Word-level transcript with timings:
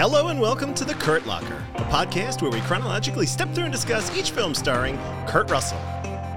Hello 0.00 0.28
and 0.28 0.40
welcome 0.40 0.72
to 0.76 0.84
the 0.86 0.94
Kurt 0.94 1.26
Locker, 1.26 1.62
a 1.74 1.82
podcast 1.82 2.40
where 2.40 2.50
we 2.50 2.62
chronologically 2.62 3.26
step 3.26 3.52
through 3.52 3.64
and 3.64 3.72
discuss 3.72 4.16
each 4.16 4.30
film 4.30 4.54
starring 4.54 4.96
Kurt 5.28 5.50
Russell. 5.50 5.78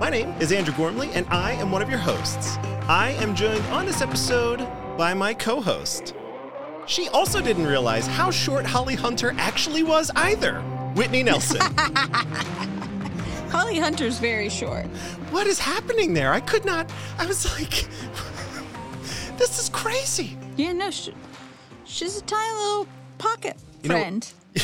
My 0.02 0.10
name 0.10 0.34
is 0.42 0.52
Andrew 0.52 0.74
Gormley, 0.76 1.10
and 1.14 1.26
I 1.30 1.54
am 1.54 1.72
one 1.72 1.82
of 1.82 1.90
your 1.90 1.98
hosts. 1.98 2.58
I 2.90 3.16
am 3.22 3.34
joined 3.34 3.64
on 3.68 3.86
this 3.86 4.02
episode 4.02 4.68
by 4.98 5.14
my 5.14 5.34
co 5.34 5.62
host. 5.62 6.14
She 6.88 7.08
also 7.14 7.40
didn't 7.40 7.66
realize 7.66 8.06
how 8.06 8.32
short 8.32 8.66
Holly 8.66 8.96
Hunter 8.96 9.34
actually 9.38 9.84
was 9.84 10.12
either. 10.18 10.60
Whitney 10.96 11.24
Nelson. 11.24 11.62
Holly 13.50 13.80
Hunter's 13.80 14.20
very 14.20 14.50
short. 14.50 14.88
what 15.32 15.48
is 15.48 15.58
happening 15.58 16.14
there? 16.14 16.34
I 16.34 16.42
could 16.42 16.66
not. 16.66 16.92
I 17.18 17.26
was 17.26 17.46
like, 17.58 17.70
this 19.38 19.58
is 19.58 19.70
crazy. 19.70 20.38
Yeah, 20.58 20.74
no, 20.74 20.92
she, 20.92 21.14
she's 21.86 22.18
a 22.18 22.24
tiny 22.24 22.54
little 22.56 22.88
pocket 23.24 23.58
You 23.82 23.90
know- 23.90 23.96
friend. 23.96 24.32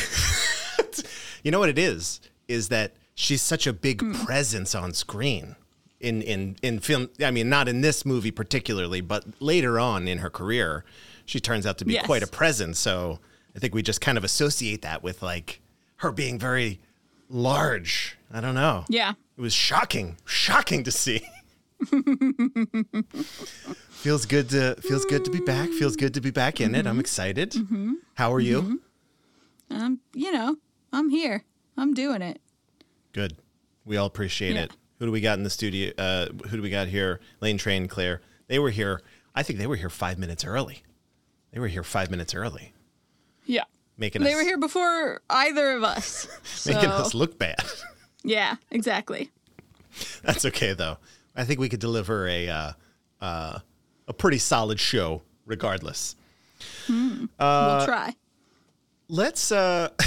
You 1.44 1.52
know 1.52 1.60
what 1.60 1.70
it 1.70 1.80
is? 1.80 2.20
Is 2.50 2.68
that 2.68 2.92
she's 3.16 3.42
such 3.42 3.66
a 3.66 3.72
big 3.72 4.02
Hmm. 4.02 4.12
presence 4.26 4.76
on 4.76 4.94
screen 4.94 5.56
in 6.02 6.22
in 6.22 6.58
in 6.62 6.80
film. 6.82 7.10
I 7.24 7.32
mean, 7.32 7.48
not 7.50 7.70
in 7.70 7.80
this 7.80 8.06
movie 8.06 8.32
particularly, 8.32 9.00
but 9.00 9.24
later 9.42 9.80
on 9.80 10.08
in 10.10 10.18
her 10.18 10.30
career, 10.30 10.84
she 11.26 11.40
turns 11.40 11.66
out 11.66 11.78
to 11.78 11.86
be 11.86 11.94
Yes. 11.94 12.06
quite 12.06 12.24
a 12.24 12.28
presence. 12.28 12.78
So 12.78 13.20
I 13.56 13.60
think 13.60 13.74
we 13.74 13.82
just 13.82 14.02
kind 14.02 14.18
of 14.18 14.26
associate 14.26 14.82
that 14.82 15.02
with 15.02 15.22
like 15.24 15.62
her 15.98 16.12
being 16.12 16.38
very 16.38 16.82
large. 17.30 18.18
I 18.34 18.42
don't 18.42 18.56
know. 18.56 18.84
yeah. 18.90 19.14
It 19.38 19.42
was 19.42 19.54
shocking, 19.54 20.18
shocking 20.26 20.84
to 20.84 20.92
see. 20.92 21.22
feels 23.90 24.26
good 24.26 24.50
to 24.50 24.76
feels 24.82 25.06
good 25.06 25.26
to 25.26 25.32
be 25.32 25.40
back. 25.40 25.70
Feels 25.70 25.96
good 25.96 26.14
to 26.16 26.22
be 26.22 26.32
back 26.32 26.60
in 26.62 26.76
it. 26.76 26.80
Mm-hmm. 26.80 26.88
I'm 26.88 27.00
excited. 27.00 27.56
How 28.16 28.34
are 28.34 28.40
you? 28.40 28.82
Um, 29.72 30.00
you 30.14 30.32
know, 30.32 30.58
I'm 30.92 31.10
here. 31.10 31.44
I'm 31.78 31.94
doing 31.94 32.22
it. 32.22 32.42
Good. 33.14 33.38
We 33.86 33.98
all 33.98 34.08
appreciate 34.08 34.56
Yeah. 34.56 34.64
it. 34.64 34.72
Who 35.00 35.06
do 35.06 35.12
we 35.12 35.22
got 35.22 35.38
in 35.38 35.44
the 35.44 35.50
studio? 35.50 35.94
Uh, 35.98 36.28
who 36.50 36.58
do 36.58 36.62
we 36.62 36.70
got 36.70 36.88
here? 36.88 37.20
Lane 37.40 37.58
Train, 37.58 37.88
Claire. 37.88 38.22
They 38.48 38.60
were 38.60 38.70
here. 38.72 39.02
I 39.34 39.44
think 39.44 39.60
they 39.60 39.68
were 39.68 39.78
here 39.78 39.90
five 39.90 40.18
minutes 40.18 40.44
early. 40.44 40.84
They 41.52 41.60
were 41.60 41.68
here 41.70 41.84
five 41.84 42.12
minutes 42.12 42.36
early, 42.36 42.74
Yeah. 43.46 43.64
making 43.98 44.24
They 44.24 44.32
us 44.34 44.36
were 44.36 44.44
here 44.44 44.58
before 44.58 45.22
either 45.30 45.72
of 45.72 45.84
us. 45.84 46.28
So, 46.44 46.74
making 46.74 46.90
us 46.90 47.14
look 47.14 47.40
bad. 47.40 47.64
yeah, 48.24 48.56
exactly. 48.70 49.32
That's 50.24 50.44
okay 50.46 50.74
though. 50.74 50.98
I 51.40 51.46
think 51.46 51.62
we 51.62 51.70
could 51.70 51.80
deliver 51.80 52.28
a 52.28 52.50
uh, 52.50 52.72
uh, 53.22 53.60
a 54.08 54.14
pretty 54.14 54.40
solid 54.40 54.78
show 54.80 55.22
regardless. 55.46 56.18
we'll 56.90 57.30
try. 57.86 58.14
Let's. 59.08 59.50
Uh, 59.50 59.88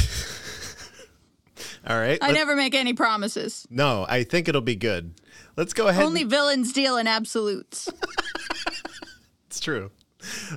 all 1.86 1.98
right. 1.98 2.18
I 2.22 2.26
let- 2.26 2.34
never 2.34 2.54
make 2.54 2.74
any 2.74 2.92
promises. 2.92 3.66
no, 3.70 4.04
I 4.08 4.24
think 4.24 4.46
it'll 4.46 4.60
be 4.60 4.76
good. 4.76 5.14
Let's 5.56 5.72
go 5.72 5.88
ahead. 5.88 6.04
Only 6.04 6.22
and, 6.22 6.30
villains 6.30 6.72
deal 6.74 6.98
in 6.98 7.06
absolutes. 7.06 7.88
it's 9.46 9.60
true. 9.60 9.90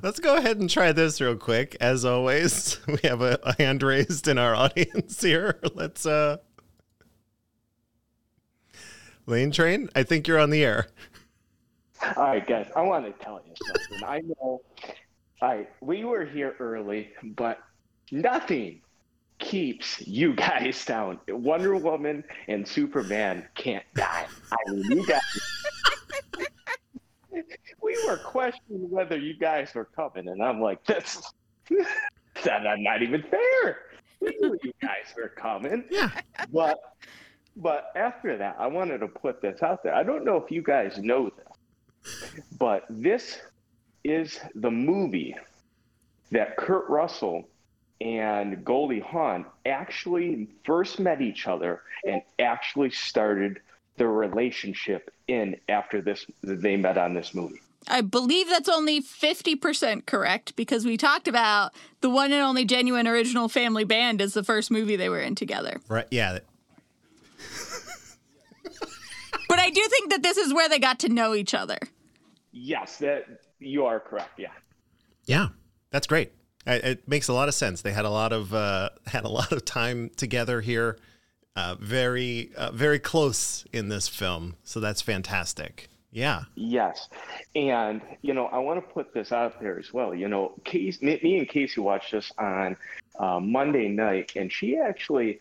Let's 0.03 0.19
go 0.19 0.35
ahead 0.35 0.57
and 0.57 0.69
try 0.69 0.91
this 0.91 1.21
real 1.21 1.37
quick. 1.37 1.77
As 1.79 2.03
always, 2.03 2.79
we 2.87 2.99
have 3.03 3.21
a, 3.21 3.39
a 3.43 3.55
hand 3.61 3.81
raised 3.81 4.27
in 4.27 4.37
our 4.37 4.53
audience 4.53 5.21
here. 5.21 5.57
Let's 5.73 6.05
uh 6.05 6.37
Lane 9.27 9.51
Train, 9.51 9.89
I 9.95 10.03
think 10.03 10.27
you're 10.27 10.39
on 10.39 10.49
the 10.49 10.63
air. 10.63 10.87
All 12.15 12.23
right, 12.25 12.45
guys, 12.45 12.69
I 12.75 12.81
want 12.81 13.05
to 13.05 13.23
tell 13.23 13.41
you 13.47 13.53
something. 13.65 14.08
I 14.08 14.19
know, 14.19 14.36
all 14.39 14.61
right, 15.41 15.69
we 15.81 16.03
were 16.03 16.25
here 16.25 16.55
early, 16.59 17.09
but 17.23 17.59
nothing 18.11 18.81
keeps 19.39 20.05
you 20.05 20.33
guys 20.35 20.85
down. 20.85 21.19
Wonder 21.27 21.75
Woman 21.75 22.23
and 22.47 22.67
Superman 22.67 23.47
can't 23.55 23.85
die. 23.95 24.27
I 24.52 24.71
mean, 24.71 24.83
you 24.91 25.05
guys. 25.08 25.21
we 27.81 27.97
were 28.08 28.17
questioning 28.17 28.89
whether 28.89 29.17
you 29.17 29.35
guys 29.37 29.73
were 29.73 29.85
coming, 29.85 30.27
and 30.30 30.43
I'm 30.43 30.61
like, 30.61 30.83
that's 30.85 31.33
that's 32.43 32.65
not 32.80 33.02
even 33.02 33.23
fair. 33.23 33.80
We 34.21 34.35
knew 34.39 34.58
you 34.64 34.71
guys 34.81 35.14
were 35.15 35.30
coming 35.30 35.83
Yeah. 35.91 36.09
but 36.52 36.80
but 37.55 37.92
after 37.95 38.38
that, 38.38 38.58
I 38.60 38.67
wanted 38.67 38.99
to 38.99 39.08
put 39.08 39.42
this 39.42 39.64
out 39.64 39.83
there. 39.83 39.93
I 39.93 40.04
don't 40.04 40.26
know 40.26 40.38
if 40.38 40.52
you 40.52 40.61
guys 40.61 40.98
know 40.98 41.30
this, 41.30 42.27
but 42.60 42.86
this 42.89 43.39
is 44.04 44.39
the 44.55 44.71
movie 44.71 45.36
that 46.32 46.58
Kurt 46.58 46.89
Russell 46.89 47.48
and 48.02 48.64
Goldie 48.65 48.99
Hawn 48.99 49.45
actually 49.65 50.49
first 50.65 50.99
met 50.99 51.21
each 51.21 51.48
other 51.48 51.82
and 52.05 52.21
actually 52.39 52.89
started 52.89 53.61
their 53.98 54.11
relationship 54.11 55.11
in 55.27 55.55
after 55.70 56.02
this 56.02 56.26
they 56.44 56.76
met 56.76 56.98
on 56.98 57.14
this 57.14 57.33
movie. 57.33 57.61
I 57.88 58.02
believe 58.02 58.49
that's 58.49 58.67
only 58.67 59.02
50% 59.02 60.05
correct 60.05 60.55
because 60.55 60.86
we 60.86 60.98
talked 60.98 61.27
about 61.27 61.73
the 62.02 62.10
one 62.10 62.32
and 62.32 62.42
only 62.42 62.65
genuine 62.65 63.08
original 63.08 63.48
family 63.48 63.83
band 63.83 64.21
as 64.21 64.33
the 64.33 64.44
first 64.44 64.71
movie 64.71 64.95
they 64.95 65.08
were 65.08 65.21
in 65.21 65.36
together. 65.36 65.80
Right. 65.88 66.08
Yeah. 66.11 66.39
But 69.48 69.55
I 69.65 69.70
do 69.71 69.81
think 69.89 70.11
that 70.11 70.21
this 70.21 70.37
is 70.37 70.53
where 70.53 70.70
they 70.70 70.77
got 70.77 70.99
to 70.99 71.09
know 71.09 71.33
each 71.33 71.55
other. 71.55 71.80
Yes, 72.52 72.98
that 72.99 73.26
you 73.59 73.86
are 73.86 73.99
correct. 73.99 74.37
Yeah. 74.37 74.52
Yeah. 75.26 75.48
That's 75.89 76.05
great. 76.08 76.31
It, 76.67 76.83
it 76.83 77.08
makes 77.08 77.30
a 77.30 77.33
lot 77.33 77.48
of 77.48 77.55
sense. 77.55 77.81
They 77.81 77.92
had 77.92 78.05
a 78.05 78.09
lot 78.09 78.31
of 78.31 78.53
uh, 78.53 78.89
had 79.08 79.26
a 79.26 79.30
lot 79.30 79.52
of 79.52 79.65
time 79.65 80.11
together 80.17 80.61
here. 80.61 80.98
Uh, 81.55 81.76
very 81.80 82.52
uh, 82.58 82.71
very 82.71 82.99
close 82.99 83.65
in 83.71 83.89
this 83.89 84.08
film. 84.08 84.55
So 84.64 84.80
that's 84.80 85.02
fantastic. 85.02 85.89
Yeah. 86.11 86.43
Yes, 86.55 87.09
and 87.55 88.02
you 88.21 88.33
know 88.33 88.45
I 88.45 88.59
want 88.59 88.86
to 88.86 88.93
put 88.93 89.14
this 89.14 89.32
out 89.32 89.59
there 89.59 89.77
as 89.80 89.93
well. 89.93 90.14
You 90.14 90.27
know, 90.30 90.53
Casey, 90.64 91.05
me, 91.05 91.20
me 91.23 91.39
and 91.39 91.49
Casey 91.49 91.82
watched 91.82 92.11
this 92.11 92.32
on 92.37 92.77
uh, 93.20 93.39
Monday 93.39 93.89
night, 93.89 94.33
and 94.36 94.52
she 94.52 94.77
actually, 94.77 95.39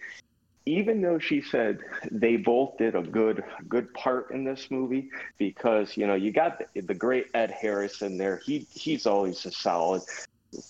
even 0.67 1.03
though 1.03 1.19
she 1.19 1.43
said 1.43 1.81
they 2.11 2.37
both 2.37 2.79
did 2.79 2.95
a 2.95 3.03
good 3.03 3.45
good 3.69 3.93
part 3.95 4.31
in 4.31 4.45
this 4.45 4.71
movie, 4.71 5.11
because 5.39 5.97
you 5.97 6.07
know 6.07 6.15
you 6.15 6.33
got 6.33 6.61
the, 6.75 6.81
the 6.81 6.95
great 6.95 7.27
Ed 7.35 7.51
Harris 7.51 8.03
in 8.03 8.17
there. 8.17 8.41
He 8.45 8.67
he's 8.73 9.07
always 9.07 9.45
a 9.45 9.51
solid 9.51 10.03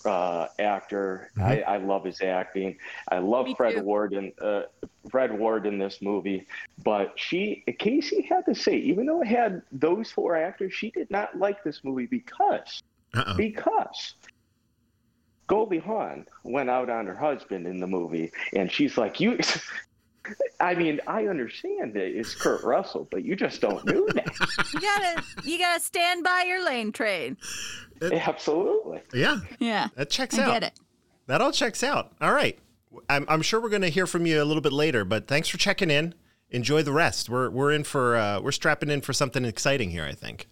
uh, 0.03 0.47
actor. 0.59 1.31
I, 1.37 1.61
I 1.61 1.77
love 1.77 2.05
his 2.05 2.21
acting. 2.21 2.77
I 3.09 3.19
love 3.19 3.45
Me 3.45 3.55
Fred 3.55 3.75
too. 3.75 3.83
Ward 3.83 4.13
in 4.13 4.31
uh, 4.41 4.63
Fred 5.09 5.37
Ward 5.37 5.65
in 5.65 5.77
this 5.77 6.01
movie. 6.01 6.47
But 6.83 7.13
she, 7.15 7.63
Casey, 7.79 8.21
had 8.23 8.45
to 8.45 8.55
say, 8.55 8.77
even 8.77 9.05
though 9.05 9.21
it 9.21 9.27
had 9.27 9.61
those 9.71 10.11
four 10.11 10.35
actors, 10.35 10.73
she 10.73 10.91
did 10.91 11.09
not 11.09 11.37
like 11.37 11.63
this 11.63 11.83
movie 11.83 12.07
because 12.07 12.81
Uh-oh. 13.13 13.37
because 13.37 14.15
Goldie 15.47 15.79
Hawn 15.79 16.25
went 16.43 16.69
out 16.69 16.89
on 16.89 17.05
her 17.05 17.15
husband 17.15 17.67
in 17.67 17.79
the 17.79 17.87
movie, 17.87 18.31
and 18.53 18.71
she's 18.71 18.97
like, 18.97 19.19
"You." 19.19 19.37
I 20.59 20.75
mean, 20.75 20.99
I 21.07 21.27
understand 21.27 21.93
that 21.95 22.17
it's 22.17 22.33
Kurt 22.35 22.63
Russell, 22.63 23.07
but 23.11 23.23
you 23.23 23.35
just 23.35 23.61
don't 23.61 23.85
do 23.85 24.07
that. 24.13 24.69
You 24.73 24.79
gotta 24.79 25.23
you 25.43 25.57
gotta 25.57 25.79
stand 25.81 26.23
by 26.23 26.43
your 26.47 26.63
lane 26.65 26.91
train. 26.91 27.37
Absolutely. 28.01 29.01
Yeah. 29.13 29.39
Yeah. 29.59 29.87
That 29.95 30.09
checks 30.09 30.37
I 30.37 30.43
out. 30.43 30.51
get 30.53 30.63
it. 30.63 30.79
That 31.27 31.41
all 31.41 31.51
checks 31.51 31.83
out. 31.83 32.13
All 32.21 32.33
right. 32.33 32.57
I'm, 33.09 33.25
I'm 33.27 33.41
sure 33.41 33.59
we're 33.59 33.69
going 33.69 33.81
to 33.81 33.89
hear 33.89 34.07
from 34.07 34.25
you 34.25 34.41
a 34.41 34.45
little 34.45 34.61
bit 34.61 34.71
later, 34.71 35.03
but 35.03 35.27
thanks 35.27 35.49
for 35.49 35.57
checking 35.57 35.89
in. 35.91 36.13
Enjoy 36.51 36.81
the 36.81 36.93
rest. 36.93 37.29
We're 37.29 37.49
we're 37.49 37.71
in 37.71 37.83
for 37.83 38.15
uh, 38.15 38.39
we're 38.39 38.51
strapping 38.53 38.89
in 38.89 39.01
for 39.01 39.11
something 39.11 39.43
exciting 39.43 39.89
here. 39.91 40.05
I 40.05 40.13
think. 40.13 40.47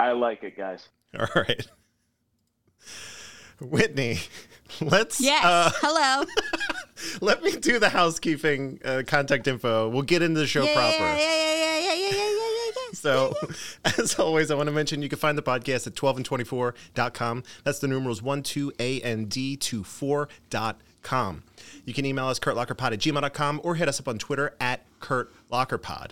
I 0.00 0.12
like 0.12 0.42
it, 0.42 0.56
guys. 0.56 0.88
All 1.18 1.28
right. 1.36 1.66
Whitney, 3.60 4.18
let's 4.80 5.20
Yes. 5.20 5.44
uh, 5.44 5.70
Hello. 5.76 6.24
Let 7.20 7.42
me 7.42 7.52
do 7.56 7.78
the 7.78 7.88
housekeeping 7.88 8.80
uh, 8.84 9.02
contact 9.06 9.46
info. 9.46 9.88
We'll 9.88 10.02
get 10.02 10.22
into 10.22 10.40
the 10.40 10.46
show 10.46 10.64
yeah, 10.64 10.74
proper. 10.74 10.96
Yeah, 10.98 11.16
yeah, 11.16 11.54
yeah, 11.54 11.78
yeah, 11.78 11.94
yeah, 11.94 11.94
yeah, 11.94 12.10
yeah, 12.10 12.30
yeah. 12.30 12.70
So, 12.94 13.34
as 13.84 14.18
always, 14.18 14.50
I 14.50 14.54
want 14.54 14.68
to 14.68 14.72
mention 14.72 15.02
you 15.02 15.08
can 15.08 15.18
find 15.18 15.36
the 15.36 15.42
podcast 15.42 15.86
at 15.86 15.94
12and24.com. 15.94 17.42
That's 17.64 17.78
the 17.80 17.88
numerals 17.88 18.22
1, 18.22 18.42
2, 18.42 18.72
a 18.78 19.00
n 19.00 19.24
d 19.26 19.58
and 19.72 19.86
four 19.86 20.28
dot 20.48 20.80
com. 21.02 21.42
You 21.84 21.92
can 21.92 22.06
email 22.06 22.26
us, 22.26 22.38
kurtlockerpod 22.38 22.92
at 22.92 22.98
gmail.com, 22.98 23.60
or 23.62 23.74
hit 23.74 23.88
us 23.88 24.00
up 24.00 24.08
on 24.08 24.18
Twitter 24.18 24.54
at 24.60 24.84
kurtlockerpod. 25.00 26.10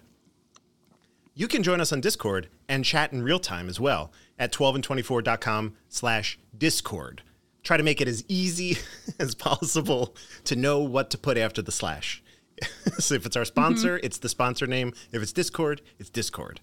You 1.34 1.48
can 1.48 1.62
join 1.62 1.80
us 1.80 1.92
on 1.92 2.00
Discord 2.02 2.48
and 2.68 2.84
chat 2.84 3.12
in 3.12 3.22
real 3.22 3.38
time 3.38 3.68
as 3.68 3.80
well 3.80 4.12
at 4.38 4.52
12and24.com 4.52 5.74
slash 5.88 6.38
Discord. 6.56 7.22
Try 7.62 7.76
to 7.76 7.82
make 7.82 8.00
it 8.00 8.08
as 8.08 8.24
easy 8.28 8.78
as 9.18 9.34
possible 9.34 10.14
to 10.44 10.56
know 10.56 10.80
what 10.80 11.10
to 11.10 11.18
put 11.18 11.36
after 11.38 11.62
the 11.62 11.72
slash. 11.72 12.22
so 12.98 13.14
if 13.14 13.24
it's 13.26 13.36
our 13.36 13.44
sponsor, 13.44 14.00
it's 14.02 14.18
the 14.18 14.28
sponsor 14.28 14.66
name. 14.66 14.92
If 15.12 15.22
it's 15.22 15.32
Discord, 15.32 15.80
it's 15.98 16.10
Discord. 16.10 16.60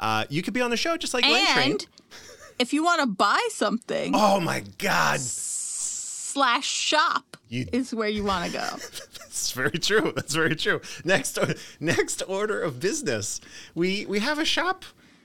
Uh, 0.00 0.24
you 0.28 0.42
could 0.42 0.54
be 0.54 0.60
on 0.60 0.70
the 0.70 0.76
show 0.76 0.96
just 0.96 1.12
like 1.14 1.24
Lane 1.24 1.46
Train. 1.48 1.70
And 1.72 1.86
if 2.58 2.72
you 2.72 2.82
want 2.84 3.00
to 3.00 3.06
buy 3.06 3.46
something, 3.50 4.12
Oh 4.14 4.40
my 4.40 4.62
God. 4.78 5.20
slash 5.20 6.66
shop 6.66 7.36
You- 7.48 7.66
is 7.72 7.94
where 7.94 8.08
you 8.08 8.24
want 8.24 8.46
to 8.46 8.52
go. 8.52 8.60
That's 9.18 9.52
very 9.52 9.78
true. 9.78 10.12
That's 10.14 10.34
very 10.34 10.56
true. 10.56 10.80
Next, 11.04 11.38
next 11.80 12.22
order 12.26 12.60
of 12.60 12.80
business, 12.80 13.40
we 13.74 14.04
we 14.06 14.18
have 14.20 14.38
a 14.38 14.44
shop 14.44 14.84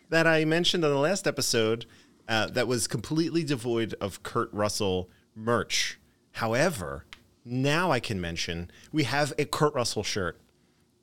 that 0.10 0.28
I 0.28 0.46
mentioned 0.46 0.86
on 0.86 0.92
the 0.92 0.98
last 1.00 1.26
episode 1.28 1.86
uh, 2.28 2.48
that 2.48 2.68
was 2.68 2.88
completely 2.88 3.44
devoid 3.44 3.94
of 4.02 4.24
Kurt 4.24 4.52
Russell 4.54 5.10
merch. 5.36 6.00
However, 6.34 7.06
now 7.46 7.92
I 7.92 8.00
can 8.00 8.20
mention 8.20 8.72
we 8.92 9.04
have 9.04 9.34
a 9.38 9.46
Kurt 9.46 9.74
Russell 9.74 10.04
shirt, 10.04 10.40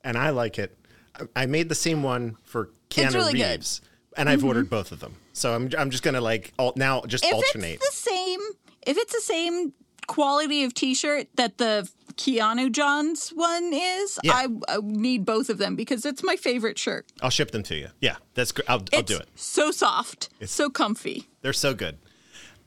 and 0.03 0.17
I 0.17 0.31
like 0.31 0.59
it. 0.59 0.77
I- 1.15 1.43
I 1.43 1.47
made 1.47 1.69
the 1.69 1.75
same 1.75 2.03
one 2.03 2.37
for 2.45 2.71
Keanu 2.89 3.15
really 3.15 3.33
good. 3.35 3.51
Reeves, 3.51 3.81
and 4.17 4.29
I've 4.29 4.45
ordered 4.45 4.69
both 4.71 4.91
of 4.93 5.01
them. 5.01 5.17
So 5.33 5.55
I'm 5.55 5.71
I'm 5.79 5.91
just 5.91 6.03
gonna 6.03 6.21
like 6.21 6.53
al- 6.59 6.73
now 6.77 7.03
just 7.03 7.25
if 7.25 7.33
alternate. 7.33 7.75
it's 7.83 7.89
the 8.03 8.11
same, 8.11 8.41
if 8.87 8.97
it's 8.97 9.13
the 9.15 9.21
same 9.21 9.73
quality 10.07 10.65
of 10.65 10.75
T-shirt 10.75 11.29
that 11.37 11.59
the 11.59 11.89
Keanu 12.21 12.71
Johns 12.71 13.31
one 13.31 13.73
is, 13.73 14.19
Yeah. 14.23 14.35
I, 14.35 14.49
I 14.69 14.79
need 14.83 15.25
both 15.25 15.49
of 15.49 15.57
them 15.57 15.75
because 15.75 16.05
it's 16.05 16.23
my 16.23 16.37
favorite 16.37 16.79
shirt. 16.79 17.07
I'll 17.23 17.31
ship 17.31 17.51
them 17.51 17.63
to 17.65 17.75
you. 17.75 17.89
Yeah, 18.01 18.17
that's 18.35 18.53
gr- 18.53 18.63
I'll, 18.69 18.83
I'll 18.93 19.03
do 19.03 19.17
it. 19.17 19.29
so 19.37 19.71
soft, 19.71 20.29
it's, 20.39 20.53
so 20.53 20.69
comfy. 20.69 21.29
They're 21.41 21.55
so 21.55 21.73
good. 21.73 21.97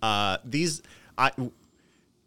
Uh, 0.02 0.38
these, 0.44 0.82
I, 1.20 1.32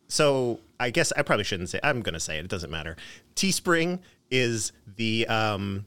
so 0.07 0.61
I 0.79 0.91
guess 0.91 1.13
I 1.17 1.23
probably 1.23 1.43
shouldn't 1.45 1.69
say. 1.69 1.81
I'm 1.83 2.01
going 2.01 2.15
to 2.15 2.21
say 2.21 2.39
it. 2.39 2.45
It 2.45 2.49
doesn't 2.49 2.71
matter. 2.71 2.97
Teespring 3.35 3.99
is 4.31 4.71
the 4.97 5.27
um, 5.27 5.85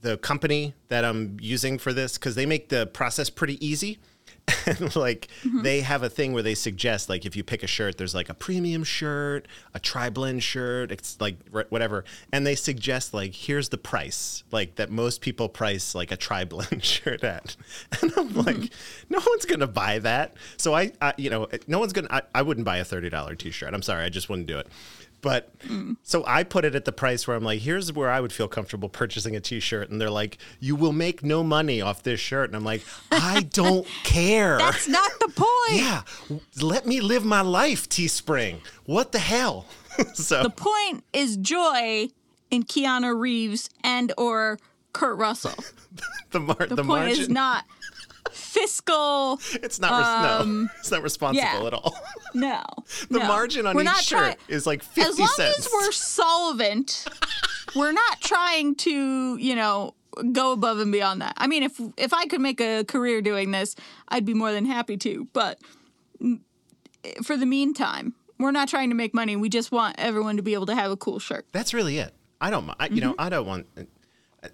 the 0.00 0.16
company 0.18 0.74
that 0.88 1.04
I'm 1.04 1.36
using 1.40 1.78
for 1.78 1.92
this 1.92 2.18
because 2.18 2.34
they 2.34 2.46
make 2.46 2.68
the 2.68 2.86
process 2.88 3.30
pretty 3.30 3.64
easy. 3.64 3.98
and 4.66 4.94
like 4.94 5.28
mm-hmm. 5.42 5.62
they 5.62 5.80
have 5.80 6.02
a 6.02 6.08
thing 6.08 6.32
where 6.32 6.42
they 6.42 6.54
suggest 6.54 7.08
like 7.08 7.24
if 7.24 7.34
you 7.34 7.42
pick 7.42 7.62
a 7.62 7.66
shirt 7.66 7.96
there's 7.96 8.14
like 8.14 8.28
a 8.28 8.34
premium 8.34 8.84
shirt 8.84 9.48
a 9.72 9.80
tri-blend 9.80 10.42
shirt 10.42 10.92
it's 10.92 11.20
like 11.20 11.36
wh- 11.48 11.70
whatever. 11.70 12.04
And 12.32 12.46
they 12.46 12.54
suggest 12.54 13.14
like 13.14 13.34
here's 13.34 13.70
the 13.70 13.78
price 13.78 14.44
like 14.50 14.76
that 14.76 14.90
most 14.90 15.20
people 15.20 15.48
price 15.48 15.94
like 15.94 16.12
a 16.12 16.16
tri-blend 16.16 16.84
shirt 16.84 17.24
at. 17.24 17.56
And 18.02 18.12
i'm 18.16 18.28
mm-hmm. 18.30 18.40
like 18.40 18.72
no 19.08 19.20
one's 19.26 19.46
gonna 19.46 19.66
buy 19.66 19.98
that. 20.00 20.36
So 20.56 20.74
i, 20.74 20.92
I 21.00 21.14
you 21.16 21.30
know 21.30 21.48
no 21.66 21.78
one's 21.78 21.92
gonna 21.92 22.08
I, 22.10 22.22
I 22.34 22.42
wouldn't 22.42 22.64
buy 22.66 22.78
a 22.78 22.84
$30 22.84 23.38
t-shirt. 23.38 23.72
I'm 23.72 23.82
sorry 23.82 24.04
i 24.04 24.08
just 24.08 24.28
wouldn't 24.28 24.48
do 24.48 24.58
it 24.58 24.68
but 25.24 25.50
hmm. 25.66 25.94
so 26.02 26.22
I 26.26 26.42
put 26.44 26.66
it 26.66 26.74
at 26.74 26.84
the 26.84 26.92
price 26.92 27.26
where 27.26 27.34
I'm 27.34 27.42
like, 27.42 27.60
here's 27.60 27.90
where 27.90 28.10
I 28.10 28.20
would 28.20 28.30
feel 28.30 28.46
comfortable 28.46 28.90
purchasing 28.90 29.34
a 29.34 29.40
t-shirt. 29.40 29.88
And 29.88 29.98
they're 29.98 30.10
like, 30.10 30.36
you 30.60 30.76
will 30.76 30.92
make 30.92 31.24
no 31.24 31.42
money 31.42 31.80
off 31.80 32.02
this 32.02 32.20
shirt. 32.20 32.50
And 32.50 32.56
I'm 32.56 32.62
like, 32.62 32.82
I 33.10 33.40
don't 33.50 33.86
care. 34.02 34.58
That's 34.58 34.86
not 34.86 35.10
the 35.20 35.28
point. 35.34 35.80
yeah. 35.80 36.02
Let 36.60 36.84
me 36.84 37.00
live 37.00 37.24
my 37.24 37.40
life, 37.40 37.88
Teespring. 37.88 38.58
What 38.84 39.12
the 39.12 39.18
hell? 39.18 39.64
so 40.12 40.42
The 40.42 40.50
point 40.50 41.04
is 41.14 41.38
joy 41.38 42.10
in 42.50 42.64
Keanu 42.64 43.18
Reeves 43.18 43.70
and 43.82 44.12
or 44.18 44.58
Kurt 44.92 45.16
Russell. 45.16 45.64
the, 46.32 46.40
mar- 46.40 46.56
The, 46.60 46.66
the, 46.66 46.84
point 46.84 46.86
margin, 46.86 47.18
is 47.18 47.28
not 47.30 47.64
fiscal. 48.60 49.40
it's 49.62 49.78
not, 49.80 49.90
res- 50.40 50.46
no, 50.46 50.68
it's 50.78 50.90
not 50.90 51.02
responsible 51.02 51.42
yeah. 51.60 51.66
at 51.66 51.74
all. 51.74 51.96
No. 52.34 52.62
The 53.10 53.20
no. 53.20 53.28
margin 53.28 53.66
on 53.66 53.76
We're 53.76 53.82
each 53.84 53.96
shirt 54.02 54.18
try- 54.18 54.36
is 54.48 54.66
like 54.66 54.82
50 54.82 55.02
cents. 55.02 55.12
as 55.12 55.18
long 55.18 55.28
cents. 55.36 55.58
as 55.58 55.68
we're 55.72 55.92
solvent, 55.92 57.06
we're 57.76 57.92
not 57.92 58.20
trying 58.20 58.74
to, 58.76 59.36
you 59.36 59.54
know, 59.54 59.94
go 60.32 60.52
above 60.52 60.78
and 60.80 60.90
beyond 60.92 61.20
that. 61.22 61.34
I 61.36 61.46
mean, 61.46 61.62
if 61.62 61.80
if 61.96 62.12
I 62.12 62.26
could 62.26 62.40
make 62.40 62.60
a 62.60 62.84
career 62.84 63.20
doing 63.22 63.50
this, 63.52 63.74
I'd 64.08 64.24
be 64.24 64.34
more 64.34 64.52
than 64.52 64.64
happy 64.66 64.96
to. 64.98 65.28
But 65.32 65.58
mm, 66.20 66.40
for 67.22 67.36
the 67.36 67.46
meantime, 67.46 68.14
we're 68.38 68.50
not 68.52 68.68
trying 68.68 68.90
to 68.90 68.96
make 68.96 69.14
money. 69.14 69.36
We 69.36 69.48
just 69.48 69.70
want 69.72 69.94
everyone 69.98 70.36
to 70.36 70.42
be 70.42 70.54
able 70.54 70.66
to 70.66 70.74
have 70.74 70.90
a 70.90 70.96
cool 70.96 71.18
shirt. 71.20 71.46
That's 71.52 71.72
really 71.74 71.98
it. 71.98 72.12
I 72.40 72.50
don't, 72.50 72.68
I, 72.80 72.86
you 72.88 73.00
know, 73.00 73.12
Mm-hmm. 73.12 73.20
I 73.20 73.28
don't 73.28 73.46
want 73.46 73.66
uh, 73.76 74.48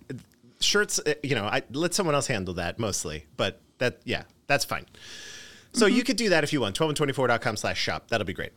shirts. 0.60 0.98
uh, 1.04 1.14
You 1.22 1.34
know, 1.34 1.44
I 1.44 1.62
let 1.72 1.94
someone 1.94 2.14
else 2.14 2.26
handle 2.26 2.54
that 2.54 2.78
mostly. 2.78 3.26
But 3.36 3.60
that, 3.80 3.98
yeah, 4.04 4.22
that's 4.46 4.64
fine. 4.64 4.86
So 5.72 5.86
Mm-hmm. 5.86 5.96
you 5.96 6.04
could 6.04 6.16
do 6.16 6.28
that 6.30 6.42
if 6.44 6.52
you 6.52 6.60
want. 6.60 6.78
12and24.com 6.78 7.56
slash 7.56 7.78
shop. 7.80 8.08
That'll 8.08 8.24
be 8.26 8.32
great. 8.32 8.52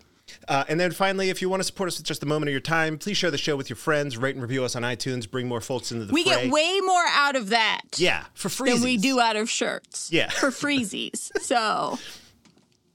Uh, 0.48 0.64
and 0.70 0.80
then 0.80 0.92
finally, 0.92 1.30
if 1.30 1.42
you 1.42 1.50
want 1.50 1.60
to 1.60 1.64
support 1.66 1.88
us 1.90 1.98
with 1.98 2.06
just 2.08 2.24
a 2.24 2.26
moment 2.26 2.48
of 2.50 2.54
your 2.54 2.62
time, 2.62 2.98
please 2.98 3.18
share 3.18 3.30
the 3.30 3.38
show 3.38 3.56
with 3.58 3.70
your 3.70 3.76
friends, 3.76 4.18
rate 4.18 4.36
and 4.36 4.42
review 4.42 4.64
us 4.64 4.76
on 4.76 4.82
iTunes, 4.84 5.30
bring 5.30 5.48
more 5.48 5.62
folks 5.62 5.92
into 5.92 6.06
the 6.06 6.14
We 6.14 6.24
fray. 6.24 6.44
get 6.46 6.52
way 6.52 6.80
more 6.82 7.04
out 7.10 7.36
of 7.36 7.50
that 7.50 7.82
yeah, 7.98 8.24
for 8.34 8.50
free. 8.50 8.72
than 8.72 8.82
we 8.82 8.98
do 8.98 9.20
out 9.20 9.36
of 9.36 9.50
shirts. 9.50 10.10
Yeah. 10.12 10.30
For 10.30 10.50
freezies. 10.50 11.30
so 11.42 12.00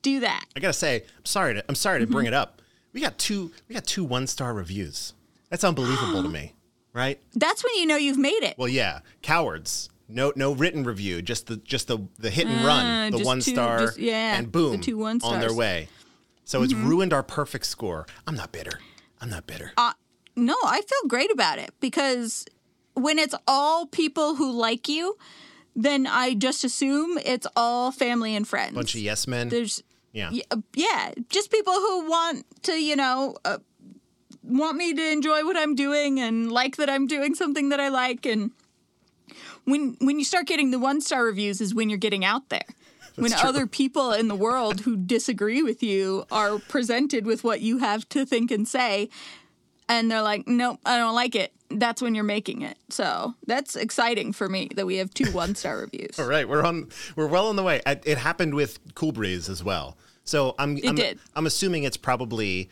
do 0.02 0.20
that. 0.20 0.44
I 0.56 0.60
gotta 0.60 0.72
say, 0.72 1.02
I'm 1.18 1.24
sorry 1.26 1.54
to 1.54 1.64
I'm 1.68 1.74
sorry 1.74 2.00
to 2.00 2.06
bring 2.06 2.24
Mm-hmm. 2.26 2.34
it 2.34 2.36
up. 2.36 2.62
We 2.92 3.00
got 3.02 3.18
two 3.18 3.52
we 3.68 3.74
got 3.74 3.84
two 3.84 4.04
one 4.04 4.26
star 4.26 4.52
reviews. 4.54 5.12
That's 5.50 5.64
unbelievable 5.64 6.22
to 6.22 6.28
me, 6.30 6.54
right? 6.92 7.20
That's 7.34 7.62
when 7.62 7.74
you 7.76 7.86
know 7.86 7.96
you've 7.96 8.18
made 8.18 8.42
it. 8.42 8.56
Well, 8.58 8.68
yeah, 8.68 9.00
cowards. 9.22 9.90
No, 10.08 10.32
no 10.36 10.52
written 10.54 10.84
review. 10.84 11.20
Just 11.22 11.46
the 11.48 11.56
just 11.58 11.86
the 11.88 11.98
the 12.18 12.30
hit 12.30 12.46
and 12.46 12.64
run, 12.64 13.12
Uh, 13.14 13.16
the 13.18 13.24
one 13.24 13.40
two- 13.40 13.52
star, 13.52 13.78
just- 13.80 13.98
yeah, 13.98 14.36
and 14.38 14.50
boom, 14.50 14.72
the 14.72 14.78
two 14.78 14.96
one 14.98 15.20
on 15.22 15.40
their 15.40 15.50
stars. 15.50 15.52
Mm-hmm. 15.52 15.58
way. 15.58 15.88
So 16.44 16.62
it's 16.62 16.72
ruined 16.72 17.12
our 17.12 17.22
perfect 17.22 17.66
score. 17.66 18.06
I'm 18.26 18.34
not 18.34 18.52
bitter. 18.52 18.80
I'm 19.20 19.28
not 19.28 19.46
bitter. 19.46 19.72
Uh, 19.76 19.92
No, 20.34 20.54
I 20.64 20.80
feel 20.80 21.08
great 21.08 21.30
about 21.30 21.58
it 21.58 21.70
because 21.80 22.46
when 22.94 23.18
it's 23.18 23.34
all 23.46 23.86
people 23.86 24.36
who 24.36 24.50
like 24.50 24.88
you, 24.88 25.16
then 25.76 26.06
I 26.06 26.34
just 26.34 26.64
assume 26.64 27.18
it's 27.18 27.46
all 27.54 27.92
family 27.92 28.34
and 28.34 28.46
friends. 28.48 28.74
Bunch 28.74 28.94
of 28.94 29.00
yes 29.02 29.26
men. 29.26 29.48
There's 29.50 29.82
yeah. 30.12 30.30
yeah, 30.32 30.44
uh, 30.50 30.58
yeah, 30.74 31.12
just 31.28 31.50
people 31.50 31.74
who 31.74 32.08
want 32.08 32.46
to, 32.62 32.72
you 32.80 32.96
know, 32.96 33.36
uh, 33.44 33.58
want 34.42 34.76
me 34.78 34.94
to 34.94 35.12
enjoy 35.12 35.44
what 35.44 35.56
I'm 35.56 35.74
doing 35.74 36.18
and 36.18 36.50
like 36.50 36.76
that 36.76 36.88
I'm 36.88 37.06
doing 37.06 37.34
something 37.34 37.68
that 37.68 37.80
I 37.80 37.88
like 37.88 38.24
and 38.24 38.52
when 39.70 39.96
when 40.00 40.18
you 40.18 40.24
start 40.24 40.46
getting 40.46 40.70
the 40.70 40.78
one 40.78 41.00
star 41.00 41.24
reviews 41.24 41.60
is 41.60 41.74
when 41.74 41.88
you're 41.88 41.98
getting 41.98 42.24
out 42.24 42.48
there. 42.48 42.66
when 43.16 43.30
true. 43.32 43.48
other 43.48 43.66
people 43.66 44.12
in 44.12 44.28
the 44.28 44.34
world 44.34 44.80
who 44.80 44.96
disagree 44.96 45.62
with 45.62 45.82
you 45.82 46.24
are 46.30 46.58
presented 46.58 47.26
with 47.26 47.42
what 47.42 47.60
you 47.60 47.78
have 47.78 48.08
to 48.10 48.24
think 48.24 48.50
and 48.50 48.66
say 48.68 49.08
and 49.88 50.10
they're 50.10 50.22
like, 50.22 50.46
"Nope, 50.46 50.78
I 50.84 50.98
don't 50.98 51.14
like 51.14 51.34
it." 51.34 51.52
That's 51.70 52.00
when 52.02 52.14
you're 52.14 52.24
making 52.24 52.62
it. 52.62 52.76
So, 52.90 53.34
that's 53.46 53.74
exciting 53.76 54.32
for 54.32 54.48
me 54.48 54.68
that 54.76 54.86
we 54.86 54.96
have 54.96 55.12
two 55.14 55.30
one 55.32 55.54
star 55.54 55.78
reviews. 55.80 56.18
All 56.18 56.26
right, 56.28 56.46
we're 56.48 56.62
on. 56.62 56.88
We're 57.16 57.26
well 57.26 57.48
on 57.48 57.56
the 57.56 57.62
way. 57.62 57.80
I- 57.86 58.00
It 58.04 58.18
happened 58.18 58.54
with 58.54 58.78
Cool 58.94 59.12
Breeze 59.12 59.48
as 59.48 59.64
well. 59.64 59.96
So 60.24 60.54
I'm. 60.58 60.78
I'm. 60.86 60.98
I'm 61.34 61.46
assuming 61.46 61.84
it's 61.84 61.96
probably, 61.96 62.68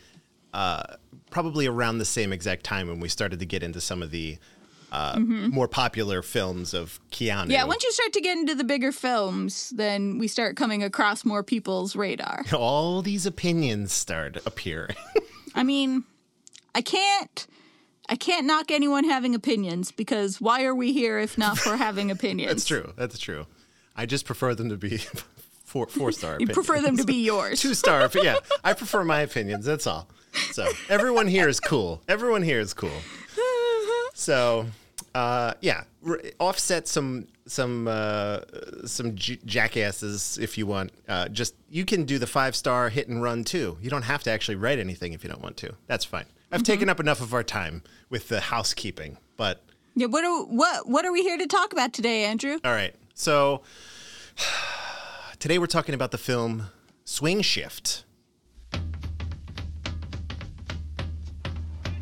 uh, 0.53 0.83
probably 1.31 1.65
around 1.65 1.97
the 1.97 2.05
same 2.05 2.31
exact 2.31 2.63
time 2.63 2.87
when 2.87 2.99
we 2.99 3.09
started 3.09 3.39
to 3.39 3.45
get 3.47 3.63
into 3.63 3.81
some 3.81 4.03
of 4.03 4.11
the 4.11 4.37
uh, 4.91 5.19
more 5.19 5.67
popular 5.67 6.21
films 6.21 6.73
of 6.73 6.99
Keanu. 7.11 7.41
Mm-hmm. 7.43 7.51
Yeah, 7.51 7.63
once 7.65 7.83
you 7.83 7.91
start 7.91 8.13
to 8.13 8.21
get 8.21 8.37
into 8.37 8.55
the 8.55 8.63
bigger 8.63 8.91
films, 8.91 9.71
then 9.75 10.17
we 10.17 10.27
start 10.27 10.55
coming 10.55 10.83
across 10.83 11.25
more 11.25 11.43
people's 11.43 11.95
radar. 11.95 12.43
all 12.53 13.01
these 13.01 13.25
opinions 13.25 13.91
start 13.91 14.37
appearing. 14.45 14.95
I 15.55 15.63
mean, 15.63 16.03
I 16.73 16.81
can't 16.81 17.47
I 18.09 18.15
can't 18.15 18.45
knock 18.45 18.71
anyone 18.71 19.03
having 19.03 19.35
opinions 19.35 19.91
because 19.91 20.39
why 20.39 20.63
are 20.63 20.75
we 20.75 20.93
here 20.93 21.19
if 21.19 21.37
not 21.37 21.57
for 21.57 21.75
having 21.75 22.09
opinions? 22.17 22.51
That's 22.51 22.65
true. 22.65 22.93
That's 22.95 23.19
true. 23.19 23.45
I 23.95 24.05
just 24.05 24.25
prefer 24.25 24.55
them 24.55 24.69
to 24.69 24.77
be 24.77 24.97
four 25.65 25.87
four 25.87 26.11
star. 26.11 26.37
You 26.39 26.47
prefer 26.47 26.79
them 26.81 26.95
to 26.97 27.03
be 27.03 27.25
yours. 27.25 27.59
two 27.59 27.73
star. 27.73 28.07
But 28.07 28.23
yeah, 28.23 28.37
I 28.63 28.73
prefer 28.73 29.03
my 29.03 29.21
opinions. 29.21 29.65
That's 29.65 29.87
all. 29.87 30.07
So 30.51 30.67
everyone 30.87 31.27
here 31.27 31.49
is 31.49 31.59
cool. 31.59 32.01
Everyone 32.07 32.43
here 32.43 32.59
is 32.59 32.73
cool. 32.73 32.91
So 34.19 34.65
uh, 35.13 35.53
yeah, 35.61 35.83
r- 36.05 36.19
offset 36.39 36.87
some 36.87 37.27
some 37.45 37.87
uh, 37.87 38.39
some 38.85 39.13
j- 39.15 39.37
jackasses 39.45 40.39
if 40.41 40.57
you 40.57 40.65
want. 40.65 40.91
Uh, 41.07 41.27
just 41.29 41.53
you 41.69 41.85
can 41.85 42.03
do 42.03 42.17
the 42.17 42.25
five 42.25 42.55
star 42.55 42.89
hit 42.89 43.07
and 43.07 43.21
run 43.21 43.43
too. 43.43 43.77
You 43.79 43.91
don't 43.91 44.01
have 44.01 44.23
to 44.23 44.31
actually 44.31 44.55
write 44.55 44.79
anything 44.79 45.13
if 45.13 45.23
you 45.23 45.29
don't 45.29 45.41
want 45.43 45.55
to. 45.57 45.75
That's 45.85 46.03
fine. 46.03 46.25
I've 46.51 46.63
taken 46.63 46.89
up 46.89 46.99
enough 46.99 47.21
of 47.21 47.31
our 47.35 47.43
time 47.43 47.83
with 48.09 48.27
the 48.29 48.39
housekeeping, 48.39 49.17
but 49.37 49.61
Yeah, 49.93 50.07
what 50.07 50.23
are 50.25 50.45
what 50.45 50.89
what 50.89 51.05
are 51.05 51.11
we 51.11 51.21
here 51.21 51.37
to 51.37 51.45
talk 51.45 51.71
about 51.71 51.93
today, 51.93 52.25
Andrew? 52.25 52.57
all 52.65 52.71
right. 52.71 52.95
So 53.13 53.61
today 55.39 55.59
we're 55.59 55.67
talking 55.67 55.93
about 55.93 56.09
the 56.09 56.17
film 56.17 56.69
Swing 57.05 57.41
Shift. 57.43 58.03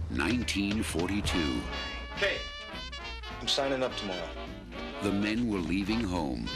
1942. 0.10 1.62
Okay. 2.18 2.38
I'm 3.42 3.48
signing 3.48 3.84
up 3.84 3.94
tomorrow. 3.98 4.30
The 5.04 5.12
men 5.12 5.50
were 5.50 5.60
leaving 5.60 6.00
home. 6.00 6.48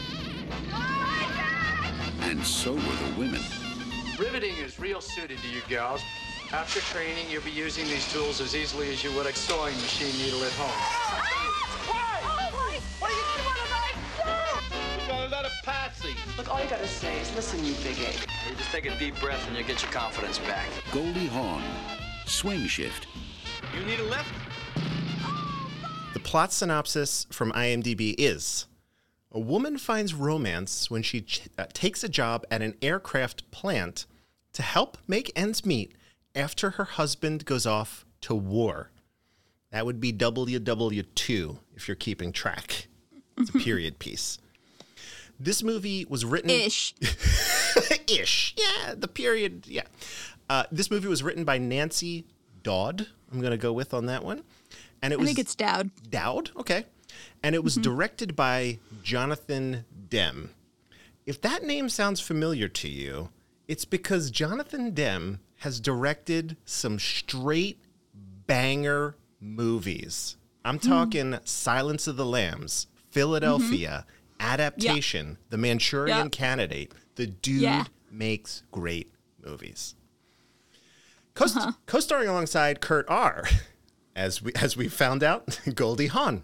Oh 0.71 2.19
and 2.21 2.41
so 2.45 2.73
were 2.73 2.79
the 2.79 3.13
women. 3.17 3.41
Riveting 4.17 4.55
is 4.57 4.79
real 4.79 5.01
suited 5.01 5.37
to 5.39 5.47
you 5.49 5.61
gals. 5.67 6.01
After 6.53 6.79
training, 6.79 7.25
you'll 7.29 7.43
be 7.43 7.51
using 7.51 7.83
these 7.85 8.09
tools 8.13 8.39
as 8.39 8.55
easily 8.55 8.89
as 8.93 9.03
you 9.03 9.11
would 9.15 9.25
a 9.25 9.33
sewing 9.33 9.75
machine 9.75 10.17
needle 10.23 10.41
at 10.43 10.51
home. 10.53 10.71
We 15.01 15.07
got 15.07 15.27
a 15.27 15.29
lot 15.29 15.43
of 15.43 15.51
Patsy. 15.63 16.15
Look, 16.37 16.49
all 16.49 16.63
you 16.63 16.69
gotta 16.69 16.87
say 16.87 17.19
is, 17.19 17.35
listen, 17.35 17.65
you 17.65 17.73
big 17.83 17.99
ape. 17.99 18.21
You 18.49 18.55
just 18.55 18.71
take 18.71 18.85
a 18.85 18.97
deep 18.97 19.19
breath 19.19 19.45
and 19.49 19.57
you 19.57 19.65
get 19.65 19.81
your 19.81 19.91
confidence 19.91 20.39
back. 20.39 20.69
Goldie 20.93 21.27
Hawn, 21.27 21.61
Swing 22.27 22.65
Shift. 22.65 23.07
You 23.77 23.83
need 23.85 23.99
a 23.99 24.03
lift? 24.03 24.48
The 26.19 26.25
plot 26.27 26.51
synopsis 26.51 27.27
from 27.31 27.53
IMDb 27.53 28.13
is 28.17 28.65
A 29.31 29.39
woman 29.39 29.77
finds 29.77 30.13
romance 30.13 30.91
when 30.91 31.01
she 31.01 31.21
ch- 31.21 31.47
uh, 31.57 31.67
takes 31.71 32.03
a 32.03 32.09
job 32.09 32.45
at 32.51 32.61
an 32.61 32.75
aircraft 32.81 33.49
plant 33.51 34.05
to 34.51 34.61
help 34.61 34.97
make 35.07 35.31
ends 35.33 35.65
meet 35.65 35.93
after 36.35 36.71
her 36.71 36.83
husband 36.83 37.45
goes 37.45 37.65
off 37.65 38.05
to 38.19 38.35
war. 38.35 38.91
That 39.71 39.85
would 39.85 40.01
be 40.01 40.11
WW2 40.11 41.57
if 41.77 41.87
you're 41.87 41.95
keeping 41.95 42.33
track. 42.33 42.87
It's 43.37 43.51
a 43.51 43.53
period 43.59 43.97
piece. 43.97 44.39
This 45.39 45.63
movie 45.63 46.05
was 46.09 46.25
written 46.25 46.49
Ish. 46.49 46.95
ish. 48.09 48.55
Yeah, 48.57 48.93
the 48.93 49.07
period. 49.07 49.67
Yeah. 49.67 49.83
Uh, 50.49 50.65
this 50.69 50.91
movie 50.91 51.07
was 51.07 51.23
written 51.23 51.45
by 51.45 51.59
Nancy 51.59 52.25
Dodd. 52.61 53.07
I'm 53.31 53.39
going 53.39 53.51
to 53.51 53.57
go 53.57 53.71
with 53.71 53.93
on 53.93 54.07
that 54.07 54.25
one. 54.25 54.43
And 55.01 55.13
it 55.13 55.17
I 55.17 55.19
was 55.19 55.27
think 55.27 55.39
it's 55.39 55.55
Dowd. 55.55 55.91
Dowd. 56.09 56.51
Okay. 56.57 56.85
And 57.41 57.55
it 57.55 57.63
was 57.63 57.73
mm-hmm. 57.73 57.83
directed 57.83 58.35
by 58.35 58.79
Jonathan 59.03 59.85
Demme. 60.09 60.51
If 61.25 61.41
that 61.41 61.63
name 61.63 61.89
sounds 61.89 62.19
familiar 62.19 62.67
to 62.67 62.89
you, 62.89 63.29
it's 63.67 63.85
because 63.85 64.31
Jonathan 64.31 64.91
Demme 64.93 65.39
has 65.57 65.79
directed 65.79 66.57
some 66.65 66.97
straight 66.97 67.79
banger 68.47 69.15
movies. 69.39 70.37
I'm 70.65 70.79
hmm. 70.79 70.89
talking 70.89 71.39
Silence 71.43 72.07
of 72.07 72.17
the 72.17 72.25
Lambs, 72.25 72.87
Philadelphia, 73.11 74.05
mm-hmm. 74.07 74.47
Adaptation, 74.47 75.37
The 75.49 75.57
Manchurian 75.57 76.17
Yep. 76.17 76.31
Candidate. 76.31 76.93
The 77.15 77.27
dude 77.27 77.61
Yeah. 77.61 77.85
makes 78.11 78.63
great 78.71 79.11
movies. 79.43 79.95
Uh-huh. 81.39 81.71
Co- 81.71 81.77
Co-starring 81.85 82.29
alongside 82.29 82.81
Kurt 82.81 83.05
R, 83.09 83.45
as 84.19 84.41
we 84.41 84.51
as 84.55 84.75
we 84.75 84.87
found 84.89 85.23
out, 85.23 85.59
Goldie 85.75 86.07
Hawn, 86.07 86.43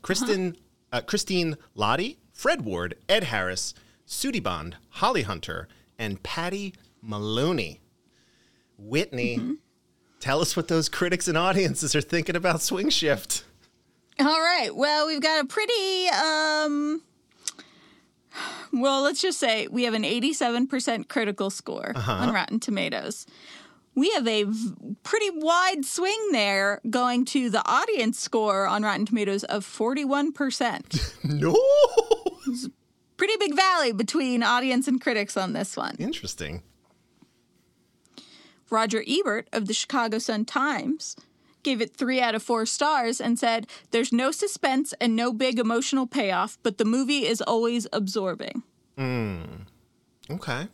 Kristen 0.00 0.56
uh, 0.92 1.00
Christine 1.00 1.56
Lahti, 1.76 2.18
Fred 2.32 2.62
Ward, 2.62 2.94
Ed 3.08 3.24
Harris, 3.24 3.74
Sudie 4.06 4.42
Bond, 4.42 4.76
Holly 4.90 5.22
Hunter, 5.22 5.66
and 5.98 6.22
Patty 6.22 6.72
Maloney. 7.02 7.80
Whitney, 8.78 9.56
tell 10.20 10.40
us 10.40 10.56
what 10.56 10.68
those 10.68 10.88
critics 10.88 11.26
and 11.28 11.36
audiences 11.38 11.94
are 11.94 12.00
thinking 12.00 12.36
about 12.36 12.60
Swing 12.62 12.90
Shift. 12.90 13.44
All 14.20 14.26
right. 14.26 14.70
Well, 14.74 15.06
we've 15.06 15.20
got 15.20 15.44
a 15.44 15.46
pretty 15.46 16.08
um 16.08 17.02
well, 18.72 19.02
let's 19.02 19.20
just 19.20 19.38
say 19.38 19.66
we 19.68 19.84
have 19.84 19.94
an 19.94 20.02
87% 20.02 21.08
critical 21.08 21.50
score 21.50 21.92
on 21.96 22.32
Rotten 22.32 22.60
Tomatoes. 22.60 23.26
We 23.96 24.10
have 24.10 24.26
a 24.26 24.42
v- 24.44 24.72
pretty 25.04 25.30
wide 25.30 25.84
swing 25.84 26.28
there 26.32 26.80
going 26.90 27.24
to 27.26 27.48
the 27.48 27.62
audience 27.68 28.18
score 28.18 28.66
on 28.66 28.82
Rotten 28.82 29.06
Tomatoes 29.06 29.44
of 29.44 29.64
41%. 29.64 31.12
No, 31.24 31.56
pretty 33.16 33.34
big 33.38 33.54
valley 33.56 33.92
between 33.92 34.42
audience 34.42 34.86
and 34.88 35.00
critics 35.00 35.36
on 35.36 35.52
this 35.54 35.76
one. 35.76 35.96
interesting. 35.98 36.62
Roger 38.70 39.02
Ebert 39.06 39.48
of 39.52 39.66
the 39.66 39.74
Chicago 39.74 40.18
Sun 40.18 40.44
Times 40.46 41.16
gave 41.62 41.80
it 41.80 41.96
three 41.96 42.20
out 42.20 42.34
of 42.34 42.42
four 42.42 42.66
stars 42.66 43.20
and 43.20 43.38
said, 43.38 43.66
There's 43.92 44.12
no 44.12 44.30
suspense 44.32 44.92
and 45.00 45.14
no 45.16 45.32
big 45.32 45.58
emotional 45.58 46.06
payoff, 46.06 46.58
but 46.62 46.76
the 46.78 46.84
movie 46.84 47.26
is 47.26 47.40
always 47.40 47.86
absorbing. 47.92 48.62
Hmm. 48.98 49.42
Okay. 50.30 50.68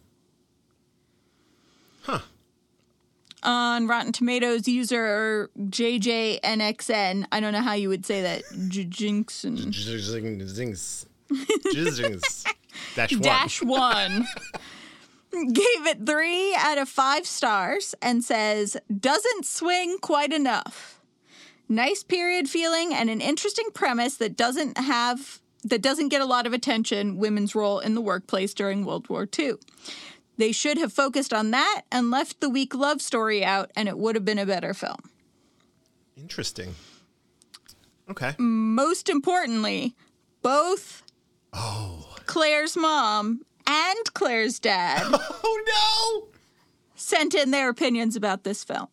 On 3.42 3.86
Rotten 3.86 4.12
Tomatoes, 4.12 4.68
user 4.68 5.50
JJNXN, 5.58 7.26
I 7.32 7.40
don't 7.40 7.52
know 7.52 7.62
how 7.62 7.72
you 7.72 7.88
would 7.88 8.04
say 8.04 8.22
that, 8.22 8.42
Jinxon. 8.52 9.72
Zings. 10.46 11.06
Jizzings. 11.30 12.46
Dash 12.94 13.12
one. 13.12 13.22
Dash 13.22 13.62
one 13.62 14.26
gave 15.32 15.86
it 15.86 16.06
three 16.06 16.54
out 16.58 16.78
of 16.78 16.88
five 16.88 17.26
stars 17.26 17.94
and 18.02 18.24
says, 18.24 18.76
Doesn't 18.94 19.46
swing 19.46 19.98
quite 19.98 20.32
enough. 20.32 21.00
Nice 21.68 22.02
period 22.02 22.48
feeling 22.48 22.92
and 22.92 23.08
an 23.08 23.20
interesting 23.20 23.68
premise 23.72 24.16
that 24.16 24.36
doesn't 24.36 24.76
have 24.76 25.40
that 25.62 25.82
doesn't 25.82 26.08
get 26.08 26.22
a 26.22 26.26
lot 26.26 26.46
of 26.46 26.54
attention 26.54 27.18
women's 27.18 27.54
role 27.54 27.80
in 27.80 27.94
the 27.94 28.00
workplace 28.00 28.54
during 28.54 28.84
World 28.84 29.08
War 29.10 29.28
II. 29.38 29.54
They 30.40 30.52
should 30.52 30.78
have 30.78 30.90
focused 30.92 31.34
on 31.34 31.50
that 31.50 31.82
and 31.92 32.10
left 32.10 32.40
the 32.40 32.48
weak 32.48 32.74
love 32.74 33.02
story 33.02 33.44
out, 33.44 33.70
and 33.76 33.88
it 33.88 33.98
would 33.98 34.14
have 34.14 34.24
been 34.24 34.38
a 34.38 34.46
better 34.46 34.72
film. 34.72 35.10
Interesting. 36.16 36.74
Okay. 38.10 38.34
Most 38.38 39.10
importantly, 39.10 39.94
both 40.40 41.02
Oh. 41.52 42.06
Claire's 42.24 42.74
mom 42.74 43.42
and 43.66 44.14
Claire's 44.14 44.58
dad 44.58 45.02
Oh 45.12 46.22
no! 46.24 46.38
sent 46.94 47.34
in 47.34 47.50
their 47.50 47.68
opinions 47.68 48.16
about 48.16 48.42
this 48.44 48.64
film. 48.64 48.88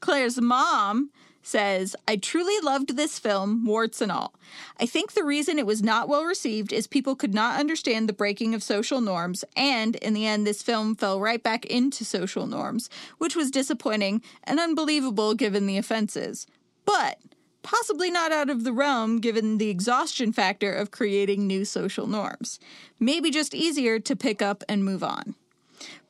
Claire's 0.00 0.38
mom 0.40 1.10
says, 1.44 1.94
I 2.08 2.16
truly 2.16 2.58
loved 2.60 2.96
this 2.96 3.18
film, 3.18 3.64
warts 3.64 4.00
and 4.00 4.10
all. 4.10 4.34
I 4.80 4.86
think 4.86 5.12
the 5.12 5.24
reason 5.24 5.58
it 5.58 5.66
was 5.66 5.82
not 5.82 6.08
well 6.08 6.24
received 6.24 6.72
is 6.72 6.86
people 6.86 7.14
could 7.14 7.34
not 7.34 7.60
understand 7.60 8.08
the 8.08 8.12
breaking 8.12 8.54
of 8.54 8.62
social 8.62 9.00
norms, 9.00 9.44
and 9.56 9.96
in 9.96 10.14
the 10.14 10.26
end, 10.26 10.46
this 10.46 10.62
film 10.62 10.96
fell 10.96 11.20
right 11.20 11.42
back 11.42 11.64
into 11.66 12.04
social 12.04 12.46
norms, 12.46 12.88
which 13.18 13.36
was 13.36 13.50
disappointing 13.50 14.22
and 14.44 14.58
unbelievable 14.58 15.34
given 15.34 15.66
the 15.66 15.76
offenses. 15.76 16.46
But 16.84 17.18
possibly 17.62 18.10
not 18.10 18.32
out 18.32 18.50
of 18.50 18.64
the 18.64 18.72
realm 18.72 19.20
given 19.20 19.58
the 19.58 19.70
exhaustion 19.70 20.32
factor 20.32 20.72
of 20.72 20.90
creating 20.90 21.46
new 21.46 21.64
social 21.64 22.06
norms. 22.06 22.58
Maybe 23.00 23.30
just 23.30 23.54
easier 23.54 23.98
to 24.00 24.16
pick 24.16 24.42
up 24.42 24.62
and 24.68 24.84
move 24.84 25.02
on 25.02 25.34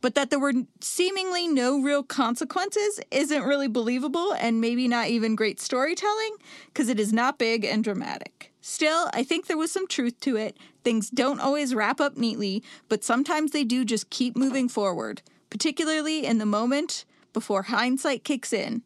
but 0.04 0.14
that 0.14 0.28
there 0.28 0.38
were 0.38 0.52
seemingly 0.82 1.48
no 1.48 1.80
real 1.80 2.02
consequences 2.02 3.00
isn't 3.10 3.42
really 3.42 3.68
believable 3.68 4.34
and 4.34 4.60
maybe 4.60 4.86
not 4.86 5.08
even 5.08 5.34
great 5.34 5.58
storytelling 5.58 6.36
because 6.66 6.90
it 6.90 7.00
is 7.00 7.10
not 7.10 7.38
big 7.38 7.64
and 7.64 7.82
dramatic. 7.82 8.52
Still, 8.60 9.08
I 9.14 9.22
think 9.22 9.46
there 9.46 9.56
was 9.56 9.72
some 9.72 9.88
truth 9.88 10.20
to 10.20 10.36
it. 10.36 10.58
Things 10.82 11.08
don't 11.08 11.40
always 11.40 11.74
wrap 11.74 12.02
up 12.02 12.18
neatly, 12.18 12.62
but 12.90 13.02
sometimes 13.02 13.52
they 13.52 13.64
do 13.64 13.82
just 13.82 14.10
keep 14.10 14.36
moving 14.36 14.68
forward, 14.68 15.22
particularly 15.48 16.26
in 16.26 16.36
the 16.36 16.44
moment 16.44 17.06
before 17.32 17.62
hindsight 17.62 18.24
kicks 18.24 18.52
in. 18.52 18.82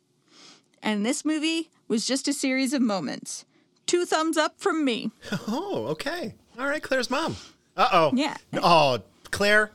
And 0.85 1.05
this 1.05 1.25
movie 1.25 1.69
was 1.89 2.07
just 2.07 2.29
a 2.29 2.33
series 2.33 2.73
of 2.73 2.81
moments. 2.81 3.45
Two 3.87 4.05
thumbs 4.05 4.37
up 4.37 4.61
from 4.61 4.85
me. 4.85 5.11
Oh, 5.49 5.87
okay. 5.89 6.37
All 6.57 6.69
right, 6.69 6.81
Claire's 6.81 7.11
mom. 7.11 7.35
Uh 7.77 7.89
oh. 7.91 8.13
Yeah. 8.15 8.37
Oh, 8.55 9.01
Claire. 9.33 9.73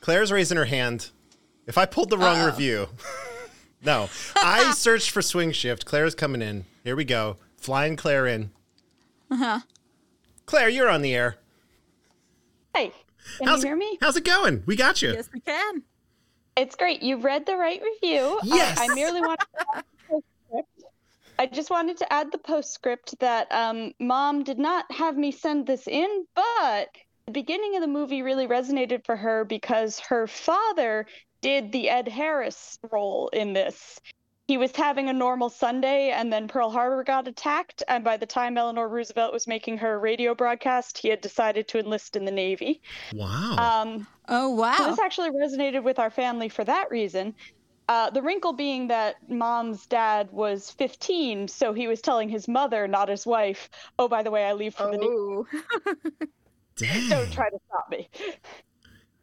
Claire's 0.00 0.32
raising 0.32 0.56
her 0.56 0.64
hand. 0.64 1.10
If 1.66 1.78
I 1.78 1.86
pulled 1.86 2.10
the 2.10 2.18
wrong 2.18 2.44
review. 2.44 2.88
no. 3.82 4.08
I 4.36 4.72
searched 4.76 5.10
for 5.10 5.22
swing 5.22 5.52
shift. 5.52 5.84
Claire's 5.84 6.14
coming 6.14 6.42
in. 6.42 6.64
Here 6.84 6.96
we 6.96 7.04
go. 7.04 7.36
Flying 7.56 7.96
Claire 7.96 8.26
in. 8.26 8.50
Uh 9.30 9.36
huh. 9.36 9.44
Uh-huh. 9.44 9.60
Claire, 10.46 10.68
you're 10.68 10.88
on 10.88 11.02
the 11.02 11.14
air. 11.14 11.36
Hey, 12.74 12.92
can 13.38 13.46
How's 13.46 13.62
you 13.62 13.66
it, 13.66 13.70
hear 13.70 13.76
me? 13.76 13.98
How's 14.00 14.16
it 14.16 14.24
going? 14.24 14.62
We 14.66 14.74
got 14.74 15.00
you. 15.02 15.12
Yes, 15.12 15.28
we 15.32 15.40
can. 15.40 15.82
It's 16.56 16.74
great. 16.74 17.02
You 17.02 17.18
read 17.18 17.46
the 17.46 17.56
right 17.56 17.80
review. 17.80 18.38
Uh, 18.38 18.40
Yes. 18.44 18.78
I 18.80 18.92
merely 18.94 19.20
wanted 19.20 19.38
to 19.38 19.76
add 19.76 19.84
the 19.84 20.08
postscript. 20.08 20.68
I 21.38 21.46
just 21.46 21.70
wanted 21.70 21.96
to 21.98 22.12
add 22.12 22.32
the 22.32 22.38
postscript 22.38 23.18
that 23.20 23.46
um, 23.52 23.92
mom 24.00 24.42
did 24.42 24.58
not 24.58 24.90
have 24.90 25.16
me 25.16 25.30
send 25.30 25.66
this 25.66 25.86
in, 25.86 26.26
but 26.34 26.88
the 27.30 27.40
beginning 27.40 27.76
of 27.76 27.80
the 27.80 27.86
movie 27.86 28.22
really 28.22 28.48
resonated 28.48 29.04
for 29.04 29.14
her 29.14 29.44
because 29.44 30.00
her 30.00 30.26
father 30.26 31.06
did 31.40 31.70
the 31.70 31.88
Ed 31.88 32.08
Harris 32.08 32.76
role 32.90 33.28
in 33.28 33.52
this. 33.52 34.00
He 34.48 34.56
was 34.58 34.74
having 34.74 35.08
a 35.08 35.12
normal 35.12 35.48
Sunday, 35.48 36.10
and 36.10 36.32
then 36.32 36.48
Pearl 36.48 36.70
Harbor 36.70 37.04
got 37.04 37.28
attacked. 37.28 37.84
And 37.86 38.02
by 38.02 38.16
the 38.16 38.26
time 38.26 38.58
Eleanor 38.58 38.88
Roosevelt 38.88 39.32
was 39.32 39.46
making 39.46 39.78
her 39.78 40.00
radio 40.00 40.34
broadcast, 40.34 40.98
he 40.98 41.08
had 41.08 41.20
decided 41.20 41.68
to 41.68 41.78
enlist 41.78 42.16
in 42.16 42.24
the 42.24 42.32
Navy. 42.32 42.82
Wow. 43.14 43.82
Um, 43.82 44.08
Oh, 44.28 44.48
so 44.48 44.60
wow. 44.62 44.90
this 44.90 44.98
actually 44.98 45.30
resonated 45.30 45.84
with 45.84 46.00
our 46.00 46.10
family 46.10 46.48
for 46.48 46.64
that 46.64 46.90
reason. 46.90 47.36
Uh, 47.88 48.10
the 48.10 48.22
wrinkle 48.22 48.54
being 48.54 48.88
that 48.88 49.14
mom's 49.28 49.86
dad 49.86 50.30
was 50.32 50.72
15, 50.72 51.46
so 51.46 51.72
he 51.72 51.86
was 51.86 52.00
telling 52.00 52.28
his 52.28 52.48
mother, 52.48 52.88
not 52.88 53.08
his 53.08 53.24
wife, 53.24 53.70
"Oh, 54.00 54.08
by 54.08 54.24
the 54.24 54.32
way, 54.32 54.44
I 54.44 54.52
leave 54.52 54.74
for 54.74 54.90
the 54.90 54.98
Navy. 54.98 56.26
Dang. 56.80 57.08
Don't 57.08 57.32
try 57.32 57.48
to 57.50 57.58
stop 57.68 57.88
me." 57.90 58.08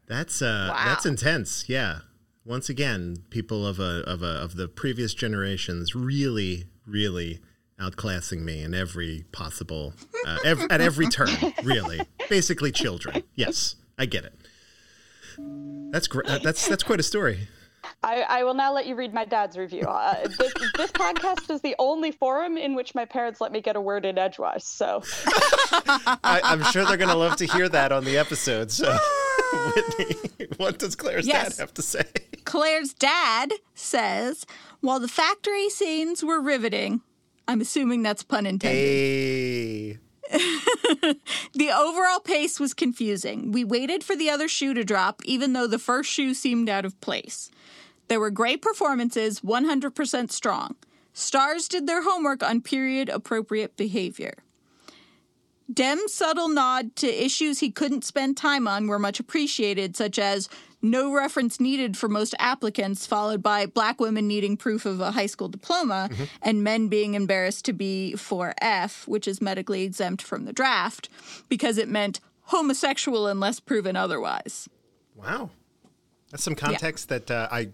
That's 0.07 0.41
uh 0.41 0.69
Wow. 0.73 0.85
that's 0.85 1.05
intense. 1.05 1.67
Yeah. 1.67 1.99
Once 2.45 2.69
again, 2.69 3.23
people 3.29 3.67
of 3.67 3.79
a 3.79 4.03
of 4.07 4.23
a 4.23 4.41
of 4.41 4.55
the 4.55 4.67
previous 4.69 5.13
generations 5.13 5.93
really 5.95 6.65
really 6.85 7.39
outclassing 7.79 8.39
me 8.41 8.61
in 8.63 8.73
every 8.73 9.25
possible 9.31 9.93
uh, 10.25 10.37
ev- 10.45 10.65
at 10.71 10.79
every 10.81 11.07
turn, 11.07 11.29
really. 11.63 11.99
Basically, 12.29 12.71
children. 12.71 13.21
Yes, 13.35 13.75
I 13.99 14.05
get 14.07 14.23
it. 14.25 14.33
That's 15.91 16.07
great. 16.07 16.25
That's 16.43 16.67
that's 16.67 16.83
quite 16.83 16.99
a 16.99 17.03
story. 17.03 17.47
I, 18.03 18.21
I 18.21 18.43
will 18.43 18.53
now 18.53 18.73
let 18.73 18.85
you 18.87 18.95
read 18.95 19.13
my 19.13 19.25
dad's 19.25 19.57
review. 19.57 19.81
Uh, 19.81 20.27
this, 20.37 20.53
this 20.75 20.91
podcast 20.91 21.49
is 21.53 21.61
the 21.61 21.75
only 21.79 22.11
forum 22.11 22.57
in 22.57 22.75
which 22.75 22.93
my 22.95 23.05
parents 23.05 23.41
let 23.41 23.51
me 23.51 23.61
get 23.61 23.75
a 23.75 23.81
word 23.81 24.05
in 24.05 24.17
edgewise. 24.17 24.65
So 24.65 25.01
I, 25.25 26.41
I'm 26.43 26.63
sure 26.65 26.85
they're 26.85 26.97
going 26.97 27.09
to 27.09 27.15
love 27.15 27.37
to 27.37 27.45
hear 27.45 27.67
that 27.69 27.91
on 27.91 28.03
the 28.05 28.17
episode. 28.17 28.71
So, 28.71 28.95
Whitney, 29.75 30.47
what 30.57 30.79
does 30.79 30.95
Claire's 30.95 31.27
Yes. 31.27 31.55
dad 31.57 31.61
have 31.61 31.73
to 31.75 31.81
say? 31.81 32.03
Claire's 32.45 32.93
dad 32.93 33.51
says, 33.75 34.45
while 34.81 34.99
the 34.99 35.07
factory 35.07 35.69
scenes 35.69 36.23
were 36.23 36.41
riveting, 36.41 37.01
I'm 37.47 37.61
assuming 37.61 38.03
that's 38.03 38.23
pun 38.23 38.45
intended. 38.45 38.77
Hey. 38.77 39.97
The 41.53 41.71
overall 41.71 42.19
pace 42.19 42.59
was 42.59 42.73
confusing. 42.73 43.51
We 43.51 43.63
waited 43.63 44.03
for 44.03 44.15
the 44.15 44.29
other 44.29 44.47
shoe 44.47 44.73
to 44.73 44.83
drop, 44.83 45.21
even 45.25 45.53
though 45.53 45.65
the 45.67 45.79
first 45.79 46.09
shoe 46.11 46.33
seemed 46.33 46.69
out 46.69 46.85
of 46.85 46.99
place. 47.01 47.49
There 48.07 48.19
were 48.19 48.31
great 48.31 48.61
performances, 48.61 49.41
100% 49.41 50.31
strong. 50.31 50.75
Stars 51.13 51.67
did 51.67 51.87
their 51.87 52.03
homework 52.03 52.43
on 52.43 52.61
period 52.61 53.09
appropriate 53.09 53.75
behavior. 53.75 54.35
Demme's 55.71 56.13
subtle 56.13 56.47
nod 56.47 56.95
to 56.95 57.07
issues 57.07 57.59
he 57.59 57.71
couldn't 57.71 58.05
spend 58.05 58.37
time 58.37 58.67
on 58.67 58.87
were 58.87 58.99
much 58.99 59.19
appreciated, 59.19 59.97
such 59.97 60.17
as 60.17 60.47
no 60.81 61.11
reference 61.11 61.59
needed 61.59 61.97
for 61.97 62.07
most 62.07 62.33
applicants, 62.39 63.05
followed 63.05 63.43
by 63.43 63.65
black 63.65 63.99
women 63.99 64.27
needing 64.27 64.55
proof 64.55 64.85
of 64.85 65.01
a 65.01 65.11
high 65.11 65.25
school 65.25 65.49
diploma, 65.49 66.09
and 66.41 66.63
men 66.63 66.87
being 66.87 67.15
embarrassed 67.15 67.65
to 67.65 67.73
be 67.73 68.13
4F, 68.15 69.07
which 69.07 69.27
is 69.27 69.41
medically 69.41 69.83
exempt 69.83 70.21
from 70.21 70.45
the 70.45 70.53
draft, 70.53 71.09
because 71.49 71.77
it 71.77 71.89
meant 71.89 72.21
homosexual 72.43 73.27
unless 73.27 73.59
proven 73.59 73.97
otherwise. 73.97 74.69
Wow. 75.15 75.49
That's 76.31 76.43
some 76.43 76.55
context 76.55 77.09
that 77.09 77.29
uh, 77.29 77.47
I 77.51 77.69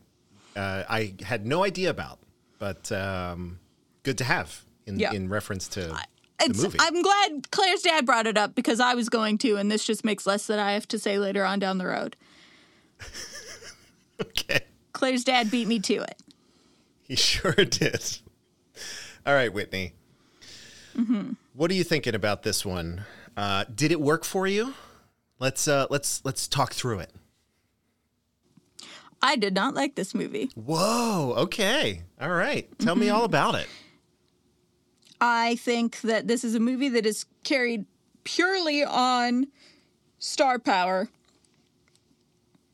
uh, 0.55 0.83
I 0.89 1.15
had 1.24 1.45
no 1.45 1.63
idea 1.63 1.89
about, 1.89 2.19
but 2.60 2.91
um, 2.91 3.60
good 4.03 4.17
to 4.19 4.24
have 4.24 4.63
in, 4.86 5.00
Yeah. 5.00 5.13
in 5.13 5.29
reference 5.29 5.67
to 5.69 5.98
movie. 6.55 6.77
I'm 6.79 7.01
glad 7.01 7.51
Claire's 7.51 7.81
dad 7.81 8.05
brought 8.05 8.27
it 8.27 8.38
up 8.38 8.55
because 8.55 8.79
I 8.79 8.93
was 8.95 9.10
going 9.10 9.38
to, 9.39 9.55
and 9.55 9.72
this 9.72 9.86
just 9.86 10.03
makes 10.03 10.25
less 10.25 10.48
that 10.48 10.60
I 10.60 10.74
have 10.74 10.88
to 10.89 11.00
say 11.00 11.17
later 11.19 11.45
on 11.45 11.60
down 11.60 11.77
the 11.77 11.88
road. 11.88 12.15
okay. 14.22 14.62
Claire's 14.91 15.24
dad 15.24 15.50
beat 15.50 15.67
me 15.67 15.79
to 15.79 15.95
it. 15.95 16.17
He 17.07 17.15
sure 17.17 17.53
did. 17.53 18.19
All 19.25 19.33
right, 19.33 19.51
Whitney. 19.53 19.93
Mm-hmm. 20.98 21.33
What 21.53 21.72
are 21.72 21.74
you 21.74 21.83
thinking 21.83 22.15
about 22.15 22.43
this 22.43 22.65
one? 22.65 23.05
Uh, 23.36 23.65
did 23.74 23.91
it 23.91 24.00
work 24.00 24.24
for 24.24 24.48
you? 24.48 24.74
Let's 25.39 25.67
uh, 25.67 25.88
let's 25.89 26.24
let's 26.24 26.48
talk 26.48 26.74
through 26.74 27.00
it. 27.00 27.12
I 29.25 29.37
did 29.37 29.53
not 29.55 29.73
like 29.73 29.95
this 29.95 30.13
movie. 30.13 30.51
Whoa. 30.55 31.33
Okay. 31.37 32.01
All 32.21 32.29
right. 32.29 32.67
Tell 32.77 32.95
me 32.95 33.07
Mm-hmm. 33.07 33.15
all 33.15 33.23
about 33.23 33.55
it. 33.55 33.67
I 35.21 35.55
think 35.55 36.01
that 36.01 36.27
this 36.27 36.43
is 36.43 36.53
a 36.55 36.59
movie 36.59 36.89
that 36.89 37.05
is 37.05 37.25
carried 37.45 37.85
purely 38.25 38.83
on 38.83 39.47
star 40.19 40.59
power. 40.59 41.07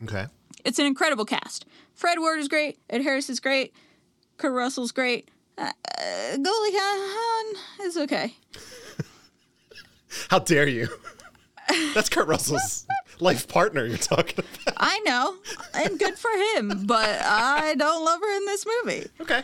Okay. 0.03 0.25
It's 0.65 0.79
an 0.79 0.85
incredible 0.87 1.25
cast. 1.25 1.65
Fred 1.93 2.17
Ward 2.19 2.39
is 2.39 2.47
great. 2.47 2.79
Ed 2.89 3.03
Harris 3.03 3.29
is 3.29 3.39
great. 3.39 3.73
Kurt 4.37 4.53
Russell's 4.53 4.91
great. 4.91 5.29
Uh, 5.57 5.71
uh, 5.97 6.31
Goldie 6.37 6.71
Hawn 6.73 7.55
is 7.83 7.97
okay. 7.97 8.33
How 10.29 10.39
dare 10.39 10.67
you? 10.67 10.87
That's 11.93 12.09
Kurt 12.09 12.27
Russell's 12.27 12.87
life 13.19 13.47
partner 13.47 13.85
you're 13.85 13.97
talking 13.97 14.39
about. 14.39 14.73
I 14.77 14.99
know, 14.99 15.35
and 15.73 15.99
good 15.99 16.17
for 16.17 16.31
him, 16.55 16.85
but 16.85 17.21
I 17.23 17.75
don't 17.75 18.03
love 18.03 18.21
her 18.21 18.37
in 18.37 18.45
this 18.45 18.65
movie. 18.65 19.07
Okay. 19.21 19.43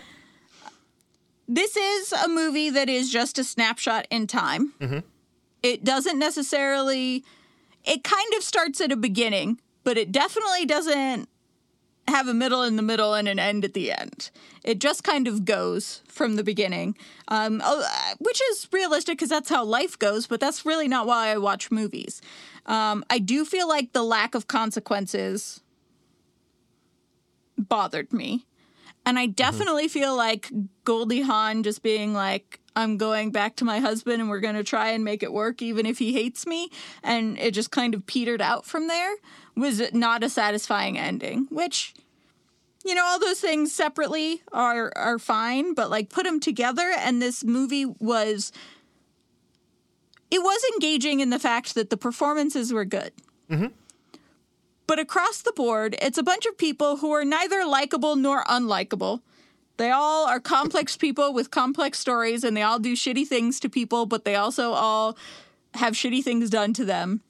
This 1.48 1.78
is 1.78 2.12
a 2.12 2.28
movie 2.28 2.70
that 2.72 2.90
is 2.90 3.12
just 3.12 3.38
a 3.38 3.44
snapshot 3.44 4.08
in 4.10 4.28
time. 4.28 4.74
It 5.62 5.84
doesn't 5.84 6.18
necessarily, 6.18 7.24
it 7.84 8.04
kind 8.04 8.34
of 8.36 8.44
starts 8.44 8.82
at 8.82 8.92
a 8.92 8.96
beginning, 8.96 9.60
but 9.84 9.98
it 9.98 10.12
definitely 10.12 10.66
doesn't 10.66 11.30
have 12.08 12.28
a 12.28 12.34
middle 12.34 12.62
in 12.62 12.76
the 12.76 12.82
middle 12.84 13.14
and 13.16 13.28
an 13.28 13.40
end 13.40 13.66
at 13.66 13.74
the 13.74 13.92
end. 13.92 14.30
It 14.64 14.80
just 14.80 15.04
kind 15.04 15.28
of 15.28 15.44
goes 15.46 16.02
from 16.08 16.36
the 16.36 16.44
beginning, 16.44 16.96
um, 17.28 17.62
oh, 17.64 17.84
uh, 17.84 18.16
which 18.20 18.42
is 18.52 18.68
realistic 18.72 19.18
because 19.18 19.30
that's 19.30 19.50
how 19.50 19.64
life 19.64 19.98
goes, 19.98 20.28
but 20.28 20.40
that's 20.40 20.66
really 20.66 20.88
not 20.88 21.08
why 21.08 21.30
I 21.30 21.38
watch 21.38 21.72
movies. 21.72 22.22
Um, 22.66 23.06
I 23.10 23.20
do 23.20 23.46
feel 23.46 23.68
like 23.68 23.94
the 23.94 24.04
lack 24.04 24.36
of 24.36 24.48
consequences 24.48 25.62
bothered 27.58 28.12
me. 28.12 28.46
And 29.06 29.20
I 29.20 29.28
definitely 29.28 29.88
feel 29.88 30.16
like 30.16 30.52
Goldie 30.84 31.22
Hawn 31.22 31.62
just 31.62 31.84
being 31.84 32.14
like, 32.14 32.60
I'm 32.76 32.98
going 32.98 33.32
back 33.32 33.56
to 33.58 33.66
my 33.66 33.80
husband 33.80 34.20
and 34.20 34.30
we're 34.30 34.40
going 34.40 34.56
to 34.56 34.64
try 34.64 34.90
and 34.90 35.04
make 35.04 35.22
it 35.22 35.32
work 35.32 35.62
even 35.62 35.86
if 35.86 36.00
he 36.00 36.14
hates 36.14 36.48
me. 36.48 36.70
And 37.04 37.38
it 37.38 37.52
just 37.52 37.72
kind 37.72 37.94
of 37.94 38.06
petered 38.08 38.42
out 38.42 38.66
from 38.66 38.88
there 38.88 39.16
was 39.56 39.82
not 39.94 40.24
a 40.24 40.30
satisfying 40.30 40.98
ending, 40.98 41.48
which, 41.52 41.94
you 42.84 42.96
know, 42.96 43.06
all 43.06 43.20
those 43.20 43.40
things 43.40 43.72
separately 43.72 44.42
are, 44.52 44.92
are 44.96 45.20
fine, 45.20 45.76
but 45.76 45.90
like 45.90 46.10
put 46.10 46.26
them 46.26 46.40
together. 46.40 46.92
And 46.98 47.22
this 47.22 47.44
movie 47.44 47.86
was, 47.86 48.52
it 50.36 50.44
was 50.44 50.62
engaging 50.74 51.22
in 51.22 51.30
the 51.30 51.40
fact 51.40 51.76
that 51.76 51.90
the 51.90 51.96
performances 51.96 52.74
were 52.74 52.84
good. 52.84 53.14
Mm-hmm. 53.50 53.68
But 54.86 55.00
across 55.00 55.42
the 55.42 55.54
board, 55.54 55.96
it's 56.02 56.18
a 56.18 56.24
bunch 56.24 56.46
of 56.46 56.58
people 56.58 56.98
who 56.98 57.12
are 57.14 57.24
neither 57.24 57.66
likable 57.66 58.18
nor 58.18 58.44
unlikable. 58.44 59.22
They 59.78 59.92
all 59.92 60.28
are 60.28 60.42
complex 60.42 60.98
people 60.98 61.34
with 61.34 61.52
complex 61.52 62.00
stories 62.00 62.44
and 62.44 62.56
they 62.56 62.64
all 62.64 62.80
do 62.80 62.98
shitty 62.98 63.26
things 63.26 63.62
to 63.62 63.70
people, 63.70 64.06
but 64.06 64.26
they 64.26 64.36
also 64.36 64.74
all 64.74 65.18
have 65.76 65.94
shitty 65.94 66.22
things 66.22 66.50
done 66.50 66.74
to 66.74 66.84
them. 66.84 67.22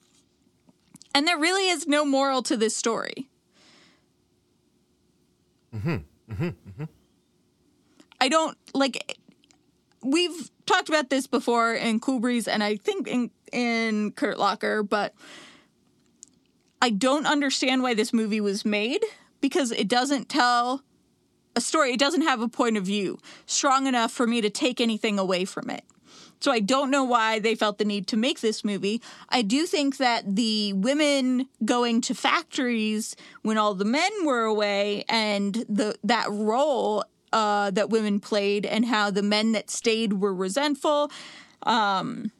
And 1.14 1.28
there 1.28 1.38
really 1.38 1.68
is 1.68 1.86
no 1.86 2.04
moral 2.04 2.42
to 2.42 2.56
this 2.56 2.74
story. 2.74 3.28
Mm-hmm. 5.72 6.32
Mm-hmm. 6.32 6.84
I 8.20 8.28
don't 8.28 8.58
like 8.74 9.16
we've 10.02 10.50
talked 10.66 10.88
about 10.88 11.10
this 11.10 11.26
before 11.26 11.74
in 11.74 12.00
Cool 12.00 12.20
Breeze 12.20 12.48
and 12.48 12.62
I 12.62 12.76
think 12.76 13.08
in 13.08 13.30
in 13.52 14.12
Kurt 14.12 14.38
Locker, 14.38 14.82
but 14.82 15.14
I 16.82 16.90
don't 16.90 17.26
understand 17.26 17.82
why 17.82 17.94
this 17.94 18.12
movie 18.12 18.40
was 18.40 18.64
made 18.64 19.04
because 19.40 19.72
it 19.72 19.88
doesn't 19.88 20.28
tell 20.28 20.82
a 21.54 21.60
story. 21.60 21.92
It 21.92 21.98
doesn't 21.98 22.22
have 22.22 22.40
a 22.40 22.48
point 22.48 22.76
of 22.76 22.84
view 22.84 23.18
strong 23.46 23.86
enough 23.86 24.12
for 24.12 24.26
me 24.26 24.40
to 24.40 24.50
take 24.50 24.80
anything 24.80 25.18
away 25.18 25.44
from 25.44 25.70
it. 25.70 25.84
So 26.40 26.52
I 26.52 26.60
don't 26.60 26.90
know 26.90 27.04
why 27.04 27.38
they 27.38 27.54
felt 27.54 27.78
the 27.78 27.84
need 27.84 28.06
to 28.08 28.16
make 28.16 28.40
this 28.40 28.62
movie. 28.62 29.00
I 29.30 29.42
do 29.42 29.64
think 29.64 29.96
that 29.96 30.36
the 30.36 30.74
women 30.74 31.48
going 31.64 32.02
to 32.02 32.14
factories 32.14 33.16
when 33.42 33.56
all 33.56 33.74
the 33.74 33.86
men 33.86 34.10
were 34.24 34.44
away 34.44 35.04
and 35.08 35.54
the 35.68 35.96
that 36.04 36.26
role 36.30 37.04
uh, 37.36 37.70
that 37.70 37.90
women 37.90 38.18
played 38.18 38.64
and 38.64 38.86
how 38.86 39.10
the 39.10 39.22
men 39.22 39.52
that 39.52 39.68
stayed 39.70 40.14
were 40.14 40.32
resentful. 40.34 41.10
Um, 41.64 42.32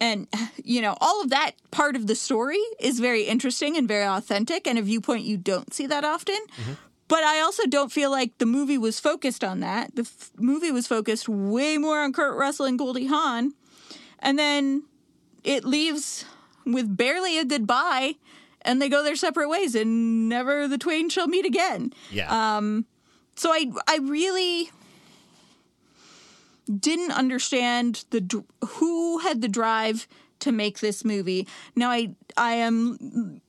and 0.00 0.26
you 0.64 0.80
know 0.80 0.96
all 1.00 1.20
of 1.22 1.30
that 1.30 1.52
part 1.70 1.96
of 1.96 2.06
the 2.06 2.14
story 2.14 2.60
is 2.78 2.98
very 3.00 3.24
interesting 3.24 3.76
and 3.76 3.86
very 3.88 4.06
authentic 4.06 4.66
and 4.66 4.78
a 4.78 4.82
viewpoint 4.82 5.24
you 5.24 5.36
don't 5.36 5.74
see 5.74 5.86
that 5.86 6.04
often. 6.04 6.38
But 7.08 7.24
i 7.24 7.40
also 7.40 7.64
don't 7.66 7.90
feel 7.90 8.10
like 8.10 8.36
the 8.38 8.46
movie 8.46 8.78
was 8.78 9.00
focused 9.00 9.42
on 9.42 9.60
that. 9.60 9.96
The 9.96 10.02
f- 10.02 10.30
movie 10.38 10.70
was 10.70 10.86
focused 10.86 11.28
way 11.28 11.78
more 11.78 12.00
on 12.00 12.12
kurt 12.12 12.38
russell 12.38 12.66
and 12.66 12.78
goldie 12.78 13.06
hawn. 13.06 13.52
And 14.20 14.38
then 14.38 14.84
it 15.42 15.64
leaves 15.64 16.24
with 16.64 16.96
barely 16.96 17.38
a 17.38 17.44
goodbye 17.44 18.14
and 18.62 18.80
they 18.80 18.88
go 18.88 19.02
their 19.02 19.16
separate 19.16 19.48
ways 19.48 19.74
and 19.74 20.28
never 20.28 20.68
the 20.68 20.78
twain 20.78 21.08
shall 21.08 21.28
meet 21.28 21.46
again. 21.46 21.92
Yeah. 22.10 22.28
So 23.38 23.50
I 23.52 23.70
I 23.86 23.98
really 24.02 24.70
didn't 26.80 27.12
understand 27.12 28.04
the 28.10 28.44
who 28.66 29.18
had 29.20 29.40
the 29.40 29.48
drive 29.48 30.06
to 30.40 30.52
make 30.52 30.80
this 30.80 31.04
movie. 31.04 31.46
Now 31.74 31.90
I 31.90 32.10
I 32.36 32.52
am 32.54 33.40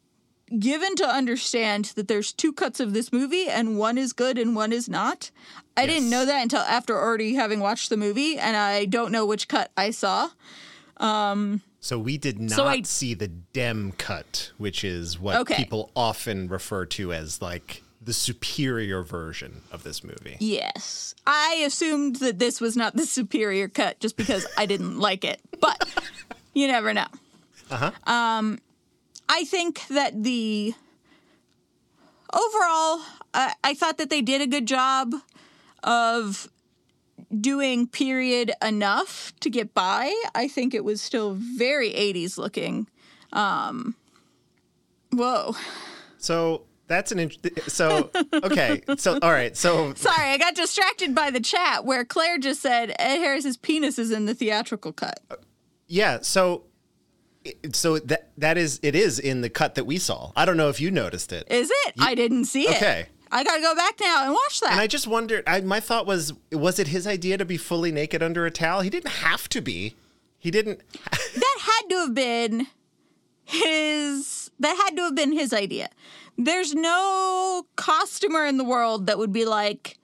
given 0.57 0.95
to 0.95 1.07
understand 1.07 1.85
that 1.95 2.07
there's 2.07 2.31
two 2.33 2.51
cuts 2.53 2.79
of 2.79 2.93
this 2.93 3.11
movie 3.13 3.47
and 3.47 3.77
one 3.77 3.97
is 3.97 4.13
good 4.13 4.37
and 4.37 4.55
one 4.55 4.71
is 4.73 4.89
not. 4.89 5.29
I 5.77 5.85
didn't 5.85 6.09
know 6.09 6.25
that 6.25 6.41
until 6.41 6.61
after 6.61 6.97
already 6.97 7.35
having 7.35 7.59
watched 7.59 7.89
the 7.89 7.97
movie 7.97 8.37
and 8.37 8.55
I 8.57 8.85
don't 8.85 9.11
know 9.11 9.25
which 9.25 9.47
cut 9.47 9.71
I 9.77 9.91
saw. 9.91 10.29
Um, 10.97 11.61
so 11.79 11.97
we 11.99 12.17
did 12.17 12.39
not 12.39 12.51
So 12.55 12.65
I- 12.65 12.81
see 12.81 13.13
the 13.13 13.27
Demme 13.27 13.93
cut, 13.93 14.51
which 14.57 14.83
is 14.83 15.19
what 15.19 15.37
Okay. 15.37 15.55
people 15.55 15.91
often 15.95 16.47
refer 16.49 16.85
to 16.87 17.13
as 17.13 17.41
like 17.41 17.83
the 18.01 18.13
superior 18.13 19.03
version 19.03 19.61
of 19.71 19.83
this 19.83 20.03
movie. 20.03 20.37
Yes. 20.39 21.15
I 21.27 21.63
assumed 21.65 22.17
that 22.17 22.39
this 22.39 22.61
was 22.61 22.77
not 22.77 22.95
the 22.95 23.05
superior 23.05 23.67
cut 23.67 23.99
just 23.99 24.15
because 24.15 24.47
I 24.57 24.65
didn't 24.65 24.99
like 25.07 25.25
it. 25.25 25.41
But 25.59 25.87
you 26.53 26.67
never 26.67 26.93
know. 26.93 27.07
Uh 27.69 27.91
Um, 28.07 28.59
I 29.27 29.43
think 29.43 29.85
that 29.89 30.23
the 30.23 30.73
overall, 32.33 33.01
I 33.33 33.53
I 33.63 33.73
thought 33.73 33.97
that 33.97 34.09
they 34.09 34.21
did 34.21 34.41
a 34.41 34.47
good 34.47 34.65
job 34.65 35.13
of 35.83 36.49
doing 37.39 37.85
period 37.87 38.51
enough 38.63 39.33
to 39.41 39.49
get 39.49 39.73
by. 39.73 40.13
I 40.33 40.47
think 40.47 40.73
it 40.73 40.83
was 40.83 41.01
still 41.01 41.35
very 41.37 41.91
80s 41.91 42.37
looking. 42.37 42.87
Um, 43.33 43.95
whoa. 45.11 45.55
So 46.17 46.63
that's 46.89 47.13
an 47.13 47.19
int- 47.19 47.61
so 47.67 48.09
okay. 48.33 48.81
So 48.97 49.19
all 49.21 49.31
right. 49.31 49.55
So 49.55 49.93
Sorry, 49.95 50.31
I 50.31 50.37
got 50.37 50.55
distracted 50.55 51.15
by 51.15 51.31
the 51.31 51.39
chat 51.39 51.85
where 51.85 52.03
Claire 52.03 52.37
just 52.39 52.61
said 52.61 52.93
Ed 52.99 53.19
Harris's 53.19 53.55
penis 53.55 53.97
is 53.97 54.11
in 54.11 54.25
the 54.25 54.33
theatrical 54.33 54.91
cut. 54.91 55.21
Uh, 55.31 55.35
yeah. 55.87 56.19
So 56.21 56.63
so 57.71 57.99
that 57.99 58.31
that 58.37 58.57
is 58.57 58.79
it 58.83 58.95
is 58.95 59.19
in 59.19 59.41
the 59.41 59.49
cut 59.49 59.75
that 59.75 59.85
we 59.85 59.97
saw. 59.97 60.31
I 60.35 60.45
don't 60.45 60.57
know 60.57 60.69
if 60.69 60.81
you 60.81 60.91
noticed 60.91 61.31
it. 61.31 61.47
Is 61.49 61.71
it? 61.85 61.93
I 61.99 62.15
didn't 62.15 62.45
see 62.45 62.63
it. 62.63 62.75
Okay. 62.75 63.05
I 63.31 63.43
gotta 63.43 63.61
go 63.61 63.75
back 63.75 63.99
now 64.01 64.23
and 64.23 64.33
watch 64.33 64.59
that. 64.61 64.71
And 64.71 64.79
I 64.79 64.87
just 64.87 65.07
wondered. 65.07 65.43
I, 65.47 65.61
my 65.61 65.79
thought 65.79 66.07
was, 66.07 66.33
was 66.51 66.79
it 66.79 66.87
his 66.87 67.05
idea 67.05 67.37
to 67.37 67.45
be 67.45 67.57
fully 67.57 67.91
naked 67.91 68.23
under 68.23 68.45
a 68.45 68.51
towel? 68.51 68.81
He 68.81 68.89
didn't 68.89 69.11
have 69.11 69.47
to 69.49 69.61
be. 69.61 69.95
He 70.39 70.51
didn't. 70.51 70.81
that 71.11 71.57
had 71.59 71.89
to 71.89 71.97
have 71.97 72.13
been 72.15 72.67
his 73.43 74.38
that 74.59 74.75
had 74.75 74.95
to 74.97 75.03
have 75.03 75.15
been 75.15 75.31
his 75.31 75.53
idea. 75.53 75.89
There's 76.37 76.73
no 76.73 77.67
costumer 77.75 78.45
in 78.45 78.57
the 78.57 78.63
world 78.63 79.07
that 79.07 79.17
would 79.17 79.31
be 79.31 79.45
like, 79.45 79.98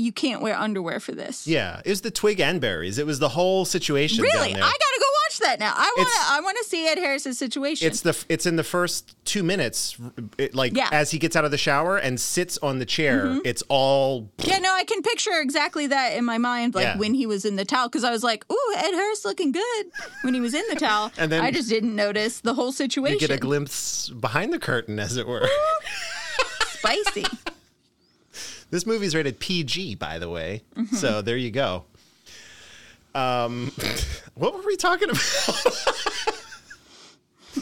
you 0.00 0.12
can't 0.12 0.40
wear 0.42 0.56
underwear 0.56 0.98
for 1.00 1.12
this. 1.12 1.46
Yeah, 1.46 1.80
it 1.84 1.90
was 1.90 2.00
the 2.00 2.10
twig 2.10 2.40
and 2.40 2.60
berries. 2.60 2.98
It 2.98 3.06
was 3.06 3.18
the 3.18 3.28
whole 3.30 3.64
situation. 3.64 4.22
Really? 4.22 4.54
I 4.54 4.58
gotta 4.58 5.00
go 5.00 5.06
watch 5.26 5.38
that 5.40 5.60
now. 5.60 5.72
I 5.76 5.92
wanna 5.96 6.10
I 6.38 6.40
wanna 6.42 6.64
see 6.64 6.86
Ed 6.88 6.98
Harris's 6.98 7.38
situation. 7.38 7.86
It's 7.86 8.00
the 8.00 8.16
it's 8.28 8.46
in 8.46 8.56
the 8.56 8.64
first 8.64 9.14
two 9.24 9.42
minutes, 9.42 9.96
it, 10.38 10.54
like 10.54 10.76
Yeah. 10.76 10.88
as 10.92 11.10
he 11.10 11.18
gets 11.18 11.36
out 11.36 11.44
of 11.44 11.50
the 11.50 11.58
shower 11.58 11.96
and 11.98 12.20
sits 12.20 12.58
on 12.58 12.78
the 12.78 12.86
chair. 12.86 13.26
Mhm. 13.26 13.40
It's 13.44 13.62
all 13.68 14.28
yeah, 14.38 14.58
no, 14.58 14.72
I 14.72 14.84
can 14.84 15.02
picture 15.02 15.38
exactly 15.40 15.86
that 15.88 16.16
in 16.16 16.24
my 16.24 16.38
mind, 16.38 16.74
like 16.74 16.84
Yeah. 16.84 16.96
when 16.96 17.14
he 17.14 17.26
was 17.26 17.44
in 17.44 17.56
the 17.56 17.64
towel, 17.64 17.88
because 17.88 18.04
I 18.04 18.10
was 18.10 18.22
like, 18.24 18.44
"Ooh, 18.50 18.74
Ed 18.76 18.92
Harris 18.92 19.24
looking 19.24 19.52
good." 19.52 19.86
When 20.22 20.34
he 20.34 20.40
was 20.40 20.54
in 20.54 20.64
the 20.68 20.76
towel, 20.86 21.12
And 21.18 21.30
then 21.30 21.42
I 21.42 21.50
just 21.50 21.68
didn't 21.68 21.94
notice 21.94 22.40
the 22.40 22.54
whole 22.54 22.72
situation. 22.72 23.14
you 23.14 23.20
get 23.20 23.30
a 23.30 23.38
glimpse 23.38 24.08
behind 24.08 24.52
the 24.52 24.58
curtain, 24.58 24.98
as 24.98 25.16
it 25.16 25.26
were. 25.26 25.48
Spicy. 26.78 27.24
this 28.70 28.86
movie's 28.86 29.14
rated 29.14 29.38
PG, 29.40 29.96
by 29.96 30.18
the 30.18 30.28
way. 30.28 30.62
Mhm. 30.76 30.94
So 30.94 31.22
there 31.22 31.36
you 31.36 31.50
go. 31.50 31.84
Um, 33.14 33.72
what 34.34 34.54
were 34.54 34.62
we 34.64 34.76
talking 34.76 35.10
about? 35.10 35.86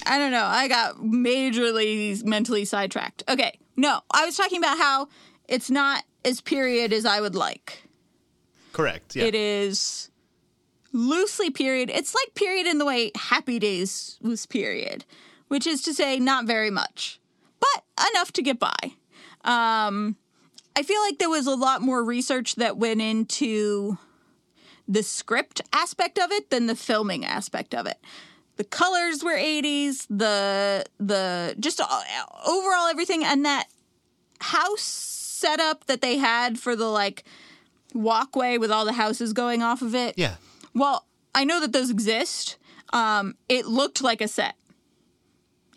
I 0.06 0.18
don't 0.18 0.32
know. 0.32 0.44
I 0.44 0.68
got 0.68 0.96
majorly 0.98 2.22
mentally 2.24 2.64
sidetracked. 2.64 3.22
Okay. 3.28 3.58
No, 3.76 4.00
I 4.10 4.26
was 4.26 4.36
talking 4.36 4.58
about 4.58 4.76
how 4.78 5.08
it's 5.48 5.70
not 5.70 6.04
as 6.24 6.40
period 6.40 6.92
as 6.92 7.06
I 7.06 7.20
would 7.20 7.34
like. 7.34 7.84
Correct. 8.72 9.16
Yeah. 9.16 9.24
It 9.24 9.34
is 9.34 10.10
loosely 10.92 11.50
period. 11.50 11.90
It's 11.90 12.14
like 12.14 12.34
period 12.34 12.66
in 12.66 12.78
the 12.78 12.84
way 12.84 13.10
Happy 13.14 13.58
Days 13.58 14.18
was 14.20 14.44
period, 14.46 15.04
which 15.48 15.66
is 15.66 15.80
to 15.82 15.94
say, 15.94 16.18
not 16.18 16.44
very 16.44 16.70
much, 16.70 17.18
but 17.60 17.84
enough 18.12 18.32
to 18.32 18.42
get 18.42 18.58
by. 18.58 18.74
Um, 19.44 20.16
I 20.78 20.84
feel 20.84 21.00
like 21.00 21.18
there 21.18 21.28
was 21.28 21.48
a 21.48 21.56
lot 21.56 21.82
more 21.82 22.04
research 22.04 22.54
that 22.54 22.76
went 22.76 23.02
into 23.02 23.98
the 24.86 25.02
script 25.02 25.60
aspect 25.72 26.20
of 26.20 26.30
it 26.30 26.50
than 26.50 26.68
the 26.68 26.76
filming 26.76 27.24
aspect 27.24 27.74
of 27.74 27.86
it. 27.88 27.98
The 28.58 28.62
colors 28.62 29.24
were 29.24 29.36
80s, 29.36 30.06
the 30.08 30.84
the 31.00 31.56
just 31.58 31.80
overall 31.80 32.86
everything 32.86 33.24
and 33.24 33.44
that 33.44 33.66
house 34.40 34.82
setup 34.82 35.86
that 35.86 36.00
they 36.00 36.18
had 36.18 36.60
for 36.60 36.76
the 36.76 36.86
like 36.86 37.24
walkway 37.92 38.56
with 38.56 38.70
all 38.70 38.84
the 38.84 38.92
houses 38.92 39.32
going 39.32 39.64
off 39.64 39.82
of 39.82 39.96
it. 39.96 40.14
Yeah. 40.16 40.36
Well, 40.74 41.06
I 41.34 41.42
know 41.42 41.60
that 41.60 41.72
those 41.72 41.90
exist. 41.90 42.56
Um, 42.92 43.34
it 43.48 43.66
looked 43.66 44.00
like 44.00 44.20
a 44.20 44.28
set. 44.28 44.54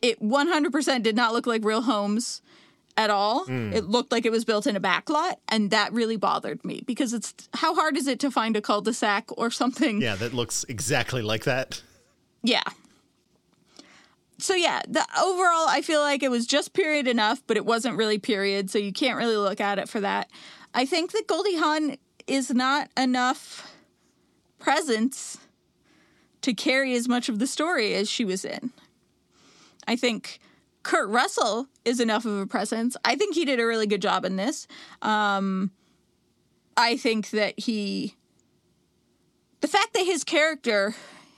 It 0.03 0.21
100% 0.21 1.01
did 1.01 1.15
not 1.15 1.33
look 1.33 1.47
like 1.47 1.65
real 1.65 1.81
homes 1.81 2.43
at 2.97 3.09
all. 3.09 3.45
Mm. 3.45 3.73
It 3.73 3.85
looked 3.85 4.11
like 4.11 4.25
it 4.25 4.31
was 4.31 4.45
built 4.45 4.67
in 4.67 4.75
a 4.75 4.81
backlot, 4.81 5.35
and 5.49 5.71
that 5.71 5.93
really 5.93 6.17
bothered 6.17 6.63
me 6.65 6.83
because 6.85 7.13
it's 7.13 7.33
how 7.53 7.73
hard 7.75 7.97
is 7.97 8.07
it 8.07 8.19
to 8.19 8.31
find 8.31 8.55
a 8.55 8.61
cul-de-sac 8.61 9.29
or 9.37 9.49
something? 9.51 10.01
yeah, 10.01 10.15
that 10.15 10.33
looks 10.33 10.65
exactly 10.67 11.21
like 11.21 11.43
that. 11.45 11.81
Yeah. 12.43 12.63
So 14.37 14.55
yeah, 14.55 14.81
the 14.87 15.05
overall 15.21 15.67
I 15.67 15.81
feel 15.83 16.01
like 16.01 16.23
it 16.23 16.31
was 16.31 16.47
just 16.47 16.73
period 16.73 17.07
enough, 17.07 17.43
but 17.45 17.57
it 17.57 17.65
wasn't 17.65 17.97
really 17.97 18.17
period, 18.17 18.69
so 18.69 18.79
you 18.79 18.91
can't 18.91 19.17
really 19.17 19.37
look 19.37 19.61
at 19.61 19.77
it 19.77 19.87
for 19.87 19.99
that. 19.99 20.29
I 20.73 20.85
think 20.85 21.11
that 21.11 21.27
Goldie 21.27 21.57
Hawn 21.57 21.97
is 22.27 22.51
not 22.51 22.89
enough 22.97 23.71
presence 24.57 25.37
to 26.41 26.53
carry 26.53 26.95
as 26.95 27.07
much 27.07 27.29
of 27.29 27.39
the 27.39 27.47
story 27.47 27.93
as 27.93 28.09
she 28.09 28.25
was 28.25 28.43
in. 28.43 28.71
I 29.87 29.95
think 29.95 30.39
Kurt 30.83 31.09
Russell 31.09 31.67
is 31.85 31.99
enough 31.99 32.25
of 32.25 32.37
a 32.39 32.47
presence. 32.47 32.97
I 33.05 33.15
think 33.15 33.35
he 33.35 33.45
did 33.45 33.59
a 33.59 33.65
really 33.65 33.87
good 33.87 34.01
job 34.01 34.25
in 34.25 34.35
this. 34.35 34.67
Um, 35.01 35.71
I 36.77 36.97
think 36.97 37.29
that 37.31 37.59
he 37.59 38.15
the 39.61 39.67
fact 39.67 39.93
that 39.93 40.05
his 40.05 40.23
character 40.23 40.95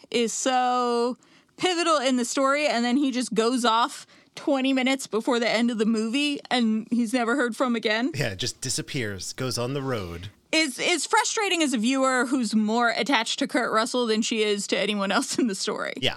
is 0.10 0.32
so 0.32 1.18
pivotal 1.58 1.98
in 1.98 2.16
the 2.16 2.24
story 2.26 2.68
and 2.68 2.86
then 2.86 2.96
he 2.98 3.12
just 3.12 3.34
goes 3.34 3.66
off 3.66 4.08
20 4.36 4.72
minutes 4.74 5.08
before 5.08 5.40
the 5.40 5.50
end 5.50 5.70
of 5.70 5.78
the 5.78 5.86
movie 5.86 6.40
and 6.50 6.88
he's 6.90 7.12
never 7.14 7.36
heard 7.36 7.56
from 7.56 7.76
again 7.76 8.12
Yeah, 8.16 8.30
it 8.30 8.38
just 8.40 8.62
disappears, 8.62 9.34
goes 9.34 9.58
on 9.58 9.74
the 9.74 9.82
road. 9.82 10.30
is 10.54 10.80
is 10.80 11.06
frustrating 11.06 11.62
as 11.62 11.74
a 11.74 11.78
viewer 11.78 12.26
who's 12.28 12.56
more 12.56 12.90
attached 12.96 13.40
to 13.40 13.48
Kurt 13.48 13.72
Russell 13.74 14.06
than 14.08 14.22
she 14.22 14.42
is 14.44 14.68
to 14.68 14.78
anyone 14.78 15.12
else 15.12 15.38
in 15.38 15.48
the 15.48 15.56
story. 15.56 15.94
Yeah. 15.98 16.16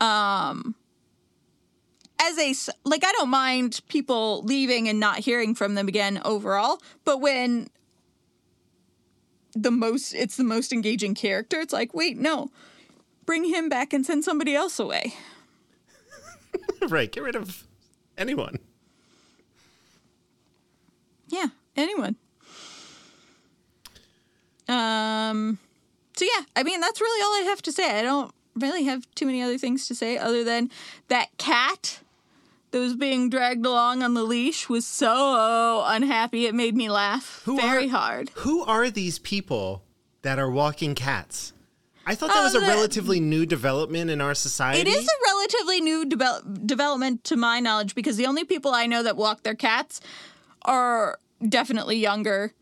Um 0.00 0.74
as 2.22 2.38
a 2.38 2.54
like 2.84 3.04
I 3.04 3.12
don't 3.12 3.28
mind 3.28 3.80
people 3.88 4.42
leaving 4.44 4.88
and 4.88 5.00
not 5.00 5.18
hearing 5.18 5.54
from 5.54 5.74
them 5.74 5.88
again 5.88 6.20
overall, 6.24 6.80
but 7.04 7.20
when 7.20 7.68
the 9.54 9.70
most 9.70 10.14
it's 10.14 10.36
the 10.36 10.44
most 10.44 10.72
engaging 10.72 11.14
character, 11.14 11.60
it's 11.60 11.72
like, 11.72 11.92
wait, 11.94 12.16
no. 12.16 12.50
Bring 13.26 13.44
him 13.44 13.68
back 13.68 13.92
and 13.92 14.04
send 14.04 14.24
somebody 14.24 14.54
else 14.54 14.78
away. 14.78 15.14
right. 16.88 17.10
Get 17.10 17.22
rid 17.22 17.36
of 17.36 17.64
anyone. 18.16 18.58
Yeah, 21.28 21.46
anyone. 21.76 22.16
Um 24.68 25.58
so 26.16 26.24
yeah, 26.24 26.44
I 26.54 26.62
mean 26.62 26.80
that's 26.80 27.00
really 27.00 27.22
all 27.22 27.46
I 27.46 27.50
have 27.50 27.62
to 27.62 27.72
say. 27.72 27.98
I 27.98 28.02
don't 28.02 28.32
really 28.54 28.84
have 28.84 29.12
too 29.14 29.26
many 29.26 29.42
other 29.42 29.58
things 29.58 29.86
to 29.88 29.94
say 29.94 30.18
other 30.18 30.44
than 30.44 30.70
that 31.08 31.36
cat 31.38 32.00
that 32.72 32.78
was 32.78 32.96
being 32.96 33.30
dragged 33.30 33.64
along 33.64 34.02
on 34.02 34.14
the 34.14 34.22
leash 34.24 34.68
was 34.68 34.84
so 34.86 35.82
unhappy 35.86 36.46
it 36.46 36.54
made 36.54 36.74
me 36.76 36.90
laugh 36.90 37.42
very 37.46 37.88
hard. 37.88 38.30
Who 38.36 38.64
are 38.64 38.90
these 38.90 39.18
people 39.18 39.82
that 40.22 40.38
are 40.38 40.50
walking 40.50 40.94
cats? 40.94 41.52
I 42.04 42.16
thought 42.16 42.30
that 42.30 42.38
Oh, 42.40 42.42
was 42.44 42.56
a 42.56 42.60
the- 42.60 42.66
relatively 42.66 43.20
new 43.20 43.46
development 43.46 44.10
in 44.10 44.20
our 44.20 44.34
society. 44.34 44.80
It 44.80 44.88
is 44.88 45.06
a 45.06 45.30
relatively 45.32 45.80
new 45.80 46.04
devel- 46.04 46.66
development 46.66 47.22
to 47.24 47.36
my 47.36 47.60
knowledge 47.60 47.94
because 47.94 48.16
the 48.16 48.26
only 48.26 48.44
people 48.44 48.72
I 48.72 48.86
know 48.86 49.02
that 49.04 49.16
walk 49.16 49.44
their 49.44 49.54
cats 49.54 50.00
are 50.62 51.18
definitely 51.48 51.98
younger 51.98 52.52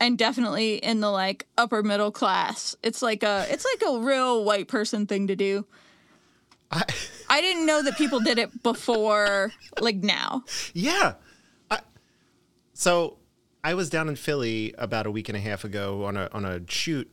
and 0.00 0.16
definitely 0.18 0.76
in 0.76 1.00
the 1.00 1.10
like 1.10 1.46
upper 1.58 1.82
middle 1.82 2.10
class. 2.10 2.74
It's 2.82 3.02
like 3.02 3.22
a 3.22 3.46
it's 3.50 3.64
like 3.72 3.88
a 3.88 4.00
real 4.00 4.44
white 4.44 4.66
person 4.66 5.06
thing 5.06 5.26
to 5.28 5.36
do. 5.36 5.66
I, 6.70 7.40
didn't 7.40 7.66
know 7.66 7.82
that 7.82 7.96
people 7.96 8.20
did 8.20 8.38
it 8.38 8.62
before 8.62 9.52
like 9.80 9.96
now. 9.96 10.44
Yeah. 10.72 11.14
I, 11.70 11.80
so 12.74 13.16
I 13.64 13.74
was 13.74 13.90
down 13.90 14.08
in 14.08 14.16
Philly 14.16 14.74
about 14.78 15.06
a 15.06 15.10
week 15.10 15.28
and 15.28 15.36
a 15.36 15.40
half 15.40 15.64
ago 15.64 16.04
on 16.04 16.16
a 16.16 16.28
on 16.32 16.44
a 16.44 16.60
shoot, 16.68 17.10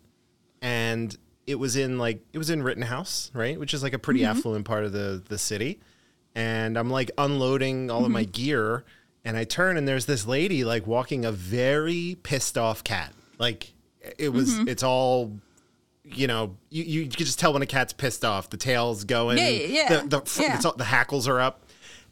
and 0.62 1.16
it 1.46 1.56
was 1.56 1.76
in 1.76 1.98
like 1.98 2.22
it 2.34 2.38
was 2.38 2.50
in 2.50 2.62
Rittenhouse, 2.64 3.32
right, 3.34 3.60
which 3.60 3.74
is 3.74 3.84
like 3.84 3.94
a 3.94 4.00
pretty 4.00 4.22
Mhm. 4.22 4.28
affluent 4.30 4.66
part 4.66 4.84
of 4.86 4.92
the 4.92 5.22
the 5.28 5.38
city. 5.38 5.80
And 6.36 6.78
I'm 6.78 6.90
like 6.92 7.10
unloading 7.18 7.90
all 7.90 8.06
of 8.06 8.12
my 8.12 8.24
gear, 8.24 8.84
and 9.26 9.36
I 9.36 9.44
turn 9.44 9.76
and 9.76 9.88
there's 9.88 10.06
this 10.06 10.28
lady 10.28 10.64
like 10.64 10.86
walking 10.86 11.26
a 11.26 11.32
very 11.32 12.18
pissed 12.22 12.58
off 12.58 12.84
cat. 12.84 13.12
Like 13.40 13.74
it 14.20 14.30
was, 14.30 14.52
Mhm. 14.60 14.70
it's 14.70 14.84
all. 14.84 15.40
You 16.14 16.28
know, 16.28 16.56
you, 16.70 16.84
you 16.84 17.02
can 17.08 17.26
just 17.26 17.40
tell 17.40 17.54
when 17.54 17.62
a 17.62 17.66
cat's 17.66 17.94
pissed 17.94 18.24
off. 18.24 18.50
The 18.50 18.58
tail's 18.58 19.04
going. 19.04 19.38
Yeah, 19.38 19.50
yeah, 19.50 19.90
The, 20.04 20.08
the, 20.22 20.42
yeah. 20.42 20.62
all- 20.64 20.76
the 20.76 20.86
hackles 20.86 21.28
are 21.28 21.40
up. 21.40 21.64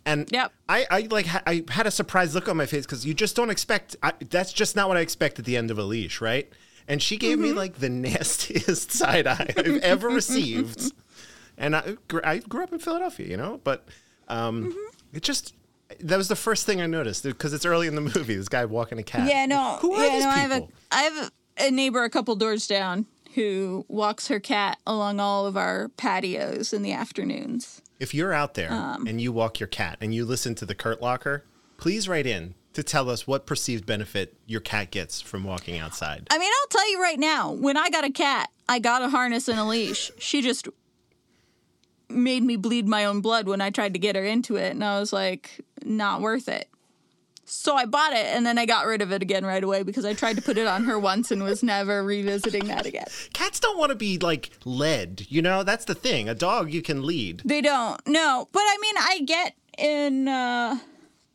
And 0.05 0.29
yep. 0.31 0.51
I, 0.69 0.85
I 0.91 0.99
like 1.09 1.25
ha- 1.25 1.41
I 1.47 1.63
had 1.69 1.87
a 1.87 1.91
surprised 1.91 2.35
look 2.35 2.47
on 2.47 2.57
my 2.57 2.65
face 2.67 2.85
because 2.85 3.05
you 3.05 3.13
just 3.15 3.35
don't 3.35 3.49
expect. 3.49 3.95
I, 4.03 4.13
that's 4.29 4.53
just 4.53 4.75
not 4.75 4.87
what 4.87 4.97
I 4.97 4.99
expect 4.99 5.39
at 5.39 5.45
the 5.45 5.57
end 5.57 5.71
of 5.71 5.79
a 5.79 5.83
leash, 5.83 6.21
right? 6.21 6.47
And 6.87 7.01
she 7.01 7.17
gave 7.17 7.39
me 7.39 7.49
Mm-hmm. 7.49 7.57
like 7.57 7.75
the 7.79 7.89
nastiest 7.89 8.91
side 8.91 9.25
eye 9.25 9.51
I've 9.57 9.77
ever 9.77 10.09
received. 10.09 10.91
and 11.57 11.75
I, 11.75 11.95
gr- 12.07 12.19
I 12.23 12.37
grew 12.39 12.63
up 12.63 12.71
in 12.73 12.77
Philadelphia, 12.79 13.27
you 13.27 13.37
know, 13.37 13.59
but 13.63 13.87
um, 14.27 14.75
it 15.13 15.23
just 15.23 15.55
that 16.01 16.17
was 16.17 16.27
the 16.27 16.35
first 16.35 16.65
thing 16.67 16.81
I 16.81 16.85
noticed 16.87 17.23
because 17.23 17.53
it's 17.53 17.65
early 17.65 17.87
in 17.87 17.95
the 17.95 18.01
movie. 18.01 18.35
This 18.35 18.49
guy 18.49 18.65
walking 18.65 18.99
a 18.99 19.03
cat. 19.03 19.27
Yeah, 19.27 19.45
no. 19.47 19.77
Who 19.81 19.93
are 19.93 20.05
yeah, 20.05 20.11
these 20.11 20.23
no. 20.23 20.29
I 20.29 20.37
have 20.37 20.51
a 20.51 20.55
people? 20.61 20.71
I 20.91 21.01
have 21.03 21.31
a 21.57 21.71
neighbor 21.71 22.03
a 22.03 22.09
couple 22.11 22.35
doors 22.35 22.67
down 22.67 23.05
who 23.35 23.85
walks 23.87 24.27
her 24.27 24.39
cat 24.39 24.79
along 24.87 25.19
all 25.19 25.45
of 25.45 25.55
our 25.55 25.89
patios 25.89 26.73
in 26.73 26.81
the 26.81 26.93
afternoons. 26.93 27.81
If 27.99 28.13
you're 28.13 28.33
out 28.33 28.55
there 28.55 28.71
Um, 28.71 29.07
and 29.07 29.21
you 29.21 29.31
walk 29.31 29.59
your 29.59 29.67
cat 29.67 29.97
and 30.01 30.13
you 30.13 30.25
listen 30.25 30.55
to 30.55 30.65
the 30.65 30.75
Kurt 30.75 31.01
Locker, 31.01 31.45
please 31.77 32.09
write 32.09 32.25
in 32.25 32.55
to 32.73 32.83
tell 32.83 33.09
us 33.09 33.25
what 33.25 33.45
perceived 33.45 33.85
benefit 33.85 34.35
your 34.45 34.59
cat 34.59 34.91
gets 34.91 35.21
from 35.21 35.43
walking 35.43 35.77
outside. 35.77 36.27
I 36.29 36.37
mean, 36.37 36.51
I'll 36.51 36.67
tell 36.67 36.91
you 36.91 37.01
right 37.01 37.19
now, 37.19 37.51
when 37.51 37.77
I 37.77 37.89
got 37.89 38.03
a 38.03 38.11
cat, 38.11 38.49
I 38.67 38.79
got 38.79 39.01
a 39.01 39.09
harness 39.09 39.47
and 39.47 39.59
a 39.59 39.63
leash. 39.63 40.11
She 40.17 40.41
just 40.41 40.67
made 42.09 42.43
me 42.43 42.57
bleed 42.57 42.87
my 42.87 43.05
own 43.05 43.21
blood 43.21 43.47
when 43.47 43.61
I 43.61 43.69
tried 43.69 43.93
to 43.93 43.99
get 43.99 44.15
her 44.15 44.25
into 44.25 44.57
it, 44.57 44.71
and 44.71 44.83
I 44.83 44.99
was 44.99 45.13
like, 45.13 45.61
not 45.83 46.21
worth 46.21 46.49
it. 46.49 46.67
So 47.47 47.75
I 47.75 47.85
bought 47.85 48.13
it 48.13 48.25
and 48.25 48.43
then 48.45 48.57
I 48.57 48.65
got 48.65 48.87
rid 48.87 49.01
of 49.03 49.11
it 49.11 49.21
again 49.21 49.45
right 49.45 49.63
away 49.63 49.83
because 49.83 50.03
I 50.03 50.13
tried 50.13 50.35
to 50.37 50.41
put 50.41 50.57
it 50.57 50.65
on 50.65 50.83
her 50.85 50.97
once 50.97 51.29
and 51.29 51.43
was 51.43 51.61
never 51.61 52.03
revisiting 52.03 52.65
that 52.65 52.87
again. 52.87 53.05
Cats 53.33 53.59
don't 53.59 53.77
want 53.77 53.91
to 53.91 53.95
be 53.95 54.17
like 54.17 54.49
led, 54.65 55.27
you 55.29 55.41
know? 55.43 55.61
That's 55.63 55.85
the 55.85 55.93
thing. 55.93 56.27
A 56.27 56.33
dog 56.33 56.73
you 56.73 56.81
can 56.81 57.03
lead. 57.05 57.43
They 57.45 57.61
don't. 57.61 58.01
No, 58.07 58.49
but 58.51 58.61
I 58.61 58.77
mean, 58.81 58.95
I 58.97 59.19
get 59.25 59.55
in. 59.77 60.27
uh 60.27 60.79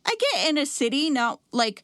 I 0.05 0.15
get 0.33 0.49
in 0.49 0.57
a 0.57 0.65
city. 0.65 1.09
Not 1.09 1.39
like 1.53 1.83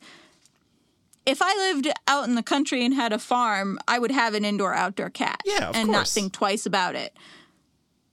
if 1.25 1.41
I 1.41 1.53
lived 1.55 1.87
out 2.07 2.27
in 2.27 2.35
the 2.35 2.43
country 2.43 2.83
and 2.83 2.93
had 2.93 3.13
a 3.13 3.19
farm, 3.19 3.79
I 3.87 3.99
would 3.99 4.11
have 4.11 4.33
an 4.33 4.43
indoor 4.43 4.73
outdoor 4.73 5.09
cat. 5.09 5.41
Yeah, 5.45 5.69
of 5.69 5.75
and 5.75 5.89
not 5.91 6.07
think 6.07 6.33
twice 6.33 6.65
about 6.65 6.95
it. 6.95 7.15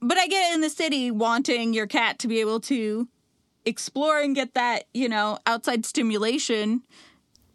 But 0.01 0.17
I 0.17 0.27
get 0.27 0.53
in 0.53 0.61
the 0.61 0.69
city 0.69 1.09
wanting 1.11 1.73
your 1.73 1.87
cat 1.87 2.19
to 2.19 2.27
be 2.27 2.39
able 2.39 2.59
to 2.61 3.07
explore 3.65 4.19
and 4.19 4.35
get 4.35 4.53
that 4.53 4.85
you 4.93 5.09
know 5.09 5.37
outside 5.45 5.85
stimulation 5.85 6.83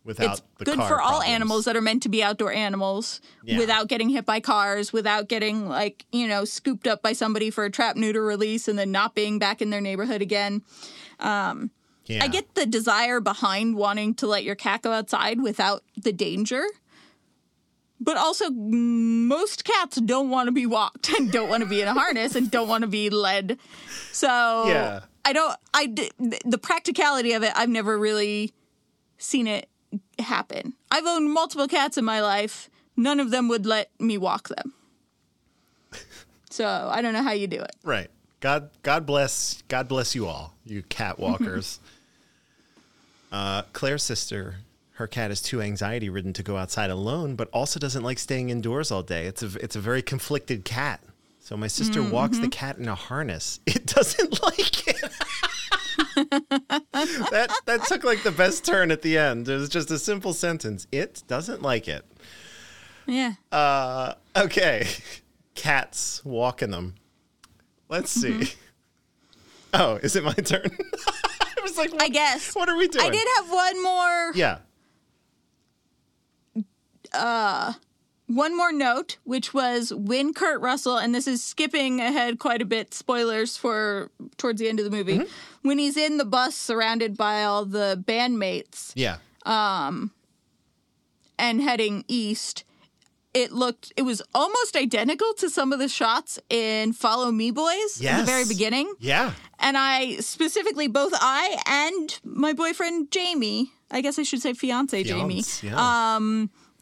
Without 0.02 0.40
it's 0.58 0.64
good 0.64 0.78
for 0.82 1.00
all 1.00 1.20
animals 1.22 1.66
that 1.66 1.76
are 1.76 1.80
meant 1.82 2.02
to 2.04 2.08
be 2.08 2.22
outdoor 2.22 2.50
animals 2.52 3.20
Yeah. 3.44 3.58
without 3.58 3.86
getting 3.86 4.08
hit 4.08 4.24
by 4.24 4.40
cars, 4.40 4.94
without 4.94 5.28
getting 5.28 5.68
like, 5.68 6.06
you 6.10 6.26
know, 6.26 6.46
scooped 6.46 6.86
up 6.86 7.02
by 7.02 7.12
somebody 7.12 7.50
for 7.50 7.64
a 7.66 7.70
trap 7.70 7.96
neuter 7.96 8.24
release 8.24 8.66
and 8.66 8.78
then 8.78 8.90
not 8.90 9.14
being 9.14 9.38
back 9.38 9.60
in 9.60 9.68
their 9.68 9.82
neighborhood 9.82 10.22
again. 10.22 10.62
Um, 11.20 11.70
yeah. 12.06 12.24
I 12.24 12.28
get 12.28 12.54
the 12.54 12.64
desire 12.64 13.20
behind 13.20 13.76
wanting 13.76 14.14
to 14.16 14.26
let 14.26 14.42
your 14.42 14.54
cat 14.54 14.80
go 14.82 14.90
outside 14.90 15.42
without 15.42 15.82
the 16.02 16.12
danger. 16.14 16.64
But 18.00 18.16
also, 18.16 18.48
most 18.50 19.64
cats 19.66 20.00
don't 20.00 20.30
want 20.30 20.46
to 20.48 20.52
be 20.52 20.64
walked 20.64 21.10
and 21.18 21.30
don't 21.30 21.50
want 21.50 21.62
to 21.62 21.68
be 21.68 21.82
in 21.82 21.88
a 21.88 21.92
harness 21.94 22.34
and 22.34 22.50
don't 22.50 22.68
want 22.68 22.82
to 22.82 22.88
be 22.88 23.10
led. 23.10 23.58
So 24.12 24.64
Yeah. 24.66 25.00
I 25.24 25.32
don't. 25.32 25.56
I 25.74 25.86
the 26.44 26.58
practicality 26.58 27.32
of 27.32 27.42
it. 27.42 27.52
I've 27.54 27.68
never 27.68 27.98
really 27.98 28.52
seen 29.18 29.46
it 29.46 29.68
happen. 30.18 30.74
I've 30.90 31.06
owned 31.06 31.30
multiple 31.32 31.68
cats 31.68 31.98
in 31.98 32.04
my 32.04 32.20
life. 32.20 32.70
None 32.96 33.20
of 33.20 33.30
them 33.30 33.48
would 33.48 33.66
let 33.66 33.90
me 34.00 34.18
walk 34.18 34.48
them. 34.48 34.74
So 36.52 36.66
I 36.66 37.00
don't 37.00 37.12
know 37.12 37.22
how 37.22 37.30
you 37.30 37.46
do 37.46 37.60
it. 37.60 37.76
Right. 37.84 38.10
God 38.40 38.70
God 38.82 39.06
bless 39.06 39.62
God 39.68 39.86
bless 39.86 40.16
you 40.16 40.26
all, 40.26 40.54
you 40.64 40.82
cat 40.82 41.18
walkers. 41.18 41.78
uh, 43.30 43.62
Claire's 43.72 44.02
sister, 44.02 44.56
her 44.94 45.06
cat 45.06 45.30
is 45.30 45.40
too 45.40 45.62
anxiety 45.62 46.08
ridden 46.08 46.32
to 46.32 46.42
go 46.42 46.56
outside 46.56 46.90
alone, 46.90 47.36
but 47.36 47.48
also 47.52 47.78
doesn't 47.78 48.02
like 48.02 48.18
staying 48.18 48.50
indoors 48.50 48.90
all 48.90 49.02
day. 49.04 49.26
It's 49.26 49.42
a 49.44 49.50
it's 49.62 49.76
a 49.76 49.80
very 49.80 50.02
conflicted 50.02 50.64
cat. 50.64 51.00
So 51.50 51.56
my 51.56 51.66
sister 51.66 52.00
walks 52.00 52.38
the 52.38 52.46
cat 52.46 52.78
in 52.78 52.86
a 52.86 52.94
harness. 52.94 53.58
It 53.66 53.84
doesn't 53.84 54.40
like 54.44 54.86
it. 54.86 55.00
that 57.32 57.52
that 57.66 57.84
took 57.88 58.04
like 58.04 58.22
the 58.22 58.30
best 58.30 58.64
turn 58.64 58.92
at 58.92 59.02
the 59.02 59.18
end. 59.18 59.48
It 59.48 59.56
was 59.56 59.68
just 59.68 59.90
a 59.90 59.98
simple 59.98 60.32
sentence. 60.32 60.86
It 60.92 61.24
doesn't 61.26 61.60
like 61.60 61.88
it. 61.88 62.04
Yeah. 63.04 63.32
Uh, 63.50 64.14
okay. 64.36 64.86
Cats 65.56 66.24
walking 66.24 66.70
them. 66.70 66.94
Let's 67.88 68.12
see. 68.12 68.30
Mm-hmm. 68.30 68.60
Oh, 69.74 69.96
is 69.96 70.14
it 70.14 70.22
my 70.22 70.32
turn? 70.34 70.70
I 70.70 71.62
was 71.62 71.76
like, 71.76 71.90
I 72.00 72.10
guess. 72.10 72.54
what 72.54 72.68
are 72.68 72.76
we 72.76 72.86
doing? 72.86 73.06
I 73.06 73.10
did 73.10 73.26
have 73.38 73.50
one 73.50 73.82
more 73.82 74.32
Yeah. 74.36 74.58
One 78.34 78.56
more 78.56 78.72
note, 78.72 79.18
which 79.24 79.52
was 79.52 79.92
when 79.92 80.32
Kurt 80.32 80.60
Russell, 80.60 80.96
and 80.98 81.14
this 81.14 81.26
is 81.26 81.42
skipping 81.42 82.00
ahead 82.00 82.38
quite 82.38 82.62
a 82.62 82.64
bit, 82.64 82.94
spoilers 82.94 83.56
for 83.56 84.10
towards 84.36 84.60
the 84.60 84.68
end 84.68 84.78
of 84.78 84.84
the 84.84 84.90
movie, 84.90 85.18
Mm-hmm. 85.18 85.68
when 85.68 85.78
he's 85.78 85.96
in 85.96 86.16
the 86.16 86.24
bus 86.24 86.54
surrounded 86.54 87.16
by 87.16 87.42
all 87.44 87.64
the 87.64 88.02
bandmates 88.06 88.92
Yeah. 88.94 89.16
Um, 89.44 90.12
and 91.38 91.60
heading 91.62 92.04
east, 92.08 92.64
it 93.32 93.52
looked 93.52 93.92
it 93.96 94.02
was 94.02 94.20
almost 94.34 94.76
identical 94.76 95.32
to 95.38 95.48
some 95.48 95.72
of 95.72 95.78
the 95.78 95.88
shots 95.88 96.38
in 96.50 96.92
Follow 96.92 97.30
Me 97.32 97.50
Boys 97.50 98.00
in 98.00 98.18
the 98.18 98.24
very 98.24 98.44
beginning. 98.44 98.92
Yeah. 98.98 99.32
And 99.58 99.76
I 99.78 100.16
specifically 100.16 100.88
both 100.88 101.12
I 101.14 101.56
and 101.66 102.18
my 102.24 102.52
boyfriend 102.52 103.10
Jamie, 103.10 103.72
I 103.90 104.00
guess 104.02 104.18
I 104.18 104.22
should 104.24 104.42
say 104.42 104.52
fiance 104.52 105.02
Jamie, 105.04 105.42
yeah. 105.62 106.16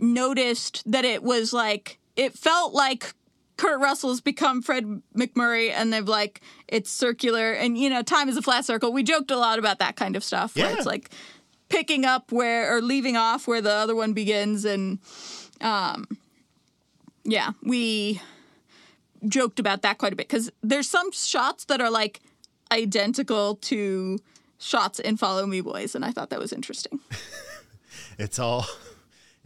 Noticed 0.01 0.83
that 0.91 1.05
it 1.05 1.23
was 1.23 1.53
like 1.53 1.99
it 2.17 2.35
felt 2.35 2.73
like 2.75 3.15
Kurt 3.57 3.81
Russell's 3.81 4.21
become 4.21 4.63
Fred 4.63 5.03
MacMurray 5.17 5.71
and 5.73 5.93
they've 5.93 6.07
like 6.07 6.41
it's 6.69 6.91
circular 6.91 7.53
and 7.53 7.77
you 7.77 7.91
know 7.91 8.03
time 8.03 8.29
is 8.29 8.37
a 8.37 8.43
flat 8.43 8.65
circle. 8.65 8.93
We 8.93 9.03
joked 9.03 9.31
a 9.31 9.37
lot 9.37 9.59
about 9.59 9.79
that 9.81 9.97
kind 9.97 10.15
of 10.17 10.23
stuff 10.23 10.55
where 10.57 10.71
Yeah. 10.71 10.77
it's 10.77 10.87
like 10.87 11.11
picking 11.69 12.05
up 12.05 12.31
where 12.33 12.75
or 12.77 12.81
leaving 12.81 13.17
off 13.17 13.47
where 13.49 13.61
the 13.61 13.73
other 13.73 13.95
one 13.97 14.13
begins 14.13 14.65
and 14.65 14.99
um 15.61 16.07
yeah, 17.25 17.51
we 17.63 18.21
joked 19.27 19.59
about 19.59 19.83
that 19.83 19.99
quite 19.99 20.13
a 20.13 20.17
bit 20.17 20.29
cuz 20.29 20.51
there's 20.63 20.89
some 20.89 21.11
shots 21.13 21.65
that 21.65 21.81
are 21.81 21.91
like 21.91 22.21
identical 22.71 23.57
to 23.57 24.19
shots 24.59 24.99
in 25.01 25.17
Follow 25.17 25.47
Me 25.47 25.61
Boys 25.61 25.95
and 25.97 26.05
I 26.05 26.13
thought 26.13 26.31
that 26.31 26.39
was 26.39 26.53
interesting. 26.53 27.01
It's 28.21 28.41
all 28.41 28.67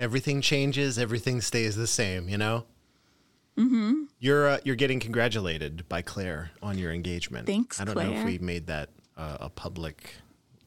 everything 0.02 0.40
changes, 0.40 0.98
everything 0.98 1.40
stays 1.40 1.76
the 1.76 1.86
same, 1.86 2.28
you 2.28 2.36
know? 2.36 2.64
Mm-hmm. 3.56 4.04
You're 4.18 4.48
uh, 4.48 4.58
you're 4.64 4.76
getting 4.76 4.98
congratulated 4.98 5.88
by 5.88 6.02
Claire 6.02 6.50
on 6.62 6.78
your 6.78 6.90
engagement. 6.92 7.46
Thanks, 7.46 7.80
I 7.80 7.84
don't 7.84 7.96
know 7.96 8.12
if 8.12 8.24
we 8.24 8.38
made 8.38 8.66
that 8.66 8.88
uh, 9.16 9.36
a 9.40 9.48
public. 9.50 10.14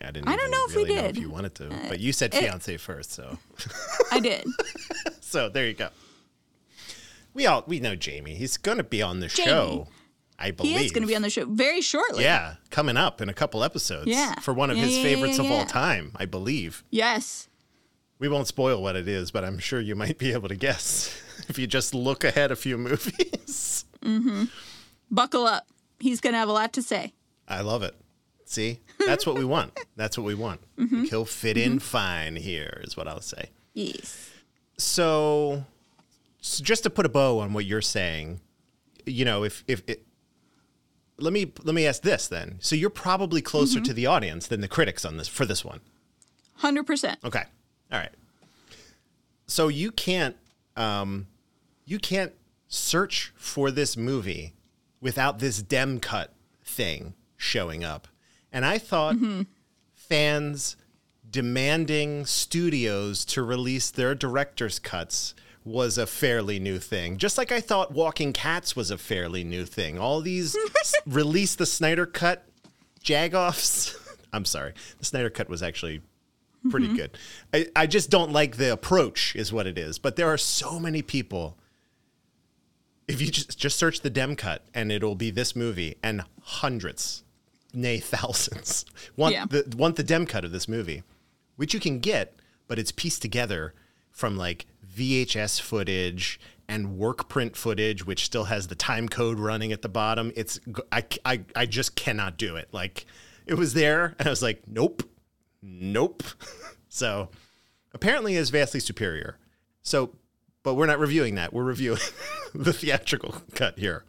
I 0.02 0.12
didn't. 0.12 0.28
I 0.28 0.36
don't 0.36 0.52
know 0.52 0.63
if 0.69 0.76
we 0.76 0.84
really 0.84 0.95
if 0.95 1.06
did. 1.15 1.17
Uh, 1.17 1.21
you 1.21 1.30
wanted 1.32 1.56
to, 1.56 1.69
but 1.89 2.00
you 2.00 2.13
said 2.13 2.34
it- 2.34 2.39
fiance 2.41 2.78
first, 2.78 3.12
so 3.12 3.38
I 4.12 4.19
did. 4.19 4.45
so 5.19 5.50
there 5.50 5.65
you 5.67 5.74
go. 5.74 5.89
We 7.34 7.48
all 7.48 7.63
we 7.65 7.80
know 7.80 7.95
Jamie. 7.95 8.36
He's 8.36 8.58
going 8.58 8.78
to 8.78 8.84
be 8.84 9.02
on 9.02 9.19
the 9.19 9.28
Jamie. 9.28 9.50
show. 9.50 9.88
I 10.38 10.48
He 10.48 10.52
believe 10.52 10.82
is 10.82 10.91
going 10.91 11.04
to 11.04 11.08
be 11.08 11.15
on 11.15 11.21
the 11.24 11.30
show 11.30 11.45
very 11.45 11.82
shortly. 11.82 12.24
Yeah, 12.24 12.56
coming 12.69 12.98
up 12.98 13.19
in 13.21 13.30
a 13.30 13.34
couple 13.34 13.63
episodes. 13.63 14.08
Yeah. 14.08 14.36
for 14.41 14.54
one 14.54 14.69
of 14.69 14.78
Yeah, 14.78 14.84
his 14.84 14.98
yeah, 14.98 15.04
favorites 15.04 15.38
yeah, 15.39 15.45
of 15.45 15.52
all 15.52 15.65
time, 15.65 16.12
I 16.17 16.26
believe. 16.26 16.84
Yes. 16.91 17.48
We 18.19 18.30
won't 18.30 18.47
spoil 18.47 18.82
what 18.82 18.95
it 18.95 19.08
is, 19.08 19.32
but 19.32 19.43
I'm 19.43 19.60
sure 19.60 19.80
you 19.82 19.95
might 19.95 20.17
be 20.17 20.32
able 20.32 20.47
to 20.49 20.56
guess 20.56 21.21
if 21.49 21.60
you 21.60 21.67
just 21.67 21.93
look 21.93 22.23
ahead 22.23 22.51
a 22.51 22.56
few 22.56 22.78
movies. 22.89 23.86
Buckle 25.12 25.45
up. 25.45 25.67
He's 25.99 26.21
going 26.21 26.34
to 26.34 26.39
have 26.39 26.49
a 26.49 26.54
lot 26.54 26.73
to 26.73 26.82
say. 26.82 27.13
I 27.47 27.62
love 27.62 27.84
it. 27.84 27.95
See, 28.45 28.80
that's 29.06 29.25
what 29.25 29.38
we 29.38 29.43
want. 29.56 29.78
That's 29.95 30.17
what 30.17 30.25
we 30.25 30.36
want. 30.36 30.62
Mm-hmm. 30.78 31.04
He'll 31.06 31.25
fit 31.25 31.58
in 31.58 31.80
fine 31.80 32.36
here, 32.36 32.82
is 32.84 32.95
what 32.95 33.08
I'll 33.08 33.21
say. 33.21 33.49
Yes. 33.73 34.30
So, 34.78 35.65
so 36.41 36.63
just 36.63 36.84
to 36.84 36.89
put 36.89 37.06
a 37.06 37.10
bow 37.10 37.39
on 37.39 37.54
what 37.54 37.65
you're 37.65 37.82
saying, 37.82 38.39
you 39.06 39.25
know, 39.25 39.43
if 39.43 39.63
if 39.67 39.82
it, 39.88 40.06
let 41.17 41.34
me 41.34 41.51
let 41.63 41.73
me 41.73 41.88
ask 41.88 42.01
this 42.04 42.28
then. 42.28 42.58
So 42.60 42.75
you're 42.75 42.89
probably 42.89 43.41
closer 43.41 43.78
Mm-hmm. 43.80 43.84
to 43.86 43.93
the 43.93 44.06
audience 44.06 44.47
than 44.47 44.62
the 44.62 44.67
critics 44.67 45.06
on 45.06 45.17
this 45.17 45.28
for 45.28 45.45
this 45.45 45.63
one. 45.65 45.80
100%. 46.62 47.15
Okay. 47.23 47.43
All 47.95 48.01
right. 48.01 48.12
So 49.47 49.69
you 49.69 49.91
can't 49.91 50.36
um 50.75 51.27
you 51.86 51.97
can't 51.97 52.34
search 52.67 53.31
for 53.38 53.71
this 53.71 53.95
movie 53.95 54.53
without 54.99 55.39
this 55.39 55.62
Demme 55.62 55.99
cut 56.01 56.34
thing 56.62 57.13
showing 57.38 57.86
up. 57.86 58.10
And 58.51 58.65
I 58.65 58.79
thought 58.79 59.15
fans 59.93 60.75
demanding 61.29 62.25
studios 62.25 63.23
to 63.25 63.43
release 63.43 63.91
their 63.91 64.13
director's 64.13 64.77
cuts 64.77 65.34
was 65.63 65.97
a 65.97 66.05
fairly 66.05 66.60
new 66.60 66.79
thing. 66.79 67.17
Just 67.17 67.38
like 67.38 67.51
I 67.51 67.62
thought 67.62 67.93
Walking 67.93 68.34
Cats 68.34 68.75
was 68.75 68.91
a 68.91 68.97
fairly 68.97 69.43
new 69.45 69.65
thing. 69.65 69.97
All 69.97 70.19
these 70.19 70.55
release 71.05 71.55
the 71.55 71.65
Snyder 71.65 72.05
cut 72.05 72.45
jagoffs. 73.01 73.95
I'm 74.34 74.45
sorry. 74.45 74.73
The 74.99 75.05
Snyder 75.05 75.29
cut 75.29 75.47
was 75.47 75.63
actually 75.63 76.01
pretty 76.69 76.88
mm-hmm. 76.88 76.95
good. 76.95 77.17
I, 77.54 77.67
I 77.75 77.88
just 77.88 78.10
don't 78.10 78.32
like 78.32 78.58
the 78.58 78.71
approach, 78.71 79.36
is 79.36 79.51
what 79.54 79.67
it 79.67 79.78
is. 79.78 79.99
But 79.99 80.15
there 80.15 80.28
are 80.28 80.38
so 80.38 80.80
many 80.80 81.01
people 81.01 81.58
if 83.08 83.21
you 83.21 83.30
just 83.30 83.58
just 83.58 83.78
search 83.78 84.01
the 84.01 84.10
Demme 84.10 84.36
cut 84.36 84.63
and 84.73 84.91
it'll 84.91 85.15
be 85.15 85.32
this 85.32 85.56
movie 85.56 85.95
and 86.01 86.23
hundreds, 86.41 87.23
nay 87.73 87.99
thousands 87.99 88.86
want 89.15 89.34
Yeah. 89.34 89.45
the 89.45 89.75
want 89.78 89.95
the 89.95 90.04
Demme 90.04 90.25
cut 90.25 90.45
of 90.45 90.51
this 90.51 90.67
movie, 90.67 91.04
which 91.56 91.73
you 91.73 91.80
can 91.80 91.99
get, 91.99 92.36
but 92.67 92.80
it's 92.80 92.91
pieced 92.91 93.21
together 93.21 93.73
from 94.12 94.38
like 94.38 94.65
VHS 94.95 95.60
footage 95.62 96.39
and 96.67 96.97
work 96.97 97.30
print 97.30 97.56
footage, 97.56 98.06
which 98.06 98.25
still 98.25 98.45
has 98.45 98.67
the 98.67 98.75
time 98.75 99.08
code 99.08 99.39
running 99.39 99.71
at 99.71 99.82
the 99.82 99.89
bottom. 99.89 100.32
It's 100.36 100.60
I, 100.91 101.04
I, 101.23 101.41
I 101.56 101.65
just 101.65 101.95
cannot 101.95 102.38
do 102.38 102.56
it. 102.56 102.69
Like 102.71 103.06
it 103.45 103.56
was 103.56 103.73
there, 103.73 104.15
and 104.17 104.28
I 104.28 104.32
was 104.32 104.41
like, 104.41 104.63
nope, 104.67 105.04
nope. 105.65 106.23
so 106.89 107.30
apparently, 107.93 108.36
is 108.36 108.49
vastly 108.49 108.80
superior. 108.80 109.38
So, 109.82 110.12
but 110.63 110.75
we're 110.75 110.86
not 110.86 110.99
reviewing 110.99 111.36
that. 111.36 111.54
We're 111.54 111.63
reviewing 111.63 111.99
the 112.54 112.73
theatrical 112.73 113.36
cut 113.54 113.80
here. 113.80 114.04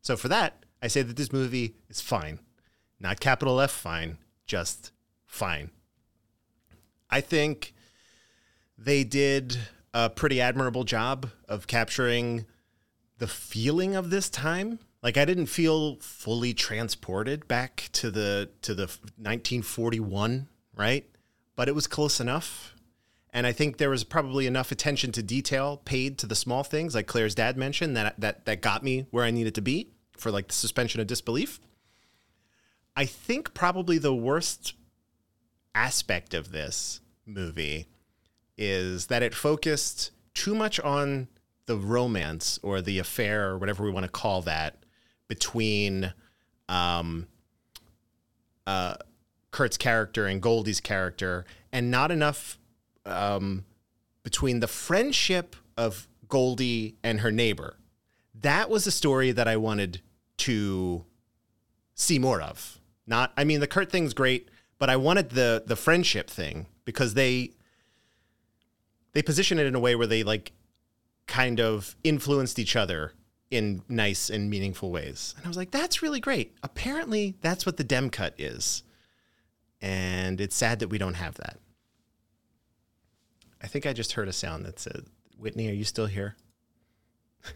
So 0.00 0.16
for 0.16 0.28
that, 0.28 0.64
I 0.82 0.88
say 0.88 1.02
that 1.02 1.16
this 1.16 1.32
movie 1.32 1.74
is 1.88 2.00
fine. 2.00 2.38
Not 3.00 3.20
capital 3.20 3.60
F 3.60 3.70
fine, 3.70 4.18
just 4.46 4.92
fine. 5.24 5.70
I 7.10 7.20
think 7.20 7.74
they 8.78 9.04
did 9.04 9.58
a 9.94 10.10
pretty 10.10 10.40
admirable 10.40 10.84
job 10.84 11.30
of 11.48 11.66
capturing 11.66 12.46
the 13.18 13.26
feeling 13.26 13.94
of 13.94 14.10
this 14.10 14.28
time. 14.28 14.78
Like 15.02 15.16
I 15.16 15.24
didn't 15.24 15.46
feel 15.46 15.96
fully 15.96 16.52
transported 16.52 17.48
back 17.48 17.88
to 17.92 18.10
the 18.10 18.50
to 18.62 18.74
the 18.74 18.86
1941, 19.16 20.48
right? 20.76 21.08
But 21.56 21.68
it 21.68 21.74
was 21.74 21.86
close 21.86 22.20
enough. 22.20 22.74
And 23.32 23.46
I 23.46 23.52
think 23.52 23.76
there 23.76 23.90
was 23.90 24.04
probably 24.04 24.46
enough 24.46 24.72
attention 24.72 25.12
to 25.12 25.22
detail 25.22 25.78
paid 25.84 26.18
to 26.18 26.26
the 26.26 26.34
small 26.34 26.62
things, 26.62 26.94
like 26.94 27.06
Claire's 27.06 27.34
dad 27.34 27.56
mentioned, 27.56 27.96
that 27.96 28.18
that 28.20 28.46
that 28.46 28.62
got 28.62 28.82
me 28.82 29.06
where 29.10 29.24
I 29.24 29.30
needed 29.30 29.54
to 29.56 29.60
be 29.60 29.90
for 30.16 30.30
like 30.30 30.48
the 30.48 30.54
suspension 30.54 31.00
of 31.00 31.06
disbelief. 31.06 31.60
I 32.96 33.04
think 33.04 33.52
probably 33.52 33.98
the 33.98 34.14
worst 34.14 34.74
aspect 35.74 36.32
of 36.32 36.50
this 36.50 37.00
movie 37.26 37.88
is 38.56 39.08
that 39.08 39.22
it 39.22 39.34
focused 39.34 40.12
too 40.32 40.54
much 40.54 40.80
on 40.80 41.28
the 41.66 41.76
romance 41.76 42.58
or 42.62 42.80
the 42.80 42.98
affair 42.98 43.50
or 43.50 43.58
whatever 43.58 43.84
we 43.84 43.90
want 43.90 44.04
to 44.04 44.10
call 44.12 44.40
that 44.42 44.84
between 45.28 46.12
um, 46.68 47.26
uh, 48.66 48.94
Kurt's 49.56 49.78
character 49.78 50.26
and 50.26 50.42
Goldie's 50.42 50.80
character, 50.82 51.46
and 51.72 51.90
not 51.90 52.10
enough 52.10 52.58
um, 53.06 53.64
between 54.22 54.60
the 54.60 54.66
friendship 54.66 55.56
of 55.78 56.06
Goldie 56.28 56.96
and 57.02 57.20
her 57.20 57.32
neighbor. 57.32 57.78
That 58.34 58.68
was 58.68 58.86
a 58.86 58.90
story 58.90 59.32
that 59.32 59.48
I 59.48 59.56
wanted 59.56 60.02
to 60.38 61.06
see 61.94 62.18
more 62.18 62.42
of. 62.42 62.78
Not, 63.06 63.32
I 63.34 63.44
mean, 63.44 63.60
the 63.60 63.66
Kurt 63.66 63.90
thing's 63.90 64.12
great, 64.12 64.50
but 64.78 64.90
I 64.90 64.96
wanted 64.96 65.30
the 65.30 65.62
the 65.66 65.76
friendship 65.76 66.28
thing 66.28 66.66
because 66.84 67.14
they 67.14 67.52
they 69.14 69.22
position 69.22 69.58
it 69.58 69.64
in 69.64 69.74
a 69.74 69.80
way 69.80 69.96
where 69.96 70.06
they 70.06 70.22
like 70.22 70.52
kind 71.26 71.60
of 71.60 71.96
influenced 72.04 72.58
each 72.58 72.76
other 72.76 73.14
in 73.50 73.80
nice 73.88 74.28
and 74.28 74.50
meaningful 74.50 74.90
ways. 74.90 75.32
And 75.38 75.46
I 75.46 75.48
was 75.48 75.56
like, 75.56 75.70
that's 75.70 76.02
really 76.02 76.20
great. 76.20 76.54
Apparently, 76.62 77.36
that's 77.40 77.64
what 77.64 77.78
the 77.78 77.84
Demme 77.84 78.10
cut 78.10 78.34
is. 78.36 78.82
And 79.80 80.40
it's 80.40 80.56
sad 80.56 80.80
that 80.80 80.88
we 80.88 80.98
don't 80.98 81.14
have 81.14 81.34
that. 81.36 81.58
I 83.62 83.66
think 83.66 83.86
I 83.86 83.92
just 83.92 84.12
heard 84.12 84.28
a 84.28 84.32
sound 84.32 84.64
that 84.64 84.78
said, 84.78 85.04
Whitney, 85.38 85.68
are 85.68 85.74
you 85.74 85.84
still 85.84 86.06
here? 86.06 86.36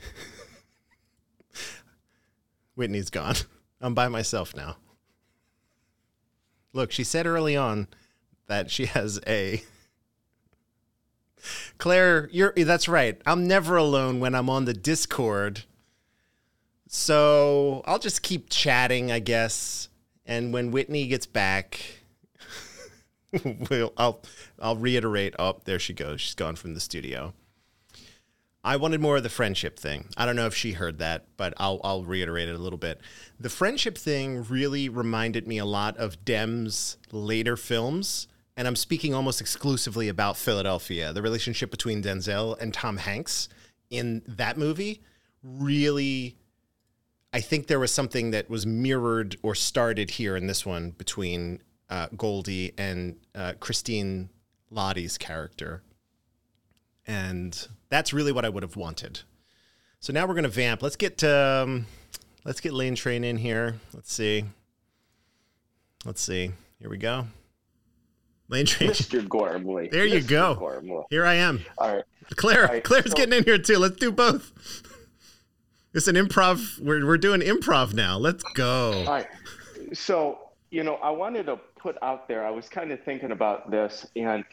Whitney's 2.74 3.10
gone. 3.10 3.36
I'm 3.80 3.94
by 3.94 4.08
myself 4.08 4.54
now. 4.54 4.76
Look, 6.72 6.92
she 6.92 7.04
said 7.04 7.26
early 7.26 7.56
on 7.56 7.88
that 8.46 8.70
she 8.70 8.86
has 8.86 9.20
a 9.26 9.62
Claire, 11.78 12.28
you're 12.32 12.52
that's 12.52 12.88
right. 12.88 13.20
I'm 13.26 13.46
never 13.46 13.76
alone 13.76 14.20
when 14.20 14.34
I'm 14.34 14.50
on 14.50 14.64
the 14.64 14.74
Discord. 14.74 15.64
So 16.86 17.82
I'll 17.86 17.98
just 17.98 18.22
keep 18.22 18.50
chatting, 18.50 19.12
I 19.12 19.20
guess. 19.20 19.88
And 20.26 20.52
when 20.52 20.70
Whitney 20.70 21.06
gets 21.06 21.26
back, 21.26 21.99
we'll 23.70 23.92
I'll 23.96 24.22
I'll 24.58 24.76
reiterate. 24.76 25.34
Oh, 25.38 25.60
there 25.64 25.78
she 25.78 25.92
goes. 25.92 26.20
She's 26.20 26.34
gone 26.34 26.56
from 26.56 26.74
the 26.74 26.80
studio. 26.80 27.34
I 28.62 28.76
wanted 28.76 29.00
more 29.00 29.16
of 29.16 29.22
the 29.22 29.30
friendship 29.30 29.78
thing. 29.78 30.08
I 30.18 30.26
don't 30.26 30.36
know 30.36 30.46
if 30.46 30.54
she 30.54 30.72
heard 30.72 30.98
that, 30.98 31.26
but 31.36 31.54
I'll 31.56 31.80
I'll 31.82 32.04
reiterate 32.04 32.48
it 32.48 32.54
a 32.54 32.58
little 32.58 32.78
bit. 32.78 33.00
The 33.38 33.48
friendship 33.48 33.96
thing 33.96 34.44
really 34.48 34.88
reminded 34.88 35.46
me 35.46 35.58
a 35.58 35.64
lot 35.64 35.96
of 35.96 36.24
Demme's 36.24 36.98
later 37.10 37.56
films, 37.56 38.28
and 38.56 38.68
I'm 38.68 38.76
speaking 38.76 39.14
almost 39.14 39.40
exclusively 39.40 40.08
about 40.08 40.36
Philadelphia. 40.36 41.12
The 41.12 41.22
relationship 41.22 41.70
between 41.70 42.02
Denzel 42.02 42.60
and 42.60 42.74
Tom 42.74 42.98
Hanks 42.98 43.48
in 43.90 44.22
that 44.26 44.56
movie 44.58 45.02
really 45.42 46.36
I 47.32 47.40
think 47.40 47.68
there 47.68 47.78
was 47.78 47.92
something 47.92 48.32
that 48.32 48.50
was 48.50 48.66
mirrored 48.66 49.36
or 49.42 49.54
started 49.54 50.10
here 50.10 50.36
in 50.36 50.48
this 50.48 50.66
one 50.66 50.90
between 50.90 51.60
uh, 51.90 52.06
Goldie 52.16 52.72
and 52.78 53.16
uh, 53.34 53.52
Christine 53.60 54.30
Lahti's 54.72 55.18
character. 55.18 55.82
And 57.06 57.68
that's 57.88 58.12
really 58.12 58.32
what 58.32 58.44
I 58.44 58.48
would 58.48 58.62
have 58.62 58.76
wanted. 58.76 59.20
So 59.98 60.12
now 60.12 60.26
we're 60.26 60.34
going 60.34 60.44
to 60.44 60.48
vamp. 60.48 60.82
Let's 60.82 60.96
get 60.96 61.22
um, 61.24 61.86
let's 62.44 62.60
get 62.60 62.72
Lane 62.72 62.94
Train 62.94 63.24
in 63.24 63.36
here. 63.36 63.80
Let's 63.92 64.12
see. 64.12 64.44
Let's 66.04 66.22
see. 66.22 66.52
Here 66.78 66.88
we 66.88 66.96
go. 66.96 67.26
Lane 68.48 68.66
Train. 68.66 68.90
Mr. 68.92 69.28
Gormley. 69.28 69.88
There 69.88 70.06
you 70.06 70.20
Mr. 70.20 70.28
go. 70.28 70.54
Gormley. 70.54 71.04
Here 71.10 71.26
I 71.26 71.34
am. 71.34 71.64
All 71.76 71.94
right. 71.96 72.04
Claire, 72.36 72.62
All 72.66 72.72
right, 72.74 72.84
Claire's 72.84 73.10
so- 73.10 73.16
getting 73.16 73.34
in 73.38 73.44
here 73.44 73.58
too. 73.58 73.78
Let's 73.78 73.96
do 73.96 74.12
both. 74.12 74.52
It's 75.92 76.06
an 76.06 76.14
improv. 76.14 76.78
We're 76.78 77.04
we're 77.04 77.18
doing 77.18 77.40
improv 77.40 77.92
now. 77.92 78.16
Let's 78.16 78.44
go. 78.54 78.92
All 78.92 79.04
right. 79.12 79.26
So, 79.92 80.38
you 80.70 80.84
know, 80.84 80.94
I 80.96 81.10
wanted 81.10 81.46
to 81.46 81.58
put 81.82 81.96
out 82.02 82.28
there, 82.28 82.46
I 82.46 82.50
was 82.50 82.68
kind 82.68 82.92
of 82.92 83.02
thinking 83.02 83.32
about 83.32 83.70
this, 83.70 84.06
and 84.16 84.44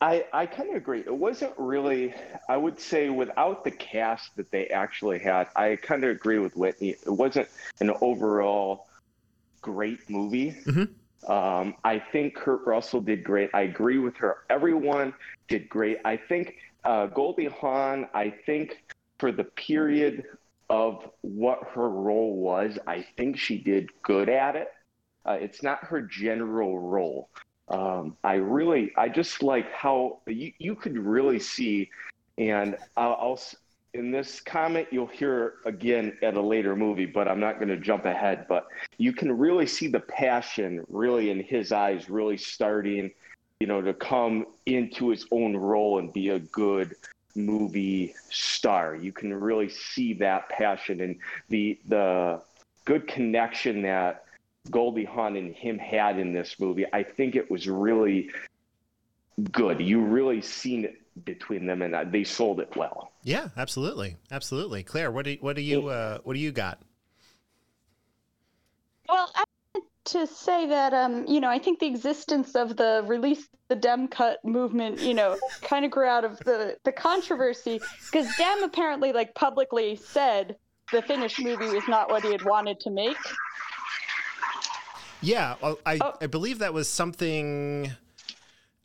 I, 0.00 0.24
I 0.32 0.46
kind 0.46 0.70
of 0.70 0.76
agree. 0.76 1.00
It 1.00 1.14
wasn't 1.14 1.52
really, 1.56 2.14
I 2.48 2.56
would 2.56 2.78
say, 2.78 3.08
without 3.08 3.64
the 3.64 3.70
cast 3.70 4.36
that 4.36 4.50
they 4.50 4.66
actually 4.66 5.18
had, 5.18 5.48
I 5.56 5.76
kind 5.76 6.04
of 6.04 6.10
agree 6.10 6.38
with 6.38 6.56
Whitney. 6.56 6.90
It 6.90 7.08
wasn't 7.08 7.48
an 7.80 7.92
overall 8.00 8.86
great 9.60 10.10
movie. 10.10 10.56
Um, 11.28 11.76
I 11.84 12.00
think 12.00 12.34
Kurt 12.34 12.66
Russell 12.66 13.00
did 13.00 13.22
great. 13.22 13.50
I 13.54 13.62
agree 13.62 13.98
with 13.98 14.16
her. 14.16 14.38
Everyone 14.50 15.14
did 15.48 15.68
great. 15.68 15.98
I 16.04 16.16
think 16.16 16.56
uh, 16.84 17.06
Goldie 17.06 17.46
Hawn, 17.46 18.08
I 18.12 18.30
think 18.44 18.82
for 19.18 19.30
the 19.30 19.44
period 19.44 20.24
of 20.68 21.08
what 21.20 21.62
her 21.74 21.88
role 21.88 22.34
was, 22.34 22.76
I 22.88 23.06
think 23.16 23.38
she 23.38 23.58
did 23.58 23.88
good 24.02 24.28
at 24.28 24.56
it. 24.56 24.68
Uh, 25.26 25.38
it's 25.40 25.62
not 25.62 25.84
her 25.84 26.00
general 26.02 26.78
role. 26.78 27.28
Um, 27.68 28.16
I 28.24 28.34
really, 28.34 28.92
I 28.96 29.08
just 29.08 29.42
like 29.42 29.72
how 29.72 30.18
you, 30.26 30.52
you 30.58 30.74
could 30.74 30.98
really 30.98 31.38
see, 31.38 31.90
and 32.36 32.76
I'll, 32.96 33.16
I'll 33.20 33.40
in 33.94 34.10
this 34.10 34.40
comment 34.40 34.88
you'll 34.90 35.06
hear 35.06 35.54
again 35.66 36.16
at 36.22 36.34
a 36.34 36.40
later 36.40 36.74
movie, 36.74 37.06
but 37.06 37.28
I'm 37.28 37.40
not 37.40 37.56
going 37.56 37.68
to 37.68 37.76
jump 37.76 38.04
ahead. 38.04 38.46
But 38.48 38.66
you 38.96 39.12
can 39.12 39.36
really 39.36 39.66
see 39.66 39.86
the 39.86 40.00
passion, 40.00 40.84
really 40.88 41.30
in 41.30 41.40
his 41.40 41.72
eyes, 41.72 42.08
really 42.08 42.38
starting, 42.38 43.10
you 43.60 43.66
know, 43.66 43.82
to 43.82 43.92
come 43.92 44.46
into 44.66 45.10
his 45.10 45.26
own 45.30 45.56
role 45.56 45.98
and 45.98 46.12
be 46.12 46.30
a 46.30 46.38
good 46.38 46.96
movie 47.34 48.14
star. 48.30 48.94
You 48.94 49.12
can 49.12 49.32
really 49.32 49.68
see 49.68 50.14
that 50.14 50.48
passion 50.48 51.00
and 51.00 51.16
the 51.48 51.78
the 51.88 52.40
good 52.84 53.06
connection 53.06 53.82
that 53.82 54.24
Goldie 54.70 55.04
Hawn 55.04 55.36
and 55.36 55.54
him 55.54 55.78
had 55.78 56.18
in 56.18 56.32
this 56.32 56.56
movie. 56.60 56.86
I 56.92 57.02
think 57.02 57.34
it 57.34 57.50
was 57.50 57.68
really 57.68 58.30
good. 59.50 59.80
You 59.80 60.00
really 60.00 60.40
seen 60.40 60.84
it 60.84 61.02
between 61.24 61.66
them, 61.66 61.82
and 61.82 61.94
uh, 61.94 62.04
they 62.04 62.24
sold 62.24 62.60
it 62.60 62.74
well. 62.76 63.12
Yeah, 63.24 63.48
absolutely, 63.56 64.16
absolutely. 64.30 64.82
Claire, 64.82 65.10
what 65.10 65.24
do 65.24 65.32
you, 65.32 65.38
what 65.40 65.56
do 65.56 65.62
you 65.62 65.88
uh, 65.88 66.18
what 66.24 66.34
do 66.34 66.40
you 66.40 66.52
got? 66.52 66.80
Well, 69.08 69.30
I 69.34 69.44
wanted 69.74 69.88
to 70.04 70.26
say 70.26 70.66
that 70.68 70.94
um, 70.94 71.26
you 71.26 71.40
know, 71.40 71.50
I 71.50 71.58
think 71.58 71.80
the 71.80 71.86
existence 71.86 72.54
of 72.54 72.76
the 72.76 73.04
release 73.06 73.48
the 73.68 73.76
Demme 73.76 74.08
cut 74.08 74.44
movement, 74.44 75.00
you 75.00 75.14
know, 75.14 75.38
kind 75.62 75.84
of 75.84 75.90
grew 75.90 76.06
out 76.06 76.24
of 76.24 76.38
the 76.40 76.76
the 76.84 76.92
controversy 76.92 77.80
because 78.06 78.28
Demme 78.36 78.62
apparently 78.62 79.12
like 79.12 79.34
publicly 79.34 79.96
said 79.96 80.56
the 80.92 81.02
finished 81.02 81.40
movie 81.40 81.70
was 81.74 81.88
not 81.88 82.10
what 82.10 82.22
he 82.22 82.30
had 82.30 82.44
wanted 82.44 82.78
to 82.80 82.90
make. 82.90 83.16
Yeah, 85.22 85.54
well, 85.62 85.78
I 85.86 85.98
Oh. 86.00 86.14
I 86.20 86.26
believe 86.26 86.58
that 86.58 86.74
was 86.74 86.88
something. 86.88 87.92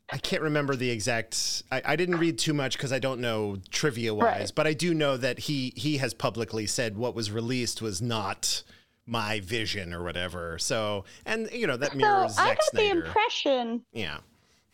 I 0.09 0.17
can't 0.17 0.41
remember 0.41 0.75
the 0.75 0.89
exact. 0.89 1.63
I, 1.71 1.81
I 1.83 1.95
didn't 1.97 2.17
read 2.17 2.37
too 2.37 2.53
much 2.53 2.77
because 2.77 2.93
I 2.93 2.99
don't 2.99 3.19
know 3.19 3.57
trivia 3.71 4.13
wise, 4.13 4.23
Right. 4.23 4.51
but 4.55 4.65
I 4.67 4.73
do 4.73 4.93
know 4.93 5.17
that 5.17 5.39
he 5.39 5.73
he 5.75 5.97
has 5.97 6.13
publicly 6.13 6.65
said 6.67 6.97
what 6.97 7.13
was 7.15 7.29
released 7.31 7.81
was 7.81 8.01
not 8.01 8.63
my 9.05 9.39
vision 9.41 9.93
or 9.93 10.03
whatever. 10.03 10.57
So, 10.59 11.03
and 11.25 11.49
you 11.51 11.67
know 11.67 11.77
that 11.77 11.91
So 11.91 11.97
mirrors 11.97 12.37
I 12.37 12.45
Zack 12.47 12.57
got 12.57 12.63
Snyder. 12.71 12.85
the 12.85 12.91
impression 13.05 13.85
yeah, 13.91 14.17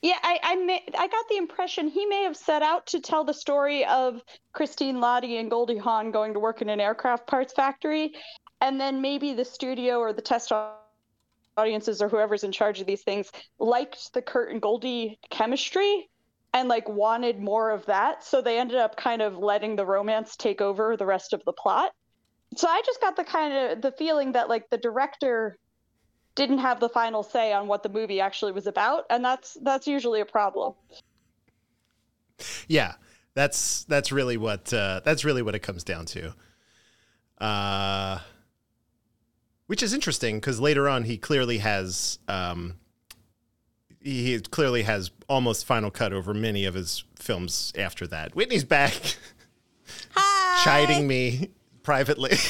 Yeah, 0.02 0.18
I 0.22 0.40
I, 0.44 0.56
may, 0.58 0.84
I 0.98 1.08
got 1.08 1.26
the 1.30 1.38
impression 1.38 1.88
he 1.88 2.06
may 2.06 2.24
have 2.24 2.36
set 2.38 2.62
out 2.62 2.86
to 2.88 3.00
tell 3.00 3.24
the 3.24 3.34
story 3.34 3.86
of 3.86 4.22
Christine 4.54 4.98
Lahti 4.98 5.40
and 5.40 5.50
Goldie 5.50 5.78
Hawn 5.78 6.12
going 6.12 6.34
to 6.34 6.40
work 6.40 6.62
in 6.62 6.70
an 6.70 6.80
aircraft 6.80 7.26
parts 7.28 7.54
factory, 7.54 8.14
and 8.62 8.80
then 8.80 9.02
maybe 9.02 9.34
the 9.34 9.46
studio 9.46 9.98
or 10.00 10.14
the 10.14 10.22
test 10.22 10.52
audiences 11.58 12.02
or 12.02 12.10
whoever's 12.10 12.44
in 12.44 12.52
charge 12.52 12.80
of 12.82 12.88
these 12.88 13.04
things 13.04 13.32
liked 13.60 14.14
the 14.14 14.22
Kurt 14.22 14.52
and 14.52 14.62
Goldie 14.62 15.20
chemistry 15.30 16.10
and 16.54 16.70
like 16.70 16.88
wanted 16.88 17.40
more 17.40 17.72
of 17.72 17.86
that, 17.88 18.24
so 18.24 18.42
they 18.42 18.60
ended 18.60 18.78
up 18.78 18.96
kind 18.96 19.22
of 19.22 19.38
letting 19.38 19.76
the 19.76 19.86
romance 19.86 20.36
take 20.36 20.62
over 20.62 20.96
the 20.96 21.06
rest 21.06 21.34
of 21.34 21.44
the 21.46 21.54
plot. 21.54 21.92
So 22.56 22.68
I 22.68 22.82
just 22.86 23.02
got 23.02 23.16
the 23.16 23.24
kind 23.24 23.54
of 23.54 23.82
the 23.82 23.92
feeling 23.92 24.34
that 24.34 24.50
like 24.50 24.70
the 24.70 24.78
director 24.78 25.58
didn't 26.36 26.60
have 26.60 26.80
the 26.80 26.90
final 26.90 27.24
say 27.24 27.54
on 27.54 27.68
what 27.68 27.82
the 27.82 27.90
movie 27.90 28.20
actually 28.20 28.52
was 28.52 28.66
about 28.66 29.04
and 29.12 29.24
that's 29.24 29.56
that's 29.62 29.86
usually 29.86 30.20
a 30.20 30.26
problem 30.26 30.74
yeah. 32.68 32.94
That's 33.36 33.84
that's 33.86 34.12
really 34.12 34.38
what 34.38 34.72
uh, 34.74 35.02
that's 35.04 35.26
really 35.26 35.42
what 35.42 35.56
it 35.56 35.60
comes 35.60 35.84
down 35.84 36.06
to. 36.08 36.34
Uh, 37.40 38.20
which 39.68 39.82
is 39.84 39.94
interesting 39.94 40.38
because 40.38 40.60
later 40.60 40.88
on 40.90 41.04
he 41.04 41.18
clearly 41.18 41.60
has 41.60 42.20
um, 42.28 42.76
he 44.02 44.40
clearly 44.40 44.84
has 44.84 45.12
almost 45.30 45.66
final 45.66 45.90
cut 45.92 46.14
over 46.14 46.34
many 46.34 46.66
of 46.66 46.74
his 46.74 47.04
films 47.16 47.72
after 47.78 48.06
that. 48.08 48.36
Whitney's 48.36 48.64
back, 48.66 48.94
Hi. 50.12 50.64
chiding 50.64 51.08
me 51.08 51.50
privately. 51.84 52.32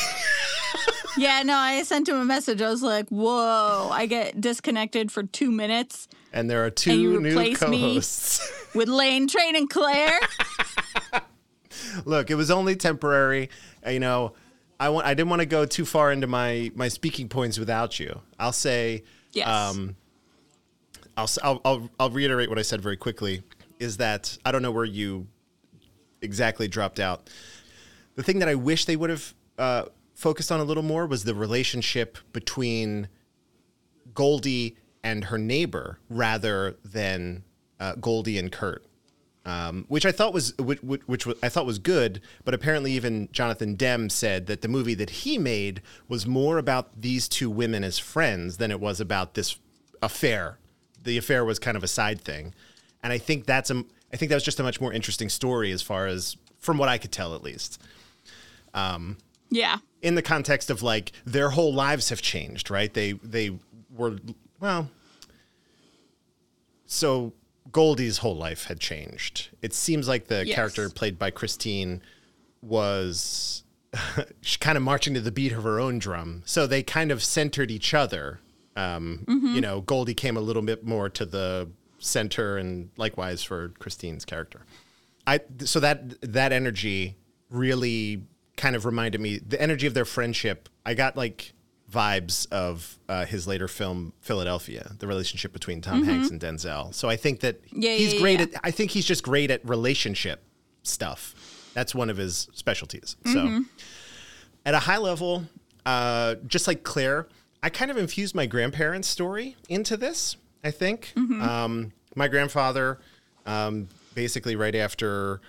Yeah, 1.16 1.44
no, 1.44 1.54
I 1.56 1.84
sent 1.84 2.10
him 2.10 2.16
a 2.16 2.26
message. 2.26 2.60
I 2.60 2.72
was 2.72 2.82
like, 2.82 3.08
"Whoa!" 3.10 3.88
I 3.92 4.08
get 4.08 4.42
disconnected 4.42 5.12
for 5.12 5.22
two 5.22 5.52
minutes 5.52 6.08
and 6.34 6.50
there 6.50 6.64
are 6.64 6.66
And 6.70 6.86
you 6.88 7.14
two 7.14 7.22
new 7.22 7.30
replace 7.30 7.62
me? 7.68 7.82
co-hosts. 7.82 8.52
with 8.74 8.90
Lane, 8.90 9.28
Train, 9.28 9.56
and 9.56 9.70
Claire. 9.70 10.20
Look, 12.06 12.32
it 12.32 12.36
was 12.36 12.50
only 12.50 12.76
temporary. 12.76 13.52
You 13.88 14.00
know, 14.00 14.34
I 14.80 14.90
want 14.90 15.06
I 15.08 15.14
didn't 15.14 15.30
want 15.30 15.42
to 15.42 15.46
go 15.46 15.66
too 15.66 15.86
far 15.86 16.12
into 16.12 16.28
my 16.28 16.72
my 16.76 16.88
speaking 16.88 17.30
points 17.30 17.58
without 17.60 18.00
you. 18.00 18.22
I'll 18.40 18.52
say 18.52 19.04
Yes. 19.32 19.48
um 19.48 19.96
I'll, 21.16 21.30
I'll 21.44 21.62
I'll 21.66 21.90
I'll 22.00 22.10
reiterate 22.10 22.50
what 22.50 22.60
I 22.60 22.64
said 22.64 22.82
very 22.82 22.98
quickly 22.98 23.44
is 23.80 23.98
that 23.98 24.38
I 24.46 24.52
don't 24.52 24.62
know 24.62 24.72
where 24.72 24.86
you 24.86 25.28
exactly 26.22 26.68
dropped 26.68 27.00
out. 27.00 27.30
The 28.16 28.24
thing 28.24 28.40
that 28.40 28.48
I 28.50 28.56
wish 28.56 28.86
they 28.86 28.96
would 28.96 29.10
have 29.10 29.34
uh, 29.58 29.84
focused 30.16 30.52
on 30.52 30.60
a 30.60 30.64
little 30.64 30.84
more 30.84 31.06
was 31.06 31.24
the 31.24 31.36
relationship 31.36 32.18
between 32.32 33.08
Goldie 34.14 34.78
and 35.04 35.26
her 35.26 35.38
neighbor 35.38 36.00
rather 36.10 36.76
than 36.86 37.44
uh, 37.80 37.96
Goldie 37.96 38.38
and 38.38 38.52
Kurt, 38.52 38.86
um, 39.46 39.86
which 39.88 40.06
I 40.06 40.12
thought 40.12 40.34
was 40.34 40.58
which, 40.58 40.82
which, 40.82 41.02
which 41.08 41.28
I 41.42 41.50
thought 41.50 41.66
was 41.66 41.80
good. 41.80 42.22
But 42.46 42.54
apparently, 42.54 42.94
even 42.94 43.30
Jonathan 43.32 43.76
Demme 43.76 44.10
said 44.10 44.48
that 44.48 44.62
the 44.62 44.68
movie 44.68 44.96
that 44.96 45.10
he 45.10 45.38
made 45.38 45.82
was 46.08 46.26
more 46.26 46.58
about 46.58 47.02
these 47.02 47.28
two 47.28 47.50
women 47.50 47.84
as 47.84 48.00
friends 48.00 48.58
than 48.58 48.72
it 48.72 48.80
was 48.80 49.00
about 49.00 49.34
this 49.34 49.58
affair. 50.02 50.60
The 51.04 51.18
affair 51.18 51.44
was 51.44 51.60
kind 51.60 51.76
of 51.76 51.84
a 51.84 51.88
side 51.88 52.22
thing, 52.22 52.54
and 53.04 53.12
I 53.12 53.18
think 53.18 53.46
that's 53.46 53.70
a 53.70 53.84
I 54.14 54.18
think 54.18 54.30
that 54.30 54.36
was 54.36 54.44
just 54.44 54.60
a 54.60 54.64
much 54.64 54.80
more 54.80 54.94
interesting 54.94 55.30
story 55.30 55.72
as 55.72 55.82
far 55.82 56.08
as 56.08 56.38
from 56.60 56.78
what 56.78 56.88
I 56.88 56.98
could 56.98 57.12
tell 57.12 57.36
at 57.36 57.44
least 57.44 57.82
yeah, 59.50 59.80
in 60.02 60.16
the 60.16 60.22
context 60.22 60.70
of 60.70 60.82
like 60.82 61.12
their 61.26 61.52
whole 61.52 61.74
lives 61.74 62.10
have 62.10 62.22
changed, 62.22 62.72
right? 62.72 62.94
They 62.94 63.14
they 63.14 63.52
were 63.96 64.18
well. 64.60 64.90
So 66.86 67.34
Goldie's 67.72 68.20
whole 68.20 68.36
life 68.36 68.66
had 68.66 68.80
changed. 68.80 69.50
It 69.62 69.74
seems 69.74 70.08
like 70.08 70.28
the 70.28 70.46
Yes. 70.46 70.56
character 70.56 70.90
played 70.90 71.18
by 71.18 71.32
Christine 71.32 72.02
was 72.62 73.64
kind 74.60 74.78
of 74.78 74.84
marching 74.84 75.14
to 75.14 75.22
the 75.22 75.32
beat 75.32 75.52
of 75.52 75.64
her 75.64 75.80
own 75.80 76.00
drum. 76.00 76.42
So 76.46 76.66
they 76.68 76.84
kind 76.84 77.12
of 77.12 77.24
centered 77.24 77.70
each 77.72 77.94
other. 77.94 78.40
Um, 78.76 79.24
You 79.28 79.62
know, 79.62 79.82
Goldie 79.82 80.16
came 80.16 80.36
a 80.36 80.42
little 80.42 80.64
bit 80.64 80.84
more 80.84 81.08
to 81.10 81.26
the 81.26 81.70
center, 82.00 82.58
and 82.58 82.90
likewise 82.98 83.44
for 83.44 83.70
Christine's 83.80 84.26
character. 84.26 84.66
I 85.28 85.40
so 85.64 85.80
that 85.80 86.20
that 86.34 86.52
energy 86.52 87.16
really 87.50 88.24
kind 88.58 88.76
of 88.76 88.86
reminded 88.86 89.22
me 89.22 89.38
the 89.38 89.62
energy 89.62 89.86
of 89.88 89.94
their 89.94 90.06
friendship. 90.06 90.70
I 90.86 90.96
got 90.96 91.16
like 91.16 91.53
vibes 91.94 92.52
of 92.52 92.98
uh, 93.08 93.26
his 93.26 93.46
later 93.48 93.68
film 93.68 94.14
Philadelphia, 94.22 94.92
the 95.00 95.08
relationship 95.08 95.54
between 95.54 95.82
Tom 95.82 96.04
Hanks 96.04 96.30
and 96.30 96.42
Denzel. 96.42 96.94
So 96.94 97.08
I 97.10 97.16
think 97.16 97.42
that 97.42 97.62
Yeah, 97.72 97.94
he's 97.96 98.14
yeah, 98.16 98.20
great 98.20 98.40
yeah. 98.40 98.46
at. 98.46 98.62
I 98.64 98.72
think 98.72 98.92
he's 98.92 99.06
just 99.06 99.24
great 99.24 99.52
at 99.52 99.68
relationship 99.68 100.44
stuff. 100.82 101.36
That's 101.74 101.94
one 101.96 102.10
of 102.10 102.18
his 102.18 102.48
specialties. 102.54 103.16
So 103.26 103.64
at 104.66 104.74
a 104.74 104.80
high 104.80 104.98
level, 104.98 105.46
uh, 105.86 106.36
just 106.48 106.68
like 106.68 106.84
Claire, 106.84 107.28
I 107.62 107.70
kind 107.70 107.90
of 107.92 107.98
infused 107.98 108.36
my 108.36 108.46
grandparents' 108.46 109.08
story 109.08 109.56
into 109.70 109.98
this. 109.98 110.36
I 110.64 110.72
think 110.72 111.14
um, 111.16 111.92
my 112.16 112.28
grandfather, 112.28 113.00
um, 113.46 113.88
basically 114.16 114.56
right 114.56 114.76
after 114.76 115.42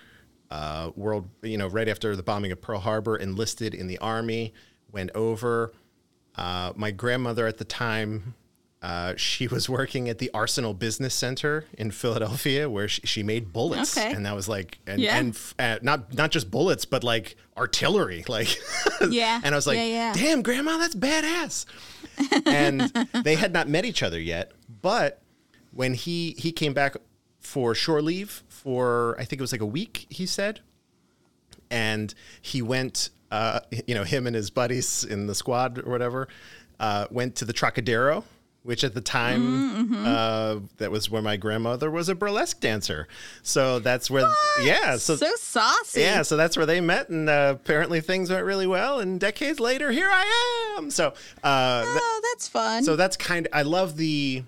uh, 0.51 0.91
world, 0.95 1.27
you 1.41 1.57
know, 1.57 1.67
right 1.67 1.87
after 1.87 2.15
the 2.15 2.23
bombing 2.23 2.51
of 2.51 2.61
Pearl 2.61 2.79
Harbor, 2.79 3.15
enlisted 3.17 3.73
in 3.73 3.87
the 3.87 3.97
army, 3.99 4.53
went 4.91 5.11
over. 5.15 5.73
Uh, 6.37 6.73
my 6.75 6.91
grandmother 6.91 7.47
at 7.47 7.57
the 7.57 7.65
time, 7.65 8.35
uh, 8.81 9.13
she 9.17 9.47
was 9.55 9.69
working 9.69 10.09
at 10.09 10.17
the 10.19 10.29
Arsenal 10.33 10.73
Business 10.73 11.13
Center 11.13 11.65
in 11.77 11.91
Philadelphia, 11.91 12.69
where 12.69 12.87
she, 12.87 13.01
she 13.05 13.23
made 13.23 13.51
bullets, 13.53 13.97
Okay. 13.97 14.11
and 14.11 14.25
that 14.25 14.35
was 14.35 14.47
like, 14.49 14.79
and, 14.85 15.01
Yeah. 15.01 15.17
and 15.17 15.37
uh, 15.57 15.79
not 15.81 16.13
not 16.13 16.31
just 16.31 16.51
bullets, 16.51 16.85
but 16.85 17.03
like 17.03 17.35
artillery, 17.57 18.23
like 18.27 18.57
Yeah. 19.09 19.39
and 19.43 19.55
I 19.55 19.57
was 19.57 19.65
like, 19.67 19.77
Yeah, 19.77 19.85
yeah. 19.85 20.13
damn, 20.13 20.41
grandma, 20.41 20.77
that's 20.77 20.95
badass. 20.95 21.65
and 22.45 22.81
they 23.23 23.35
had 23.35 23.51
not 23.51 23.67
met 23.67 23.83
each 23.85 24.01
other 24.03 24.19
yet. 24.19 24.51
But 24.81 25.21
when 25.71 25.93
he 25.93 26.35
he 26.37 26.51
came 26.51 26.73
back 26.73 26.95
for 27.39 27.75
shore 27.75 28.01
leave 28.01 28.43
for 28.47 29.15
I 29.19 29.25
think 29.25 29.39
it 29.39 29.41
was 29.41 29.51
like 29.51 29.61
a 29.61 29.65
week, 29.65 30.05
he 30.09 30.25
said, 30.25 30.61
and 31.69 32.13
he 32.41 32.61
went, 32.61 33.09
uh, 33.31 33.59
you 33.87 33.95
know, 33.95 34.03
him 34.03 34.27
and 34.27 34.35
his 34.35 34.49
buddies 34.49 35.03
in 35.03 35.27
the 35.27 35.35
squad 35.35 35.79
or 35.79 35.89
whatever, 35.91 36.27
uh, 36.79 37.07
went 37.11 37.35
to 37.37 37.45
the 37.45 37.53
Trocadero. 37.53 38.23
Which 38.63 38.83
at 38.83 38.95
the 38.95 39.01
time, 39.01 39.93
uh, 40.07 40.55
that 40.77 40.89
was 40.89 41.07
where 41.07 41.21
my 41.21 41.37
grandmother 41.37 41.91
was 41.91 42.09
a 42.09 42.15
burlesque 42.15 42.59
dancer. 42.61 43.07
So 43.43 43.77
that's 43.77 44.09
where, 44.09 44.25
yeah. 44.63 44.97
So, 44.97 45.15
so 45.17 45.29
saucy. 45.37 46.01
yeah, 46.01 46.23
so 46.23 46.35
that's 46.35 46.57
where 46.57 46.65
they 46.65 46.81
met, 46.81 47.09
and 47.09 47.29
uh, 47.29 47.53
apparently 47.61 48.01
things 48.01 48.31
went 48.31 48.43
really 48.43 48.65
well. 48.65 49.01
And 49.01 49.19
decades 49.19 49.59
later, 49.59 49.91
here 49.91 50.09
I 50.11 50.75
am. 50.79 50.89
So, 50.89 51.09
uh, 51.43 51.83
Oh, 51.85 52.21
that's 52.33 52.47
fun. 52.47 52.83
so 52.83 52.95
that's 52.95 53.15
kind. 53.17 53.45
Of, 53.45 53.51
I 53.53 53.61
love 53.61 53.97
the, 53.97 54.41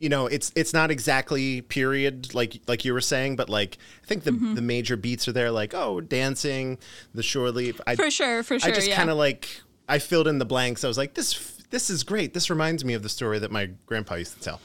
you 0.00 0.08
know, 0.08 0.26
it's 0.26 0.50
it's 0.56 0.72
not 0.72 0.90
exactly 0.90 1.60
period 1.60 2.34
like 2.34 2.60
like 2.66 2.84
you 2.84 2.92
were 2.92 3.00
saying, 3.00 3.36
but 3.36 3.48
like 3.48 3.78
I 4.02 4.06
think 4.06 4.24
the 4.24 4.30
Mm-hmm. 4.30 4.54
the 4.54 4.62
major 4.62 4.96
beats 4.96 5.28
are 5.28 5.32
there, 5.32 5.50
like 5.50 5.74
oh, 5.74 6.00
dancing, 6.00 6.78
the 7.14 7.22
shore 7.22 7.50
leave. 7.50 7.80
I, 7.86 7.96
for 7.96 8.10
sure, 8.10 8.42
for 8.42 8.58
sure. 8.58 8.70
I 8.70 8.74
just 8.74 8.88
yeah. 8.88 8.96
kind 8.96 9.10
of 9.10 9.16
like 9.16 9.60
I 9.88 9.98
filled 9.98 10.26
in 10.28 10.38
the 10.38 10.44
blanks. 10.44 10.82
I 10.82 10.88
was 10.88 10.96
like 10.96 11.14
this 11.14 11.58
this 11.70 11.90
is 11.90 12.02
great. 12.02 12.32
This 12.32 12.48
reminds 12.48 12.84
me 12.84 12.94
of 12.94 13.02
the 13.02 13.08
story 13.08 13.38
that 13.38 13.50
my 13.50 13.70
grandpa 13.86 14.14
used 14.14 14.34
to 14.34 14.40
tell. 14.40 14.60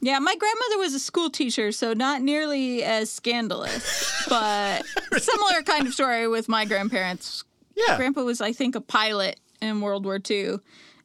Yeah, 0.00 0.18
my 0.18 0.34
grandmother 0.36 0.78
was 0.78 0.94
a 0.94 0.98
school 0.98 1.30
teacher, 1.30 1.72
so 1.72 1.92
not 1.92 2.22
nearly 2.22 2.82
as 2.82 3.10
scandalous, 3.10 4.24
but 4.28 4.84
similar 5.18 5.62
kind 5.62 5.86
of 5.86 5.94
story 5.94 6.28
with 6.28 6.48
my 6.48 6.64
grandparents. 6.64 7.44
Yeah, 7.74 7.96
Grandpa 7.96 8.22
was, 8.22 8.40
I 8.40 8.52
think, 8.52 8.74
a 8.74 8.80
pilot 8.80 9.38
in 9.60 9.80
World 9.80 10.04
War 10.04 10.18
II, 10.30 10.58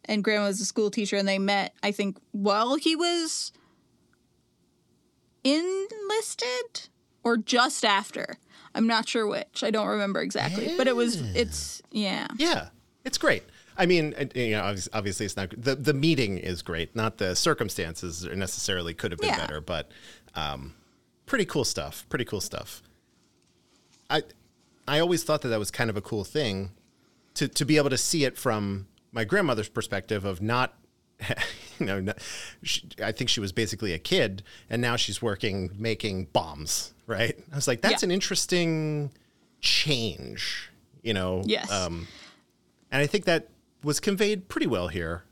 and 0.05 0.23
Grandma 0.23 0.47
was 0.47 0.59
a 0.61 0.65
school 0.65 0.89
teacher, 0.91 1.15
and 1.17 1.27
they 1.27 1.39
met, 1.39 1.73
I 1.83 1.91
think, 1.91 2.17
while 2.31 2.75
he 2.75 2.95
was 2.95 3.51
enlisted 5.43 6.89
or 7.23 7.37
just 7.37 7.85
after. 7.85 8.37
I'm 8.73 8.87
not 8.87 9.07
sure 9.07 9.27
which. 9.27 9.63
I 9.63 9.71
don't 9.71 9.87
remember 9.87 10.21
exactly, 10.21 10.73
but 10.77 10.87
it 10.87 10.95
was. 10.95 11.19
It's 11.35 11.81
yeah. 11.91 12.27
Yeah, 12.37 12.69
it's 13.03 13.17
great. 13.17 13.43
I 13.77 13.85
mean, 13.85 14.13
you 14.35 14.51
know, 14.51 14.75
obviously 14.93 15.25
it's 15.25 15.35
not 15.35 15.49
the 15.57 15.75
the 15.75 15.93
meeting 15.93 16.37
is 16.37 16.61
great. 16.61 16.95
Not 16.95 17.17
the 17.17 17.35
circumstances 17.35 18.23
necessarily 18.25 18.93
could 18.93 19.11
have 19.11 19.19
been 19.19 19.29
Yeah. 19.29 19.37
better, 19.39 19.59
but 19.61 19.91
um, 20.35 20.73
pretty 21.25 21.45
cool 21.45 21.65
stuff. 21.65 22.05
Pretty 22.09 22.25
cool 22.25 22.41
stuff. 22.41 22.81
I 24.09 24.23
I 24.87 24.99
always 24.99 25.23
thought 25.23 25.41
that 25.41 25.49
that 25.49 25.59
was 25.59 25.71
kind 25.71 25.89
of 25.89 25.97
a 25.97 26.01
cool 26.01 26.23
thing 26.23 26.71
to 27.33 27.47
to 27.49 27.65
be 27.65 27.75
able 27.77 27.89
to 27.89 27.97
see 27.97 28.23
it 28.23 28.37
from 28.37 28.87
my 29.11 29.23
grandmother's 29.23 29.69
perspective 29.69 30.25
of 30.25 30.41
not 30.41 30.77
you 31.79 31.85
know, 31.85 32.13
she, 32.63 32.87
I 33.03 33.11
think 33.11 33.29
she 33.29 33.39
was 33.39 33.51
basically 33.51 33.93
a 33.93 33.99
kid, 33.99 34.41
and 34.69 34.81
now 34.81 34.95
she's 34.95 35.21
working 35.21 35.69
making 35.77 36.25
bombs. 36.33 36.93
Right? 37.07 37.37
I 37.51 37.55
was 37.55 37.67
like, 37.67 37.81
that's 37.81 38.01
Yeah. 38.01 38.07
an 38.07 38.11
interesting 38.11 39.11
change. 39.59 40.69
You 41.03 41.13
know. 41.13 41.41
Yes. 41.45 41.71
Um, 41.71 42.07
and 42.91 43.01
I 43.01 43.07
think 43.07 43.25
that 43.25 43.49
was 43.83 43.99
conveyed 43.99 44.47
pretty 44.49 44.67
well 44.67 44.87
here. 44.87 45.23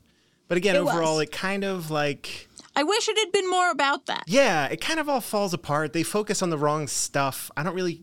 But 0.48 0.56
again, 0.58 0.74
It 0.76 0.84
was. 0.84 0.94
overall, 0.94 1.20
it 1.20 1.30
kind 1.30 1.62
of 1.64 1.90
like 1.90 2.48
I 2.74 2.82
wish 2.82 3.08
it 3.08 3.18
had 3.18 3.30
been 3.32 3.48
more 3.48 3.70
about 3.70 4.06
that. 4.06 4.24
yeah, 4.26 4.66
it 4.66 4.80
kind 4.80 4.98
of 5.00 5.08
all 5.08 5.20
falls 5.20 5.52
apart. 5.54 5.92
They 5.92 6.02
focus 6.02 6.42
on 6.42 6.50
the 6.50 6.58
wrong 6.58 6.86
stuff. 6.88 7.50
I 7.56 7.62
don't 7.62 7.74
really. 7.74 8.02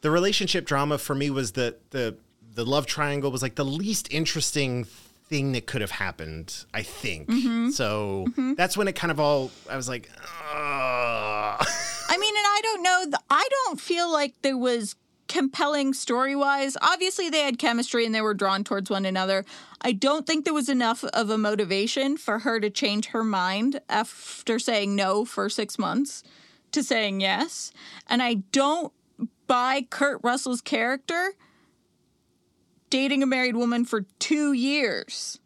The 0.00 0.10
relationship 0.10 0.66
drama 0.66 0.98
for 0.98 1.14
me 1.14 1.30
was 1.30 1.52
the 1.52 1.76
the 1.90 2.16
the 2.54 2.64
love 2.64 2.86
triangle 2.86 3.30
was 3.30 3.42
like 3.42 3.56
the 3.56 3.64
least 3.64 4.08
interesting 4.12 4.84
thing 4.84 5.52
that 5.52 5.66
could 5.66 5.80
have 5.80 5.90
happened. 5.90 6.64
I 6.72 6.82
think 6.82 7.28
mm-hmm. 7.28 7.70
so. 7.70 8.26
Mm-hmm. 8.28 8.54
That's 8.54 8.76
when 8.76 8.88
it 8.88 8.94
kind 8.94 9.10
of 9.10 9.20
all. 9.20 9.50
I 9.68 9.76
was 9.76 9.88
like, 9.88 10.10
Ugh. 10.20 11.66
I 12.08 12.16
mean, 12.18 12.34
and 12.36 12.46
I 12.46 12.60
don't 12.62 12.82
know. 12.82 13.18
I 13.30 13.48
don't 13.50 13.80
feel 13.80 14.12
like 14.12 14.34
there 14.42 14.56
was 14.56 14.96
compelling 15.26 15.94
story 15.94 16.36
wise. 16.36 16.76
Obviously, 16.80 17.28
they 17.30 17.40
had 17.40 17.58
chemistry 17.58 18.04
and 18.06 18.14
they 18.14 18.20
were 18.20 18.34
drawn 18.34 18.62
towards 18.62 18.90
one 18.90 19.04
another. 19.04 19.44
I 19.80 19.92
don't 19.92 20.26
think 20.26 20.44
there 20.44 20.54
was 20.54 20.68
enough 20.68 21.02
of 21.04 21.30
a 21.30 21.38
motivation 21.38 22.16
for 22.16 22.40
her 22.40 22.60
to 22.60 22.70
change 22.70 23.06
her 23.06 23.24
mind 23.24 23.80
after 23.88 24.58
saying 24.58 24.94
no 24.94 25.24
for 25.24 25.48
six 25.48 25.78
months 25.78 26.22
to 26.72 26.82
saying 26.82 27.20
yes. 27.20 27.72
And 28.06 28.22
I 28.22 28.34
don't 28.52 28.92
buy 29.46 29.86
Kurt 29.90 30.20
Russell's 30.22 30.60
character 30.60 31.32
dating 32.94 33.24
a 33.24 33.26
married 33.26 33.56
woman 33.56 33.84
for 33.84 34.02
two 34.20 34.52
years. 34.52 35.40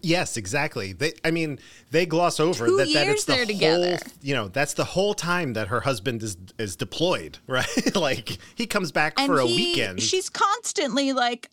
yes, 0.00 0.36
exactly. 0.36 0.92
They, 0.92 1.12
I 1.24 1.32
mean, 1.32 1.58
they 1.90 2.06
gloss 2.06 2.38
over 2.38 2.66
Two 2.66 2.76
that, 2.76 2.92
that 2.92 3.08
it's 3.08 3.24
the 3.24 3.34
whole. 3.34 3.46
together. 3.46 3.98
You 4.20 4.34
know, 4.34 4.46
that's 4.46 4.74
the 4.74 4.84
whole 4.84 5.12
time 5.12 5.54
that 5.54 5.66
her 5.66 5.80
husband 5.80 6.22
is 6.22 6.36
is 6.60 6.76
deployed. 6.76 7.38
Right? 7.48 7.96
like 7.96 8.38
he 8.54 8.68
comes 8.68 8.92
back 8.92 9.18
for 9.18 9.40
a 9.40 9.46
he- 9.46 9.56
weekend. 9.56 10.00
She's 10.02 10.30
constantly 10.30 11.12
like, 11.12 11.50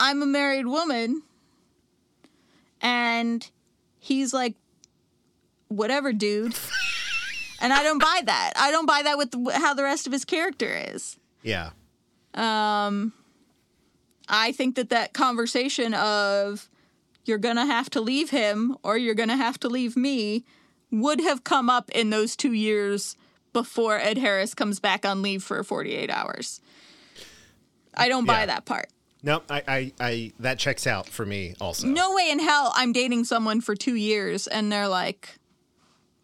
I'm 0.00 0.22
a 0.22 0.26
married 0.26 0.66
woman. 0.66 1.20
And 2.80 3.46
he's 3.98 4.32
like, 4.32 4.54
whatever, 5.68 6.14
dude. 6.14 6.54
and 7.60 7.70
I 7.70 7.82
don't 7.82 7.98
buy 8.00 8.22
that. 8.24 8.54
I 8.56 8.70
don't 8.70 8.86
buy 8.86 9.02
that 9.02 9.18
with 9.18 9.34
how 9.52 9.74
the 9.74 9.82
rest 9.82 10.06
of 10.06 10.12
his 10.14 10.24
character 10.24 10.74
is. 10.94 11.18
yeah. 11.42 11.70
Um, 12.34 13.12
I 14.28 14.52
think 14.52 14.76
that 14.76 14.90
that 14.90 15.12
conversation 15.14 15.94
of 15.94 16.68
you're 17.24 17.38
going 17.38 17.56
to 17.56 17.66
have 17.66 17.90
to 17.90 18.00
leave 18.00 18.30
him 18.30 18.76
or 18.82 18.96
you're 18.96 19.14
going 19.14 19.28
to 19.28 19.36
have 19.36 19.58
to 19.60 19.68
leave 19.68 19.96
me 19.96 20.44
would 20.90 21.20
have 21.20 21.44
come 21.44 21.68
up 21.68 21.90
in 21.90 22.10
those 22.10 22.36
two 22.36 22.52
years 22.52 23.16
before 23.52 23.98
Ed 23.98 24.18
Harris 24.18 24.54
comes 24.54 24.80
back 24.80 25.04
on 25.04 25.22
leave 25.22 25.42
for 25.42 25.62
48 25.62 26.10
hours. 26.10 26.60
I 27.94 28.08
don't 28.08 28.24
buy 28.26 28.40
Yeah. 28.40 28.46
that 28.46 28.64
part. 28.64 28.88
No, 29.22 29.42
I, 29.50 29.62
I, 29.66 29.92
I, 30.00 30.32
that 30.38 30.58
checks 30.60 30.86
out 30.86 31.08
for 31.08 31.26
me 31.26 31.54
also. 31.60 31.86
No 31.88 32.14
way 32.14 32.30
in 32.30 32.38
hell 32.38 32.72
I'm 32.76 32.92
dating 32.92 33.24
someone 33.24 33.60
for 33.60 33.74
two 33.74 33.96
years 33.96 34.46
and 34.46 34.70
they're 34.70 34.86
like, 34.88 35.38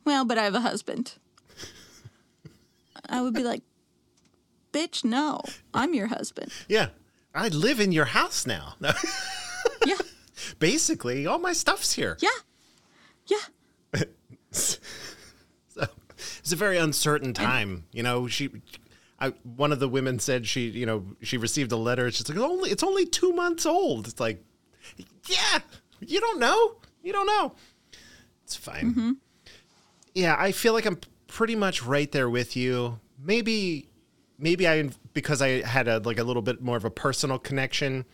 well, 0.05 0.25
but 0.25 0.39
I 0.39 0.45
have 0.45 0.55
a 0.55 0.61
husband. 0.61 1.15
I 3.09 3.21
would 3.21 3.35
be 3.35 3.43
like, 3.43 3.63
bitch, 4.73 5.05
no, 5.05 5.41
I'm 5.75 5.93
your 5.95 6.07
husband. 6.07 6.53
Yeah. 6.69 6.89
I 7.35 7.49
live 7.49 7.81
in 7.81 7.93
your 7.93 8.07
house 8.07 8.47
now. 8.47 8.75
Yeah, 9.87 9.97
Basically, 10.59 11.27
all 11.27 11.39
my 11.39 11.53
stuff's 11.53 11.93
here. 11.93 12.17
yeah, 12.21 12.29
yeah. 13.27 14.03
So 14.51 14.77
it's 16.39 16.53
a 16.53 16.57
very 16.57 16.79
uncertain 16.79 17.35
time. 17.35 17.85
You 17.93 18.03
know, 18.03 18.27
she, 18.29 18.51
I, 19.19 19.31
one 19.57 19.73
of 19.73 19.81
the 19.81 19.89
women 19.89 20.19
said 20.19 20.47
she, 20.47 20.69
you 20.69 20.87
know, 20.87 21.05
she 21.23 21.37
received 21.37 21.73
a 21.73 21.77
letter. 21.77 22.11
She's 22.11 22.29
like, 22.29 22.39
only, 22.39 22.71
it's 22.71 22.83
only 22.83 23.05
two 23.07 23.33
months 23.33 23.67
old. 23.67 24.07
It's 24.09 24.21
like, 24.21 24.43
yeah, 25.27 25.59
you 26.01 26.21
don't 26.21 26.39
know. 26.39 26.77
You 27.03 27.13
don't 27.13 27.27
know. 27.27 27.55
It's 28.45 28.55
fine. 28.57 28.91
Mm-hmm. 28.93 29.11
Yeah, 30.15 30.37
I 30.39 30.53
feel 30.53 30.73
like 30.73 30.87
I'm 30.87 30.99
pretty 31.27 31.57
much 31.57 31.83
right 31.83 32.11
there 32.13 32.31
with 32.31 32.57
you. 32.57 33.01
Maybe, 33.23 33.89
maybe 34.39 34.67
I, 34.69 34.91
because 35.13 35.41
I 35.43 35.63
had 35.67 35.89
a 35.89 35.99
like 35.99 36.19
a 36.19 36.25
little 36.25 36.43
bit 36.43 36.61
more 36.63 36.77
of 36.77 36.85
a 36.85 36.91
personal 36.91 37.39
connection. 37.39 38.05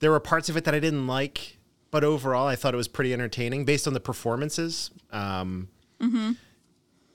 There 0.00 0.10
were 0.10 0.20
parts 0.20 0.48
of 0.48 0.56
it 0.56 0.64
that 0.64 0.74
I 0.74 0.80
didn't 0.80 1.06
like, 1.06 1.58
but 1.90 2.02
overall, 2.04 2.46
I 2.48 2.56
thought 2.56 2.74
it 2.74 2.76
was 2.76 2.88
pretty 2.88 3.12
entertaining 3.12 3.64
based 3.64 3.86
on 3.86 3.92
the 3.94 4.00
performances. 4.00 4.90
Um, 5.10 5.68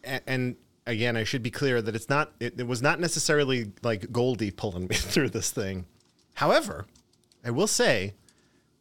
a- 0.06 0.30
and 0.30 0.56
again, 0.86 1.18
I 1.18 1.24
should 1.26 1.44
be 1.44 1.52
clear 1.52 1.82
that 1.82 1.96
it's 1.96 2.08
not. 2.10 2.32
It, 2.40 2.60
it 2.60 2.68
was 2.68 2.82
not 2.82 3.00
necessarily 3.00 3.72
like 3.84 4.12
Goldie 4.12 4.52
pulling 4.52 4.88
me 4.88 4.96
through 4.96 5.30
this 5.30 5.52
thing. 5.52 5.86
However, 6.36 6.86
I 7.44 7.52
will 7.52 7.68
say 7.68 8.14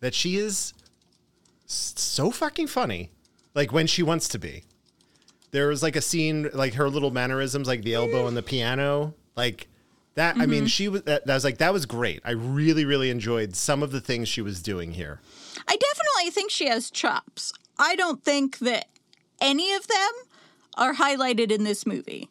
that 0.00 0.14
she 0.14 0.36
is 0.36 0.72
so 1.66 2.30
fucking 2.30 2.68
funny, 2.68 3.10
like 3.54 3.72
when 3.72 3.86
she 3.86 4.02
wants 4.02 4.28
to 4.28 4.38
be. 4.38 4.64
There 5.52 5.68
was 5.68 5.82
like 5.82 5.96
a 5.96 6.00
scene, 6.02 6.48
like 6.52 6.74
her 6.74 6.88
little 6.90 7.10
mannerisms, 7.10 7.66
like 7.66 7.82
the 7.82 7.94
elbow 7.94 8.26
on 8.26 8.34
the 8.34 8.42
piano, 8.42 9.14
like 9.36 9.68
that. 10.14 10.36
I 10.36 10.46
mean, 10.46 10.60
mm-hmm. 10.60 10.66
she 10.66 10.88
was. 10.88 11.02
That, 11.02 11.26
that 11.26 11.34
was 11.34 11.44
like 11.44 11.58
that 11.58 11.72
was 11.72 11.86
great. 11.86 12.20
I 12.24 12.32
really, 12.32 12.84
really 12.84 13.10
enjoyed 13.10 13.54
some 13.54 13.82
of 13.82 13.92
the 13.92 14.00
things 14.00 14.28
she 14.28 14.42
was 14.42 14.62
doing 14.62 14.92
here. 14.92 15.20
I 15.68 15.76
definitely 15.76 16.30
think 16.30 16.50
she 16.50 16.68
has 16.68 16.90
chops. 16.90 17.52
I 17.78 17.94
don't 17.96 18.22
think 18.22 18.58
that 18.58 18.86
any 19.40 19.72
of 19.74 19.86
them 19.86 20.12
are 20.76 20.94
highlighted 20.94 21.50
in 21.50 21.64
this 21.64 21.86
movie. 21.86 22.30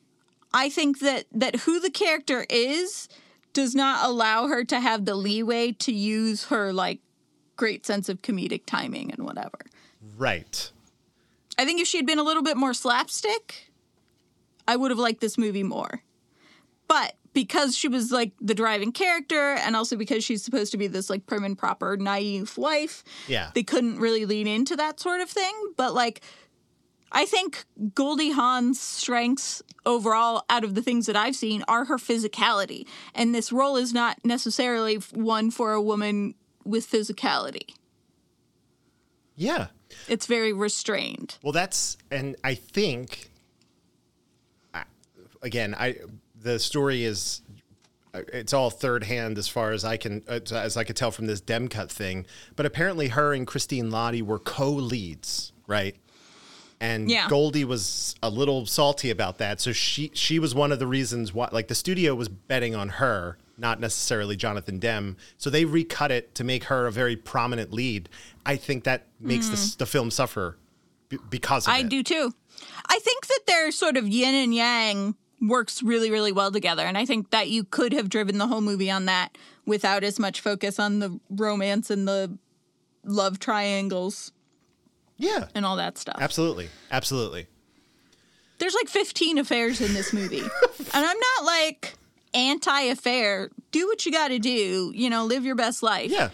I 0.54 0.70
think 0.70 1.00
that 1.00 1.26
that 1.32 1.58
who 1.62 1.80
the 1.80 1.90
character 1.90 2.46
is 2.50 3.08
does 3.54 3.76
not 3.76 4.08
allow 4.08 4.48
her 4.48 4.64
to 4.66 4.80
have 4.80 5.06
the 5.06 5.16
leeway 5.16 5.72
to 5.72 5.94
use 5.94 6.46
her 6.46 6.74
like 6.74 7.00
great 7.56 7.86
sense 7.86 8.10
of 8.10 8.22
comedic 8.22 8.66
timing 8.66 9.12
and 9.12 9.24
whatever. 9.24 9.60
Right. 10.18 10.72
I 11.58 11.66
think 11.66 11.82
if 11.82 11.88
she 11.88 11.98
had 11.98 12.06
been 12.06 12.20
a 12.20 12.24
little 12.24 12.44
bit 12.44 12.58
more 12.58 12.74
slapstick, 12.74 13.72
I 14.68 14.76
would 14.76 14.92
have 14.92 15.00
liked 15.00 15.22
this 15.22 15.38
movie 15.38 15.64
more. 15.64 16.02
But 16.88 17.16
because 17.34 17.76
she 17.78 17.88
was 17.88 18.12
like 18.12 18.32
the 18.40 18.56
driving 18.56 18.92
character, 18.92 19.54
and 19.56 19.76
also 19.76 19.96
because 19.98 20.24
she's 20.24 20.44
supposed 20.44 20.72
to 20.72 20.78
be 20.78 20.88
this 20.88 21.10
like 21.10 21.26
prim 21.26 21.44
and 21.44 21.58
proper, 21.58 21.98
naive 21.98 22.58
wife, 22.58 23.04
Yeah. 23.28 23.52
they 23.54 23.64
couldn't 23.64 23.98
really 24.00 24.26
lean 24.26 24.48
into 24.48 24.76
that 24.78 25.00
sort 25.00 25.20
of 25.22 25.30
thing. 25.30 25.54
But 25.76 25.94
like, 25.94 26.22
I 27.12 27.26
think 27.26 27.66
Goldie 27.94 28.32
Hawn's 28.32 28.80
strengths 28.80 29.62
overall, 29.86 30.44
out 30.50 30.64
of 30.64 30.76
the 30.76 30.82
things 30.82 31.06
that 31.08 31.16
I've 31.16 31.36
seen, 31.36 31.64
are 31.68 31.86
her 31.86 31.98
physicality. 31.98 32.88
And 33.14 33.34
this 33.36 33.52
role 33.52 33.76
is 33.78 33.94
not 33.94 34.18
necessarily 34.24 34.96
one 35.14 35.52
for 35.52 35.74
a 35.74 35.82
woman 35.82 36.36
with 36.64 36.90
physicality. 36.90 37.76
Yeah. 39.36 39.68
It's 40.08 40.26
very 40.26 40.54
restrained. 40.54 41.38
Well, 41.44 41.52
that's 41.54 41.98
and 42.12 42.36
I 42.44 42.56
think 42.56 43.30
again, 45.42 45.76
I 45.78 45.96
the 46.46 46.60
story 46.60 47.04
is 47.04 47.42
uh, 48.14 48.22
it's 48.32 48.54
all 48.54 48.70
third 48.70 49.04
hand 49.04 49.38
as 49.38 49.48
far 49.48 49.72
as 49.72 49.84
I 49.84 49.98
can 49.98 50.24
as 50.30 50.78
I 50.78 50.84
could 50.86 50.96
tell 50.96 51.12
from 51.12 51.26
this 51.28 51.42
Demme 51.42 51.68
cut 51.68 51.92
thing. 51.92 52.26
But 52.56 52.66
apparently, 52.66 53.10
her 53.10 53.34
and 53.34 53.46
Christine 53.46 53.90
Lahti 53.92 54.22
were 54.22 54.40
co-leads, 54.40 55.52
right? 55.68 55.96
And 56.80 57.10
Yeah. 57.10 57.28
Goldie 57.30 57.64
was 57.66 58.16
a 58.22 58.30
little 58.30 58.66
salty 58.66 59.10
about 59.10 59.38
that, 59.40 59.60
so 59.60 59.72
she 59.74 60.12
she 60.14 60.40
was 60.40 60.54
one 60.54 60.72
of 60.72 60.80
the 60.80 60.88
reasons 60.88 61.34
why. 61.34 61.50
Like 61.52 61.68
the 61.68 61.76
studio 61.76 62.14
was 62.16 62.30
betting 62.30 62.76
on 62.76 62.90
her, 62.90 63.38
not 63.58 63.80
necessarily 63.80 64.36
Jonathan 64.36 64.78
Demme. 64.80 65.18
So 65.38 65.50
they 65.50 65.66
recut 65.66 66.12
it 66.12 66.36
to 66.36 66.44
make 66.44 66.66
her 66.66 66.86
a 66.86 66.92
very 66.92 67.16
prominent 67.16 67.74
lead. 67.74 68.08
I 68.46 68.56
think 68.58 68.84
that 68.84 69.08
makes 69.20 69.48
the, 69.50 69.78
the 69.80 69.86
film 69.86 70.12
suffer 70.12 70.58
b- 71.10 71.18
because 71.30 71.66
of 71.66 71.74
I 71.74 71.80
it. 71.80 71.90
do 71.90 72.04
too. 72.04 72.34
I 72.88 73.00
think 73.00 73.26
that 73.28 73.40
they're 73.48 73.72
sort 73.72 73.98
of 73.98 74.08
yin 74.08 74.36
and 74.36 74.54
yang 74.54 75.16
works 75.48 75.82
really, 75.84 76.12
really 76.12 76.32
well 76.32 76.52
together. 76.52 76.84
And 76.84 76.98
I 76.98 77.06
think 77.06 77.32
that 77.32 77.50
you 77.50 77.64
could 77.64 77.94
have 77.94 78.10
driven 78.10 78.38
the 78.38 78.48
whole 78.48 78.62
movie 78.62 78.90
on 78.92 79.06
that 79.06 79.38
without 79.66 80.04
as 80.04 80.20
much 80.20 80.42
focus 80.42 80.80
on 80.80 81.00
the 81.00 81.20
romance 81.30 81.90
and 81.90 82.08
the 82.08 82.38
love 83.04 83.40
triangles 83.40 84.32
Yeah, 85.18 85.48
and 85.56 85.66
all 85.66 85.76
that 85.78 85.98
stuff. 85.98 86.18
absolutely, 86.20 86.70
absolutely. 86.92 87.48
There's 88.58 88.74
like 88.76 88.88
15 88.88 89.38
affairs 89.38 89.82
in 89.82 89.94
this 89.94 90.14
movie. 90.14 90.40
and 90.42 90.48
I'm 90.94 91.18
not 91.20 91.46
like 91.46 91.94
anti 92.34 92.82
affair. 92.84 93.50
Do 93.72 93.88
what 93.88 94.06
you 94.06 94.12
got 94.12 94.30
to 94.30 94.40
do, 94.40 94.92
you 94.96 95.10
know, 95.10 95.26
live 95.26 95.44
your 95.46 95.56
best 95.56 95.84
life. 95.84 96.10
Yeah. 96.12 96.30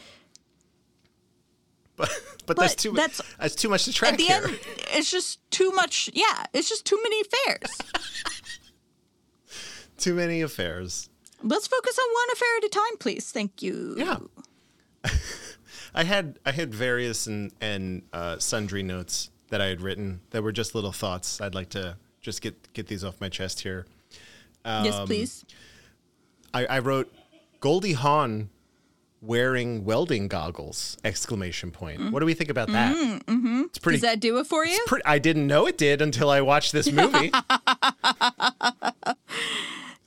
But 1.95 2.09
but, 2.45 2.57
that's 2.57 2.76
too 2.76 2.91
that's- 2.91 3.22
that's 3.39 3.55
too 3.55 3.70
much 3.70 3.86
to 3.86 3.93
track 3.93 4.14
At 4.14 4.18
the 4.20 4.26
here. 4.26 4.41
end, 4.45 4.59
it's 4.93 5.09
just 5.12 5.39
too 5.51 5.72
much. 5.72 6.09
Yeah, 6.14 6.45
it's 6.53 6.70
just 6.70 6.86
too 6.86 6.99
many 7.01 7.22
affairs. 7.22 7.78
too 10.01 10.13
many 10.13 10.41
affairs. 10.41 11.09
Let's 11.43 11.67
focus 11.67 11.97
on 11.97 12.13
one 12.13 12.27
affair 12.33 12.57
at 12.57 12.63
a 12.65 12.69
time, 12.69 12.97
please. 12.99 13.31
Thank 13.31 13.61
you. 13.61 13.95
Yeah. 13.97 14.17
I 15.93 16.03
had 16.03 16.39
I 16.45 16.51
had 16.51 16.73
various 16.73 17.27
and 17.27 17.51
and 17.59 18.03
uh, 18.13 18.37
sundry 18.39 18.83
notes 18.83 19.29
that 19.49 19.59
I 19.61 19.65
had 19.67 19.81
written 19.81 20.21
that 20.29 20.41
were 20.43 20.51
just 20.51 20.75
little 20.75 20.91
thoughts. 20.91 21.41
I'd 21.41 21.55
like 21.55 21.69
to 21.69 21.97
just 22.21 22.41
get 22.41 22.71
get 22.73 22.87
these 22.87 23.03
off 23.03 23.19
my 23.19 23.29
chest 23.29 23.61
here. 23.61 23.85
yes, 24.65 24.93
Um, 24.95 25.07
please. 25.07 25.43
I, 26.53 26.65
I 26.65 26.79
wrote 26.79 27.11
Goldie 27.59 27.93
Hawn 27.93 28.49
wearing 29.21 29.85
welding 29.85 30.27
goggles! 30.27 30.97
Exclamation 31.03 31.71
point. 31.71 32.11
What 32.11 32.19
do 32.21 32.25
we 32.25 32.33
think 32.33 32.49
about 32.49 32.69
that? 32.69 32.95
Mm-hmm. 32.95 33.61
It's 33.65 33.77
pretty. 33.79 33.97
Does 33.97 34.01
that 34.01 34.19
do 34.19 34.37
it 34.39 34.47
for 34.47 34.65
you? 34.65 34.79
pretty 34.87 35.05
I 35.05 35.19
didn't 35.19 35.47
know 35.47 35.65
it 35.67 35.77
did 35.77 36.01
until 36.01 36.29
I 36.29 36.41
watched 36.41 36.71
this 36.71 36.91
movie. 36.91 37.31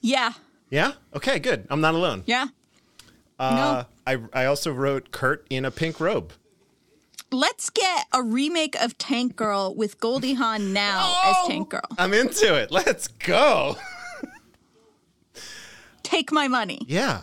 yeah. 0.04 0.32
yeah. 0.70 0.92
Okay. 1.16 1.38
Good. 1.38 1.66
I'm 1.70 1.80
not 1.80 1.94
alone. 1.94 2.22
Yeah. 2.26 2.46
Uh, 3.38 3.84
I 4.06 4.18
I 4.32 4.44
also 4.44 4.72
wrote 4.72 5.10
Kurt 5.10 5.46
in 5.50 5.64
a 5.64 5.70
pink 5.70 5.98
robe. 5.98 6.32
Let's 7.32 7.68
get 7.70 8.06
a 8.12 8.22
remake 8.22 8.80
of 8.80 8.96
Tank 8.96 9.34
Girl 9.34 9.74
with 9.74 9.98
Goldie 9.98 10.34
Hawn 10.34 10.72
now 10.72 11.00
Oh! 11.02 11.40
as 11.42 11.48
Tank 11.48 11.70
Girl. 11.70 11.80
I'm 11.98 12.12
into 12.14 12.54
it. 12.54 12.70
Let's 12.70 13.08
go. 13.08 13.76
Take 16.04 16.30
my 16.30 16.46
money. 16.48 16.82
Yeah. 16.86 17.22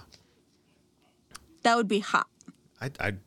That 1.63 1.77
would 1.77 1.87
be 1.87 1.99
hot. 1.99 2.27
I'd, 2.81 2.97
I'd, 2.99 3.19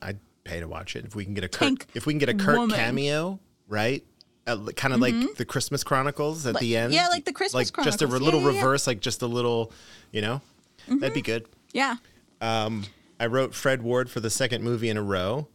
I'd 0.00 0.18
pay 0.44 0.60
to 0.60 0.68
watch 0.68 0.96
it 0.96 1.04
if 1.04 1.14
we 1.14 1.24
can 1.24 1.34
get 1.34 1.44
a 1.44 1.48
Kurt. 1.48 1.68
Tank 1.68 1.86
If 1.94 2.06
we 2.06 2.12
can 2.14 2.18
get 2.18 2.28
a 2.28 2.34
Kurt 2.34 2.56
woman. 2.56 2.76
cameo, 2.76 3.40
right? 3.68 4.04
Uh, 4.46 4.66
kind 4.74 4.92
of 4.92 4.98
like 5.00 5.14
the 5.36 5.44
Christmas 5.44 5.84
Chronicles 5.84 6.46
at 6.46 6.58
the 6.58 6.76
end. 6.76 6.92
yeah, 6.92 7.06
like 7.08 7.24
the 7.24 7.32
Christmas 7.32 7.70
Chronicles. 7.70 7.78
like 7.78 7.84
just 7.92 8.02
a 8.02 8.06
Chronicles. 8.06 8.20
Yeah, 8.20 8.24
little 8.24 8.40
yeah, 8.40 8.46
Mm-hmm. 8.48 8.56
yeah. 8.56 8.62
reverse, 8.64 8.86
like 8.88 9.00
just 9.00 9.22
a 9.22 9.26
little, 9.28 9.72
you 10.10 10.20
know, 10.20 10.40
that'd 10.88 11.14
be 11.14 11.22
good. 11.22 11.46
Yeah. 11.72 11.96
I 12.40 13.26
wrote 13.26 13.54
Fred 13.54 13.82
Ward 13.82 14.10
for 14.10 14.20
the 14.20 14.30
second 14.30 14.64
movie 14.64 14.88
in 14.88 14.96
a 14.96 15.02
row, 15.02 15.46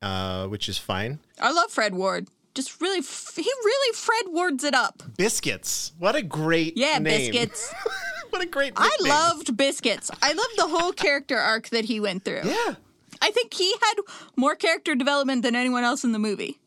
uh, 0.00 0.46
which 0.46 0.68
is 0.68 0.78
fine. 0.78 1.18
I 1.40 1.52
love 1.52 1.70
Fred 1.70 1.94
Ward. 1.94 2.28
Just 2.54 2.80
really, 2.80 3.00
f- 3.00 3.32
he 3.36 3.42
really 3.42 3.94
Fred 3.94 4.24
Wards 4.28 4.64
it 4.64 4.74
up. 4.74 5.02
Biscuits, 5.18 5.92
what 5.98 6.16
a 6.16 6.22
great 6.22 6.76
Yeah, 6.76 6.94
name. 6.98 7.04
biscuits. 7.32 7.72
what 8.30 8.40
a 8.42 8.46
great. 8.46 8.72
I 8.76 8.90
loved 9.02 9.56
biscuits. 9.56 10.10
I 10.22 10.32
loved 10.32 10.54
the 10.56 10.66
whole 10.68 10.92
character 10.92 11.36
arc 11.38 11.68
that 11.68 11.84
he 11.84 12.00
went 12.00 12.24
through. 12.24 12.40
Yeah, 12.44 12.74
I 13.20 13.30
think 13.32 13.52
he 13.54 13.72
had 13.82 13.94
more 14.34 14.54
character 14.56 14.94
development 14.94 15.42
than 15.42 15.54
anyone 15.54 15.84
else 15.84 16.04
in 16.04 16.12
the 16.12 16.18
movie. 16.18 16.58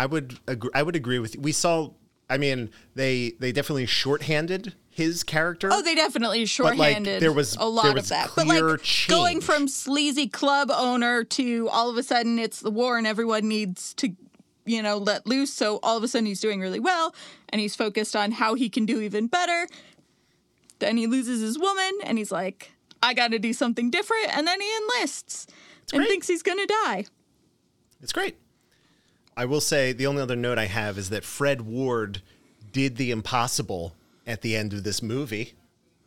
I 0.00 0.06
would 0.06 0.38
agree. 0.46 0.70
I 0.74 0.82
would 0.82 0.96
agree 0.96 1.18
with 1.18 1.34
you. 1.34 1.42
We 1.42 1.52
saw. 1.52 1.90
I 2.30 2.38
mean, 2.38 2.70
they 2.94 3.32
they 3.38 3.52
definitely 3.52 3.84
shorthanded 3.84 4.72
his 4.88 5.22
character. 5.22 5.68
Oh, 5.70 5.82
they 5.82 5.94
definitely 5.94 6.46
shorthanded 6.46 7.20
there 7.20 7.32
was- 7.32 7.54
a 7.56 7.66
lot 7.66 7.82
there 7.82 7.90
of 7.90 7.96
was 7.96 8.08
that. 8.08 8.30
But 8.34 8.46
like 8.46 8.80
going 9.08 9.42
from 9.42 9.68
sleazy 9.68 10.26
club 10.26 10.70
owner 10.72 11.22
to 11.24 11.68
all 11.68 11.90
of 11.90 11.98
a 11.98 12.02
sudden 12.02 12.38
it's 12.38 12.60
the 12.60 12.70
war 12.70 12.96
and 12.96 13.06
everyone 13.06 13.46
needs 13.46 13.92
to, 13.94 14.14
you 14.64 14.82
know, 14.82 14.96
let 14.96 15.26
loose. 15.26 15.52
So 15.52 15.80
all 15.82 15.98
of 15.98 16.02
a 16.02 16.08
sudden 16.08 16.24
he's 16.26 16.40
doing 16.40 16.60
really 16.60 16.80
well 16.80 17.14
and 17.50 17.60
he's 17.60 17.76
focused 17.76 18.16
on 18.16 18.32
how 18.32 18.54
he 18.54 18.70
can 18.70 18.86
do 18.86 19.00
even 19.02 19.26
better. 19.26 19.66
Then 20.78 20.96
he 20.96 21.06
loses 21.06 21.42
his 21.42 21.58
woman 21.58 21.92
and 22.04 22.16
he's 22.16 22.32
like, 22.32 22.72
I 23.02 23.12
got 23.12 23.32
to 23.32 23.38
do 23.38 23.52
something 23.52 23.90
different. 23.90 24.34
And 24.36 24.46
then 24.46 24.60
he 24.60 24.70
enlists 24.76 25.46
and 25.92 26.04
thinks 26.06 26.26
he's 26.26 26.42
going 26.42 26.58
to 26.58 26.74
die. 26.86 27.04
It's 28.02 28.12
great. 28.12 28.36
I 29.40 29.46
will 29.46 29.62
say 29.62 29.94
the 29.94 30.06
only 30.06 30.20
other 30.20 30.36
note 30.36 30.58
I 30.58 30.66
have 30.66 30.98
is 30.98 31.08
that 31.08 31.24
Fred 31.24 31.62
Ward 31.62 32.20
did 32.72 32.98
the 32.98 33.10
impossible 33.10 33.94
at 34.26 34.42
the 34.42 34.54
end 34.54 34.74
of 34.74 34.84
this 34.84 35.02
movie, 35.02 35.54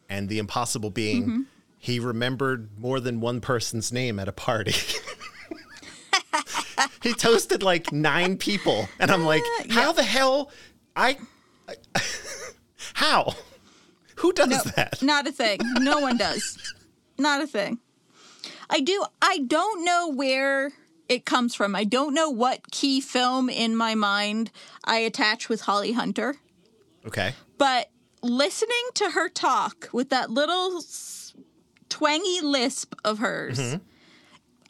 and 0.08 0.30
the 0.30 0.38
impossible 0.38 0.92
being 0.92 1.24
Mm-hmm. 1.24 1.42
he 1.80 2.00
remembered 2.00 2.70
more 2.78 3.00
than 3.00 3.22
one 3.22 3.42
person's 3.42 3.92
name 3.92 4.20
at 4.20 4.28
a 4.28 4.32
party. 4.32 4.76
he 7.02 7.16
toasted 7.16 7.64
like 7.64 7.92
nine 7.92 8.38
people, 8.38 8.88
and 9.00 9.10
I'm 9.10 9.26
like, 9.26 9.42
how 9.72 9.94
the 9.94 10.04
hell? 10.04 10.52
I, 10.96 11.18
I- 11.68 11.76
how? 12.94 13.34
Who 14.18 14.32
does 14.32 14.64
that? 14.76 15.02
Not 15.02 15.26
a 15.26 15.32
thing. 15.32 15.58
No 15.80 16.02
one 16.02 16.18
does. 16.18 16.56
Not 17.18 17.42
a 17.42 17.48
thing. 17.48 17.80
I 18.70 18.80
do. 18.80 19.04
I 19.24 19.40
don't 19.40 19.84
know 19.84 20.10
where 20.10 20.72
it 21.10 21.26
comes 21.26 21.54
from. 21.56 21.76
I 21.76 21.84
don't 21.84 22.14
know 22.14 22.30
what 22.30 22.72
key 22.72 23.02
film 23.02 23.50
in 23.50 23.76
my 23.76 23.96
mind 23.96 24.52
I 24.84 24.98
attach 24.98 25.50
with 25.50 25.62
Holly 25.62 25.92
Hunter, 25.94 26.36
Okay. 27.06 27.34
but 27.58 27.90
listening 28.22 28.84
to 28.96 29.12
her 29.12 29.30
talk 29.30 29.90
with 29.92 30.10
that 30.10 30.30
little 30.30 30.82
twangy 31.90 32.42
lisp 32.42 32.96
of 33.04 33.20
hers, 33.20 33.60
mm-hmm. 33.60 33.84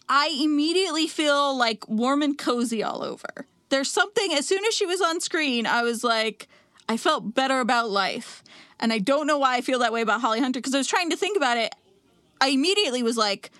I 0.09 0.37
immediately 0.41 1.07
feel 1.07 1.55
like 1.57 1.87
warm 1.87 2.21
and 2.21 2.37
cozy 2.37 2.83
all 2.83 3.03
over. 3.03 3.47
There's 3.69 3.89
something, 3.89 4.33
as 4.33 4.47
soon 4.47 4.63
as 4.65 4.73
she 4.73 4.85
was 4.85 5.01
on 5.01 5.21
screen, 5.21 5.65
I 5.65 5.81
was 5.83 6.03
like, 6.03 6.47
I 6.89 6.97
felt 6.97 7.33
better 7.33 7.59
about 7.59 7.89
life. 7.89 8.43
And 8.79 8.91
I 8.91 8.99
don't 8.99 9.27
know 9.27 9.37
why 9.37 9.55
I 9.55 9.61
feel 9.61 9.79
that 9.79 9.93
way 9.93 10.01
about 10.01 10.21
Holly 10.21 10.41
Hunter 10.41 10.59
because 10.59 10.75
I 10.75 10.77
was 10.77 10.87
trying 10.87 11.09
to 11.09 11.15
think 11.15 11.37
about 11.37 11.57
it. 11.57 11.73
I 12.41 12.49
immediately 12.49 13.01
was 13.01 13.15
like, 13.15 13.51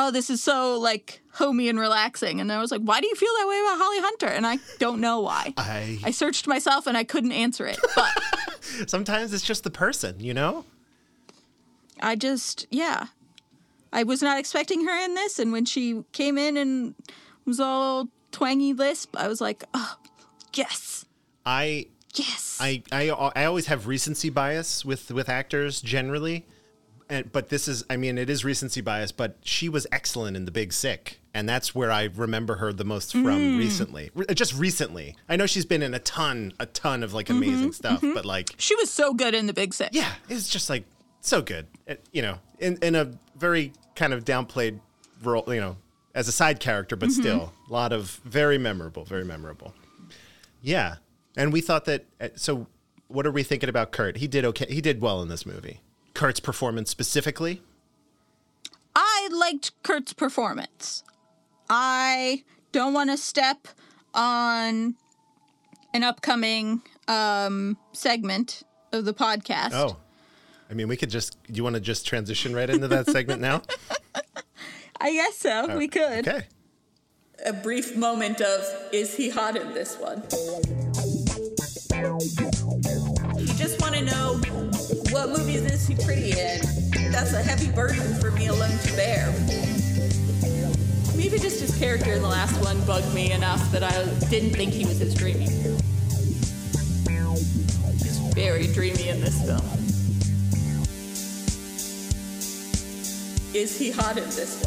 oh, 0.00 0.10
this 0.10 0.30
is 0.30 0.42
so 0.42 0.78
like 0.78 1.20
homey 1.32 1.68
and 1.68 1.78
relaxing. 1.78 2.40
And 2.40 2.50
I 2.50 2.60
was 2.60 2.70
like, 2.70 2.80
why 2.80 3.00
do 3.00 3.06
you 3.06 3.14
feel 3.14 3.32
that 3.38 3.46
way 3.46 3.60
about 3.60 3.78
Holly 3.78 4.00
Hunter? 4.00 4.26
And 4.28 4.46
I 4.46 4.58
don't 4.78 5.00
know 5.00 5.20
why. 5.20 5.52
I 5.56 5.98
I 6.02 6.10
searched 6.10 6.46
myself 6.46 6.86
and 6.86 6.96
I 6.96 7.04
couldn't 7.04 7.32
answer 7.32 7.66
it. 7.66 7.78
But 7.94 8.10
sometimes 8.88 9.32
it's 9.32 9.44
just 9.44 9.62
the 9.64 9.70
person, 9.70 10.20
you 10.20 10.34
know. 10.34 10.64
I 12.00 12.16
just, 12.16 12.66
yeah. 12.70 13.06
I 13.92 14.04
was 14.04 14.22
not 14.22 14.38
expecting 14.38 14.86
her 14.86 15.04
in 15.04 15.14
this. 15.14 15.38
And 15.38 15.52
when 15.52 15.66
she 15.66 16.04
came 16.12 16.38
in 16.38 16.56
and 16.56 16.94
was 17.44 17.60
all 17.60 18.08
twangy 18.32 18.72
lisp, 18.72 19.16
I 19.16 19.28
was 19.28 19.40
like, 19.40 19.64
oh, 19.74 19.98
yes, 20.54 21.04
I 21.44 21.86
yes. 22.14 22.58
I, 22.60 22.82
I 22.92 23.10
I 23.10 23.44
always 23.44 23.66
have 23.66 23.86
recency 23.86 24.30
bias 24.30 24.84
with 24.84 25.10
with 25.10 25.28
actors 25.28 25.80
generally, 25.82 26.46
and 27.10 27.30
but 27.32 27.48
this 27.48 27.68
is 27.68 27.84
I 27.90 27.96
mean 27.96 28.16
it 28.16 28.30
is 28.30 28.44
recency 28.44 28.80
bias, 28.80 29.12
but 29.12 29.36
she 29.42 29.68
was 29.68 29.86
excellent 29.92 30.36
in 30.36 30.44
The 30.44 30.50
Big 30.50 30.72
Sick, 30.72 31.20
and 31.34 31.48
that's 31.48 31.74
where 31.74 31.90
I 31.90 32.04
remember 32.04 32.56
her 32.56 32.72
the 32.72 32.84
most 32.84 33.12
from 33.12 33.22
hmm. 33.22 33.58
recently. 33.58 34.10
Re- 34.14 34.26
just 34.32 34.54
recently, 34.54 35.16
I 35.28 35.36
know 35.36 35.46
she's 35.46 35.66
been 35.66 35.82
in 35.82 35.92
a 35.92 35.98
ton 35.98 36.52
a 36.60 36.66
ton 36.66 37.02
of 37.02 37.12
like 37.12 37.26
mm-hmm, 37.26 37.42
amazing 37.42 37.72
stuff, 37.72 38.00
mm-hmm. 38.00 38.14
but 38.14 38.24
like 38.24 38.54
she 38.58 38.74
was 38.76 38.90
so 38.90 39.12
good 39.12 39.34
in 39.34 39.46
The 39.46 39.52
Big 39.52 39.74
Sick. 39.74 39.90
yeah, 39.92 40.12
it's 40.28 40.48
just 40.48 40.70
like 40.70 40.84
so 41.20 41.42
good, 41.42 41.66
It- 41.86 42.06
you 42.12 42.22
know, 42.22 42.38
in 42.58 42.78
in 42.78 42.94
a 42.94 43.12
very 43.36 43.72
kind 43.96 44.12
of 44.12 44.24
downplayed 44.24 44.80
role, 45.22 45.44
you 45.48 45.60
know, 45.60 45.76
as 46.14 46.28
a 46.28 46.32
side 46.32 46.60
character, 46.60 46.96
but 46.96 47.08
mm-hmm. 47.10 47.20
still 47.20 47.52
a 47.68 47.72
lot 47.72 47.92
of 47.92 48.20
very 48.24 48.56
memorable, 48.56 49.04
very 49.04 49.24
memorable. 49.24 49.74
Yeah, 50.62 50.96
and 51.36 51.52
we 51.52 51.60
thought 51.60 51.86
that. 51.86 52.06
uh, 52.20 52.28
So, 52.36 52.66
what 53.08 53.26
are 53.26 53.32
we 53.32 53.42
thinking 53.42 53.68
about 53.68 53.90
Kurt? 53.90 54.18
He 54.18 54.28
did 54.28 54.44
okay. 54.44 54.66
He 54.68 54.80
did 54.80 55.00
well 55.00 55.20
in 55.22 55.28
this 55.28 55.44
movie. 55.44 55.80
Kurt's 56.20 56.38
performance 56.38 56.90
specifically. 56.90 57.62
I 58.94 59.30
liked 59.32 59.72
Kurt's 59.82 60.12
performance. 60.12 61.02
I 61.70 62.44
don't 62.72 62.92
want 62.92 63.08
to 63.08 63.16
step 63.16 63.66
on 64.12 64.96
an 65.94 66.04
upcoming 66.04 66.82
um, 67.08 67.78
segment 67.92 68.64
of 68.92 69.06
the 69.06 69.14
podcast. 69.14 69.70
Oh, 69.72 69.96
I 70.70 70.74
mean, 70.74 70.88
we 70.88 70.98
could 70.98 71.08
just. 71.08 71.42
Do 71.44 71.54
you 71.54 71.64
want 71.64 71.76
to 71.76 71.80
just 71.80 72.06
transition 72.06 72.54
right 72.54 72.68
into 72.68 72.86
that 72.88 73.06
segment 73.06 73.40
now? 73.40 73.62
I 75.00 75.12
guess 75.12 75.38
so. 75.38 75.74
we 75.78 75.88
could. 75.88 76.28
Okay. 76.28 76.42
A 77.46 77.54
brief 77.54 77.96
moment 77.96 78.42
of 78.42 78.62
is 78.92 79.16
he 79.16 79.30
hot 79.30 79.56
in 79.56 79.72
this 79.72 79.96
one? 79.96 80.22
You 83.38 83.46
just 83.54 83.80
want 83.80 83.94
to 83.94 84.02
know 84.02 84.38
what 85.20 85.38
movies 85.38 85.62
is 85.64 85.86
he 85.86 85.94
pretty 85.94 86.30
in? 86.30 86.60
That's 87.12 87.34
a 87.34 87.42
heavy 87.42 87.70
burden 87.70 88.18
for 88.20 88.30
me 88.30 88.46
alone 88.46 88.78
to 88.78 88.92
bear. 88.96 89.30
Maybe 91.14 91.38
just 91.38 91.60
his 91.60 91.76
character 91.78 92.14
in 92.14 92.22
the 92.22 92.28
last 92.28 92.58
one 92.64 92.80
bugged 92.86 93.12
me 93.14 93.30
enough 93.30 93.70
that 93.70 93.82
I 93.82 93.92
didn't 94.30 94.52
think 94.52 94.72
he 94.72 94.86
was 94.86 94.98
as 95.02 95.14
dreamy. 95.14 95.44
He's 97.98 98.18
very 98.34 98.66
dreamy 98.68 99.08
in 99.10 99.20
this 99.20 99.44
film. 99.44 99.60
Is 103.52 103.76
he 103.78 103.90
hot 103.90 104.16
in 104.16 104.24
this 104.24 104.64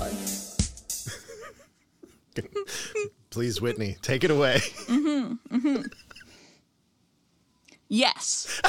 one? 2.36 2.46
Please, 3.32 3.60
Whitney, 3.60 3.98
take 4.04 4.24
it 4.24 4.30
away. 4.30 4.58
Mm-hmm, 4.88 5.56
mm-hmm. 5.56 5.82
Yes. 7.90 8.60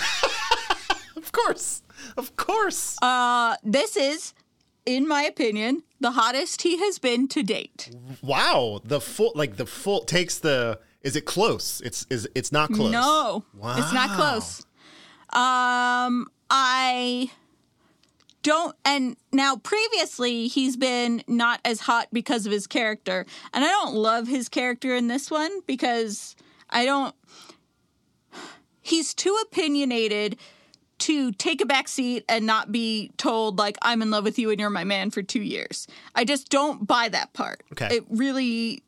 Of 1.35 1.45
course, 1.45 1.83
of 2.17 2.37
course. 2.37 2.97
Uh, 3.03 3.57
this 3.63 3.97
is, 3.97 4.35
in 4.87 5.07
my 5.09 5.23
opinion, 5.25 5.83
the 6.01 6.13
hottest 6.13 6.63
he 6.63 6.79
has 6.79 6.99
been 6.99 7.27
to 7.29 7.43
date. 7.43 7.91
wow, 8.23 8.81
the 8.85 9.01
full 9.01 9.33
like 9.35 9.57
the 9.57 9.67
full 9.67 10.05
takes 10.05 10.39
the. 10.39 10.79
Is 11.03 11.17
it 11.17 11.27
close? 11.27 11.83
It's 11.85 12.07
is 12.09 12.29
it's 12.35 12.51
not 12.53 12.71
close. 12.73 12.91
No, 12.93 13.45
Wow. 13.55 13.77
it's 13.79 13.93
not 13.93 14.11
close. 14.17 14.61
Um, 15.33 16.29
I 16.51 17.31
don't 18.43 18.77
and 18.85 19.17
now 19.33 19.57
previously 19.57 20.47
he's 20.49 20.77
been 20.77 21.23
not 21.27 21.61
as 21.65 21.81
hot 21.81 22.09
because 22.13 22.45
of 22.45 22.53
his 22.53 22.67
character 22.67 23.25
and 23.55 23.65
i 23.65 23.67
don't 23.69 23.95
love 23.95 24.29
his 24.29 24.51
character 24.51 24.95
in 24.95 25.09
this 25.09 25.31
one 25.31 25.63
because 25.67 26.37
i 26.69 26.85
don't 26.85 27.15
he's 28.83 29.15
too 29.15 29.35
opinionated 29.45 30.37
to 30.99 31.33
take 31.33 31.61
a 31.61 31.67
back 31.67 31.89
seat 31.89 32.25
and 32.29 32.47
not 32.47 32.71
be 32.73 33.11
told 33.17 33.59
like 33.59 33.77
i'm 33.83 34.01
in 34.03 34.11
love 34.11 34.25
with 34.25 34.39
you 34.39 34.51
and 34.51 34.61
you're 34.61 34.71
my 34.71 34.85
man 34.85 35.11
for 35.11 35.23
two 35.23 35.43
years 35.43 35.87
i 36.15 36.25
just 36.25 36.49
don't 36.49 36.87
buy 36.87 37.09
that 37.09 37.33
part 37.33 37.63
Okay. 37.73 37.97
it 37.97 38.05
really 38.09 38.83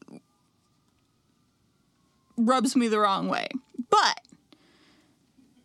rubs 2.37 2.77
me 2.77 2.89
the 2.89 2.99
wrong 2.99 3.29
way 3.29 3.49
but 3.91 4.21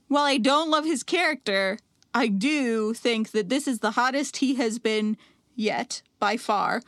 while 0.08 0.26
I 0.26 0.40
don't 0.40 0.70
love 0.70 0.84
his 0.84 1.04
character, 1.04 1.80
I 2.14 2.28
do 2.28 2.94
think 2.94 3.32
that 3.32 3.48
this 3.48 3.66
is 3.66 3.80
the 3.80 3.92
hottest 3.92 4.36
he 4.38 4.56
has 4.56 4.78
been 4.78 5.16
yet 5.56 6.02
by 6.20 6.36
far. 6.36 6.82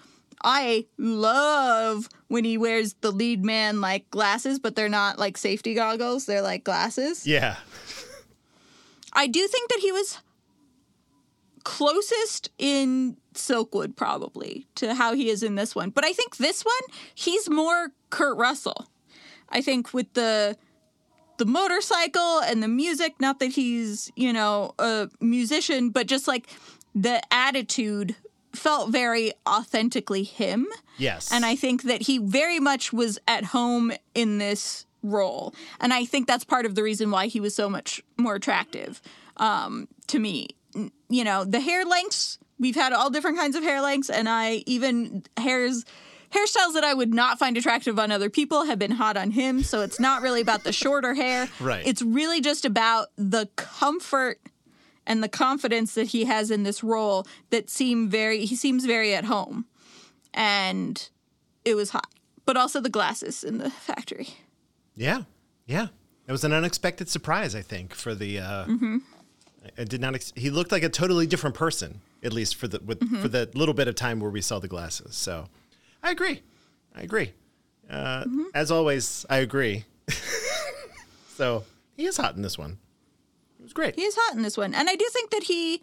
I 0.44 0.88
love 0.98 2.10
when 2.28 2.44
he 2.44 2.58
wears 2.58 2.96
the 3.00 3.12
lead 3.12 3.46
man 3.46 3.80
like 3.80 4.10
glasses, 4.12 4.60
but 4.60 4.76
they're 4.76 4.90
not 4.90 5.20
like 5.20 5.38
safety 5.38 5.74
goggles, 5.74 6.26
they're 6.26 6.42
like 6.42 6.66
glasses. 6.66 7.26
Yeah. 7.26 7.56
I 9.14 9.28
do 9.28 9.48
think 9.48 9.70
that 9.70 9.80
he 9.80 9.92
was 9.92 10.20
closest 11.64 12.50
in 12.58 13.18
Silkwood 13.34 13.96
probably 13.96 14.68
to 14.76 14.94
how 14.94 15.14
he 15.14 15.30
is 15.30 15.44
in 15.44 15.56
this 15.56 15.76
one. 15.76 15.90
But 15.90 16.06
I 16.06 16.14
think 16.14 16.38
this 16.38 16.64
one, 16.64 16.98
he's 17.16 17.50
more 17.50 17.90
Kurt 18.10 18.38
Russell. 18.38 18.88
I 19.50 19.62
think 19.62 19.94
with 19.94 20.14
the 20.14 20.58
the 21.38 21.46
motorcycle 21.46 22.42
and 22.42 22.62
the 22.62 22.68
music, 22.68 23.16
not 23.20 23.40
that 23.40 23.54
he's, 23.54 24.12
you 24.16 24.32
know, 24.32 24.74
a 24.78 25.10
musician, 25.20 25.90
but 25.90 26.08
just 26.08 26.28
like 26.28 26.48
the 26.94 27.22
attitude 27.34 28.16
felt 28.54 28.92
very 28.92 29.34
authentically 29.48 30.24
him. 30.24 30.68
Yes. 30.98 31.32
And 31.32 31.44
I 31.44 31.56
think 31.56 31.84
that 31.84 32.04
he 32.04 32.20
very 32.20 32.60
much 32.60 32.94
was 32.94 33.18
at 33.28 33.46
home 33.46 33.92
in 34.14 34.38
this 34.38 34.86
role. 35.04 35.54
And 35.80 35.94
I 35.94 36.06
think 36.06 36.28
that's 36.28 36.44
part 36.44 36.66
of 36.66 36.76
the 36.76 36.84
reason 36.84 37.12
why 37.12 37.28
he 37.28 37.40
was 37.40 37.54
so 37.54 37.70
much 37.70 38.02
more 38.18 38.36
attractive 38.36 39.02
um, 39.38 39.88
to 40.08 40.20
me. 40.20 40.50
You 41.10 41.24
know, 41.24 41.44
the 41.44 41.60
hair 41.60 41.86
lengths, 41.86 42.40
we've 42.60 42.76
had 42.76 42.94
all 42.94 43.10
different 43.12 43.38
kinds 43.38 43.56
of 43.56 43.64
hair 43.64 43.82
lengths, 43.82 44.10
and 44.10 44.28
I 44.28 44.64
even 44.66 45.24
hairs. 45.38 45.86
Hairstyles 46.32 46.74
that 46.74 46.84
I 46.84 46.96
would 46.96 47.14
not 47.14 47.38
find 47.38 47.56
attractive 47.58 48.00
on 48.00 48.12
other 48.12 48.28
people 48.28 48.66
have 48.66 48.80
been 48.80 48.90
hot 48.90 49.18
on 49.18 49.30
him, 49.30 49.62
so 49.62 49.82
it's 49.82 50.00
not 50.00 50.24
really 50.24 50.42
about 50.42 50.64
the 50.64 50.74
shorter 50.74 51.14
hair. 51.14 51.48
Right. 51.60 51.86
It's 51.86 52.02
really 52.02 52.42
just 52.42 52.66
about 52.66 53.10
the 53.18 53.50
comfort 53.56 54.40
and 55.06 55.24
the 55.24 55.30
confidence 55.30 55.94
that 55.96 56.08
he 56.08 56.26
has 56.26 56.52
in 56.52 56.64
this 56.64 56.84
role 56.84 57.28
that 57.50 57.70
seem 57.70 58.10
very 58.10 58.46
he 58.46 58.56
seems 58.56 58.86
very 58.86 59.14
at 59.14 59.26
home 59.26 59.66
and 60.34 61.10
it 61.66 61.76
was 61.76 61.92
hot 61.92 62.08
but 62.46 62.58
also 62.58 62.80
the 62.80 62.90
glasses 62.90 63.44
in 63.44 63.58
the 63.58 63.70
factory 63.70 64.30
Yeah, 64.96 65.24
yeah. 65.66 65.88
It 66.28 66.32
was 66.32 66.44
an 66.44 66.54
unexpected 66.54 67.10
surprise, 67.10 67.56
I 67.56 67.62
think, 67.62 67.94
for 67.94 68.14
the. 68.16 68.40
Uh, 68.40 68.66
Mm-hmm. 68.66 68.98
I- 69.66 69.82
I 69.82 69.84
did 69.86 70.02
not. 70.02 70.14
Ex- 70.16 70.34
he 70.36 70.50
looked 70.50 70.72
like 70.74 70.84
a 70.84 70.90
totally 70.90 71.26
different 71.26 71.56
person, 71.56 72.02
at 72.22 72.34
least 72.34 72.56
for 72.56 72.68
the 72.68 72.80
with, 72.86 73.00
Mm-hmm. 73.00 73.22
for 73.22 73.28
the 73.30 73.50
little 73.54 73.74
bit 73.74 73.88
of 73.88 73.96
time 73.96 74.20
where 74.20 74.30
we 74.32 74.42
saw 74.42 74.60
the 74.60 74.68
glasses. 74.68 75.16
So, 75.16 75.48
I 76.04 76.12
agree. 76.12 76.42
I 76.96 77.02
agree. 77.02 77.32
Uh, 77.90 78.24
Mm-hmm. 78.26 78.44
As 78.54 78.72
always, 78.72 79.26
I 79.30 79.38
agree. 79.38 79.86
so 81.36 81.64
he 81.96 82.06
is 82.06 82.18
hot 82.18 82.36
in 82.36 82.42
this 82.42 82.58
one. 82.58 82.78
It 83.60 83.64
was 83.64 83.74
great. 83.74 83.96
he 83.96 84.04
is 84.04 84.16
hot 84.20 84.36
in 84.36 84.42
this 84.44 84.58
one 84.58 84.74
and 84.74 84.90
i 84.90 84.96
do 84.96 85.08
think 85.14 85.30
that 85.32 85.44
he 85.44 85.82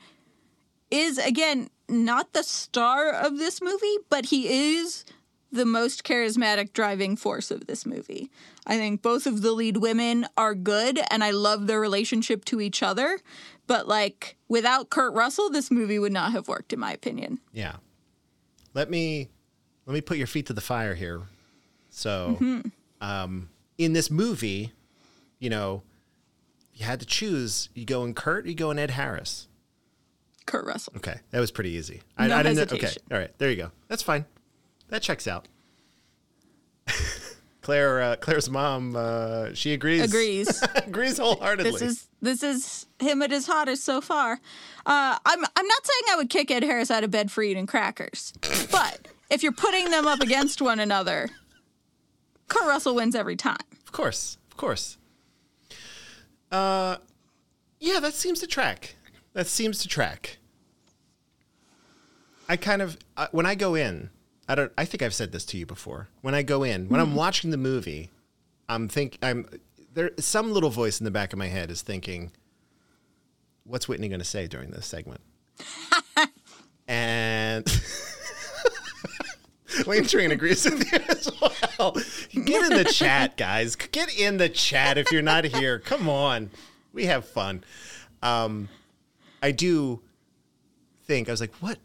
is 0.91 1.17
again 1.17 1.71
not 1.89 2.35
the 2.35 2.43
star 2.43 3.11
of 3.11 3.39
this 3.39 3.63
movie 3.63 3.97
but 4.11 4.27
he 4.27 4.75
is 4.77 5.07
the 5.53 5.65
most 5.67 6.05
charismatic 6.05 6.73
driving 6.73 7.17
force 7.17 7.51
of 7.51 7.67
this 7.67 7.85
movie 7.85 8.31
i 8.67 8.77
think 8.77 9.03
both 9.03 9.27
of 9.27 9.43
the 9.43 9.53
lead 9.53 9.77
women 9.79 10.27
are 10.37 10.55
good 10.55 11.01
and 11.11 11.23
i 11.25 11.31
love 11.31 11.67
their 11.67 11.81
relationship 11.81 12.45
to 12.45 12.61
each 12.61 12.83
other 12.83 13.19
but 13.67 13.89
like 13.89 14.37
without 14.49 14.91
kurt 14.91 15.13
russell 15.15 15.51
this 15.51 15.71
movie 15.71 15.99
would 15.99 16.13
not 16.13 16.33
have 16.33 16.47
worked 16.49 16.73
in 16.73 16.79
my 16.79 16.93
opinion 16.93 17.39
Yeah. 17.53 17.77
Let 18.75 18.89
me 18.89 19.29
let 19.87 19.95
me 19.95 20.01
put 20.01 20.17
your 20.17 20.29
feet 20.29 20.47
to 20.47 20.53
the 20.53 20.61
fire 20.61 20.95
here. 20.95 21.23
So, 21.89 22.37
Mm-hmm. 22.41 22.69
um, 23.01 23.49
in 23.79 23.95
this 23.95 24.09
movie, 24.13 24.71
you 25.41 25.51
know, 25.51 25.83
you 26.75 26.85
had 26.87 27.01
to 27.01 27.07
choose. 27.07 27.69
You 27.75 27.85
go 27.85 28.05
in 28.05 28.15
Kurt, 28.15 28.47
you 28.47 28.55
go 28.55 28.71
in 28.71 28.79
Ed 28.79 28.91
Harris. 28.93 29.49
kurt 30.47 30.65
russell 30.65 30.93
Okay, 30.99 31.19
that 31.33 31.41
was 31.41 31.51
pretty 31.51 31.71
easy. 31.71 32.03
I, 32.17 32.29
no 32.29 32.37
Okay, 32.39 32.49
hesitation. 32.51 32.87
Okay, 32.87 32.97
all 33.15 33.19
right, 33.21 33.37
there 33.39 33.51
you 33.51 33.57
go. 33.57 33.73
That's 33.89 34.05
fine. 34.05 34.25
That 34.91 35.03
checks 35.03 35.27
out. 35.27 35.49
Claire, 37.63 38.03
uh, 38.03 38.17
Claire's 38.17 38.51
mom, 38.51 38.97
uh, 38.97 39.55
she 39.55 39.73
agrees. 39.73 40.03
agrees 40.03 40.63
agrees 40.75 41.19
wholeheartedly. 41.19 41.71
This 41.71 41.83
is 41.83 42.09
this 42.21 42.43
is 42.43 42.87
him 42.99 43.23
at 43.23 43.31
his 43.31 43.47
hottest 43.47 43.85
so 43.85 44.01
far. 44.01 44.33
Uh, 44.85 45.19
I'm 45.25 45.45
I'm 45.45 45.67
not 45.67 45.87
saying 45.87 46.03
I 46.11 46.17
would 46.17 46.31
kick 46.31 46.51
Ed 46.51 46.65
Harris 46.65 46.91
out 46.91 47.05
of 47.05 47.11
bed 47.11 47.31
for 47.31 47.43
eating 47.43 47.67
crackers, 47.67 48.33
but 48.71 49.09
if 49.31 49.43
you're 49.43 49.53
putting 49.53 49.91
them 49.91 50.07
up 50.07 50.21
against 50.21 50.61
one 50.61 50.81
another, 50.81 51.29
Kurt 52.49 52.67
Russell 52.67 52.97
wins 52.97 53.15
every 53.15 53.37
time. 53.37 53.59
Of 53.87 53.93
course, 53.93 54.39
of 54.51 54.57
course. 54.57 54.97
Uh, 56.51 56.97
yeah, 57.79 58.01
that 58.01 58.15
seems 58.15 58.41
to 58.41 58.47
track. 58.47 58.97
That 59.35 59.47
seems 59.47 59.79
to 59.83 59.89
track. 59.89 60.39
I 62.49 62.57
kind 62.57 62.83
of 62.83 62.99
uh, 63.17 63.29
when 63.31 63.47
I 63.47 63.55
go 63.55 63.77
in, 63.77 64.11
I 64.51 64.57
don't. 64.57 64.73
I 64.77 64.85
think 64.85 65.01
I've 65.01 65.15
said 65.15 65.31
this 65.31 65.45
to 65.47 65.57
you 65.57 65.65
before. 65.65 66.09
When 66.23 66.35
I 66.35 66.43
go 66.43 66.65
in, 66.65 66.89
when 66.89 67.01
I'm 67.01 67.15
watching 67.15 67.53
the 67.53 67.57
movie, 67.57 68.11
I'm 68.69 68.89
think 68.89 69.17
I'm 69.23 69.47
there. 69.95 70.11
Some 70.19 70.53
little 70.53 70.71
voice 70.71 70.99
in 70.99 71.05
the 71.05 71.13
back 71.13 71.33
of 71.33 71.39
my 71.39 71.47
head 71.47 71.71
is 71.71 71.83
thinking, 71.83 72.33
"What's 73.63 73.87
Whitney 73.87 74.09
going 74.09 74.19
to 74.19 74.25
say 74.25 74.49
during 74.49 74.73
this 74.73 74.87
segment?" 74.87 75.21
and 76.89 77.65
Wayne 79.87 80.05
Train 80.05 80.33
agrees 80.33 80.65
with 80.65 80.93
you 80.93 80.99
as 81.09 81.31
well. 81.41 81.97
Get 82.33 82.73
in 82.73 82.77
the 82.77 82.91
chat, 82.93 83.37
guys. 83.37 83.77
Get 83.77 84.13
in 84.19 84.39
the 84.39 84.49
chat 84.49 84.99
if 84.99 85.13
you're 85.13 85.23
not 85.23 85.45
here. 85.45 85.79
Come 85.79 86.09
on. 86.09 86.51
We 86.93 87.07
have 87.07 87.25
fun. 87.25 87.63
Um, 88.21 88.69
I 89.41 89.53
do 89.53 90.01
think 91.05 91.29
I 91.29 91.31
was 91.31 91.41
like, 91.41 91.55
what? 91.61 91.79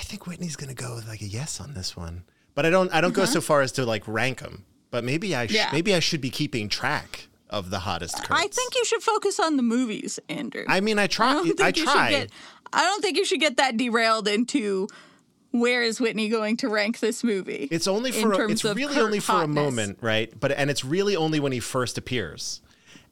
I 0.00 0.02
think 0.02 0.26
Whitney's 0.26 0.56
gonna 0.56 0.72
go 0.72 0.94
with 0.94 1.06
like 1.06 1.20
a 1.20 1.26
yes 1.26 1.60
on 1.60 1.74
this 1.74 1.94
one, 1.94 2.24
but 2.54 2.64
I 2.64 2.70
don't. 2.70 2.90
I 2.90 3.02
don't 3.02 3.12
go 3.12 3.24
uh-huh. 3.24 3.32
so 3.32 3.40
far 3.42 3.60
as 3.60 3.70
to 3.72 3.84
like 3.84 4.02
rank 4.08 4.40
them. 4.40 4.64
But 4.90 5.04
maybe 5.04 5.36
I 5.36 5.46
sh- 5.46 5.52
Yeah. 5.52 5.68
maybe 5.72 5.94
I 5.94 6.00
should 6.00 6.22
be 6.22 6.30
keeping 6.30 6.70
track 6.70 7.28
of 7.50 7.68
the 7.68 7.80
hottest. 7.80 8.16
I 8.30 8.46
think 8.46 8.74
you 8.74 8.84
should 8.86 9.02
focus 9.02 9.38
on 9.38 9.58
the 9.58 9.62
movies, 9.62 10.18
Andrew. 10.30 10.64
I 10.66 10.80
mean, 10.80 10.98
I 10.98 11.06
try. 11.06 11.32
I 11.32 11.34
don't 11.34 11.46
think 11.48 11.60
I 11.60 11.68
you 11.68 11.74
should 11.74 11.84
try. 11.84 12.10
get. 12.10 12.30
I 12.72 12.80
don't 12.80 13.02
think 13.02 13.18
you 13.18 13.26
should 13.26 13.40
get 13.40 13.58
that 13.58 13.76
derailed 13.76 14.26
into 14.26 14.88
where 15.50 15.82
is 15.82 16.00
Whitney 16.00 16.30
going 16.30 16.56
to 16.58 16.68
rank 16.70 17.00
this 17.00 17.22
movie. 17.22 17.68
It's 17.70 17.86
only 17.86 18.10
for 18.10 18.32
a, 18.32 18.50
it's 18.50 18.64
really 18.64 18.98
only 18.98 19.20
for 19.20 19.42
a 19.42 19.48
moment, 19.48 19.98
right? 20.00 20.32
But 20.40 20.52
and 20.52 20.70
it's 20.70 20.82
really 20.82 21.14
only 21.14 21.40
when 21.40 21.52
he 21.52 21.60
first 21.60 21.98
appears. 21.98 22.62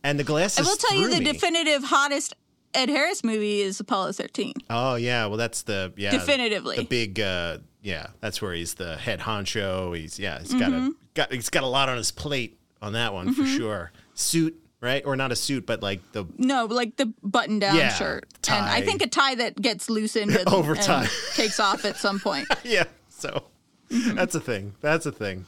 And 0.02 0.18
the 0.18 0.24
glasses. 0.24 0.66
I 0.66 0.70
will 0.70 0.76
tell 0.76 0.96
you 0.96 1.10
the 1.10 1.18
me. 1.18 1.32
definitive 1.32 1.84
hottest 1.84 2.32
Ed 2.74 2.88
Harris 2.88 3.24
movie 3.24 3.60
is 3.60 3.80
Apollo 3.80 4.12
13. 4.12 4.52
Oh 4.70 4.94
yeah, 4.96 5.26
well 5.26 5.36
that's 5.38 5.62
the 5.62 5.92
yeah 5.96 6.10
Definitively. 6.10 6.76
the 6.76 6.84
big 6.84 7.18
uh 7.20 7.58
yeah 7.82 8.08
that's 8.20 8.42
where 8.42 8.52
he's 8.52 8.74
the 8.74 8.96
head 8.96 9.20
honcho. 9.20 9.96
He's 9.96 10.18
yeah 10.18 10.38
he's 10.40 10.52
got 10.54 10.70
Mm-hmm. 10.70 10.88
a 10.88 10.90
got 11.14 11.32
he's 11.32 11.50
got 11.50 11.62
a 11.62 11.66
lot 11.68 11.88
on 11.88 11.96
his 11.96 12.10
plate 12.10 12.58
on 12.82 12.92
that 12.92 13.12
one 13.14 13.32
for 13.32 13.44
sure. 13.44 13.92
Suit 14.14 14.54
right 14.80 15.02
or 15.04 15.16
not 15.16 15.32
a 15.32 15.36
suit 15.36 15.66
but 15.66 15.82
like 15.82 16.00
the 16.12 16.24
No, 16.36 16.66
like 16.66 16.96
the 16.96 17.12
button 17.22 17.58
down 17.58 17.76
Yeah, 17.76 17.88
shirt. 17.92 18.26
tie. 18.42 18.56
And 18.58 18.66
I 18.66 18.80
think 18.82 19.02
a 19.02 19.06
tie 19.08 19.34
that 19.36 19.56
gets 19.60 19.88
loosened 19.90 20.30
and, 20.36 20.48
Over 20.52 20.74
and 20.74 21.10
takes 21.34 21.58
off 21.58 21.84
at 21.84 21.96
some 21.96 22.20
point. 22.20 22.46
yeah 22.64 22.84
so 23.08 23.44
Mm-hmm. 23.90 24.16
that's 24.16 24.34
a 24.34 24.40
thing 24.40 24.74
that's 24.82 25.06
a 25.06 25.12
thing 25.12 25.46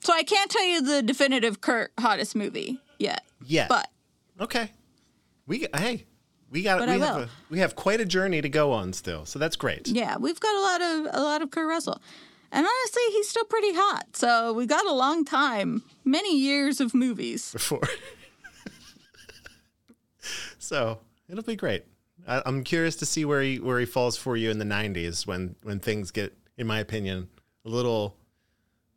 So 0.00 0.12
I 0.12 0.22
can't 0.22 0.50
tell 0.50 0.64
you 0.66 0.82
the 0.82 1.02
definitive 1.02 1.62
Kurt 1.62 1.92
hottest 1.98 2.36
movie 2.36 2.78
yet. 2.98 3.24
yeah 3.46 3.66
But 3.68 3.88
okay 4.38 4.70
we 5.46 5.66
hey 5.74 6.04
we 6.50 6.62
got 6.62 6.78
But 6.80 6.88
we 6.88 6.94
I 6.94 6.98
have 6.98 7.16
will. 7.16 7.22
a, 7.24 7.28
we 7.50 7.58
have 7.60 7.76
quite 7.76 8.00
a 8.00 8.04
journey 8.04 8.40
to 8.42 8.48
go 8.48 8.72
on 8.72 8.92
still 8.92 9.24
so 9.26 9.38
that's 9.38 9.56
great 9.56 9.88
yeah, 9.88 10.16
we've 10.18 10.40
got 10.40 10.54
a 10.54 10.60
lot 10.60 10.80
of 10.82 11.14
a 11.14 11.22
lot 11.22 11.42
of 11.42 11.50
Kurt 11.50 11.68
Russell. 11.68 12.00
And 12.52 12.66
honestly, 12.66 13.02
he's 13.12 13.28
still 13.28 13.44
pretty 13.44 13.72
hot. 13.74 14.16
So 14.16 14.52
we 14.52 14.66
got 14.66 14.84
a 14.84 14.92
long 14.92 15.24
time, 15.24 15.84
many 16.04 16.36
years 16.36 16.80
of 16.80 16.92
movies. 16.94 17.52
before. 17.52 17.82
so 20.58 20.98
it'll 21.28 21.44
be 21.44 21.54
great. 21.54 21.84
I, 22.26 22.42
I'm 22.44 22.64
curious 22.64 22.96
to 22.96 23.06
see 23.06 23.24
where 23.24 23.40
he 23.40 23.58
where 23.60 23.78
he 23.78 23.86
falls 23.86 24.16
for 24.16 24.36
you 24.36 24.50
in 24.50 24.58
the 24.58 24.64
'90s 24.64 25.26
when 25.28 25.54
when 25.62 25.78
things 25.78 26.10
get, 26.10 26.36
in 26.58 26.66
my 26.66 26.78
opinion, 26.80 27.28
a 27.64 27.68
little 27.68 28.16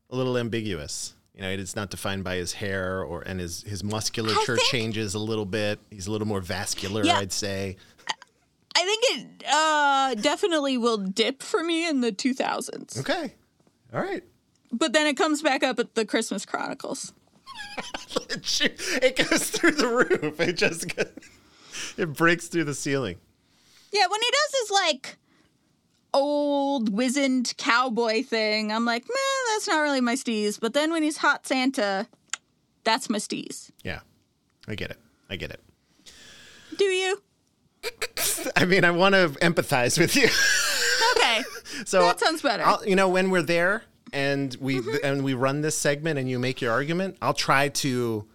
a 0.10 0.16
little 0.16 0.38
ambiguous. 0.38 1.14
You 1.36 1.42
know, 1.42 1.50
it's 1.50 1.76
not 1.76 1.90
defined 1.90 2.24
by 2.24 2.36
his 2.36 2.54
hair 2.54 3.04
or 3.04 3.22
and 3.22 3.40
his 3.40 3.64
his 3.64 3.84
musculature 3.84 4.56
think- 4.58 4.70
changes 4.70 5.14
a 5.16 5.20
little 5.20 5.46
bit. 5.46 5.80
He's 5.90 6.08
a 6.08 6.12
little 6.12 6.28
more 6.28 6.42
vascular, 6.42 7.04
Yeah. 7.04 7.18
I'd 7.18 7.32
say. 7.32 7.78
I 8.76 8.86
think 8.86 9.04
it 9.12 9.44
uh, 9.52 10.16
definitely 10.16 10.78
will 10.78 10.98
dip 10.98 11.44
for 11.44 11.64
me 11.64 11.88
in 11.88 12.02
the 12.02 12.12
2000s. 12.12 13.00
Okay. 13.00 13.34
All 13.94 14.02
right. 14.02 14.24
But 14.72 14.94
then 14.94 15.06
it 15.06 15.16
comes 15.16 15.44
back 15.44 15.62
up 15.62 15.78
at 15.78 15.94
the 15.94 16.06
Christmas 16.06 16.46
Chronicles. 16.46 17.14
It, 18.62 19.16
goes 19.16 19.50
through 19.50 19.72
the 19.72 19.88
roof. 19.88 20.40
It 20.40 20.54
just 20.58 20.96
goes, 20.96 21.08
it 21.98 22.14
breaks 22.14 22.48
through 22.48 22.64
the 22.66 22.74
ceiling. 22.74 23.18
Yeah, 23.92 24.08
when 24.10 24.22
he 24.22 24.28
does 24.32 24.62
his 24.62 24.72
like 24.72 25.18
old 26.14 26.94
wizened 26.96 27.54
cowboy 27.58 28.24
thing, 28.24 28.72
I'm 28.72 28.86
like, 28.86 29.04
man, 29.04 29.54
that's 29.54 29.68
not 29.68 29.82
really 29.82 30.02
my 30.02 30.16
steez. 30.16 30.60
But 30.60 30.74
then 30.74 30.92
when 30.92 31.04
he's 31.04 31.18
hot 31.18 31.48
Santa, 31.48 32.08
that's 32.84 33.10
my 33.10 33.18
steez. 33.18 33.72
Yeah. 33.84 34.00
I 34.68 34.76
get 34.76 34.92
it. 34.92 34.98
I 35.30 35.36
get 35.36 35.52
it. 35.52 35.60
Do 36.78 36.86
you? 36.86 37.22
I 38.56 38.66
mean, 38.66 38.86
I 38.86 38.92
want 38.92 39.16
to 39.16 39.30
empathize 39.42 40.00
with 40.00 40.16
you. 40.16 40.28
Okay. 41.18 41.44
So 41.86 42.04
that 42.04 42.20
sounds 42.20 42.44
better. 42.44 42.64
I'll, 42.64 42.86
you 42.86 42.96
know, 42.96 43.10
when 43.10 43.32
we're 43.32 43.42
there 43.42 43.84
and 44.14 44.56
we 44.62 44.76
mm-hmm. 44.76 44.96
and 45.04 45.24
we 45.24 45.34
run 45.34 45.62
this 45.62 45.76
segment 45.76 46.20
and 46.20 46.30
you 46.30 46.38
make 46.38 46.62
your 46.62 46.72
argument, 46.72 47.18
I'll 47.20 47.34
try 47.34 47.70
to, 47.70 48.28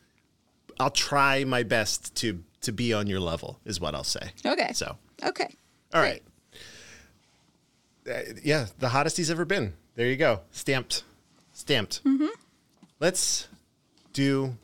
I'll 0.80 0.90
try 0.90 1.44
my 1.44 1.62
best 1.62 2.16
to 2.16 2.42
to 2.62 2.72
be 2.72 2.92
on 2.92 3.06
your 3.06 3.20
level. 3.20 3.60
Is 3.64 3.80
what 3.80 3.94
I'll 3.94 4.02
say. 4.02 4.32
okay. 4.44 4.72
So, 4.72 4.96
Okay. 5.24 5.54
all 5.94 6.02
right. 6.02 6.20
Uh, 8.08 8.20
yeah, 8.42 8.66
the 8.78 8.88
hottest 8.88 9.16
he's 9.16 9.30
ever 9.30 9.44
been. 9.44 9.74
There 9.94 10.06
you 10.06 10.16
go. 10.16 10.40
Stamped. 10.50 11.04
Stamped. 11.52 12.02
Mm-hmm. 12.04 12.26
Let's 13.00 13.48
do 14.12 14.56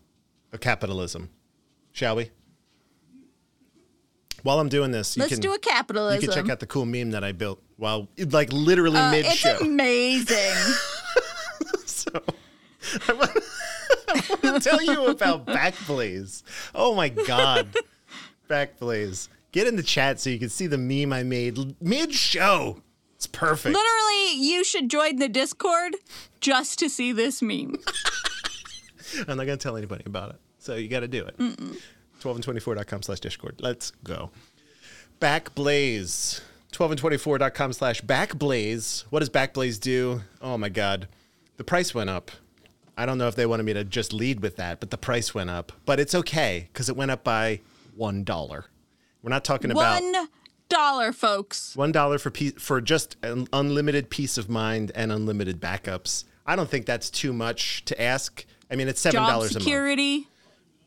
a 0.52 0.58
capitalism, 0.58 1.30
shall 1.92 2.16
we? 2.16 2.30
While 4.42 4.60
I'm 4.60 4.68
doing 4.68 4.90
this, 4.90 5.16
you 5.16 5.20
Let's 5.22 5.32
can 5.32 5.40
do 5.40 5.54
a 5.54 5.58
capitalism. 5.58 6.20
you 6.20 6.28
can 6.28 6.34
check 6.36 6.50
out 6.50 6.60
the 6.60 6.66
cool 6.66 6.84
meme 6.84 7.12
that 7.12 7.24
I 7.24 7.32
built 7.32 7.62
while 7.76 8.08
like 8.18 8.52
literally 8.52 8.98
Uh, 8.98 9.10
mid 9.10 9.24
it's 9.26 9.44
amazing. 9.44 10.36
so 11.86 12.10
I 13.08 13.12
want, 13.14 13.30
I 14.08 14.38
want 14.42 14.62
to 14.62 14.68
tell 14.68 14.82
you 14.82 15.06
about 15.06 15.46
Backblaze. 15.46 16.42
Oh 16.74 16.94
my 16.94 17.08
god, 17.08 17.68
Backblaze! 18.48 19.28
Get 19.50 19.66
in 19.66 19.76
the 19.76 19.82
chat 19.82 20.20
so 20.20 20.28
you 20.28 20.38
can 20.38 20.50
see 20.50 20.66
the 20.66 20.78
meme 20.78 21.12
I 21.12 21.22
made 21.22 21.80
mid 21.80 22.12
show. 22.12 22.82
It's 23.24 23.32
perfect. 23.32 23.74
Literally, 23.74 24.34
you 24.34 24.64
should 24.64 24.90
join 24.90 25.16
the 25.16 25.30
Discord 25.30 25.96
just 26.42 26.78
to 26.80 26.90
see 26.90 27.10
this 27.10 27.40
meme. 27.40 27.76
I'm 29.28 29.38
not 29.38 29.46
gonna 29.46 29.56
tell 29.56 29.78
anybody 29.78 30.02
about 30.04 30.30
it, 30.30 30.36
so 30.58 30.74
you 30.74 30.88
got 30.88 31.00
to 31.00 31.08
do 31.08 31.24
it. 31.24 31.38
12and24.com 32.20 33.02
slash 33.02 33.20
discord. 33.20 33.56
Let's 33.60 33.92
go. 34.02 34.30
Backblaze. 35.20 36.42
12and24.com 36.72 37.72
slash 37.72 38.02
backblaze. 38.02 39.04
What 39.08 39.20
does 39.20 39.30
Backblaze 39.30 39.80
do? 39.80 40.20
Oh 40.42 40.58
my 40.58 40.68
god. 40.68 41.08
The 41.56 41.64
price 41.64 41.94
went 41.94 42.10
up. 42.10 42.30
I 42.98 43.06
don't 43.06 43.16
know 43.16 43.28
if 43.28 43.36
they 43.36 43.46
wanted 43.46 43.62
me 43.62 43.72
to 43.72 43.84
just 43.84 44.12
lead 44.12 44.40
with 44.40 44.56
that, 44.56 44.80
but 44.80 44.90
the 44.90 44.98
price 44.98 45.34
went 45.34 45.48
up. 45.48 45.72
But 45.86 45.98
it's 45.98 46.14
okay 46.14 46.68
because 46.72 46.90
it 46.90 46.96
went 46.96 47.10
up 47.10 47.24
by 47.24 47.60
one 47.96 48.22
dollar. 48.22 48.66
We're 49.22 49.30
not 49.30 49.44
talking 49.44 49.70
about 49.70 50.02
One 50.02 50.28
dollar, 50.74 51.12
folks. 51.12 51.74
one 51.76 51.92
dollar 51.92 52.18
for 52.18 52.30
pe- 52.30 52.50
for 52.52 52.80
just 52.80 53.16
an 53.22 53.46
unlimited 53.52 54.10
peace 54.10 54.36
of 54.38 54.48
mind 54.48 54.92
and 54.94 55.10
unlimited 55.12 55.60
backups. 55.60 56.24
I 56.46 56.56
don't 56.56 56.68
think 56.68 56.84
that's 56.86 57.08
too 57.10 57.32
much 57.32 57.84
to 57.86 58.00
ask. 58.00 58.44
I 58.70 58.76
mean, 58.76 58.88
it's 58.88 59.00
seven 59.00 59.22
dollars 59.22 59.52
a 59.52 59.54
month. 59.54 59.64
security. 59.64 60.28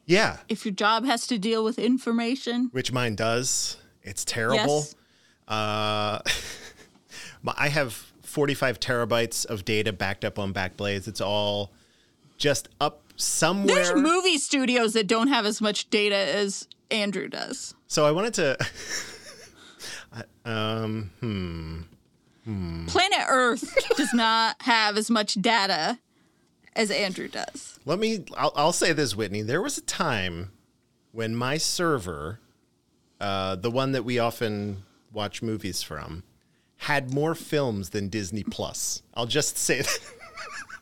Yeah, 0.05 0.38
If 0.47 0.63
your 0.65 0.73
job 0.73 1.03
has 1.05 1.27
to 1.27 1.38
deal 1.38 1.65
with 1.65 1.77
information. 1.77 2.69
which 2.71 2.91
mine 2.93 3.15
does. 3.15 3.75
It's 4.03 4.23
terrible. 4.23 4.77
Yes. 4.88 4.95
Uh, 5.49 6.19
I 7.57 7.67
have 7.69 7.91
45 8.23 8.79
terabytes 8.79 9.45
of 9.45 9.65
data 9.65 9.91
backed 9.91 10.23
up 10.23 10.39
on 10.39 10.53
Backblaze. 10.53 11.07
It's 11.09 11.19
all 11.21 11.71
just 12.38 12.69
up 12.79 13.01
somewhere. 13.17 13.75
There's 13.75 14.01
movie 14.01 14.38
studios 14.38 14.93
that 14.93 15.07
don't 15.07 15.27
have 15.27 15.45
as 15.45 15.59
much 15.61 15.89
data 15.89 16.15
as 16.15 16.67
Andrew 16.89 17.27
does. 17.27 17.75
so 17.88 18.05
I 18.05 18.11
wanted 18.11 18.33
to. 18.35 18.57
Um, 20.47 21.11
hmm. 22.45 22.85
Planet 22.87 23.25
Earth 23.27 23.75
does 23.97 24.13
not 24.13 24.55
have 24.61 24.97
as 24.97 25.09
much 25.09 25.33
data 25.35 25.99
as 26.75 26.89
Andrew 26.89 27.27
does. 27.27 27.77
Let 27.85 27.99
me. 27.99 28.23
I'll, 28.37 28.53
I'll 28.55 28.71
say 28.71 28.93
this, 28.93 29.15
Whitney. 29.15 29.41
There 29.41 29.61
was 29.61 29.77
a 29.77 29.81
time 29.81 30.51
when 31.11 31.35
my 31.35 31.57
server, 31.57 32.39
uh, 33.19 33.55
the 33.57 33.69
one 33.71 33.91
that 33.91 34.05
we 34.05 34.17
often 34.19 34.83
watch 35.11 35.41
movies 35.41 35.83
from, 35.83 36.23
had 36.77 37.13
more 37.13 37.35
films 37.35 37.89
than 37.89 38.07
Disney 38.07 38.43
Plus. 38.43 39.01
I'll 39.13 39.25
just 39.25 39.57
say 39.57 39.81
that. 39.81 39.99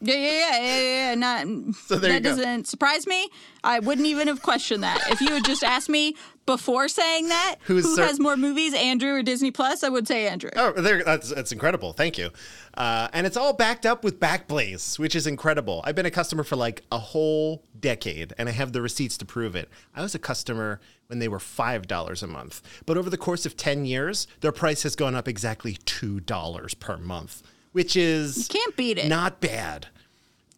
Yeah, 0.02 0.14
yeah, 0.16 0.30
yeah, 0.30 0.60
yeah, 0.60 1.10
yeah. 1.10 1.16
Not 1.16 1.48
So 1.88 1.96
there 1.96 2.12
that 2.12 2.16
you 2.18 2.20
go. 2.20 2.30
doesn't 2.36 2.68
surprise 2.68 3.08
me. 3.08 3.30
I 3.64 3.80
wouldn't 3.80 4.06
even 4.06 4.28
have 4.28 4.42
questioned 4.44 4.84
that. 4.84 5.02
If 5.10 5.22
you 5.22 5.30
had 5.30 5.46
just 5.46 5.64
asked 5.64 5.90
me 5.90 6.16
before 6.46 6.88
saying 6.88 7.30
that, 7.30 7.56
Who's 7.64 7.84
who 7.86 8.02
has 8.02 8.20
more 8.20 8.38
movies, 8.38 8.74
Andrew 8.74 9.14
or 9.16 9.24
Disney 9.24 9.52
Plus, 9.52 9.84
I 9.84 9.90
would 9.90 10.08
say 10.08 10.28
Andrew. 10.28 10.50
Oh, 10.56 10.72
there, 10.74 11.04
that's, 11.04 11.30
that's 11.30 11.52
incredible. 11.52 11.94
Thank 11.94 12.18
you. 12.18 12.30
Uh, 12.76 13.08
and 13.14 13.26
it's 13.26 13.38
all 13.38 13.54
backed 13.54 13.86
up 13.86 14.04
with 14.04 14.20
Backblaze, 14.20 15.00
which 15.00 15.16
is 15.16 15.28
incredible. 15.28 15.82
I've 15.86 15.96
been 15.96 16.06
a 16.06 16.12
customer 16.12 16.44
for 16.44 16.56
like 16.56 16.84
a 16.92 16.98
whole 17.00 17.64
decade, 17.80 18.34
and 18.38 18.50
I 18.50 18.52
have 18.52 18.74
the 18.74 18.82
receipts 18.82 19.18
to 19.20 19.26
prove 19.26 19.56
it. 19.56 19.70
I 19.96 20.02
was 20.02 20.14
a 20.16 20.20
customer 20.20 20.80
when 21.08 21.20
they 21.20 21.28
were 21.28 21.40
$5 21.40 22.24
a 22.24 22.28
month. 22.28 22.62
But 22.86 22.98
over 22.98 23.10
the 23.10 23.18
course 23.18 23.46
of 23.46 23.56
10 23.56 23.86
years, 23.86 24.28
their 24.42 24.52
price 24.52 24.84
has 24.84 24.96
gone 24.96 25.14
up 25.16 25.28
exactly 25.28 25.76
$2 25.86 26.80
per 26.80 26.98
month, 26.98 27.44
which 27.74 27.96
is 27.96 28.48
Can't 28.50 28.76
beat 28.76 28.98
it. 28.98 29.08
not 29.08 29.40
bad. 29.40 29.88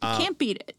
You 0.01 0.09
can't 0.09 0.38
beat 0.38 0.57
it. 0.57 0.76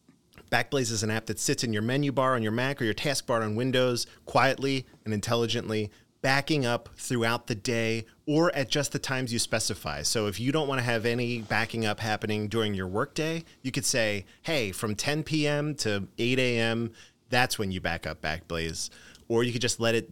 Backblaze 0.51 0.91
is 0.91 1.03
an 1.03 1.11
app 1.11 1.27
that 1.27 1.39
sits 1.39 1.63
in 1.65 1.73
your 1.73 1.83
menu 1.83 2.13
bar 2.13 2.35
on 2.35 2.43
your 2.43 2.53
Mac 2.53 2.81
or 2.81 2.85
your 2.85 2.95
taskbar 2.95 3.43
on 3.43 3.55
Windows 3.55 4.07
quietly 4.27 4.87
and 5.05 5.13
intelligently, 5.13 5.91
backing 6.21 6.67
up 6.67 6.89
throughout 6.97 7.47
the 7.47 7.55
day 7.55 8.05
or 8.27 8.55
at 8.55 8.69
just 8.69 8.93
the 8.93 8.99
times 8.99 9.33
you 9.33 9.39
specify. 9.39 10.03
So 10.03 10.27
if 10.27 10.41
you 10.41 10.51
don't 10.51 10.67
want 10.67 10.81
to 10.81 10.85
have 10.85 11.07
any 11.07 11.41
backing 11.41 11.87
up 11.87 12.01
happening 12.01 12.49
during 12.49 12.75
your 12.75 12.89
workday, 12.89 13.45
you 13.63 13.71
could 13.71 13.85
say, 13.85 14.25
hey, 14.43 14.73
from 14.73 14.95
10 14.95 15.23
p.m. 15.23 15.75
to 15.77 16.09
8 16.19 16.39
a.m., 16.39 16.93
that's 17.31 17.59
when 17.59 17.71
you 17.71 17.81
back 17.81 18.07
up 18.07 18.23
Backblaze. 18.23 18.91
Or 19.29 19.45
you 19.45 19.53
could 19.53 19.61
just 19.61 19.79
let 19.81 19.95
it 19.95 20.11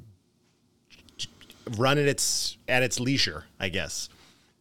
run 1.78 1.98
at 1.98 2.06
its 2.06 2.58
at 2.68 2.82
its 2.82 3.00
leisure, 3.00 3.44
I 3.58 3.70
guess. 3.70 4.10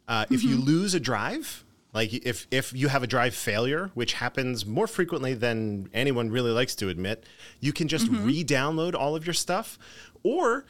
Uh, 0.07 0.25
If 0.29 0.43
you 0.43 0.55
lose 0.55 0.93
a 0.93 0.99
drive, 0.99 1.64
like 1.95 2.13
if 2.13 2.45
if 2.51 2.73
you 2.73 2.89
have 2.89 3.03
a 3.03 3.07
drive 3.07 3.33
failure, 3.33 3.89
which 3.93 4.13
happens 4.13 4.65
more 4.65 4.85
frequently 4.85 5.33
than 5.33 5.89
anyone 5.93 6.29
really 6.29 6.51
likes 6.51 6.75
to 6.75 6.89
admit, 6.89 7.23
you 7.61 7.71
can 7.71 7.87
just 7.87 8.11
mm-hmm. 8.11 8.25
re-download 8.25 8.93
all 8.93 9.15
of 9.15 9.25
your 9.25 9.33
stuff, 9.33 9.79
or 10.21 10.65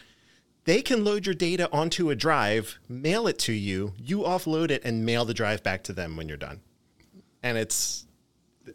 they 0.65 0.83
can 0.83 1.03
load 1.03 1.25
your 1.25 1.33
data 1.33 1.67
onto 1.71 2.11
a 2.11 2.15
drive, 2.15 2.77
mail 2.87 3.25
it 3.25 3.39
to 3.39 3.53
you, 3.53 3.93
you 3.97 4.19
offload 4.19 4.69
it, 4.69 4.83
and 4.85 5.03
mail 5.03 5.25
the 5.25 5.33
drive 5.33 5.63
back 5.63 5.83
to 5.85 5.93
them 5.93 6.15
when 6.15 6.27
you're 6.27 6.37
done. 6.37 6.61
And 7.41 7.57
it's 7.57 8.05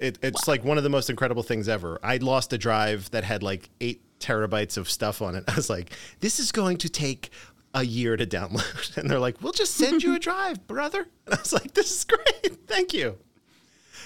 it, 0.00 0.18
it's 0.20 0.48
like 0.48 0.64
one 0.64 0.76
of 0.76 0.82
the 0.82 0.90
most 0.90 1.08
incredible 1.08 1.44
things 1.44 1.68
ever. 1.68 2.00
I 2.02 2.16
lost 2.16 2.52
a 2.52 2.58
drive 2.58 3.12
that 3.12 3.22
had 3.22 3.44
like 3.44 3.70
eight 3.80 4.02
terabytes 4.18 4.76
of 4.76 4.90
stuff 4.90 5.22
on 5.22 5.36
it. 5.36 5.44
I 5.48 5.54
was 5.54 5.70
like, 5.70 5.92
this 6.18 6.40
is 6.40 6.50
going 6.50 6.78
to 6.78 6.88
take 6.88 7.30
a 7.74 7.84
year 7.84 8.16
to 8.16 8.26
download. 8.26 8.96
And 8.96 9.10
they're 9.10 9.20
like, 9.20 9.40
we'll 9.40 9.52
just 9.52 9.76
send 9.76 10.02
you 10.02 10.14
a 10.14 10.18
drive, 10.28 10.66
brother. 10.66 11.08
And 11.26 11.34
I 11.34 11.40
was 11.40 11.52
like, 11.52 11.74
this 11.74 11.90
is 11.90 12.04
great. 12.04 12.66
Thank 12.66 12.92
you. 12.92 13.18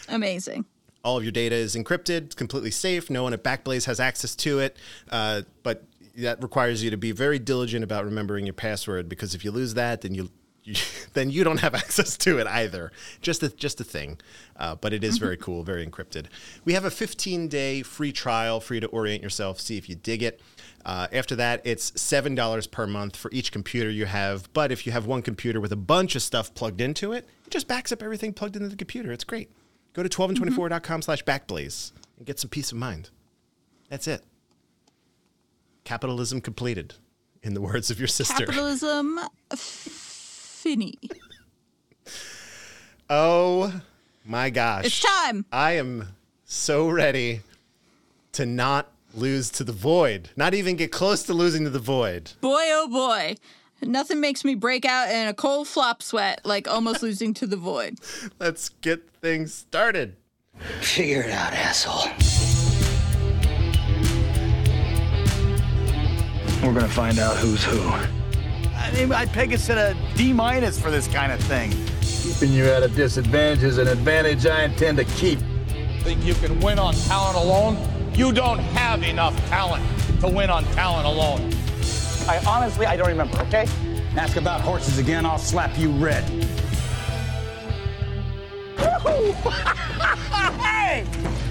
Amazing. 0.09 0.67
All 1.03 1.17
of 1.17 1.23
your 1.23 1.33
data 1.33 1.55
is 1.55 1.75
encrypted, 1.75 2.27
it's 2.27 2.35
completely 2.35 2.71
safe. 2.71 3.09
No 3.11 3.23
one 3.23 3.33
at 3.33 3.43
Backblaze 3.43 3.87
has 3.87 4.01
access 4.01 4.35
to 4.37 4.59
it. 4.59 4.77
Uh, 5.11 5.43
but 5.62 5.85
that 6.17 6.43
requires 6.43 6.83
you 6.83 6.91
to 6.91 6.97
be 6.97 7.12
very 7.12 7.39
diligent 7.39 7.85
about 7.85 8.05
remembering 8.05 8.47
your 8.47 8.55
password 8.55 9.09
because 9.09 9.35
if 9.35 9.45
you 9.45 9.51
lose 9.51 9.75
that, 9.75 10.03
then 10.03 10.15
you, 10.15 10.31
you 10.62 10.75
then 11.15 11.31
you 11.31 11.45
don't 11.45 11.61
have 11.61 11.75
access 11.75 12.17
to 12.19 12.39
it 12.39 12.47
either. 12.47 12.93
Just 13.21 13.43
a 13.43 13.49
just 13.49 13.81
a 13.81 13.85
thing, 13.85 14.19
uh, 14.57 14.77
but 14.77 14.93
it 14.93 15.03
is 15.03 15.19
very 15.19 15.37
cool, 15.37 15.62
very 15.62 15.87
encrypted. 15.87 16.27
We 16.65 16.75
have 16.75 16.85
a 16.85 16.91
15 16.91 17.49
day 17.49 17.83
free 17.83 18.12
trial 18.12 18.61
for 18.61 18.75
you 18.75 18.81
to 18.81 18.87
orient 18.89 19.23
yourself, 19.23 19.61
see 19.61 19.77
if 19.77 19.89
you 19.89 19.95
dig 19.95 20.23
it. 20.23 20.41
Uh, 20.85 21.07
after 21.12 21.35
that, 21.37 21.62
it's 21.64 21.99
seven 22.01 22.35
dollars 22.35 22.66
per 22.66 22.87
month 22.87 23.16
for 23.16 23.30
each 23.32 23.51
computer 23.53 23.89
you 23.91 24.07
have. 24.07 24.53
But 24.53 24.70
if 24.70 24.87
you 24.87 24.93
have 24.93 25.07
one 25.07 25.22
computer 25.22 25.61
with 25.61 25.72
a 25.72 25.76
bunch 25.76 26.14
of 26.14 26.22
stuff 26.22 26.55
plugged 26.55 26.80
into 26.80 27.12
it, 27.12 27.26
it 27.47 27.51
just 27.51 27.66
backs 27.66 27.91
up 27.91 28.03
everything 28.03 28.32
plugged 28.32 28.57
into 28.57 28.68
the 28.68 28.76
computer. 28.76 29.11
It's 29.12 29.24
great. 29.24 29.51
Go 29.95 30.03
to 30.03 30.09
12and24.com 30.09 31.03
slash 31.03 31.24
backblaze 31.24 31.93
and 32.18 32.26
get 32.26 32.39
some 32.39 32.51
peace 32.51 32.72
of 32.72 32.78
mind. 32.78 33.11
That's 33.89 34.07
it. 34.09 34.22
Capitalism 35.85 36.41
completed, 36.41 36.95
in 37.43 37.55
the 37.55 37.61
words 37.61 37.91
of 37.91 37.99
your 37.99 38.09
sister. 38.09 38.47
Capitalism 38.47 39.20
finny. 39.55 40.99
Oh 43.09 43.82
my 44.24 44.51
gosh. 44.51 44.87
It's 44.87 45.01
time. 45.01 45.45
I 45.53 45.72
am 45.72 46.09
so 46.45 46.89
ready 46.89 47.41
to 48.32 48.47
not 48.47 48.91
lose 49.17 49.51
to 49.51 49.65
the 49.65 49.73
void, 49.73 50.31
not 50.37 50.55
even 50.55 50.77
get 50.77 50.93
close 50.93 51.23
to 51.25 51.35
losing 51.35 51.65
to 51.65 51.71
the 51.71 51.79
void. 51.79 52.33
Boy, 52.41 52.65
oh 52.71 52.89
boy. 52.89 53.37
Nothing 53.83 54.21
makes 54.21 54.45
me 54.45 54.55
break 54.55 54.85
out 54.85 55.11
in 55.11 55.29
a 55.29 55.35
cold 55.35 55.69
flop 55.69 56.03
sweat 56.03 56.41
like 56.45 56.69
almost 56.69 57.03
losing 57.05 57.35
to 57.35 57.47
the 57.47 57.57
void. 57.57 57.99
Let's 58.39 58.69
get 58.69 59.11
things 59.21 59.53
started. 59.53 60.17
Figure 60.81 61.23
it 61.23 61.31
out, 61.31 61.53
asshole. 61.53 62.11
We're 66.62 66.73
gonna 66.73 66.89
find 66.89 67.19
out 67.19 67.37
who's 67.37 67.62
who. 67.62 67.81
I 68.77 68.91
mean, 68.95 69.12
I'd 69.12 69.33
peg 69.33 69.53
us 69.53 69.69
at 69.69 69.77
a 69.77 69.97
D 70.17 70.33
minus 70.33 70.81
for 70.81 70.91
this 70.91 71.09
kind 71.09 71.33
of 71.33 71.41
thing. 71.41 71.73
Keeping 72.01 72.53
you 72.53 72.65
at 72.65 72.83
a 72.83 72.89
disadvantage 72.89 73.62
is 73.62 73.79
an 73.79 73.89
advantage 73.89 74.47
I 74.47 74.65
intend 74.65 74.99
to 74.99 75.05
keep. 75.05 75.39
Think 76.01 76.25
you 76.25 76.35
can 76.35 76.59
win 76.61 76.79
on 76.79 76.95
talent 76.95 77.37
alone? 77.37 77.77
You 78.15 78.33
don't 78.33 78.61
have 78.61 79.03
enough 79.03 79.37
talent 79.49 79.85
to 80.21 80.29
win 80.29 80.49
on 80.49 80.65
talent 80.67 81.05
alone. 81.05 81.53
I 82.29 82.41
honestly, 82.47 82.87
I 82.87 82.97
don't 82.97 83.09
remember, 83.09 83.37
okay? 83.41 83.67
Ask 84.17 84.37
about 84.37 84.61
horses 84.61 84.99
again, 84.99 85.27
I'll 85.27 85.37
slap 85.37 85.77
you 85.77 85.91
red. 85.91 86.23
hey! 90.62 91.05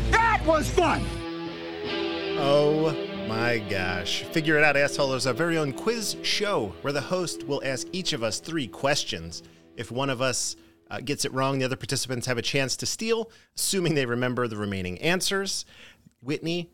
That 0.10 0.42
was 0.46 0.70
fun! 0.70 1.04
Oh 2.38 2.96
my 3.28 3.60
gosh. 3.70 4.24
Figure 4.24 4.58
It 4.58 4.64
Out, 4.64 4.78
Asshole 4.78 5.16
is 5.16 5.28
our 5.28 5.34
very 5.34 5.58
own 5.58 5.74
quiz 5.74 6.16
show 6.24 6.74
where 6.82 6.94
the 6.94 7.02
host 7.02 7.46
will 7.46 7.62
ask 7.66 7.88
each 7.92 8.14
of 8.14 8.24
us 8.24 8.40
three 8.40 8.68
questions. 8.68 9.44
If 9.76 9.92
one 9.92 10.10
of 10.10 10.22
us 10.22 10.56
uh, 10.90 11.00
gets 11.00 11.26
it 11.26 11.34
wrong, 11.34 11.60
the 11.60 11.66
other 11.66 11.76
participants 11.76 12.28
have 12.28 12.38
a 12.38 12.42
chance 12.42 12.78
to 12.78 12.86
steal, 12.86 13.32
assuming 13.56 13.96
they 13.96 14.06
remember 14.06 14.48
the 14.48 14.58
remaining 14.58 15.00
answers. 15.00 15.66
Whitney, 16.24 16.72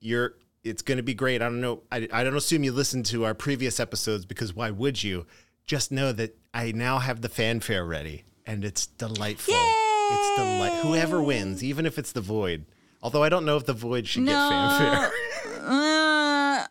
you're. 0.00 0.34
It's 0.64 0.82
going 0.82 0.96
to 0.96 1.02
be 1.02 1.14
great. 1.14 1.40
I 1.40 1.46
don't 1.46 1.60
know. 1.60 1.82
I, 1.90 2.08
I 2.12 2.24
don't 2.24 2.36
assume 2.36 2.64
you 2.64 2.72
listened 2.72 3.06
to 3.06 3.24
our 3.24 3.32
previous 3.32 3.78
episodes 3.78 4.26
because 4.26 4.54
why 4.54 4.70
would 4.70 5.02
you? 5.02 5.26
Just 5.64 5.92
know 5.92 6.12
that 6.12 6.36
I 6.52 6.72
now 6.72 6.98
have 6.98 7.20
the 7.20 7.28
fanfare 7.28 7.84
ready, 7.84 8.24
and 8.46 8.64
it's 8.64 8.86
delightful. 8.86 9.54
It's 9.54 10.36
delight. 10.36 10.80
Whoever 10.82 11.22
wins, 11.22 11.62
even 11.62 11.86
if 11.86 11.98
it's 11.98 12.12
the 12.12 12.20
void. 12.20 12.64
Although 13.02 13.22
I 13.22 13.28
don't 13.28 13.44
know 13.44 13.56
if 13.56 13.66
the 13.66 13.74
void 13.74 14.08
should 14.08 14.24
get 14.24 14.32
fanfare. 14.48 15.10
Uh, 15.60 16.64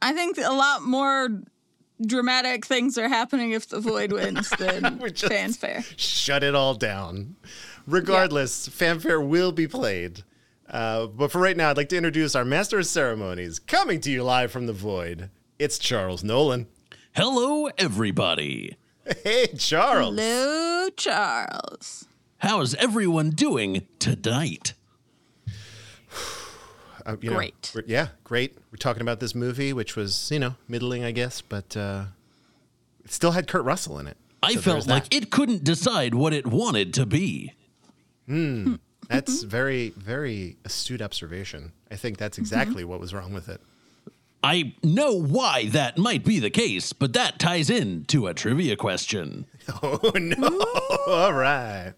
I 0.00 0.12
think 0.12 0.38
a 0.38 0.52
lot 0.52 0.82
more 0.82 1.42
dramatic 2.00 2.64
things 2.64 2.96
are 2.96 3.08
happening 3.08 3.50
if 3.50 3.68
the 3.68 3.80
void 3.80 4.12
wins 4.12 4.48
than 4.58 5.00
fanfare. 5.10 5.82
Shut 5.96 6.44
it 6.44 6.54
all 6.54 6.74
down. 6.74 7.34
Regardless, 7.86 8.68
fanfare 8.68 9.20
will 9.20 9.50
be 9.50 9.66
played. 9.66 10.22
Uh, 10.70 11.06
but 11.06 11.32
for 11.32 11.40
right 11.40 11.56
now, 11.56 11.70
I'd 11.70 11.76
like 11.76 11.88
to 11.88 11.96
introduce 11.96 12.34
our 12.36 12.44
master 12.44 12.78
of 12.78 12.86
ceremonies, 12.86 13.58
coming 13.58 14.00
to 14.02 14.10
you 14.10 14.22
live 14.22 14.52
from 14.52 14.66
the 14.66 14.72
void. 14.72 15.30
It's 15.58 15.78
Charles 15.78 16.22
Nolan. 16.22 16.68
Hello, 17.12 17.68
everybody. 17.76 18.76
Hey, 19.24 19.48
Charles. 19.58 20.16
Hello, 20.16 20.88
Charles. 20.96 22.06
How's 22.38 22.74
everyone 22.76 23.30
doing 23.30 23.86
tonight? 23.98 24.74
Uh, 27.06 27.16
you 27.22 27.30
know, 27.30 27.36
Great. 27.36 27.72
we're- 27.74 27.86
yeah, 27.88 28.08
great. 28.24 28.58
We're 28.70 28.76
talking 28.76 29.00
about 29.00 29.20
this 29.20 29.34
movie, 29.34 29.72
which 29.72 29.96
was, 29.96 30.30
you 30.30 30.38
know, 30.38 30.56
middling, 30.68 31.02
I 31.02 31.12
guess, 31.12 31.40
but 31.40 31.74
uh, 31.74 32.04
it 33.02 33.10
still 33.10 33.30
had 33.30 33.48
Kurt 33.48 33.64
Russell 33.64 33.98
in 33.98 34.06
it. 34.06 34.18
I 34.42 34.52
So 34.56 34.60
felt 34.60 34.86
like 34.86 35.04
that. 35.08 35.14
it 35.14 35.30
couldn't 35.30 35.64
decide 35.64 36.14
what 36.14 36.34
it 36.34 36.46
wanted 36.46 36.92
to 36.94 37.06
be. 37.06 37.54
Hmm. 38.26 38.74
That's 39.10 39.40
mm-hmm. 39.40 39.48
very, 39.48 39.88
very 39.96 40.56
astute 40.64 41.02
observation. 41.02 41.72
I 41.90 41.96
think 41.96 42.16
that's 42.16 42.36
mm-hmm. 42.36 42.42
exactly 42.42 42.84
what 42.84 43.00
was 43.00 43.12
wrong 43.12 43.34
with 43.34 43.48
it. 43.48 43.60
I 44.42 44.74
know 44.82 45.12
why 45.20 45.66
that 45.70 45.98
might 45.98 46.24
be 46.24 46.38
the 46.38 46.48
case, 46.48 46.92
but 46.92 47.12
that 47.12 47.38
ties 47.38 47.68
in 47.68 48.04
to 48.06 48.28
a 48.28 48.34
trivia 48.34 48.76
question. 48.76 49.46
Oh, 49.82 50.10
no. 50.14 50.60
All 51.06 51.32
right. 51.32 51.92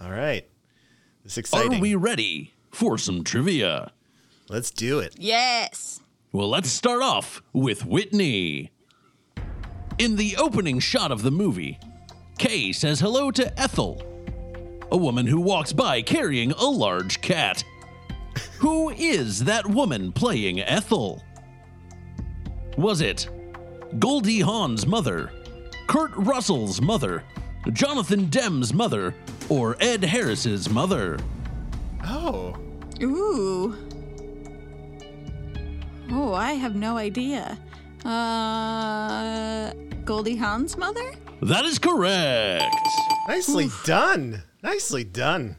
All 0.00 0.10
right. 0.10 0.48
It's 1.26 1.36
exciting. 1.36 1.74
Are 1.74 1.80
we 1.80 1.94
ready 1.94 2.54
for 2.70 2.96
some 2.96 3.22
trivia? 3.22 3.92
Let's 4.48 4.70
do 4.70 5.00
it. 5.00 5.14
Yes. 5.18 6.00
Well, 6.32 6.48
let's 6.48 6.70
start 6.70 7.02
off 7.02 7.42
with 7.52 7.84
Whitney. 7.84 8.70
In 9.98 10.16
the 10.16 10.36
opening 10.38 10.78
shot 10.78 11.12
of 11.12 11.22
the 11.22 11.30
movie, 11.30 11.78
Kay 12.38 12.72
says 12.72 13.00
hello 13.00 13.30
to 13.32 13.60
Ethel, 13.60 14.00
a 14.90 14.96
woman 14.96 15.26
who 15.26 15.40
walks 15.40 15.72
by 15.72 16.02
carrying 16.02 16.52
a 16.52 16.64
large 16.64 17.20
cat. 17.20 17.64
Who 18.58 18.90
is 18.90 19.44
that 19.44 19.66
woman 19.66 20.12
playing 20.12 20.60
Ethel? 20.60 21.22
Was 22.76 23.00
it 23.00 23.28
Goldie 23.98 24.40
Hawn's 24.40 24.86
mother, 24.86 25.30
Kurt 25.86 26.12
Russell's 26.14 26.80
mother, 26.80 27.22
Jonathan 27.72 28.28
Demme's 28.28 28.72
mother, 28.72 29.14
or 29.48 29.76
Ed 29.80 30.04
Harris's 30.04 30.68
mother? 30.68 31.18
Oh. 32.04 32.56
Ooh. 33.02 33.76
Oh, 36.10 36.34
I 36.34 36.52
have 36.52 36.76
no 36.76 36.96
idea. 36.96 37.58
Uh, 38.04 39.72
Goldie 40.04 40.36
Hawn's 40.36 40.76
mother? 40.76 41.12
That 41.42 41.64
is 41.64 41.78
correct. 41.78 42.74
Nicely 43.28 43.68
done. 43.84 44.42
Nicely 44.62 45.04
done. 45.04 45.56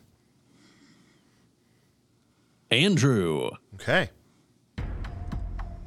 Andrew. 2.72 3.52
Okay. 3.76 4.10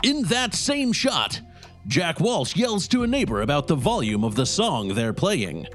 In 0.03 0.23
that 0.25 0.55
same 0.55 0.93
shot, 0.93 1.41
Jack 1.87 2.21
Walsh 2.21 2.57
yells 2.57 2.89
to 2.89 3.03
a 3.03 3.07
neighbor 3.07 3.43
about 3.43 3.67
the 3.67 3.75
volume 3.75 4.25
of 4.25 4.35
the 4.35 4.47
song 4.47 4.89
they're 4.89 5.13
playing. 5.13 5.67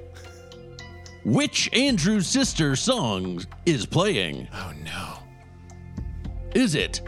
Which 1.23 1.69
Andrews 1.73 2.27
Sisters 2.27 2.79
song 2.79 3.43
is 3.65 3.85
playing? 3.85 4.47
Oh, 4.53 4.73
no. 4.83 5.17
Is 6.53 6.75
it 6.75 7.01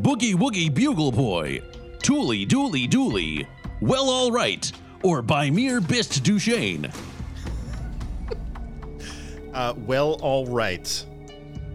Boogie 0.00 0.34
Woogie 0.34 0.72
Bugle 0.72 1.12
Boy, 1.12 1.60
Toolie 1.98 2.50
Oolie 2.52 2.88
Doolie, 2.88 3.46
Well 3.80 4.08
Alright, 4.08 4.72
or 5.02 5.22
Bei 5.22 5.50
Mir 5.50 5.80
Bist 5.80 6.22
Du 6.24 6.38
Schön? 6.38 6.92
Uh, 9.54 9.72
well, 9.86 10.14
all 10.20 10.46
right. 10.46 11.06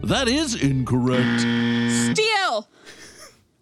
That 0.04 0.28
is 0.28 0.56
incorrect. 0.62 1.42
Steal 2.18 2.68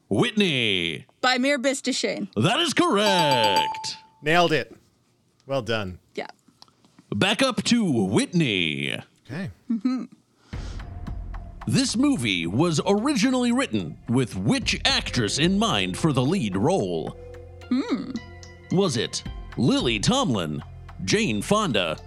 Whitney. 0.10 1.06
Bei 1.22 1.38
Mir 1.38 1.58
Bist 1.60 1.86
Du 1.86 1.92
Schön. 1.92 2.28
That 2.36 2.60
is 2.60 2.74
correct. 2.74 3.98
Nailed 4.22 4.52
it. 4.52 4.76
Well 5.46 5.62
done. 5.62 6.00
Yeah. 6.16 6.28
Back 7.14 7.42
up 7.42 7.64
to 7.64 8.06
Whitney. 8.06 9.00
Okay. 9.30 9.52
This 11.68 11.96
movie 11.96 12.48
was 12.48 12.80
originally 12.88 13.52
written 13.52 13.98
with 14.10 14.36
which 14.36 14.80
actress 14.86 15.38
in 15.38 15.60
mind 15.60 15.98
for 15.98 16.14
the 16.14 16.22
lead 16.24 16.56
role? 16.56 17.18
Hmm. 17.70 18.12
Was 18.72 18.98
it 18.98 19.24
Lily 19.58 20.00
Tomlin, 20.00 20.64
Jane 21.04 21.42
Fonda, 21.42 21.98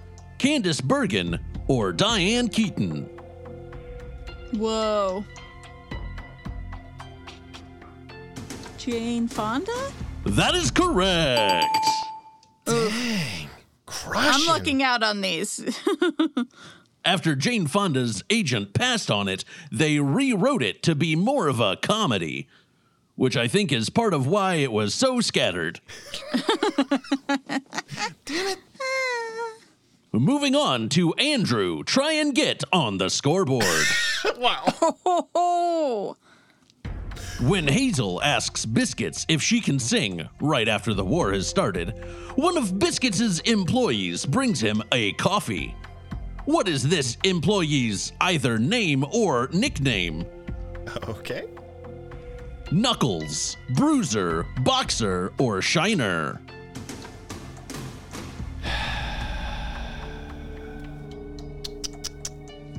Candice 0.40 0.82
Bergen, 0.82 1.38
or 1.68 1.92
Diane 1.92 2.48
Keaton? 2.48 3.02
Whoa. 4.52 5.22
Jane 8.78 9.28
Fonda? 9.28 9.92
That 10.24 10.54
is 10.54 10.70
correct. 10.70 11.76
Dang. 12.64 13.50
Crushing. 13.84 14.32
I'm 14.32 14.46
looking 14.46 14.82
out 14.82 15.02
on 15.02 15.20
these. 15.20 15.78
After 17.04 17.36
Jane 17.36 17.66
Fonda's 17.66 18.24
agent 18.30 18.72
passed 18.72 19.10
on 19.10 19.28
it, 19.28 19.44
they 19.70 20.00
rewrote 20.00 20.62
it 20.62 20.82
to 20.84 20.94
be 20.94 21.16
more 21.16 21.48
of 21.48 21.60
a 21.60 21.76
comedy, 21.76 22.48
which 23.14 23.36
I 23.36 23.46
think 23.46 23.72
is 23.72 23.90
part 23.90 24.14
of 24.14 24.26
why 24.26 24.54
it 24.54 24.72
was 24.72 24.94
so 24.94 25.20
scattered. 25.20 25.80
Moving 30.12 30.56
on 30.56 30.88
to 30.90 31.14
Andrew, 31.14 31.84
try 31.84 32.14
and 32.14 32.34
get 32.34 32.64
on 32.72 32.98
the 32.98 33.08
scoreboard. 33.10 33.86
wow. 34.36 36.16
When 37.40 37.66
Hazel 37.66 38.22
asks 38.22 38.66
Biscuits 38.66 39.24
if 39.26 39.42
she 39.42 39.62
can 39.62 39.78
sing 39.78 40.28
right 40.42 40.68
after 40.68 40.92
the 40.92 41.04
war 41.04 41.32
has 41.32 41.46
started, 41.46 42.04
one 42.34 42.58
of 42.58 42.78
Biscuits' 42.78 43.40
employees 43.40 44.26
brings 44.26 44.60
him 44.60 44.82
a 44.92 45.12
coffee. 45.14 45.74
What 46.44 46.68
is 46.68 46.82
this 46.82 47.16
employee's 47.24 48.12
either 48.20 48.58
name 48.58 49.06
or 49.10 49.48
nickname? 49.54 50.26
Okay. 51.08 51.46
Knuckles, 52.70 53.56
Bruiser, 53.70 54.46
Boxer, 54.62 55.32
or 55.38 55.62
Shiner? 55.62 56.42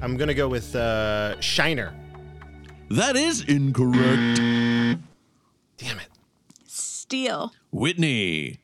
I'm 0.02 0.18
going 0.18 0.28
to 0.28 0.34
go 0.34 0.48
with 0.48 0.76
uh, 0.76 1.40
Shiner. 1.42 1.94
That 2.90 3.16
is 3.16 3.44
incorrect. 3.44 4.42
Steal. 7.12 7.52
Whitney. 7.72 8.60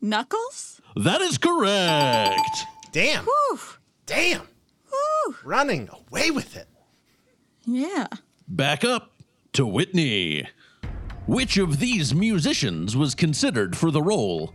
Knuckles? 0.00 0.80
That 0.94 1.20
is 1.20 1.38
correct. 1.38 2.64
Damn. 2.92 3.24
Whew. 3.24 3.58
Damn. 4.06 4.46
Whew. 4.88 5.36
Running 5.42 5.88
away 5.88 6.30
with 6.30 6.56
it. 6.56 6.68
Yeah. 7.66 8.06
Back 8.46 8.84
up 8.84 9.10
to 9.54 9.66
Whitney. 9.66 10.46
Which 11.26 11.58
of 11.58 11.80
these 11.80 12.14
musicians 12.14 12.96
was 12.96 13.16
considered 13.16 13.76
for 13.76 13.90
the 13.90 14.02
role 14.02 14.54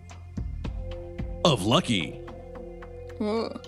of 1.44 1.66
Lucky? 1.66 2.12
Whoa. 3.18 3.60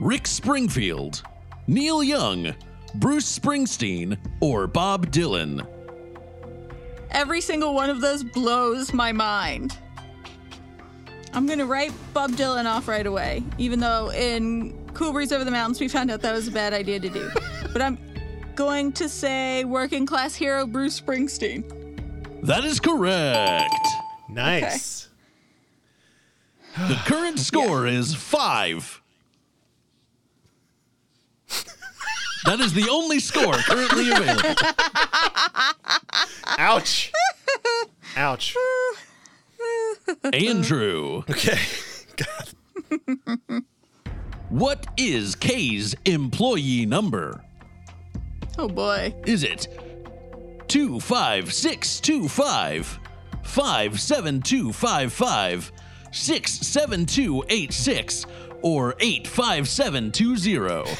Rick 0.00 0.26
Springfield, 0.26 1.22
Neil 1.70 2.02
Young, 2.02 2.52
Bruce 2.96 3.38
Springsteen, 3.38 4.18
or 4.40 4.66
Bob 4.66 5.06
Dylan? 5.12 5.64
Every 7.12 7.40
single 7.40 7.74
one 7.74 7.88
of 7.88 8.00
those 8.00 8.24
blows 8.24 8.92
my 8.92 9.12
mind. 9.12 9.78
I'm 11.32 11.46
gonna 11.46 11.64
write 11.64 11.92
Bob 12.12 12.32
Dylan 12.32 12.64
off 12.64 12.88
right 12.88 13.06
away, 13.06 13.44
even 13.56 13.78
though 13.78 14.10
in 14.10 14.84
Cool 14.94 15.12
Breeze 15.12 15.30
Over 15.30 15.44
the 15.44 15.52
Mountains 15.52 15.78
we 15.78 15.86
found 15.86 16.10
out 16.10 16.22
that 16.22 16.32
was 16.32 16.48
a 16.48 16.50
bad 16.50 16.72
idea 16.72 16.98
to 16.98 17.08
do. 17.08 17.30
but 17.72 17.80
I'm 17.80 17.98
going 18.56 18.90
to 18.94 19.08
say 19.08 19.62
working 19.62 20.06
class 20.06 20.34
hero 20.34 20.66
Bruce 20.66 21.00
Springsteen. 21.00 21.62
That 22.42 22.64
is 22.64 22.80
correct. 22.80 23.86
Nice. 24.28 25.08
The 26.88 27.00
current 27.06 27.38
score 27.38 27.86
is 27.86 28.12
five. 28.12 28.99
That 32.44 32.60
is 32.60 32.72
the 32.72 32.88
only 32.90 33.20
score 33.20 33.52
currently 33.54 34.10
available. 34.10 34.54
Ouch. 36.58 37.12
Ouch. 38.16 38.56
Andrew. 40.32 41.22
Okay. 41.28 41.58
God. 42.20 42.54
What 44.48 44.86
is 44.96 45.34
Kay's 45.36 45.94
employee 46.04 46.86
number? 46.86 47.44
Oh 48.58 48.66
boy. 48.68 49.14
Is 49.26 49.44
it 49.44 49.68
25625, 50.68 52.98
57255, 53.42 55.72
67286, 56.10 58.26
or 58.62 58.94
85720? 58.98 60.96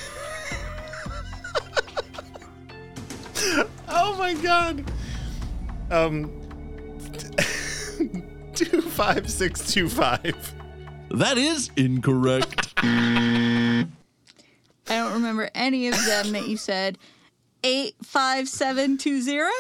Oh 3.93 4.17
my 4.19 4.35
god. 4.35 4.91
Um. 5.91 6.31
two 8.55 8.81
five 8.83 9.29
six 9.29 9.73
two 9.73 9.89
five. 9.89 10.55
That 11.11 11.37
is 11.39 11.71
incorrect. 11.77 12.73
I 12.79 13.87
don't 14.89 15.13
remember 15.15 15.51
any 15.55 15.89
of 15.89 15.97
them 16.07 16.33
that 16.33 16.47
you 16.49 16.57
said. 16.57 16.99
85720? 17.65 19.51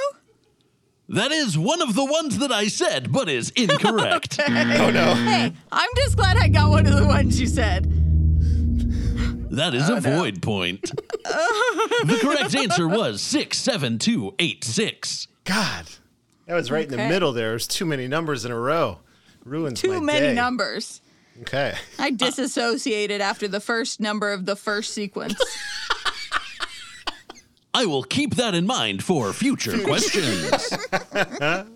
That 1.09 1.33
is 1.33 1.59
one 1.59 1.83
of 1.83 1.95
the 1.95 2.05
ones 2.05 2.39
that 2.39 2.53
I 2.53 2.68
said, 2.68 3.12
but 3.12 3.28
is 3.28 3.51
incorrect. 3.51 4.39
Oh 4.39 4.91
no. 4.91 5.14
Hey, 5.14 5.53
I'm 5.72 5.91
just 5.97 6.16
glad 6.16 6.37
I 6.37 6.49
got 6.49 6.70
one 6.70 6.87
of 6.87 6.97
the 6.97 7.07
ones 7.07 7.41
you 7.41 7.49
said. 7.49 7.93
That 9.61 9.74
is 9.74 9.90
a 9.90 10.00
void 10.00 10.40
point. 10.40 10.80
the 11.24 12.18
correct 12.22 12.56
answer 12.56 12.88
was 12.88 13.20
67286. 13.20 15.26
God. 15.44 15.84
That 16.46 16.54
was 16.54 16.70
right 16.70 16.84
in 16.84 16.90
the 16.90 16.96
middle 16.96 17.34
there. 17.34 17.50
There's 17.50 17.68
too 17.68 17.84
many 17.84 18.08
numbers 18.08 18.46
in 18.46 18.52
a 18.52 18.58
row. 18.58 19.00
Ruins 19.44 19.78
Too 19.78 19.92
my 19.92 20.00
many 20.00 20.28
day. 20.28 20.34
numbers. 20.34 21.02
Okay. 21.42 21.74
I 21.98 22.11
disassociated 22.11 23.20
after 23.20 23.48
the 23.48 23.61
first 23.61 24.00
number 24.00 24.32
of 24.32 24.46
the 24.46 24.56
first 24.56 24.94
sequence. 24.94 25.38
I 27.74 27.84
will 27.84 28.02
keep 28.02 28.36
that 28.36 28.54
in 28.54 28.66
mind 28.66 29.04
for 29.04 29.34
future 29.34 29.78
questions. 29.84 30.72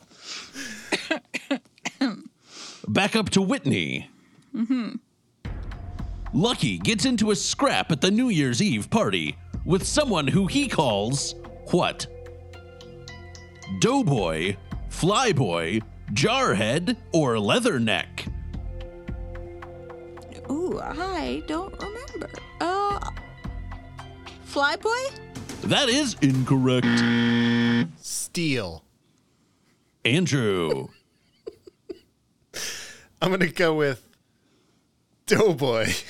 Back 2.89 3.15
up 3.15 3.29
to 3.31 3.43
Whitney. 3.43 4.09
hmm 4.55 4.93
Lucky 6.37 6.79
gets 6.79 7.05
into 7.05 7.31
a 7.31 7.37
scrap 7.37 7.93
at 7.93 8.01
the 8.01 8.11
New 8.11 8.29
Year's 8.29 8.61
Eve 8.61 8.91
party 8.91 9.37
with 9.65 9.85
someone 9.85 10.27
who 10.27 10.49
he 10.49 10.67
calls 10.67 11.37
what? 11.71 12.09
Doughboy, 13.81 14.57
Flyboy, 14.91 15.81
Jarhead, 16.13 16.97
or 17.13 17.35
Leatherneck? 17.35 18.27
Ooh, 20.51 20.81
I 20.81 21.45
don't 21.47 21.73
remember. 21.81 22.29
Uh, 22.61 22.99
Flyboy? 24.45 25.13
That 25.63 25.89
is 25.89 26.17
incorrect. 26.21 26.89
Steel. 28.01 28.83
Andrew. 30.05 30.89
I'm 33.23 33.31
gonna 33.31 33.47
go 33.47 33.77
with 33.77 34.05
Doughboy. 35.27 35.93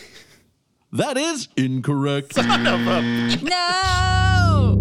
That 0.95 1.16
is 1.16 1.49
incorrect. 1.57 2.34
Son 2.34 2.66
of 2.66 2.80
a- 2.86 3.36
No! 3.42 4.80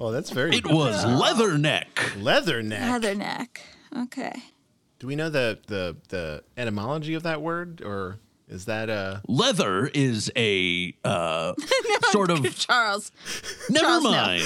Oh, 0.00 0.10
that's 0.12 0.30
very. 0.30 0.56
It 0.56 0.66
was 0.66 1.04
Leatherneck. 1.04 1.92
Leatherneck. 2.20 2.80
Leatherneck. 2.80 3.48
Okay. 4.04 4.32
Do 4.98 5.06
we 5.06 5.14
know 5.16 5.28
the 5.28 5.58
the 5.66 5.96
the 6.08 6.42
etymology 6.56 7.14
of 7.14 7.24
that 7.24 7.42
word, 7.42 7.82
or 7.84 8.18
is 8.48 8.64
that 8.64 8.88
uh? 8.88 9.20
Leather 9.28 9.90
is 9.92 10.30
a 10.34 10.94
uh, 11.04 11.52
sort 12.10 12.30
of. 12.30 12.56
Charles. 12.56 13.12
Never 13.68 13.84
Charles, 13.86 14.04
no. 14.04 14.10
mind. 14.10 14.42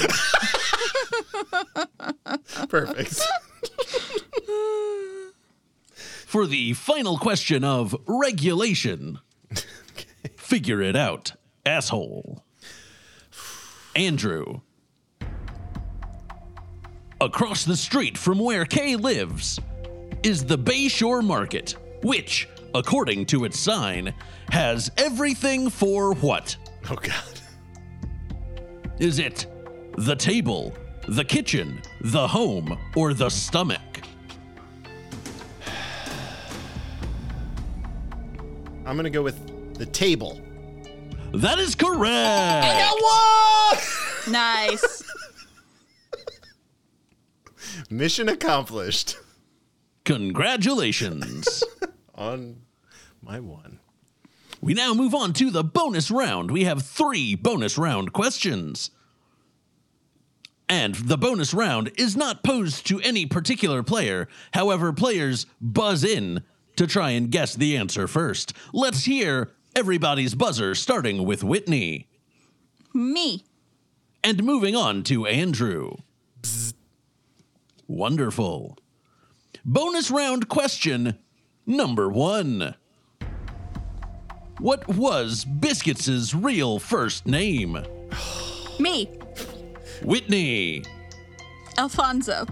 Perfect. 2.69 3.21
For 6.33 6.47
the 6.47 6.73
final 6.73 7.19
question 7.19 7.63
of 7.63 7.95
regulation, 8.07 9.19
figure 10.39 10.81
it 10.81 10.97
out, 10.97 11.33
asshole. 11.67 12.43
Andrew. 13.95 14.63
Across 17.21 17.67
the 17.67 17.77
street 17.77 18.17
from 18.17 18.39
where 18.39 18.65
Kay 18.65 18.97
lives 18.97 19.61
is 20.23 20.43
the 20.43 20.57
Bayshore 20.57 21.23
Market, 21.23 21.77
which, 22.03 22.49
according 22.75 23.27
to 23.27 23.45
its 23.45 23.61
sign, 23.61 24.15
has 24.49 24.91
everything 24.97 25.69
for 25.69 26.15
what? 26.15 26.57
Oh 26.89 26.97
God. 26.97 27.41
Is 28.99 29.19
it 29.19 29.49
the 29.99 30.17
table, 30.17 30.73
the 31.07 31.27
kitchen, 31.27 31.83
the 32.01 32.27
home, 32.27 32.79
or 32.97 33.13
the 33.13 33.29
stomach? 33.29 33.92
I'm 38.85 38.97
gonna 38.97 39.11
go 39.11 39.23
with 39.23 39.75
the 39.79 39.87
table. 39.87 40.41
That 41.35 41.59
is 41.59 41.75
correct. 41.75 42.05
I 42.05 42.79
got 42.79 43.03
one. 43.03 43.85
Nice. 44.31 45.03
Mission 47.91 48.29
accomplished. 48.29 49.17
Congratulations. 50.05 51.63
On 52.15 52.61
my 53.21 53.41
one. 53.41 53.81
we 54.61 54.75
now 54.75 54.95
move 54.95 55.13
on 55.15 55.33
to 55.35 55.51
the 55.51 55.65
bonus 55.65 56.09
round. 56.11 56.53
We 56.53 56.65
have 56.65 56.83
three 56.85 57.35
bonus 57.35 57.77
round 57.77 58.13
questions. 58.13 58.91
And 60.69 60.95
the 60.95 61.19
bonus 61.19 61.53
round 61.53 61.91
is 61.97 62.17
not 62.17 62.45
posed 62.45 62.87
to 62.87 63.01
any 63.01 63.27
particular 63.27 63.83
player. 63.83 64.29
However, 64.55 64.93
players 64.93 65.47
buzz 65.61 66.05
in 66.05 66.45
to 66.83 66.93
try 66.93 67.11
and 67.11 67.31
guess 67.31 67.55
the 67.55 67.77
answer 67.77 68.09
first. 68.09 68.53
Let's 68.73 69.05
hear 69.05 69.51
everybody's 69.77 70.35
buzzer, 70.35 70.75
starting 70.75 71.25
with 71.25 71.45
Whitney. 71.45 72.09
Me. 72.93 73.45
And 74.25 74.43
moving 74.45 74.77
on 74.77 75.03
to 75.05 75.27
Andrew. 75.27 75.93
Wonderful. 77.87 78.79
Bonus 79.65 80.11
round 80.11 80.49
question 80.49 81.19
number 81.67 82.09
one. 82.09 82.75
What 84.59 84.87
was 84.89 85.45
Biscuits' 85.45 86.35
real 86.35 86.79
first 86.79 87.27
name? 87.27 87.79
Me. 88.79 89.07
Whitney. 90.03 90.85
Alfonso. 91.79 92.47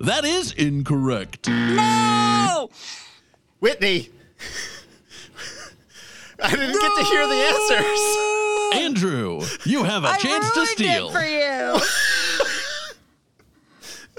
That 0.00 0.24
is 0.24 0.52
incorrect. 0.52 1.48
No! 1.48 2.70
Whitney. 3.60 4.10
I 6.42 6.50
didn't 6.50 6.78
get 6.78 6.94
to 6.96 7.04
hear 7.04 7.26
the 7.26 7.34
answers. 7.34 8.00
Andrew, 8.82 9.40
you 9.64 9.84
have 9.84 10.04
a 10.04 10.08
I 10.08 10.18
chance 10.18 10.50
to 10.52 10.60
ruined 10.60 10.76
steal. 10.76 11.08
it 11.08 11.12
for 11.12 11.24
you. 11.24 11.80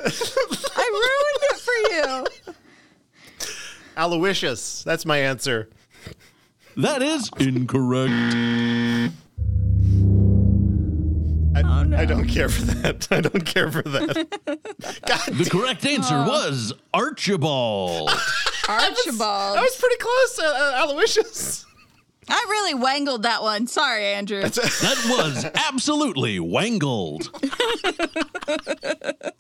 I 0.76 0.90
ruined 0.92 1.44
it 1.44 1.60
for 1.60 1.78
you. 1.94 2.26
Aloysius. 3.96 4.84
That's 4.84 5.06
my 5.06 5.18
answer. 5.18 5.70
That 6.76 7.02
is 7.02 7.30
incorrect. 7.40 8.12
I, 11.56 11.62
Oh, 11.66 11.84
no. 11.84 11.98
I 11.98 12.06
don't 12.06 12.28
care 12.28 12.50
for 12.50 12.62
that. 12.66 13.08
I 13.10 13.22
don't 13.22 13.46
care 13.46 13.72
for 13.72 13.82
that. 13.82 14.28
The 15.28 15.48
correct 15.50 15.86
answer 15.86 16.18
was 16.20 16.74
Archibald. 16.94 18.12
Archibald. 18.68 19.58
I 19.58 19.62
was 19.62 19.76
pretty 19.78 19.96
close, 19.98 20.40
uh, 20.40 20.44
uh, 20.46 20.86
Aloysius. 20.86 21.66
I 22.30 22.46
really 22.50 22.74
wangled 22.74 23.24
that 23.24 23.42
one. 23.42 23.68
Sorry, 23.68 24.04
Andrew. 24.06 24.42
That 24.42 25.06
was 25.10 25.46
absolutely 25.56 26.40
wangled. 26.40 27.32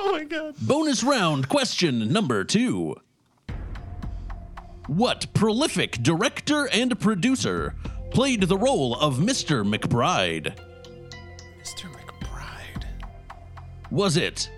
Oh 0.00 0.12
my 0.12 0.22
god. 0.24 0.54
Bonus 0.60 1.02
round 1.02 1.48
question 1.48 2.12
number 2.12 2.44
two. 2.44 2.94
What 4.86 5.26
prolific 5.34 6.02
director 6.02 6.68
and 6.68 6.98
producer 7.00 7.74
played 8.12 8.42
the 8.44 8.56
role 8.56 8.94
of 8.94 9.16
Mr. 9.18 9.64
McBride? 9.68 10.56
Mr. 11.60 11.90
McBride. 11.92 12.84
Was 13.90 14.16
it 14.16 14.48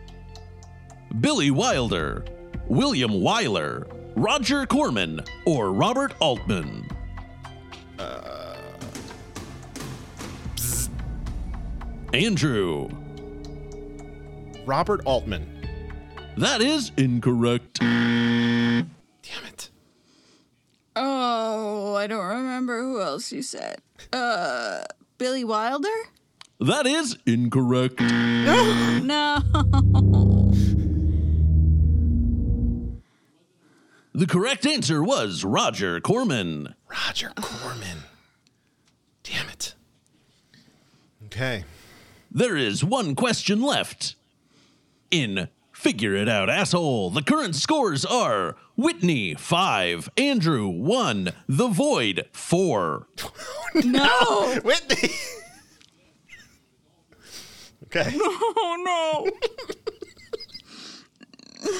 Billy 1.20 1.50
Wilder, 1.50 2.24
William 2.70 3.10
Wyler, 3.10 3.84
Roger 4.14 4.64
Corman, 4.64 5.20
or 5.44 5.72
Robert 5.72 6.14
Altman? 6.20 6.86
Andrew. 12.14 12.88
Robert 14.64 15.00
Altman. 15.04 15.66
That 16.36 16.60
is 16.60 16.92
incorrect. 16.96 17.80
Damn 17.80 18.86
it. 19.48 19.70
Oh, 20.94 21.94
I 21.96 22.06
don't 22.06 22.24
remember 22.24 22.80
who 22.80 23.00
else 23.00 23.32
you 23.32 23.42
said. 23.42 23.80
Uh, 24.12 24.84
Billy 25.18 25.42
Wilder? 25.42 25.88
That 26.60 26.86
is 26.86 27.18
incorrect. 27.26 28.00
No. 29.00 29.38
The 34.20 34.26
correct 34.26 34.66
answer 34.66 35.02
was 35.02 35.44
Roger 35.44 35.98
Corman. 35.98 36.74
Roger 36.90 37.32
Corman. 37.36 38.00
Damn 39.22 39.48
it. 39.48 39.74
Okay. 41.24 41.64
There 42.30 42.54
is 42.54 42.84
one 42.84 43.14
question 43.14 43.62
left. 43.62 44.16
In 45.10 45.48
Figure 45.72 46.14
It 46.14 46.28
Out, 46.28 46.50
Asshole, 46.50 47.08
the 47.08 47.22
current 47.22 47.56
scores 47.56 48.04
are 48.04 48.56
Whitney, 48.76 49.36
5, 49.36 50.10
Andrew, 50.18 50.68
1, 50.68 51.30
The 51.48 51.68
Void, 51.68 52.26
4. 52.30 53.06
no. 53.86 54.58
Whitney. 54.62 55.08
okay. 57.84 58.14
Oh, 58.22 59.30
no. 61.64 61.70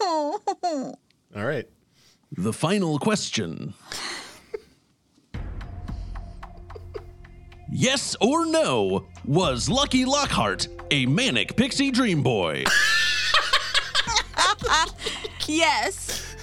oh. 0.00 0.94
All 1.36 1.44
right. 1.44 1.68
The 2.36 2.52
final 2.52 2.98
question. 2.98 3.74
Yes 7.72 8.16
or 8.20 8.46
no, 8.46 9.06
was 9.24 9.68
Lucky 9.68 10.04
Lockhart 10.04 10.68
a 10.90 11.06
manic 11.06 11.56
pixie 11.56 11.90
dream 11.90 12.22
boy? 12.22 12.64
Yes. 15.46 16.36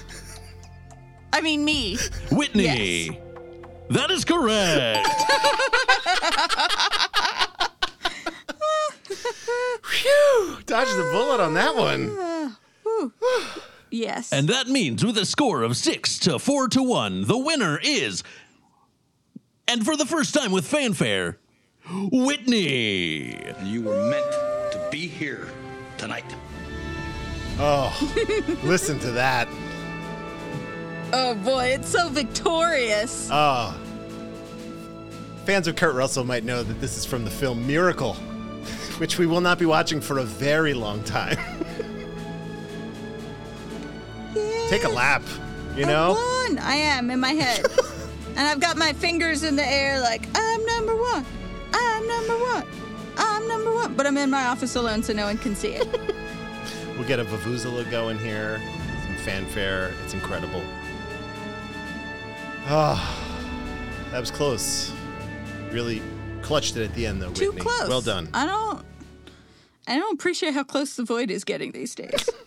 I 1.31 1.39
mean, 1.39 1.63
me. 1.63 1.97
Whitney. 2.31 3.19
That 3.89 4.11
is 4.11 4.25
correct. 4.25 5.07
Phew. 9.85 10.57
Dodged 10.65 10.97
the 10.97 11.09
bullet 11.13 11.39
on 11.39 11.53
that 11.53 11.75
one. 11.75 12.55
Yes. 13.89 14.31
And 14.33 14.47
that 14.49 14.67
means 14.67 15.03
with 15.05 15.17
a 15.17 15.25
score 15.25 15.63
of 15.63 15.77
six 15.77 16.19
to 16.19 16.39
four 16.39 16.67
to 16.69 16.83
one, 16.83 17.23
the 17.25 17.37
winner 17.37 17.79
is, 17.81 18.23
and 19.67 19.85
for 19.85 19.95
the 19.95 20.05
first 20.05 20.33
time 20.33 20.51
with 20.51 20.65
fanfare, 20.67 21.37
Whitney. 22.11 23.37
You 23.63 23.81
were 23.81 24.09
meant 24.09 24.31
to 24.71 24.87
be 24.91 25.07
here 25.07 25.47
tonight. 25.97 26.25
Oh, 27.59 27.91
listen 28.63 28.99
to 28.99 29.11
that. 29.11 29.47
oh, 31.13 31.33
boy. 31.35 31.67
It's 31.67 31.89
so 31.89 32.09
victorious. 32.09 33.29
Oh. 33.31 33.75
Fans 35.45 35.67
of 35.67 35.75
Kurt 35.75 35.95
Russell 35.95 36.23
might 36.25 36.43
know 36.43 36.61
that 36.61 36.79
this 36.81 36.97
is 36.97 37.05
from 37.05 37.23
the 37.23 37.31
film 37.31 37.65
Miracle, 37.65 38.13
which 38.97 39.17
we 39.17 39.25
will 39.25 39.41
not 39.41 39.57
be 39.57 39.65
watching 39.65 40.01
for 40.01 40.19
a 40.19 40.23
very 40.23 40.73
long 40.73 41.01
time. 41.03 41.37
Take 44.69 44.83
a 44.83 44.89
lap, 44.89 45.23
you 45.75 45.85
know? 45.85 46.13
One. 46.13 46.57
I 46.59 46.75
am 46.75 47.09
in 47.11 47.19
my 47.19 47.31
head. 47.33 47.65
and 48.35 48.39
I've 48.39 48.59
got 48.59 48.77
my 48.77 48.93
fingers 48.93 49.43
in 49.43 49.55
the 49.55 49.65
air 49.65 49.99
like, 49.99 50.27
I'm 50.35 50.65
number 50.65 50.95
one. 50.95 51.25
I'm 51.73 52.07
number 52.07 52.37
one. 52.37 52.63
I'm 53.17 53.47
number 53.47 53.73
one. 53.73 53.93
But 53.95 54.05
I'm 54.05 54.17
in 54.17 54.29
my 54.29 54.45
office 54.45 54.75
alone 54.75 55.03
so 55.03 55.13
no 55.13 55.25
one 55.25 55.37
can 55.37 55.55
see 55.55 55.73
it. 55.73 55.87
We'll 56.97 57.07
get 57.07 57.19
a 57.19 57.25
Vuvuzela 57.25 57.89
going 57.91 58.17
here, 58.17 58.59
some 59.05 59.15
fanfare. 59.17 59.93
It's 60.03 60.15
incredible. 60.15 60.63
Ah, 62.65 62.97
that 64.11 64.19
was 64.19 64.31
close. 64.31 64.91
Really 65.71 66.01
clutched 66.41 66.75
it 66.75 66.83
at 66.85 66.95
the 66.95 67.05
end, 67.05 67.21
though, 67.21 67.31
Too 67.31 67.51
Whitney. 67.51 67.61
close. 67.61 67.87
Well 67.87 68.01
done. 68.01 68.29
I 68.33 68.47
don't. 68.47 68.83
I 69.87 69.97
don't 69.99 70.15
appreciate 70.15 70.55
how 70.55 70.63
close 70.63 70.95
the 70.95 71.03
void 71.03 71.29
is 71.29 71.43
getting 71.43 71.71
these 71.71 71.93
days. 71.93 72.27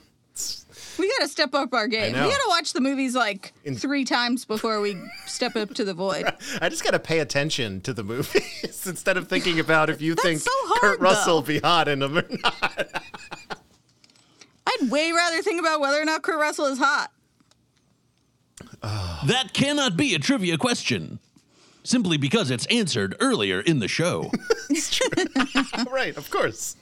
we 1.01 1.09
got 1.19 1.23
to 1.25 1.29
step 1.29 1.55
up 1.55 1.73
our 1.75 1.89
game. 1.89 2.13
We 2.13 2.19
got 2.21 2.31
to 2.37 2.49
watch 2.49 2.73
the 2.73 2.81
movies 2.81 3.15
like 3.15 3.53
In- 3.65 3.75
three 3.77 4.05
times 4.05 4.45
before 4.45 4.81
we 4.81 4.97
step 5.27 5.57
up 5.57 5.75
to 5.75 5.85
the 5.85 5.95
void. 5.95 6.25
I 6.61 6.69
just 6.69 6.85
got 6.85 6.91
to 6.93 6.99
pay 6.99 7.19
attention 7.21 7.81
to 7.83 7.93
the 7.93 8.05
movies 8.05 8.85
instead 8.87 9.17
of 9.17 9.29
thinking 9.29 9.59
about 9.61 9.91
if 9.91 10.01
you 10.01 10.15
That's 10.15 10.27
think 10.27 10.41
so 10.41 10.51
hard, 10.53 10.81
Kurt 10.81 11.01
Russell 11.01 11.41
though. 11.43 11.47
be 11.47 11.59
hot 11.61 11.89
in 11.89 12.01
them 12.01 12.19
or 12.19 12.25
not. 12.43 13.03
I'd 14.67 14.91
way 14.91 15.11
rather 15.13 15.43
think 15.43 15.59
about 15.61 15.81
whether 15.81 16.01
or 16.01 16.05
not 16.05 16.23
Kurt 16.23 16.39
Russell 16.39 16.67
is 16.67 16.79
hot. 16.79 17.11
That 18.83 19.51
cannot 19.53 19.97
be 19.97 20.15
a 20.15 20.19
trivia 20.19 20.57
question, 20.57 21.19
simply 21.83 22.17
because 22.17 22.51
it's 22.51 22.67
answered 22.67 23.15
earlier 23.21 23.61
in 23.61 23.79
the 23.81 23.89
show. 23.89 24.31
it's 24.71 24.97
true. 24.97 25.09
right, 25.93 26.17
of 26.17 26.31
course. 26.31 26.77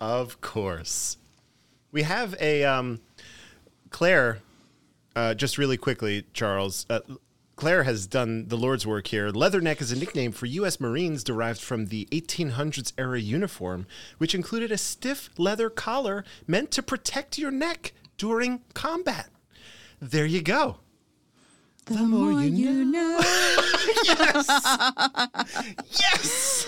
Of 0.00 0.40
course. 0.40 1.16
We 1.90 2.02
have 2.02 2.34
a 2.40 2.64
um, 2.64 3.00
Claire, 3.92 4.38
uh, 5.14 5.34
just 5.34 5.58
really 5.58 5.76
quickly, 5.76 6.24
Charles. 6.32 6.86
Uh, 6.90 7.00
Claire 7.54 7.84
has 7.84 8.06
done 8.06 8.48
the 8.48 8.56
Lord's 8.56 8.86
work 8.86 9.06
here. 9.06 9.30
Leatherneck 9.30 9.80
is 9.80 9.92
a 9.92 9.98
nickname 9.98 10.32
for 10.32 10.46
U.S. 10.46 10.80
Marines 10.80 11.22
derived 11.22 11.60
from 11.60 11.86
the 11.86 12.08
1800s 12.10 12.92
era 12.98 13.20
uniform, 13.20 13.86
which 14.18 14.34
included 14.34 14.72
a 14.72 14.78
stiff 14.78 15.30
leather 15.38 15.70
collar 15.70 16.24
meant 16.46 16.70
to 16.72 16.82
protect 16.82 17.38
your 17.38 17.50
neck 17.50 17.92
during 18.16 18.62
combat. 18.74 19.28
There 20.00 20.26
you 20.26 20.42
go. 20.42 20.78
The, 21.84 21.98
more, 21.98 22.42
you 22.42 22.84
know. 22.84 23.20
yes. 24.04 24.48
yes. 26.00 26.66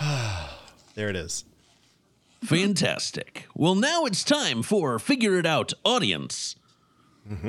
There 0.94 1.08
it 1.08 1.16
is. 1.16 1.44
Fantastic. 2.44 3.46
Well, 3.54 3.74
now 3.74 4.04
it's 4.04 4.24
time 4.24 4.62
for 4.62 4.98
Figure 4.98 5.38
It 5.38 5.46
Out 5.46 5.72
Audience, 5.84 6.56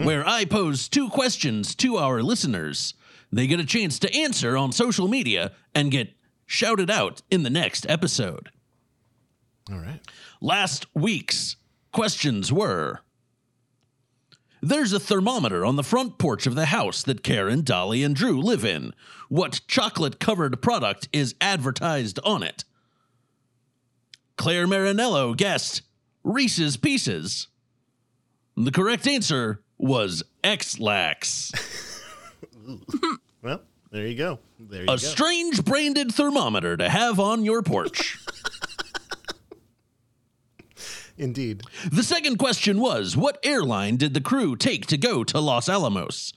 where 0.03 0.27
I 0.27 0.45
pose 0.45 0.87
two 0.87 1.09
questions 1.09 1.75
to 1.75 1.97
our 1.97 2.21
listeners. 2.23 2.93
They 3.31 3.47
get 3.47 3.59
a 3.59 3.65
chance 3.65 3.99
to 3.99 4.15
answer 4.15 4.55
on 4.55 4.71
social 4.71 5.07
media 5.07 5.51
and 5.73 5.91
get 5.91 6.13
shouted 6.45 6.89
out 6.89 7.21
in 7.29 7.43
the 7.43 7.49
next 7.49 7.85
episode. 7.89 8.49
All 9.71 9.79
right. 9.79 9.99
Last 10.41 10.85
week's 10.93 11.57
questions 11.91 12.53
were 12.53 13.01
There's 14.61 14.93
a 14.93 14.99
thermometer 14.99 15.65
on 15.65 15.75
the 15.75 15.83
front 15.83 16.17
porch 16.17 16.47
of 16.47 16.55
the 16.55 16.67
house 16.67 17.03
that 17.03 17.23
Karen, 17.23 17.61
Dolly, 17.63 18.03
and 18.03 18.15
Drew 18.15 18.41
live 18.41 18.63
in. 18.63 18.93
What 19.27 19.61
chocolate 19.67 20.19
covered 20.19 20.61
product 20.61 21.09
is 21.11 21.35
advertised 21.41 22.19
on 22.23 22.43
it? 22.43 22.63
Claire 24.37 24.67
Marinello 24.67 25.35
guessed 25.35 25.81
Reese's 26.23 26.77
Pieces. 26.77 27.47
The 28.57 28.71
correct 28.71 29.07
answer 29.07 29.61
was 29.77 30.23
Ex-Lax, 30.43 31.51
Well, 33.41 33.61
there 33.91 34.07
you 34.07 34.15
go. 34.15 34.39
There 34.59 34.81
you 34.83 34.87
a 34.87 34.93
go. 34.93 34.97
strange 34.97 35.63
branded 35.63 36.13
thermometer 36.13 36.77
to 36.77 36.89
have 36.89 37.19
on 37.19 37.43
your 37.45 37.61
porch. 37.61 38.17
Indeed. 41.17 41.61
The 41.91 42.03
second 42.03 42.37
question 42.37 42.79
was 42.79 43.15
What 43.15 43.37
airline 43.43 43.97
did 43.97 44.13
the 44.13 44.21
crew 44.21 44.55
take 44.55 44.85
to 44.87 44.97
go 44.97 45.23
to 45.25 45.39
Los 45.39 45.69
Alamos? 45.69 46.33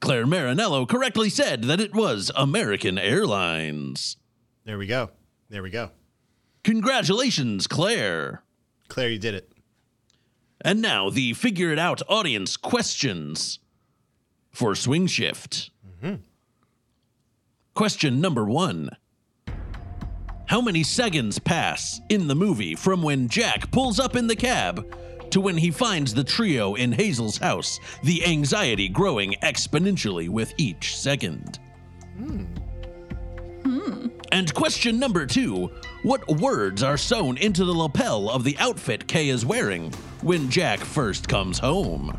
Claire 0.00 0.26
Marinello 0.26 0.88
correctly 0.88 1.28
said 1.30 1.64
that 1.64 1.80
it 1.80 1.94
was 1.94 2.30
American 2.36 2.96
Airlines. 2.98 4.16
There 4.64 4.78
we 4.78 4.86
go. 4.86 5.10
There 5.48 5.62
we 5.62 5.70
go. 5.70 5.90
Congratulations, 6.64 7.66
Claire. 7.66 8.42
Claire, 8.88 9.10
you 9.10 9.18
did 9.18 9.34
it. 9.34 9.50
And 10.60 10.82
now 10.82 11.08
the 11.08 11.32
figure 11.32 11.72
it 11.72 11.78
out 11.78 12.02
audience 12.08 12.56
questions 12.56 13.60
for 14.50 14.74
Swing 14.74 15.06
Shift. 15.06 15.70
Mm-hmm. 15.86 16.16
Question 17.74 18.20
number 18.20 18.44
one 18.44 18.90
How 20.46 20.60
many 20.60 20.82
seconds 20.82 21.38
pass 21.38 22.00
in 22.10 22.28
the 22.28 22.34
movie 22.34 22.74
from 22.74 23.02
when 23.02 23.28
Jack 23.28 23.70
pulls 23.70 23.98
up 23.98 24.16
in 24.16 24.26
the 24.26 24.36
cab 24.36 24.94
to 25.30 25.40
when 25.40 25.56
he 25.56 25.70
finds 25.70 26.12
the 26.12 26.24
trio 26.24 26.74
in 26.74 26.92
Hazel's 26.92 27.38
house, 27.38 27.78
the 28.02 28.26
anxiety 28.26 28.88
growing 28.88 29.34
exponentially 29.42 30.28
with 30.28 30.52
each 30.58 30.96
second? 30.96 31.58
Hmm. 32.16 32.44
Hmm. 33.62 34.08
And 34.32 34.52
question 34.52 34.98
number 34.98 35.26
two 35.26 35.70
What 36.02 36.26
words 36.28 36.82
are 36.82 36.96
sewn 36.96 37.36
into 37.36 37.66
the 37.66 37.74
lapel 37.74 38.30
of 38.30 38.42
the 38.42 38.56
outfit 38.58 39.06
Kay 39.06 39.28
is 39.28 39.44
wearing 39.44 39.92
when 40.22 40.48
Jack 40.48 40.80
first 40.80 41.28
comes 41.28 41.58
home? 41.58 42.16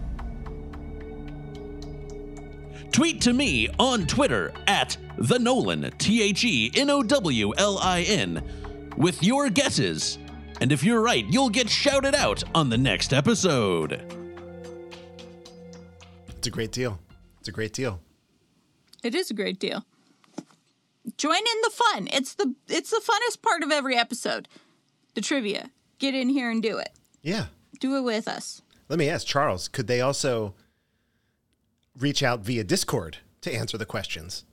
Tweet 2.92 3.22
to 3.22 3.34
me 3.34 3.70
on 3.80 4.06
Twitter 4.06 4.54
at 4.68 4.98
the 5.18 5.40
Nolan, 5.40 5.92
T 5.98 6.22
H 6.22 6.44
E 6.44 6.72
N 6.76 6.92
O 6.92 7.02
W 7.02 7.54
L 7.58 7.80
I 7.80 8.02
N, 8.02 8.44
with 8.98 9.24
your 9.24 9.50
guesses. 9.50 10.20
And 10.60 10.72
if 10.72 10.84
you're 10.84 11.02
right, 11.02 11.26
you'll 11.26 11.50
get 11.50 11.68
shouted 11.68 12.14
out 12.14 12.44
on 12.54 12.70
the 12.70 12.78
next 12.78 13.14
episode. 13.14 13.94
It's 16.28 16.46
a 16.46 16.52
great 16.52 16.72
deal. 16.72 17.00
It's 17.40 17.48
a 17.48 17.52
great 17.52 17.74
deal. 17.74 18.00
It 19.02 19.16
is 19.16 19.32
a 19.32 19.34
great 19.34 19.58
deal. 19.58 19.84
Join 21.18 21.38
in 21.38 21.62
the 21.64 21.72
fun. 21.72 22.08
It's 22.12 22.34
the 22.36 22.54
it's 22.68 22.92
the 22.92 23.02
funnest 23.02 23.42
part 23.42 23.64
of 23.64 23.72
every 23.72 23.96
episode. 23.96 24.48
The 25.16 25.22
trivia. 25.22 25.72
Get 26.00 26.16
in 26.16 26.30
here 26.30 26.50
and 26.50 26.62
do 26.62 26.78
it. 26.78 26.92
Yeah. 27.22 27.46
Do 27.80 27.96
it 27.98 28.02
with 28.02 28.28
us. 28.28 28.62
Let 28.90 29.00
me 29.00 29.10
ask 29.10 29.26
Charles, 29.26 29.68
could 29.68 29.88
they 29.88 30.02
also 30.02 30.54
reach 31.98 32.24
out 32.24 32.42
via 32.42 32.64
Discord 32.64 33.18
to 33.42 33.54
answer 33.54 33.78
the 33.78 33.86
questions? 33.86 34.46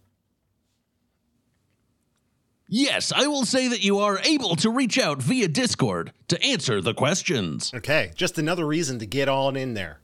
Yes, 2.70 3.12
I 3.12 3.26
will 3.26 3.46
say 3.46 3.68
that 3.68 3.82
you 3.82 3.98
are 3.98 4.18
able 4.18 4.54
to 4.56 4.70
reach 4.70 4.98
out 4.98 5.22
via 5.22 5.48
Discord 5.48 6.12
to 6.28 6.42
answer 6.42 6.82
the 6.82 6.92
questions. 6.92 7.72
Okay, 7.74 8.12
just 8.14 8.38
another 8.38 8.66
reason 8.66 8.98
to 8.98 9.06
get 9.06 9.28
on 9.28 9.56
in 9.56 9.72
there. 9.72 10.00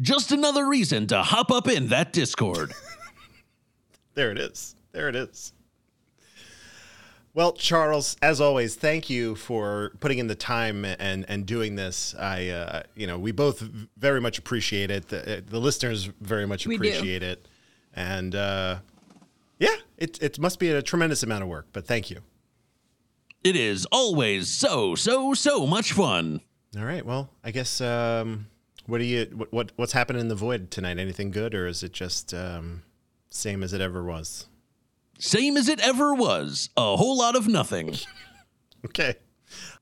Just 0.00 0.30
another 0.30 0.68
reason 0.68 1.08
to 1.08 1.22
hop 1.22 1.50
up 1.50 1.66
in 1.68 1.88
that 1.88 2.12
Discord. 2.12 2.72
There 4.14 4.32
it 4.32 4.38
is. 4.38 4.74
There 4.90 5.08
it 5.08 5.14
is. 5.14 5.52
Well, 7.38 7.52
Charles, 7.52 8.16
as 8.20 8.40
always, 8.40 8.74
thank 8.74 9.08
you 9.08 9.36
for 9.36 9.92
putting 10.00 10.18
in 10.18 10.26
the 10.26 10.34
time 10.34 10.84
and 10.84 11.24
and 11.28 11.46
doing 11.46 11.76
this. 11.76 12.12
I, 12.18 12.48
uh, 12.48 12.82
you 12.96 13.06
know, 13.06 13.16
we 13.16 13.30
both 13.30 13.60
very 13.96 14.20
much 14.20 14.38
appreciate 14.38 14.90
it. 14.90 15.06
The, 15.06 15.44
the 15.46 15.60
listeners 15.60 16.10
very 16.20 16.48
much 16.48 16.66
We 16.66 16.76
do. 16.76 16.88
appreciate 16.88 17.22
it, 17.22 17.46
and 17.94 18.34
uh, 18.34 18.78
yeah, 19.60 19.76
it 19.96 20.20
it 20.20 20.40
must 20.40 20.58
be 20.58 20.70
a 20.70 20.82
tremendous 20.82 21.22
amount 21.22 21.44
of 21.44 21.48
work. 21.48 21.66
But 21.72 21.86
thank 21.86 22.10
you. 22.10 22.22
It 23.44 23.54
is 23.54 23.86
always 23.92 24.48
so, 24.48 24.96
so, 24.96 25.32
so 25.32 25.64
much 25.64 25.92
fun. 25.92 26.40
All 26.76 26.84
right. 26.84 27.06
Well, 27.06 27.30
I 27.44 27.52
guess 27.52 27.80
um, 27.80 28.48
what 28.86 28.98
do 28.98 29.04
you 29.04 29.26
what, 29.32 29.52
what 29.52 29.72
what's 29.76 29.92
happening 29.92 30.22
in 30.22 30.26
the 30.26 30.34
void 30.34 30.72
tonight? 30.72 30.98
Anything 30.98 31.30
good, 31.30 31.54
or 31.54 31.68
is 31.68 31.84
it 31.84 31.92
just 31.92 32.34
um, 32.34 32.82
same 33.30 33.62
as 33.62 33.72
it 33.72 33.80
ever 33.80 34.02
was? 34.02 34.48
Same 35.18 35.56
as 35.56 35.68
it 35.68 35.80
ever 35.80 36.14
was. 36.14 36.70
A 36.76 36.96
whole 36.96 37.18
lot 37.18 37.36
of 37.36 37.48
nothing. 37.48 37.94
Okay. 38.84 39.16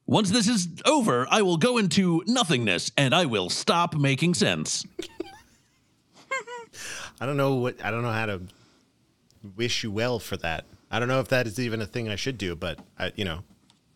Once 0.07 0.31
this 0.31 0.49
is 0.49 0.69
over, 0.87 1.27
I 1.31 1.43
will 1.43 1.59
go 1.59 1.77
into 1.77 2.23
nothingness 2.27 2.91
and 2.97 3.15
I 3.15 3.27
will 3.27 3.51
stop 3.51 3.95
making 3.95 4.33
sense. 4.33 4.87
I 7.21 7.27
don't 7.27 7.37
know 7.37 7.57
what 7.57 7.77
I 7.85 7.91
don't 7.91 8.01
know 8.01 8.11
how 8.13 8.25
to 8.25 8.41
wish 9.55 9.85
you 9.85 9.91
well 9.91 10.19
for 10.19 10.39
that. 10.39 10.65
I 10.91 10.99
don't 10.99 11.09
know 11.09 11.21
if 11.21 11.29
that 11.29 11.47
is 11.47 11.61
even 11.61 11.83
a 11.83 11.87
thing 11.87 12.09
I 12.09 12.17
should 12.17 12.39
do, 12.39 12.57
but 12.57 12.79
I, 12.99 13.13
you 13.17 13.27
know, 13.27 13.45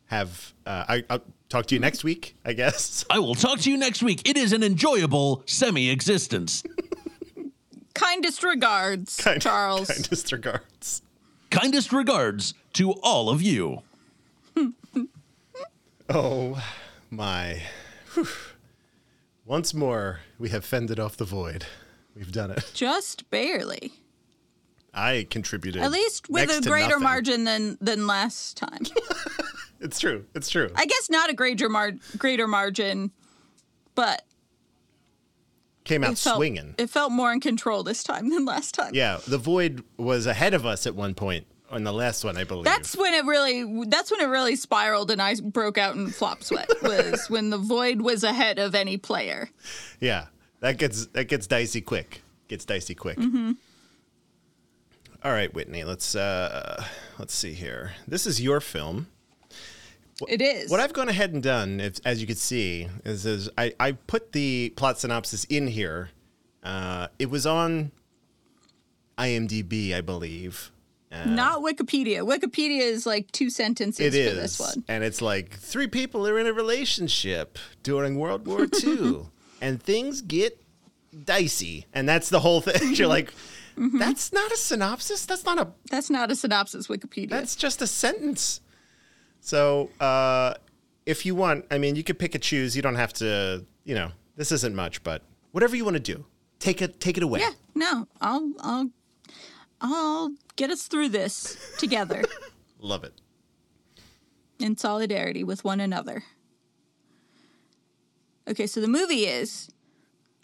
have 0.07 0.53
uh, 0.67 0.85
I, 0.87 1.05
I'll 1.09 1.23
talk 1.49 1.65
to 1.67 1.75
you 1.75 1.81
next 1.81 2.05
week, 2.05 2.37
I 2.45 2.53
guess. 2.53 3.07
I 3.11 3.21
will 3.21 3.35
talk 3.35 3.61
to 3.61 3.71
you 3.71 3.79
next 3.79 4.03
week. 4.03 4.29
It 4.29 4.37
is 4.37 4.53
an 4.53 4.63
enjoyable 4.63 5.43
semi 5.47 5.89
existence. 5.89 6.63
Kindest 7.95 8.45
regards, 8.45 9.17
Kind- 9.17 9.41
Charles. 9.41 9.89
Kindest 9.89 10.31
regards. 10.33 11.01
Kindest 11.51 11.93
regards 11.93 12.55
to 12.75 12.93
all 13.03 13.29
of 13.31 13.43
you. 13.43 13.83
Oh 16.13 16.61
my! 17.09 17.63
Whew. 18.15 18.27
Once 19.47 19.73
more, 19.73 20.21
we 20.41 20.49
have 20.49 20.65
fended 20.65 20.99
off 20.99 21.17
the 21.17 21.25
void. 21.25 21.67
We've 22.17 22.33
done 22.33 22.51
it. 22.51 22.69
Just 22.75 23.31
barely. 23.31 23.93
I 24.93 25.29
contributed 25.31 25.83
At 25.83 25.93
least 25.93 26.29
with 26.29 26.51
a 26.51 26.61
greater 26.69 26.89
nothing. 26.89 27.03
margin 27.05 27.45
than 27.45 27.79
than 27.81 28.07
last 28.07 28.57
time. 28.57 28.83
It's 29.83 29.99
true. 29.99 30.27
It's 30.35 30.51
true. 30.51 30.69
I 30.77 30.85
guess 30.85 31.09
not 31.09 31.31
a 31.31 31.33
greater 31.33 31.71
mar- 31.71 31.93
greater 32.19 32.47
margin, 32.47 33.13
but 33.95 34.23
Came 35.91 36.05
out 36.05 36.13
it 36.13 36.19
felt, 36.19 36.37
swinging. 36.37 36.77
It 36.79 36.89
felt 36.89 37.11
more 37.11 37.33
in 37.33 37.41
control 37.41 37.83
this 37.83 38.05
time 38.05 38.31
than 38.31 38.45
last 38.45 38.77
time. 38.77 38.93
Yeah, 38.95 39.19
the 39.27 39.39
void 39.39 39.83
was 39.97 40.25
ahead 40.25 40.55
of 40.55 40.65
us 40.65 40.87
at 40.87 40.95
one 40.95 41.15
point 41.15 41.47
on 41.69 41.83
the 41.83 41.93
last 41.93 42.25
one, 42.25 42.37
I 42.37 42.45
believe. 42.45 42.65
That's 42.65 42.97
when 42.97 43.13
it 43.13 43.25
really 43.25 43.85
that's 43.87 44.09
when 44.13 44.21
it 44.21 44.27
really 44.27 44.55
spiraled 44.55 45.11
and 45.11 45.21
I 45.21 45.35
broke 45.35 45.79
out 45.79 45.97
in 45.97 46.09
flop 46.11 46.45
sweat 46.45 46.71
was 46.83 47.29
when 47.29 47.51
the 47.51 47.59
void 47.59 48.03
was 48.03 48.23
ahead 48.23 48.61
of 48.61 48.77
any 48.77 48.99
player. 48.99 49.51
Yeah, 49.99 50.27
that 50.61 50.79
gets 50.79 51.07
that 51.07 51.25
gets 51.25 51.49
dicey 51.49 51.81
quick. 51.81 52.23
Gets 52.47 52.65
dicey 52.65 52.95
quick. 52.95 53.19
Mm-hmm. 53.19 53.53
All 55.25 55.33
right, 55.33 55.53
Whitney. 55.53 55.83
Let's 55.83 56.15
uh 56.15 56.85
let's 57.19 57.35
see 57.35 57.55
here. 57.55 57.95
This 58.07 58.29
is 58.29 58.41
your 58.41 58.61
film. 58.61 59.09
It 60.29 60.43
is. 60.43 60.71
What 60.71 60.81
I've 60.81 60.93
gone 60.93 61.09
ahead 61.09 61.33
and 61.33 61.43
done, 61.43 61.81
if, 61.81 61.99
as 62.05 62.21
you 62.21 62.27
can 62.27 62.37
see, 62.37 62.89
is, 63.05 63.25
is 63.27 63.49
I, 63.57 63.73
I 63.81 63.93
put 63.93 64.33
the 64.33 64.73
plot 64.77 64.99
synopsis 64.99 65.45
in 65.45 65.67
here. 65.69 66.11
Uh, 66.63 67.09
it 67.19 67.31
was 67.31 67.47
on 67.47 67.91
IMDb, 69.19 69.95
I 69.95 70.01
believe. 70.01 70.71
Uh, 71.13 71.25
Not 71.25 71.61
Wikipedia. 71.63 72.21
Wikipedia 72.23 72.81
is 72.83 73.05
like 73.05 73.31
two 73.33 73.51
sentences 73.51 74.15
It 74.15 74.33
for 74.33 74.37
is, 74.41 74.59
this 74.59 74.61
one. 74.61 74.85
and 74.89 75.03
it's 75.03 75.21
like 75.21 75.55
three 75.59 75.89
people 75.89 76.27
are 76.27 76.39
in 76.39 76.47
a 76.47 76.53
relationship 76.53 77.59
during 77.83 78.17
World 78.17 78.47
War 78.47 78.67
II, 78.85 79.23
and 79.61 79.83
things 79.83 80.21
get 80.23 80.61
dicey, 81.25 81.87
and 81.93 82.09
that's 82.09 82.29
the 82.29 82.39
whole 82.41 82.61
thing. 82.61 82.95
You're 82.95 83.09
like, 83.09 83.35
that's 83.77 84.33
not 84.33 84.53
a 84.53 84.57
synopsis. 84.57 85.27
That's 85.27 85.45
not 85.45 85.59
a. 85.59 85.69
That's 85.91 86.11
not 86.11 86.31
a 86.31 86.37
synopsis 86.37 86.87
Wikipedia. 86.87 87.31
That's 87.31 87.57
just 87.57 87.83
a 87.83 87.87
sentence. 87.89 88.61
So, 89.41 89.91
uh, 90.01 90.55
if 91.07 91.25
you 91.27 91.35
want, 91.35 91.65
I 91.71 91.79
mean, 91.79 91.97
you 91.97 92.05
could 92.05 92.19
pick 92.19 92.35
and 92.35 92.43
choose. 92.43 92.77
You 92.77 92.83
don't 92.83 92.95
have 92.97 93.13
to. 93.15 93.65
You 93.85 93.95
know, 93.95 94.13
this 94.37 94.53
isn't 94.53 94.75
much, 94.75 95.03
but 95.03 95.23
whatever 95.53 95.75
you 95.77 95.85
want 95.85 95.97
to 95.97 96.01
do, 96.15 96.25
take 96.59 96.83
it. 96.83 97.01
Take 97.01 97.17
it 97.17 97.23
away. 97.23 97.41
yeah, 97.41 97.51
no. 97.75 98.07
I'll 98.21 98.53
I'll 98.61 98.91
I'll 99.81 100.35
get 100.57 100.71
us 100.71 100.83
through 100.89 101.09
this 101.09 101.57
together 101.79 102.23
Love 102.81 103.03
it. 103.05 103.15
in 104.59 104.77
solidarity 104.77 105.43
with 105.43 105.65
one 105.65 105.81
another. 105.81 106.23
Okay, 108.49 108.67
so 108.67 108.81
the 108.81 108.89
movie 108.89 109.27
is 109.27 109.71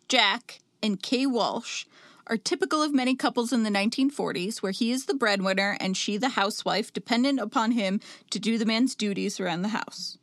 Jack 0.09 0.61
and 0.83 1.03
Kay 1.03 1.27
Walsh 1.27 1.85
are 2.29 2.37
typical 2.37 2.83
of 2.83 2.93
many 2.93 3.15
couples 3.15 3.53
in 3.53 3.63
the 3.63 3.71
1940s 3.71 4.59
where 4.63 4.73
he 4.73 4.91
is 4.91 5.07
the 5.07 5.15
breadwinner 5.15 5.77
and 5.81 5.97
she 5.97 6.17
the 6.17 6.31
housewife 6.31 6.93
dependent 6.93 7.39
upon 7.41 7.73
him 7.73 8.01
to 8.31 8.39
do 8.39 8.59
the 8.59 8.67
man's 8.67 8.95
duties 8.95 9.39
around 9.39 9.63
the 9.63 9.69
house. 9.69 10.19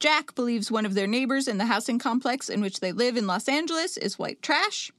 Jack 0.00 0.34
believes 0.34 0.70
one 0.70 0.84
of 0.84 0.94
their 0.94 1.06
neighbors 1.06 1.46
in 1.48 1.58
the 1.58 1.66
housing 1.66 1.98
complex 1.98 2.48
in 2.48 2.60
which 2.60 2.80
they 2.80 2.92
live 2.92 3.16
in 3.16 3.26
Los 3.26 3.48
Angeles 3.48 3.96
is 3.96 4.18
white 4.18 4.42
trash. 4.42 4.90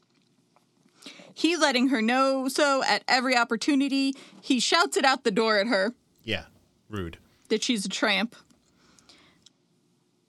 He 1.34 1.58
letting 1.58 1.90
her 1.90 2.02
know 2.02 2.48
so 2.48 2.82
at 2.84 3.04
every 3.08 3.36
opportunity. 3.36 4.14
He 4.42 4.60
shouts 4.62 4.96
it 4.96 5.04
out 5.04 5.24
the 5.26 5.32
door 5.32 5.58
at 5.60 5.68
her 5.68 5.94
Yeah. 6.24 6.46
Rude. 6.90 7.18
that 7.50 7.62
she's 7.64 7.86
a 7.86 7.90
tramp. 7.90 8.36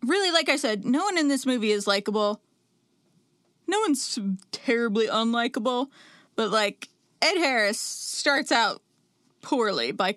Really, 0.02 0.30
like 0.30 0.48
I 0.48 0.56
said, 0.56 0.84
no 0.84 1.04
one 1.04 1.16
in 1.18 1.28
this 1.28 1.46
movie 1.46 1.70
is 1.70 1.86
likable. 1.86 2.40
No 3.66 3.80
one's 3.80 4.18
terribly 4.52 5.06
unlikable, 5.08 5.88
but 6.36 6.50
like 6.50 6.88
Ed 7.20 7.38
Harris 7.38 7.80
starts 7.80 8.52
out 8.52 8.82
poorly 9.42 9.92
by 9.92 10.16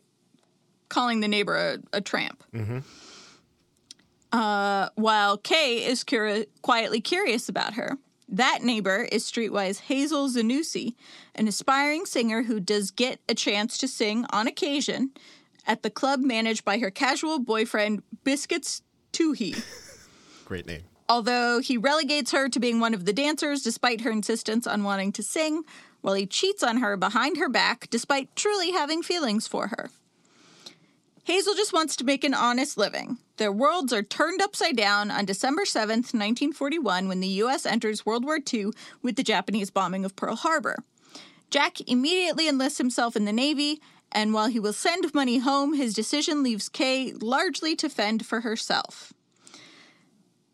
calling 0.90 1.20
the 1.20 1.28
neighbor 1.28 1.56
a, 1.56 1.98
a 1.98 2.02
tramp. 2.02 2.44
Mm-hmm. 2.54 2.80
uh, 4.32 4.90
while 4.96 5.38
Kay 5.38 5.86
is 5.86 6.04
curi- 6.04 6.48
quietly 6.62 7.02
curious 7.02 7.50
about 7.50 7.74
her. 7.74 7.98
That 8.28 8.60
neighbor 8.62 9.08
is 9.12 9.24
streetwise 9.24 9.82
Hazel 9.82 10.30
Zanussi, 10.30 10.94
an 11.34 11.48
aspiring 11.48 12.06
singer 12.06 12.44
who 12.44 12.60
does 12.60 12.92
get 12.92 13.20
a 13.28 13.34
chance 13.34 13.78
to 13.80 13.88
sing 13.88 14.26
on 14.30 14.46
occasion 14.48 15.12
at 15.66 15.82
the 15.82 15.90
club 15.90 16.20
managed 16.20 16.64
by 16.64 16.78
her 16.78 16.92
casual 16.92 17.40
boyfriend, 17.40 18.04
Biscuits 18.24 18.84
Toohey. 19.14 19.60
Great 20.46 20.68
name. 20.68 20.84
Although 21.08 21.60
he 21.60 21.76
relegates 21.78 22.32
her 22.32 22.50
to 22.50 22.60
being 22.60 22.80
one 22.80 22.94
of 22.94 23.06
the 23.06 23.14
dancers 23.14 23.64
despite 23.64 24.02
her 24.02 24.12
insistence 24.12 24.68
on 24.68 24.84
wanting 24.84 25.12
to 25.14 25.24
sing, 25.24 25.64
while 26.02 26.14
he 26.14 26.26
cheats 26.26 26.64
on 26.64 26.78
her 26.78 26.98
behind 26.98 27.38
her 27.38 27.50
back 27.50 27.90
despite 27.90 28.36
truly 28.36 28.72
having 28.72 29.02
feelings 29.02 29.48
for 29.48 29.68
her. 29.68 29.90
Hazel 31.24 31.54
just 31.54 31.74
wants 31.74 31.96
to 31.96 32.04
make 32.04 32.24
an 32.24 32.34
honest 32.34 32.78
living. 32.78 33.20
Their 33.38 33.52
worlds 33.52 33.94
are 33.94 34.02
turned 34.02 34.42
upside 34.42 34.76
down 34.76 35.12
on 35.12 35.26
December 35.26 35.62
7th, 35.62 36.12
1941, 36.14 37.08
when 37.08 37.20
the 37.20 37.28
U.S. 37.28 37.66
enters 37.66 38.06
World 38.06 38.26
War 38.26 38.40
II 38.52 38.72
with 39.04 39.16
the 39.16 39.24
Japanese 39.24 39.70
bombing 39.70 40.04
of 40.04 40.16
Pearl 40.16 40.36
Harbor. 40.36 40.84
Jack 41.52 41.82
immediately 41.88 42.48
enlists 42.48 42.80
himself 42.80 43.16
in 43.16 43.26
the 43.26 43.32
Navy, 43.32 43.80
and 44.12 44.34
while 44.34 44.48
he 44.48 44.60
will 44.60 44.74
send 44.74 45.14
money 45.14 45.38
home, 45.38 45.74
his 45.74 45.94
decision 45.94 46.42
leaves 46.42 46.68
Kay 46.68 47.14
largely 47.14 47.76
to 47.76 47.90
fend 47.90 48.26
for 48.26 48.42
herself. 48.42 49.14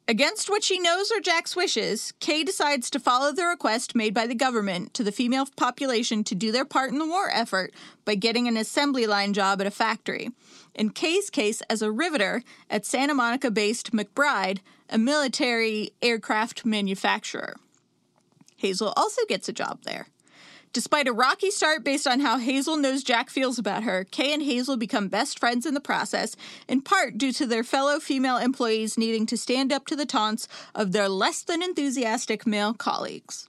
Against 0.07 0.52
what 0.52 0.64
she 0.64 0.77
knows 0.77 1.11
are 1.11 1.19
Jack's 1.19 1.56
wishes, 1.56 2.14
Kay 2.19 2.44
decides 2.44 2.91
to 2.91 2.99
follow 2.99 3.32
the 3.32 3.45
request 3.45 3.95
made 3.95 4.14
by 4.14 4.27
the 4.27 4.36
government 4.36 4.94
to 4.94 5.03
the 5.03 5.11
female 5.11 5.48
population 5.56 6.23
to 6.26 6.36
do 6.36 6.52
their 6.52 6.64
part 6.64 6.91
in 6.91 6.99
the 6.99 7.07
war 7.07 7.32
effort 7.34 7.73
by 8.06 8.14
getting 8.14 8.48
an 8.48 8.56
assembly 8.56 9.07
line 9.07 9.34
job 9.34 9.60
at 9.61 9.68
a 9.68 9.72
factory. 9.72 10.30
In 10.76 10.91
Kay's 10.91 11.32
case, 11.32 11.61
as 11.72 11.82
a 11.82 11.91
riveter 11.91 12.44
at 12.69 12.86
Santa 12.86 13.15
Monica 13.15 13.49
based 13.49 13.94
McBride, 13.94 14.60
a 14.91 14.99
military 14.99 15.90
aircraft 16.03 16.65
manufacturer. 16.65 17.56
Hazel 18.57 18.94
also 18.95 19.22
gets 19.27 19.49
a 19.49 19.53
job 19.53 19.80
there. 19.86 20.07
Despite 20.76 21.07
a 21.07 21.14
rocky 21.14 21.52
start 21.52 21.85
based 21.85 22.06
on 22.06 22.19
how 22.19 22.38
Hazel 22.38 22.76
knows 22.76 23.02
Jack 23.02 23.30
feels 23.30 23.57
about 23.57 23.84
her, 23.84 24.03
Kay 24.03 24.34
and 24.34 24.43
Hazel 24.43 24.76
become 24.76 25.07
best 25.07 25.39
friends 25.39 25.65
in 25.65 25.73
the 25.73 25.80
process, 25.80 26.35
in 26.68 26.81
part 26.81 27.18
due 27.18 27.31
to 27.31 27.45
their 27.45 27.64
fellow 27.64 27.97
female 27.97 28.35
employees 28.35 28.97
needing 28.97 29.26
to 29.27 29.38
stand 29.38 29.72
up 29.72 29.85
to 29.85 29.95
the 29.95 30.06
taunts 30.06 30.49
of 30.76 30.91
their 30.91 31.07
less 31.07 31.43
than 31.43 31.64
enthusiastic 31.64 32.45
male 32.45 32.73
colleagues. 32.73 33.47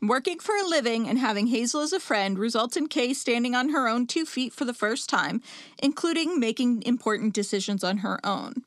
Working 0.00 0.38
for 0.38 0.56
a 0.56 0.66
living 0.66 1.06
and 1.06 1.18
having 1.18 1.48
Hazel 1.48 1.82
as 1.82 1.92
a 1.92 2.00
friend 2.00 2.38
results 2.38 2.74
in 2.74 2.88
Kay 2.88 3.12
standing 3.12 3.54
on 3.54 3.68
her 3.68 3.86
own 3.86 4.06
two 4.06 4.24
feet 4.24 4.54
for 4.54 4.64
the 4.64 4.72
first 4.72 5.10
time, 5.10 5.42
including 5.82 6.40
making 6.40 6.84
important 6.84 7.34
decisions 7.34 7.84
on 7.84 7.98
her 7.98 8.18
own. 8.24 8.62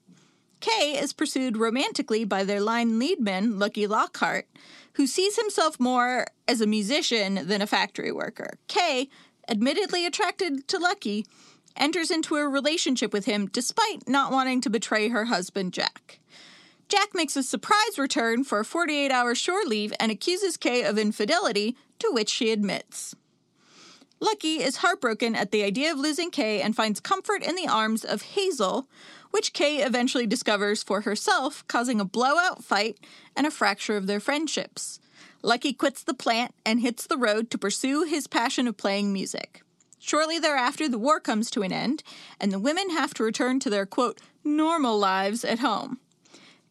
Kay 0.65 0.97
is 0.97 1.13
pursued 1.13 1.57
romantically 1.57 2.25
by 2.25 2.43
their 2.43 2.59
line 2.59 2.97
leadman, 2.97 3.59
Lucky 3.59 3.85
Lockhart, 3.85 4.47
who 4.93 5.05
sees 5.05 5.37
himself 5.37 5.79
more 5.79 6.25
as 6.47 6.59
a 6.59 6.65
musician 6.65 7.47
than 7.47 7.61
a 7.61 7.67
factory 7.67 8.11
worker. 8.11 8.57
Kay, 8.67 9.09
admittedly 9.47 10.07
attracted 10.07 10.67
to 10.69 10.79
Lucky, 10.79 11.27
enters 11.75 12.09
into 12.09 12.35
a 12.37 12.49
relationship 12.49 13.13
with 13.13 13.25
him 13.25 13.45
despite 13.45 14.09
not 14.09 14.31
wanting 14.31 14.59
to 14.61 14.71
betray 14.71 15.09
her 15.09 15.25
husband, 15.25 15.71
Jack. 15.71 16.19
Jack 16.89 17.09
makes 17.13 17.35
a 17.35 17.43
surprise 17.43 17.99
return 17.99 18.43
for 18.43 18.61
a 18.61 18.65
48 18.65 19.11
hour 19.11 19.35
shore 19.35 19.65
leave 19.67 19.93
and 19.99 20.11
accuses 20.11 20.57
Kay 20.57 20.81
of 20.81 20.97
infidelity, 20.97 21.77
to 21.99 22.09
which 22.11 22.29
she 22.29 22.49
admits. 22.49 23.13
Lucky 24.19 24.63
is 24.63 24.77
heartbroken 24.77 25.35
at 25.35 25.51
the 25.51 25.61
idea 25.61 25.91
of 25.91 25.99
losing 25.99 26.31
Kay 26.31 26.61
and 26.61 26.75
finds 26.75 26.99
comfort 26.99 27.43
in 27.43 27.53
the 27.53 27.67
arms 27.67 28.03
of 28.03 28.23
Hazel, 28.23 28.87
which 29.35 29.51
Kay 29.51 29.83
eventually 29.83 30.25
discovers 30.25 30.81
for 30.81 31.01
herself, 31.01 31.67
causing 31.67 31.99
a 31.99 32.05
blowout 32.05 32.63
fight 32.63 32.97
and 33.35 33.45
a 33.45 33.51
fracture 33.51 33.97
of 33.97 34.07
their 34.07 34.21
friendships. 34.21 34.97
Lucky 35.41 35.73
quits 35.73 36.01
the 36.03 36.13
plant 36.13 36.55
and 36.65 36.79
hits 36.79 37.05
the 37.05 37.17
road 37.17 37.51
to 37.51 37.57
pursue 37.57 38.03
his 38.03 38.27
passion 38.27 38.65
of 38.65 38.77
playing 38.77 39.11
music. 39.11 39.61
Shortly 39.99 40.39
thereafter, 40.39 40.87
the 40.87 40.97
war 40.97 41.19
comes 41.19 41.51
to 41.51 41.63
an 41.63 41.73
end, 41.73 42.01
and 42.39 42.49
the 42.49 42.59
women 42.59 42.91
have 42.91 43.13
to 43.15 43.25
return 43.25 43.59
to 43.59 43.69
their 43.69 43.85
quote, 43.85 44.21
normal 44.45 44.97
lives 44.97 45.43
at 45.43 45.59
home. 45.59 45.99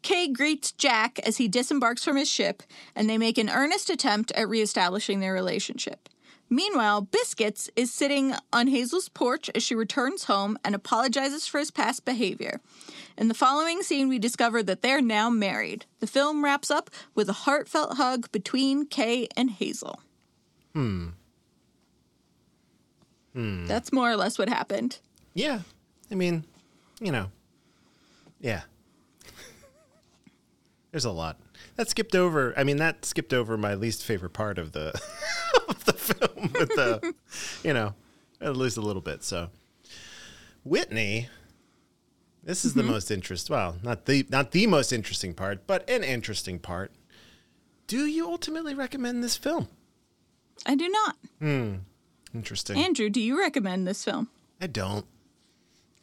Kay 0.00 0.28
greets 0.28 0.72
Jack 0.72 1.18
as 1.18 1.36
he 1.36 1.48
disembarks 1.48 2.02
from 2.02 2.16
his 2.16 2.30
ship, 2.30 2.62
and 2.96 3.10
they 3.10 3.18
make 3.18 3.36
an 3.36 3.50
earnest 3.50 3.90
attempt 3.90 4.32
at 4.32 4.48
reestablishing 4.48 5.20
their 5.20 5.34
relationship. 5.34 6.08
Meanwhile, 6.50 7.02
Biscuits 7.02 7.70
is 7.74 7.92
sitting 7.92 8.34
on 8.52 8.68
Hazel's 8.68 9.08
porch 9.08 9.50
as 9.54 9.62
she 9.62 9.74
returns 9.74 10.24
home 10.24 10.58
and 10.64 10.74
apologizes 10.74 11.46
for 11.46 11.58
his 11.58 11.70
past 11.70 12.04
behavior. 12.04 12.60
In 13.16 13.28
the 13.28 13.34
following 13.34 13.82
scene, 13.82 14.08
we 14.08 14.18
discover 14.18 14.62
that 14.62 14.82
they're 14.82 15.00
now 15.00 15.30
married. 15.30 15.86
The 16.00 16.06
film 16.06 16.44
wraps 16.44 16.70
up 16.70 16.90
with 17.14 17.28
a 17.28 17.32
heartfelt 17.32 17.96
hug 17.96 18.30
between 18.30 18.86
Kay 18.86 19.28
and 19.36 19.50
Hazel. 19.50 20.00
Hmm. 20.74 21.08
Hmm. 23.32 23.66
That's 23.66 23.92
more 23.92 24.10
or 24.10 24.16
less 24.16 24.38
what 24.38 24.48
happened. 24.48 24.98
Yeah. 25.32 25.60
I 26.10 26.14
mean, 26.14 26.44
you 27.00 27.10
know. 27.10 27.30
Yeah. 28.40 28.62
There's 30.90 31.04
a 31.04 31.10
lot. 31.10 31.40
That 31.76 31.88
skipped 31.88 32.14
over. 32.14 32.54
I 32.56 32.64
mean, 32.64 32.76
that 32.76 33.04
skipped 33.04 33.32
over 33.32 33.56
my 33.56 33.74
least 33.74 34.04
favorite 34.04 34.32
part 34.32 34.58
of 34.58 34.72
the 34.72 34.88
of 35.56 35.63
the 35.63 35.63
film 36.04 36.52
with 36.58 36.68
the, 36.70 37.14
you 37.64 37.72
know, 37.74 37.94
at 38.40 38.56
least 38.56 38.76
a 38.76 38.80
little 38.80 39.02
bit. 39.02 39.22
So, 39.24 39.50
Whitney, 40.64 41.28
this 42.42 42.64
is 42.64 42.74
the 42.74 42.82
most 42.82 43.10
interest. 43.10 43.50
Well, 43.50 43.76
not 43.82 44.06
the 44.06 44.26
not 44.30 44.50
the 44.52 44.66
most 44.66 44.92
interesting 44.92 45.34
part, 45.34 45.66
but 45.66 45.88
an 45.88 46.04
interesting 46.04 46.58
part. 46.58 46.92
Do 47.86 48.06
you 48.06 48.26
ultimately 48.28 48.74
recommend 48.74 49.22
this 49.22 49.36
film? 49.36 49.68
I 50.66 50.74
do 50.74 50.88
not. 50.88 51.16
Hmm. 51.40 51.74
Interesting. 52.34 52.78
Andrew, 52.78 53.10
do 53.10 53.20
you 53.20 53.38
recommend 53.38 53.86
this 53.86 54.04
film? 54.04 54.28
I 54.60 54.66
don't. 54.66 55.04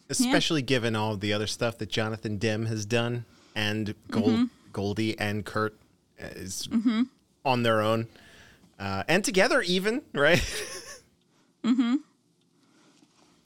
Especially 0.09 0.61
given 0.61 0.95
all 0.95 1.15
the 1.15 1.33
other 1.33 1.47
stuff 1.47 1.77
that 1.79 1.89
Jonathan 1.89 2.37
Demme 2.37 2.65
has 2.65 2.85
done 2.85 3.25
and 3.55 3.95
Gold, 4.09 4.25
Mhm. 4.31 4.49
Goldie 4.73 5.17
and 5.17 5.45
Kurt 5.45 5.77
is 6.19 6.67
Mm-hmm. 6.67 7.03
on 7.45 7.63
their 7.63 7.81
own. 7.81 8.07
Uh, 8.81 9.03
and 9.07 9.23
together 9.23 9.61
even, 9.61 10.01
right? 10.13 10.43
Mm-hmm. 11.63 11.97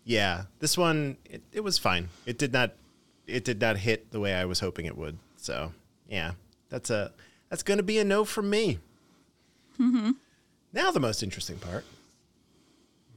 yeah. 0.05 0.43
This 0.59 0.77
one 0.77 1.17
it, 1.25 1.43
it 1.51 1.59
was 1.65 1.77
fine. 1.77 2.07
It 2.25 2.37
did 2.37 2.53
not 2.53 2.71
it 3.27 3.43
did 3.43 3.59
not 3.59 3.75
hit 3.75 4.11
the 4.11 4.21
way 4.21 4.33
I 4.33 4.45
was 4.45 4.61
hoping 4.61 4.85
it 4.85 4.97
would. 4.97 5.17
So, 5.35 5.73
yeah. 6.07 6.31
That's 6.69 6.89
a 6.89 7.11
that's 7.49 7.61
going 7.61 7.75
to 7.75 7.83
be 7.83 7.99
a 7.99 8.05
no 8.05 8.23
from 8.23 8.49
me. 8.49 8.79
Mm-hmm. 9.77 10.11
Now 10.71 10.91
the 10.91 11.01
most 11.01 11.23
interesting 11.23 11.57
part. 11.57 11.83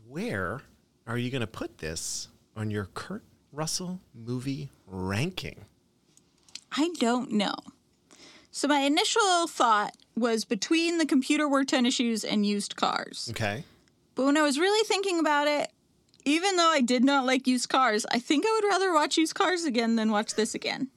Where 0.09 0.63
are 1.07 1.17
you 1.17 1.31
going 1.31 1.43
to 1.43 1.47
put 1.47 1.79
this 1.79 2.27
on 2.57 2.73
your 2.73 2.87
Kurt 2.87 3.23
Russell 3.53 4.01
movie 4.13 4.71
ranking? 4.85 5.65
I 6.73 6.91
don't 6.99 7.31
know. 7.31 7.55
So 8.51 8.67
my 8.67 8.81
initial 8.81 9.47
thought 9.47 9.97
was 10.19 10.45
between 10.45 10.99
the 10.99 11.07
computer 11.07 11.49
wore 11.49 11.65
tennis 11.65 11.95
shoes 11.95 12.25
and 12.25 12.45
used 12.45 12.77
cars. 12.77 13.29
Okay. 13.31 13.65
But 14.15 14.25
when 14.27 14.37
I 14.37 14.43
was 14.43 14.59
really 14.59 14.85
thinking 14.87 15.19
about 15.19 15.49
it, 15.49 15.71
even 16.25 16.57
though 16.57 16.69
I 16.71 16.81
did 16.81 17.05
not 17.05 17.25
like 17.25 17.47
used 17.47 17.69
cars, 17.69 18.05
I 18.13 18.19
think 18.19 18.45
I 18.47 18.53
would 18.61 18.69
rather 18.69 18.93
watch 18.93 19.17
used 19.17 19.35
cars 19.35 19.65
again 19.65 19.97
than 19.97 20.11
watch 20.11 20.35
this 20.35 20.55
again. 20.55 20.89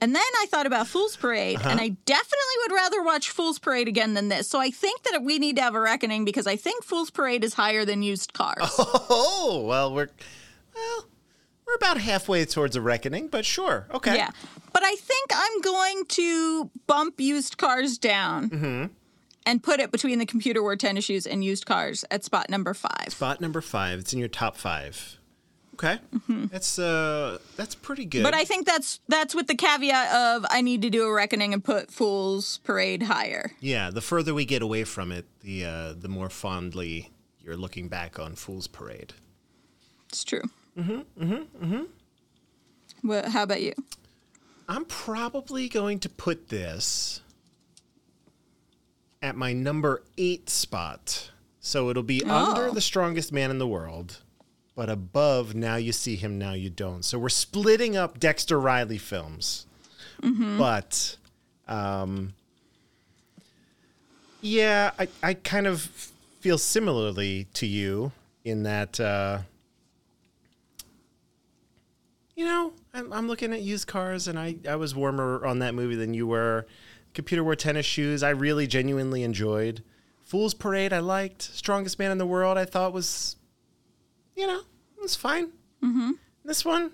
and 0.00 0.14
then 0.14 0.22
I 0.40 0.46
thought 0.48 0.66
about 0.66 0.88
Fool's 0.88 1.16
Parade, 1.16 1.56
and 1.58 1.66
Uh-huh. 1.66 1.78
I 1.80 1.88
definitely 2.04 2.56
would 2.62 2.72
rather 2.74 3.02
watch 3.02 3.30
Fool's 3.30 3.58
Parade 3.58 3.88
again 3.88 4.14
than 4.14 4.28
this. 4.28 4.48
So 4.48 4.58
I 4.60 4.70
think 4.70 5.02
that 5.04 5.22
we 5.22 5.38
need 5.38 5.56
to 5.56 5.62
have 5.62 5.74
a 5.74 5.80
reckoning 5.80 6.24
because 6.24 6.46
I 6.46 6.56
think 6.56 6.82
Fool's 6.84 7.10
Parade 7.10 7.44
is 7.44 7.54
higher 7.54 7.84
than 7.84 8.02
used 8.02 8.32
cars. 8.32 8.58
Oh, 9.14 9.64
well, 9.66 9.94
we're 9.94 10.08
well, 10.74 11.06
we're 11.66 11.74
about 11.74 11.98
halfway 11.98 12.44
towards 12.44 12.76
a 12.76 12.80
reckoning, 12.80 13.28
but 13.28 13.44
sure. 13.44 13.86
Okay. 13.92 14.16
Yeah. 14.16 14.30
But 14.72 14.82
I 14.84 14.94
think 14.96 15.30
I'm 15.34 15.60
going 15.60 16.04
to 16.08 16.70
bump 16.86 17.20
used 17.20 17.58
cars 17.58 17.98
down 17.98 18.50
Mm-hmm. 18.50 18.84
and 19.46 19.62
put 19.62 19.80
it 19.80 19.90
between 19.92 20.18
the 20.18 20.26
computer 20.26 20.62
wore 20.62 20.76
tennis 20.76 21.04
shoes 21.04 21.26
and 21.26 21.44
used 21.44 21.66
cars 21.66 22.04
at 22.10 22.24
spot 22.24 22.48
number 22.50 22.74
five. 22.74 23.08
Spot 23.10 23.40
number 23.40 23.60
five. 23.60 23.98
It's 24.00 24.12
in 24.12 24.18
your 24.18 24.28
top 24.28 24.56
five. 24.56 25.18
Okay. 25.74 25.98
That's 26.28 26.78
uh 26.78 27.38
that's 27.56 27.74
pretty 27.74 28.04
good. 28.04 28.18
Mm-hmm. 28.18 28.24
But 28.24 28.34
I 28.34 28.44
think 28.44 28.66
that's 28.66 29.00
that's 29.08 29.34
with 29.34 29.46
the 29.46 29.54
caveat 29.56 30.14
of 30.14 30.46
I 30.50 30.60
need 30.60 30.82
to 30.82 30.90
do 30.90 31.04
a 31.04 31.12
reckoning 31.12 31.52
and 31.54 31.64
put 31.64 31.90
Fool's 31.90 32.58
Parade 32.58 33.04
higher. 33.04 33.52
yeah, 33.60 33.90
the 33.90 34.02
further 34.02 34.32
we 34.34 34.44
get 34.44 34.62
away 34.62 34.84
from 34.84 35.10
it, 35.10 35.24
the 35.40 35.64
uh 35.64 35.92
the 35.98 36.08
more 36.08 36.28
fondly 36.30 37.10
you're 37.40 37.56
looking 37.56 37.88
back 37.88 38.18
on 38.20 38.34
Fool's 38.36 38.68
Parade. 38.68 39.14
It's 40.08 40.22
true. 40.24 40.42
Mm-hmm. 40.78 41.22
Mm-hmm. 41.24 41.64
Mm-hmm. 41.64 41.82
What, 43.08 43.26
how 43.26 43.42
about 43.42 43.62
you? 43.62 43.72
I'm 44.68 44.84
probably 44.84 45.68
going 45.68 45.98
to 46.00 46.08
put 46.08 46.48
this 46.48 47.20
at 49.20 49.36
my 49.36 49.52
number 49.52 50.02
eight 50.16 50.48
spot. 50.48 51.30
So 51.60 51.90
it'll 51.90 52.02
be 52.02 52.22
Oh. 52.24 52.50
under 52.52 52.70
the 52.72 52.80
strongest 52.80 53.32
man 53.32 53.50
in 53.50 53.58
the 53.58 53.66
world 53.66 54.18
but 54.74 54.88
above, 54.88 55.54
now 55.54 55.76
you 55.76 55.92
see 55.92 56.16
him, 56.16 56.38
now 56.38 56.54
you 56.54 56.70
don't. 56.70 57.04
So 57.04 57.18
we're 57.18 57.28
splitting 57.28 57.94
up 57.94 58.18
Dexter 58.18 58.58
Riley 58.58 58.96
films. 58.96 59.66
But 60.22 61.16
um, 61.68 62.32
yeah, 64.40 64.92
I, 64.98 65.08
I 65.22 65.34
kind 65.34 65.66
of 65.66 65.82
feel 66.40 66.56
similarly 66.58 67.48
to 67.54 67.66
you 67.66 68.12
in 68.44 68.62
that, 68.62 68.98
uh, 68.98 69.40
you 72.36 72.44
know, 72.44 72.72
I'm, 72.94 73.12
I'm 73.12 73.28
looking 73.28 73.52
at 73.52 73.60
used 73.62 73.86
cars 73.86 74.28
and 74.28 74.38
I, 74.38 74.56
I 74.68 74.76
was 74.76 74.94
warmer 74.94 75.44
on 75.44 75.58
that 75.60 75.74
movie 75.74 75.96
than 75.96 76.14
you 76.14 76.26
were. 76.26 76.66
Computer 77.14 77.44
wore 77.44 77.54
tennis 77.56 77.84
shoes. 77.86 78.22
I 78.22 78.30
really 78.30 78.66
genuinely 78.66 79.22
enjoyed. 79.22 79.82
Fool's 80.22 80.54
Parade, 80.54 80.92
I 80.92 81.00
liked. 81.00 81.42
Strongest 81.42 81.98
Man 81.98 82.10
in 82.10 82.18
the 82.18 82.26
World, 82.26 82.56
I 82.56 82.64
thought 82.64 82.92
was, 82.94 83.36
you 84.34 84.46
know, 84.46 84.60
it 84.96 85.02
was 85.02 85.14
fine. 85.14 85.48
Mm-hmm. 85.82 86.12
This 86.44 86.64
one, 86.64 86.86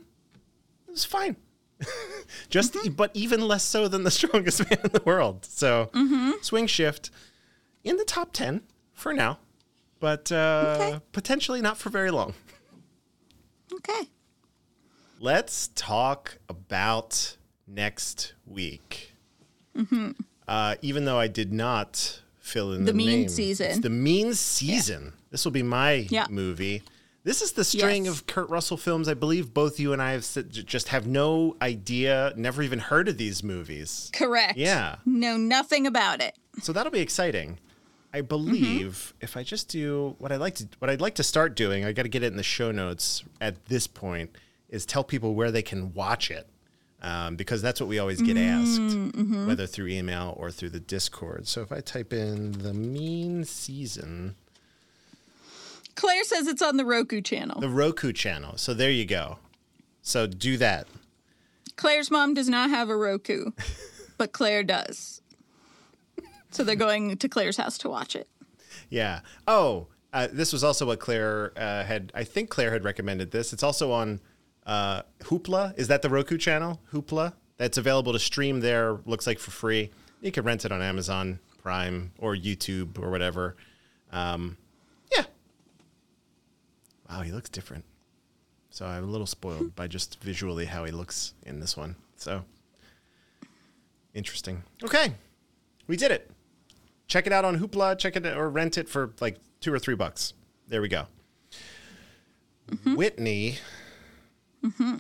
it 0.89 0.91
was 0.91 1.05
fine. 1.05 1.37
Just, 2.51 2.77
but 2.97 3.13
even 3.15 3.47
less 3.47 3.63
so 3.63 3.87
than 3.87 4.03
the 4.03 4.11
strongest 4.21 4.69
man 4.69 4.81
in 4.83 4.91
the 4.91 5.03
world. 5.05 5.45
So, 5.45 5.91
swing 6.43 6.67
shift 6.67 7.11
in 7.85 7.97
the 7.97 8.05
top 8.05 8.33
10 8.33 8.63
for 8.93 9.15
now, 9.15 9.39
but 10.01 10.33
uh, 10.33 10.75
Okay. 10.81 11.01
potentially 11.13 11.61
not 11.61 11.79
for 11.79 11.91
very 11.91 12.11
long. 12.11 12.35
Okay. 13.73 14.09
Let's 15.21 15.69
talk 15.75 16.39
about 16.49 17.37
next 17.67 18.35
week. 18.47 19.15
Uh, 20.47 20.75
even 20.83 21.05
though 21.05 21.19
I 21.19 21.29
did 21.29 21.53
not 21.53 22.21
fill 22.39 22.73
in 22.73 22.85
the, 22.85 22.93
The 22.93 22.97
mean 22.97 23.09
name. 23.21 23.29
season. 23.29 23.67
It's 23.71 23.81
the 23.81 23.91
mean 23.91 24.35
season. 24.35 25.13
This 25.31 25.45
will 25.45 25.53
be 25.53 25.63
my 25.63 26.07
Yeah. 26.11 26.27
movie. 26.31 26.83
This 27.25 27.43
is 27.43 27.53
the 27.53 27.65
string 27.65 28.07
Yes. 28.07 28.15
of 28.15 28.27
Kurt 28.27 28.49
Russell 28.49 28.77
films. 28.79 29.07
I 29.09 29.15
believe 29.15 29.53
both 29.53 29.79
you 29.79 29.93
and 29.93 30.01
I 30.01 30.13
have 30.13 30.25
just 30.51 30.89
have 30.89 31.07
no 31.07 31.57
idea, 31.61 32.33
never 32.37 32.63
even 32.63 32.79
heard 32.79 33.09
of 33.09 33.19
these 33.19 33.43
movies. 33.43 34.11
Correct. 34.15 34.57
Yeah. 34.57 34.97
Know 35.05 35.37
nothing 35.37 35.87
about 35.87 36.21
it. 36.23 36.35
So 36.63 36.73
that'll 36.73 36.93
be 36.93 37.01
exciting. 37.01 37.59
I 38.15 38.23
believe 38.23 39.13
if 39.21 39.37
I 39.37 39.43
just 39.43 39.69
do 39.69 40.17
what 40.19 40.33
I 40.33 40.37
like 40.37 40.55
to 40.57 40.69
what 40.79 40.89
I'd 40.91 41.03
like 41.03 41.17
to 41.17 41.23
start 41.23 41.55
doing, 41.55 41.85
I 41.85 41.93
got 41.93 42.05
to 42.05 42.09
get 42.09 42.23
it 42.23 42.29
in 42.29 42.37
the 42.37 42.43
show 42.43 42.71
notes 42.73 43.23
at 43.41 43.67
this 43.67 43.87
point 43.87 44.31
is 44.69 44.85
tell 44.87 45.05
people 45.05 45.35
where 45.35 45.51
they 45.51 45.63
can 45.63 45.93
watch 45.95 46.31
it. 46.31 46.49
Um, 47.01 47.37
because 47.37 47.63
that's 47.63 47.81
what 47.81 47.89
we 47.89 48.01
always 48.01 48.21
get 48.21 48.37
asked, 48.37 48.81
whether 49.47 49.69
through 49.69 49.87
email 49.87 50.35
or 50.37 50.51
through 50.51 50.71
the 50.71 50.81
Discord. 50.81 51.47
So 51.47 51.63
if 51.63 51.71
I 51.71 51.79
type 51.79 52.13
in 52.13 52.51
the 52.51 52.75
mean 52.75 53.45
season, 53.45 54.35
Claire 55.95 56.25
says 56.25 56.49
it's 56.49 56.61
on 56.61 56.77
the 56.77 56.85
Roku 56.85 57.21
channel. 57.21 57.61
the 57.61 57.69
Roku 57.69 58.13
channel. 58.13 58.57
So 58.57 58.75
there 58.75 58.91
you 58.91 59.05
go. 59.05 59.39
So 60.03 60.27
do 60.27 60.57
that. 60.57 60.89
Claire's 61.77 62.11
mom 62.11 62.35
does 62.35 62.49
not 62.49 62.71
have 62.71 62.89
a 62.89 62.97
Roku, 62.97 63.53
but 64.19 64.33
Claire 64.33 64.65
does. 64.65 65.23
So 66.51 66.65
they're 66.65 66.75
going 66.75 67.17
to 67.17 67.29
Claire's 67.29 67.59
house 67.59 67.79
to 67.79 67.89
watch 67.89 68.17
it. 68.17 68.27
Yeah. 68.91 69.21
Oh, 69.47 69.87
uh, 70.13 70.29
this 70.33 70.53
was 70.53 70.65
also 70.65 70.87
what 70.87 70.99
Claire 70.99 71.53
uh, 71.57 71.85
had. 71.85 72.11
I 72.15 72.25
think 72.25 72.49
Claire 72.51 72.73
had 72.73 72.85
recommended 72.85 73.31
this. 73.31 73.53
It's 73.53 73.63
also 73.63 73.93
on 73.93 74.21
uh, 74.69 75.03
Hoopla. 75.25 75.77
Is 75.77 75.89
that 75.89 76.03
the 76.03 76.09
Roku 76.09 76.39
channel? 76.39 76.81
Hoopla. 76.93 77.33
That's 77.57 77.77
available 77.77 78.13
to 78.13 78.21
stream 78.21 78.61
there. 78.61 79.01
Looks 79.05 79.27
like 79.27 79.41
for 79.41 79.51
free. 79.51 79.91
You 80.21 80.31
can 80.31 80.45
rent 80.45 80.65
it 80.65 80.71
on 80.71 80.81
Amazon 80.81 81.41
Prime 81.61 82.13
or 82.19 82.37
YouTube 82.37 83.03
or 83.03 83.11
whatever. 83.11 83.57
Um, 84.13 84.57
yeah. 85.11 85.25
Wow, 87.11 87.23
he 87.23 87.33
looks 87.33 87.51
different. 87.51 87.85
So 88.71 88.87
I'm 88.87 89.03
a 89.03 89.11
little 89.11 89.27
spoiled 89.27 89.75
by 89.75 89.89
just 89.89 90.23
visually 90.23 90.67
how 90.67 90.85
he 90.85 90.93
looks 90.93 91.35
in 91.45 91.59
this 91.59 91.77
one. 91.77 91.97
So 92.15 92.45
interesting. 94.15 94.63
Okay, 94.85 95.15
we 95.89 95.97
did 95.97 96.13
it 96.13 96.31
check 97.09 97.27
it 97.27 97.33
out 97.33 97.45
on 97.45 97.59
Hoopla. 97.59 97.99
Check 97.99 98.15
it 98.15 98.25
or 98.27 98.49
rent 98.49 98.79
it 98.79 98.89
for 98.89 99.13
like 99.21 99.39
two 99.61 99.73
or 99.73 99.79
three 99.79 99.97
bucks. 99.97 100.35
There 100.69 100.81
we 100.81 100.89
go. 100.89 101.07
Whitney. 102.85 103.59
Mm-hmm. 104.65 104.97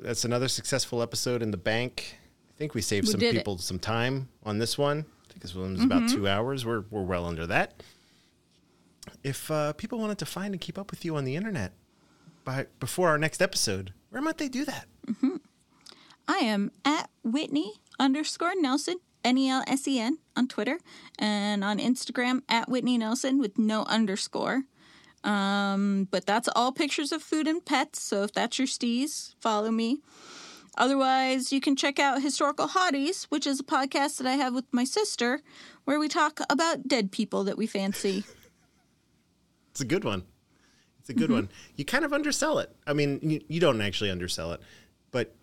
That's 0.00 0.24
another 0.24 0.48
successful 0.48 1.02
episode 1.02 1.42
in 1.42 1.50
the 1.50 1.56
bank. 1.56 2.18
I 2.50 2.58
think 2.58 2.74
we 2.74 2.82
saved 2.82 3.06
We 3.06 3.12
some 3.12 3.20
did 3.20 3.34
it. 3.34 3.38
people 3.38 3.58
some 3.58 3.78
time 3.78 4.28
on 4.42 4.58
this 4.58 4.76
one. 4.78 5.04
I 5.28 5.32
think 5.32 5.42
this 5.42 5.54
one 5.54 5.72
was 5.72 5.82
about 5.82 6.02
mm-hmm. 6.02 6.16
two 6.16 6.28
hours. 6.28 6.64
We're 6.64 6.84
we're 6.90 7.02
well 7.02 7.26
under 7.26 7.46
that. 7.46 7.82
If 9.22 9.50
uh, 9.50 9.72
people 9.74 9.98
wanted 9.98 10.18
to 10.18 10.26
find 10.26 10.52
and 10.52 10.60
keep 10.60 10.78
up 10.78 10.90
with 10.90 11.04
you 11.04 11.16
on 11.16 11.24
the 11.24 11.36
internet 11.36 11.72
by 12.44 12.66
before 12.80 13.08
our 13.08 13.18
next 13.18 13.40
episode, 13.42 13.92
where 14.10 14.22
might 14.22 14.38
they 14.38 14.48
do 14.48 14.64
that? 14.64 14.86
Mm-hmm. 15.06 15.36
I 16.28 16.38
am 16.38 16.72
at 16.84 17.08
Whitney 17.22 17.74
underscore 17.98 18.54
Nelsen, 18.54 18.96
N 19.24 19.38
E 19.38 19.48
L 19.48 19.62
S 19.66 19.86
E 19.86 20.00
N, 20.00 20.18
on 20.36 20.48
Twitter 20.48 20.78
and 21.18 21.62
on 21.62 21.78
Instagram 21.78 22.42
at 22.48 22.68
Whitney 22.68 22.98
Nelsen 22.98 23.38
with 23.38 23.58
no 23.58 23.84
underscore. 23.84 24.62
Um, 25.26 26.06
but 26.10 26.24
that's 26.24 26.48
all 26.54 26.70
pictures 26.72 27.10
of 27.10 27.22
food 27.22 27.48
and 27.48 27.64
pets. 27.64 28.00
So 28.00 28.22
if 28.22 28.32
that's 28.32 28.58
your 28.58 28.68
steez, 28.68 29.34
follow 29.40 29.70
me. 29.70 29.98
Otherwise, 30.78 31.52
you 31.52 31.60
can 31.60 31.74
check 31.74 31.98
out 31.98 32.22
Historical 32.22 32.68
Hotties, 32.68 33.24
which 33.24 33.46
is 33.46 33.60
a 33.60 33.64
podcast 33.64 34.18
that 34.18 34.26
I 34.26 34.34
have 34.34 34.54
with 34.54 34.66
my 34.72 34.84
sister, 34.84 35.42
where 35.84 35.98
we 35.98 36.06
talk 36.06 36.40
about 36.48 36.86
dead 36.86 37.10
people 37.10 37.44
that 37.44 37.58
we 37.58 37.66
fancy. 37.66 38.24
It's 39.72 39.82
a 39.82 39.84
good 39.84 40.04
one. 40.04 40.22
It's 41.00 41.10
a 41.10 41.12
good 41.12 41.30
one. 41.30 41.50
You 41.74 41.84
kind 41.84 42.06
of 42.06 42.14
undersell 42.14 42.60
it. 42.60 42.74
I 42.86 42.94
mean, 42.94 43.20
you, 43.20 43.42
you 43.46 43.60
don't 43.60 43.82
actually 43.82 44.10
undersell 44.10 44.52
it, 44.52 44.60
but 45.10 45.34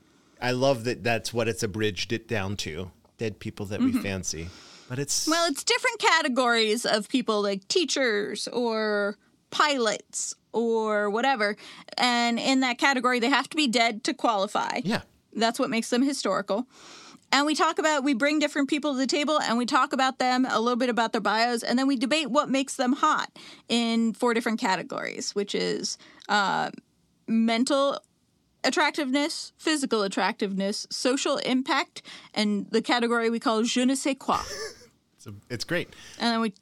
I 0.42 0.50
love 0.54 0.86
that 0.86 1.04
that's 1.04 1.32
what 1.32 1.48
it's 1.48 1.62
abridged 1.62 2.12
it 2.12 2.28
down 2.28 2.58
to 2.58 2.90
dead 3.20 3.38
people 3.38 3.68
that 3.68 3.80
we 3.80 3.92
fancy. 3.92 4.50
But 4.90 4.98
it's 4.98 5.28
Well, 5.28 5.48
it's 5.52 5.64
different 5.64 6.00
categories 6.00 6.84
of 6.84 7.08
people 7.10 7.44
like 7.44 7.68
teachers 7.68 8.48
or 8.48 9.20
pilots 9.54 10.36
or 10.52 11.10
whatever. 11.10 11.56
And 11.98 12.40
in 12.40 12.62
that 12.62 12.78
category, 12.78 13.20
they 13.20 13.30
have 13.30 13.50
to 13.50 13.56
be 13.56 13.68
dead 13.68 14.04
to 14.06 14.14
qualify. 14.14 14.82
yeah, 14.84 15.02
That's 15.34 15.60
what 15.60 15.70
makes 15.70 15.90
them 15.90 16.02
historical. 16.02 16.68
And 17.32 17.48
we 17.48 17.56
talk 17.56 17.80
about, 17.80 18.04
we 18.04 18.14
bring 18.14 18.38
different 18.38 18.70
people 18.70 18.94
to 18.94 18.98
the 19.00 19.08
table 19.08 19.40
and 19.42 19.58
we 19.58 19.66
talk 19.66 19.92
about 19.92 20.20
them, 20.20 20.46
a 20.48 20.60
little 20.60 20.76
bit 20.76 20.90
about 20.90 21.14
their 21.14 21.22
bios, 21.22 21.64
and 21.64 21.80
then 21.80 21.88
we 21.88 21.96
debate 21.96 22.30
what 22.30 22.48
makes 22.48 22.76
them 22.76 22.94
hot 22.94 23.32
in 23.68 24.14
four 24.14 24.36
different 24.36 24.60
categories, 24.60 25.34
which 25.34 25.56
is 25.56 25.98
uh, 26.30 26.70
mental 27.28 28.00
attractiveness, 28.64 29.52
physical 29.58 30.04
attractiveness, 30.04 30.86
social 30.92 31.38
impact, 31.38 32.04
and 32.36 32.68
the 32.70 32.84
category 32.84 33.32
we 33.32 33.40
call 33.40 33.64
je 33.64 33.84
ne 33.84 33.96
sais 33.96 34.16
quoi. 34.20 34.40
it's, 35.18 35.26
a, 35.26 35.34
it's 35.50 35.64
great. 35.64 35.90
And 36.20 36.34
then 36.34 36.40
we 36.42 36.54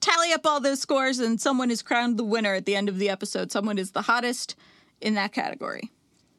tally 0.00 0.32
up 0.32 0.44
all 0.46 0.60
those 0.60 0.80
scores, 0.80 1.18
and 1.18 1.40
someone 1.40 1.70
is 1.70 1.82
crowned 1.82 2.16
the 2.18 2.24
winner 2.24 2.54
at 2.54 2.66
the 2.66 2.74
end 2.76 2.88
of 2.88 2.98
the 2.98 3.08
episode. 3.08 3.52
Someone 3.52 3.78
is 3.78 3.92
the 3.92 4.02
hottest 4.02 4.56
in 5.00 5.14
that 5.14 5.32
category. 5.32 5.90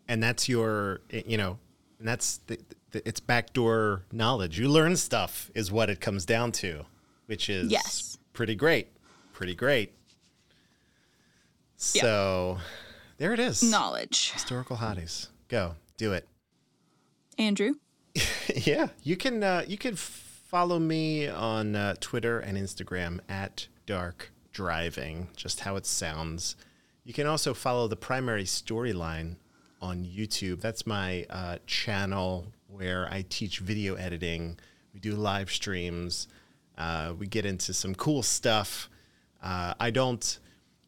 And 0.08 0.22
that's 0.22 0.50
your, 0.50 1.02
you 1.10 1.38
know, 1.38 1.58
and 2.00 2.08
that's 2.08 2.38
the, 2.48 2.60
the, 2.92 3.08
it's 3.08 3.20
backdoor 3.20 4.04
knowledge. 4.12 4.60
You 4.60 4.68
learn 4.70 4.96
stuff 4.98 5.50
is 5.56 5.72
what 5.72 5.90
it 5.90 6.02
comes 6.02 6.26
down 6.26 6.52
to, 6.54 6.86
which 7.28 7.50
is 7.50 7.72
Yes. 7.72 8.18
pretty 8.34 8.56
great, 8.56 8.88
pretty 9.34 9.56
great. 9.56 9.94
So 11.78 12.58
there 13.18 13.34
it 13.34 13.40
is. 13.40 13.64
Knowledge. 13.64 14.32
Historical 14.32 14.78
hotties. 14.78 15.28
Go 15.48 15.76
do 15.98 16.14
it. 16.14 16.28
Andrew? 17.38 17.74
yeah, 18.56 18.90
you 19.04 19.16
can 19.16 19.42
uh, 19.44 19.64
you 19.68 19.78
can 19.78 19.96
follow 20.52 20.78
me 20.78 21.30
on 21.30 21.78
uh, 21.78 21.96
Twitter 22.02 22.38
and 22.42 22.58
Instagram 22.58 23.22
at 23.30 23.70
Dark 23.86 24.34
Driving, 24.52 25.30
just 25.34 25.62
how 25.62 25.78
it 25.78 25.86
sounds. 25.86 26.58
You 27.06 27.14
can 27.14 27.26
also 27.26 27.54
follow 27.54 27.88
the 27.88 27.96
primary 27.96 28.44
storyline 28.44 29.38
on 29.82 30.04
YouTube. 30.04 30.60
That's 30.60 30.86
my 30.86 31.26
uh, 31.30 31.60
channel 31.68 32.48
where 32.68 33.08
I 33.10 33.24
teach 33.30 33.60
video 33.60 33.96
editing. 33.96 34.60
We 34.94 35.00
do 35.00 35.14
live 35.14 35.50
streams. 35.50 36.28
Uh, 36.78 37.14
we 37.18 37.28
get 37.28 37.46
into 37.46 37.74
some 37.74 37.96
cool 37.96 38.22
stuff. 38.22 38.90
Uh, 39.42 39.74
I 39.80 39.90
don't 39.90 40.38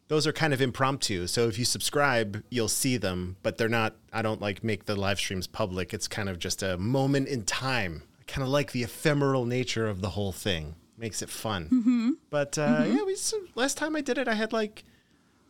those 0.09 0.27
are 0.27 0.33
kind 0.33 0.53
of 0.53 0.61
impromptu. 0.61 1.25
So 1.27 1.47
if 1.47 1.57
you 1.57 1.63
subscribe, 1.63 2.43
you'll 2.49 2.67
see 2.67 2.97
them, 2.97 3.37
but 3.41 3.57
they're 3.57 3.69
not. 3.69 3.95
I 4.11 4.21
don't 4.21 4.41
like 4.41 4.61
make 4.61 4.85
the 4.85 4.97
live 4.97 5.19
streams 5.19 5.47
public. 5.47 5.93
It's 5.93 6.09
kind 6.09 6.27
of 6.27 6.37
just 6.37 6.61
a 6.61 6.77
moment 6.77 7.29
in 7.29 7.45
time. 7.45 8.03
Kind 8.33 8.41
of 8.43 8.49
like 8.49 8.71
the 8.71 8.81
ephemeral 8.83 9.45
nature 9.45 9.87
of 9.87 10.01
the 10.01 10.09
whole 10.09 10.31
thing. 10.31 10.73
Makes 10.97 11.21
it 11.21 11.29
fun. 11.29 11.65
Mm-hmm. 11.71 12.09
But 12.31 12.57
uh, 12.57 12.85
yeah, 12.87 13.03
we 13.03 13.15
last 13.53 13.77
time 13.77 13.95
I 13.95 14.01
did 14.01 14.17
it, 14.17 14.27
I 14.27 14.33
had 14.33 14.51
like 14.51 14.83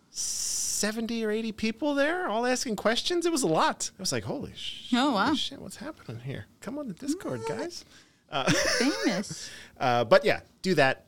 seventy 0.10 1.24
or 1.24 1.32
eighty 1.32 1.54
people 1.54 1.96
there, 1.96 2.28
all 2.28 2.46
asking 2.46 2.76
questions. 2.76 3.26
It 3.26 3.32
was 3.32 3.42
a 3.44 3.48
lot. 3.48 3.90
I 3.98 4.02
was 4.02 4.12
like, 4.12 4.26
holy, 4.26 4.52
sh- 4.56 4.90
Oh, 4.94 5.14
wow. 5.14 5.34
shit, 5.34 5.62
what's 5.62 5.78
happening 5.78 6.20
here? 6.26 6.46
Come 6.60 6.78
on 6.78 6.88
the 6.90 6.94
Discord, 6.94 7.42
guys. 7.48 7.86
Famous. 8.80 9.50
Uh, 9.80 10.04
but 10.06 10.24
yeah, 10.24 10.40
do 10.62 10.76
that 10.76 11.06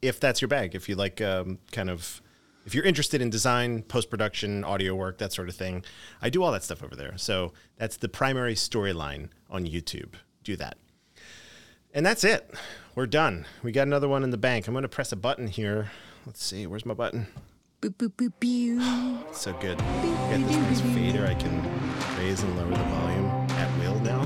if 0.00 0.18
that's 0.20 0.40
your 0.40 0.48
bag. 0.48 0.74
If 0.74 0.88
you 0.88 0.94
like 0.94 1.20
um, 1.20 1.58
kind 1.72 1.90
of 1.90 2.22
if 2.64 2.74
you're 2.74 2.84
interested 2.84 3.20
in 3.20 3.28
design, 3.28 3.82
post 3.82 4.08
production, 4.08 4.62
audio 4.64 4.94
work, 4.94 5.18
that 5.18 5.32
sort 5.32 5.48
of 5.48 5.56
thing, 5.56 5.84
I 6.22 6.30
do 6.30 6.42
all 6.42 6.52
that 6.52 6.62
stuff 6.62 6.82
over 6.82 6.94
there. 6.94 7.18
So 7.18 7.52
that's 7.76 7.96
the 7.96 8.08
primary 8.08 8.54
storyline 8.54 9.28
on 9.50 9.66
YouTube. 9.66 10.14
Do 10.44 10.56
that. 10.56 10.76
And 11.94 12.06
that's 12.06 12.24
it. 12.24 12.50
We're 12.94 13.06
done. 13.06 13.46
We 13.62 13.70
got 13.72 13.86
another 13.86 14.08
one 14.08 14.24
in 14.24 14.30
the 14.30 14.38
bank. 14.38 14.66
I'm 14.66 14.74
going 14.74 14.82
to 14.82 14.88
press 14.88 15.12
a 15.12 15.16
button 15.16 15.46
here. 15.46 15.90
Let's 16.24 16.42
see. 16.42 16.66
Where's 16.66 16.86
my 16.86 16.94
button? 16.94 17.26
Boop, 17.82 17.96
boop, 17.96 18.12
boop, 18.12 18.32
pew. 18.40 18.80
So 19.32 19.52
good. 19.54 19.80
I 19.80 20.38
got 20.38 20.48
this 20.48 20.56
nice 20.56 20.80
fader. 20.94 21.26
I 21.26 21.34
can 21.34 21.62
raise 22.18 22.42
and 22.42 22.56
lower 22.56 22.70
the 22.70 22.76
volume 22.76 23.26
at 23.50 23.78
will 23.78 24.00
now. 24.00 24.24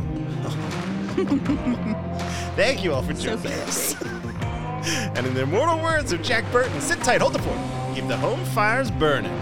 Thank 2.55 2.85
you 2.85 2.93
all 2.93 3.03
for 3.03 3.15
joining 3.15 3.47
us. 3.47 4.01
and 4.03 5.27
in 5.27 5.35
the 5.35 5.43
immortal 5.43 5.83
words 5.83 6.13
of 6.13 6.23
Jack 6.23 6.45
Burton, 6.53 6.81
sit 6.81 7.01
tight, 7.01 7.21
hold 7.21 7.33
the 7.33 7.39
fort, 7.41 7.59
keep 7.95 8.07
the 8.07 8.17
home 8.17 8.45
fires 8.47 8.91
burning. 8.91 9.33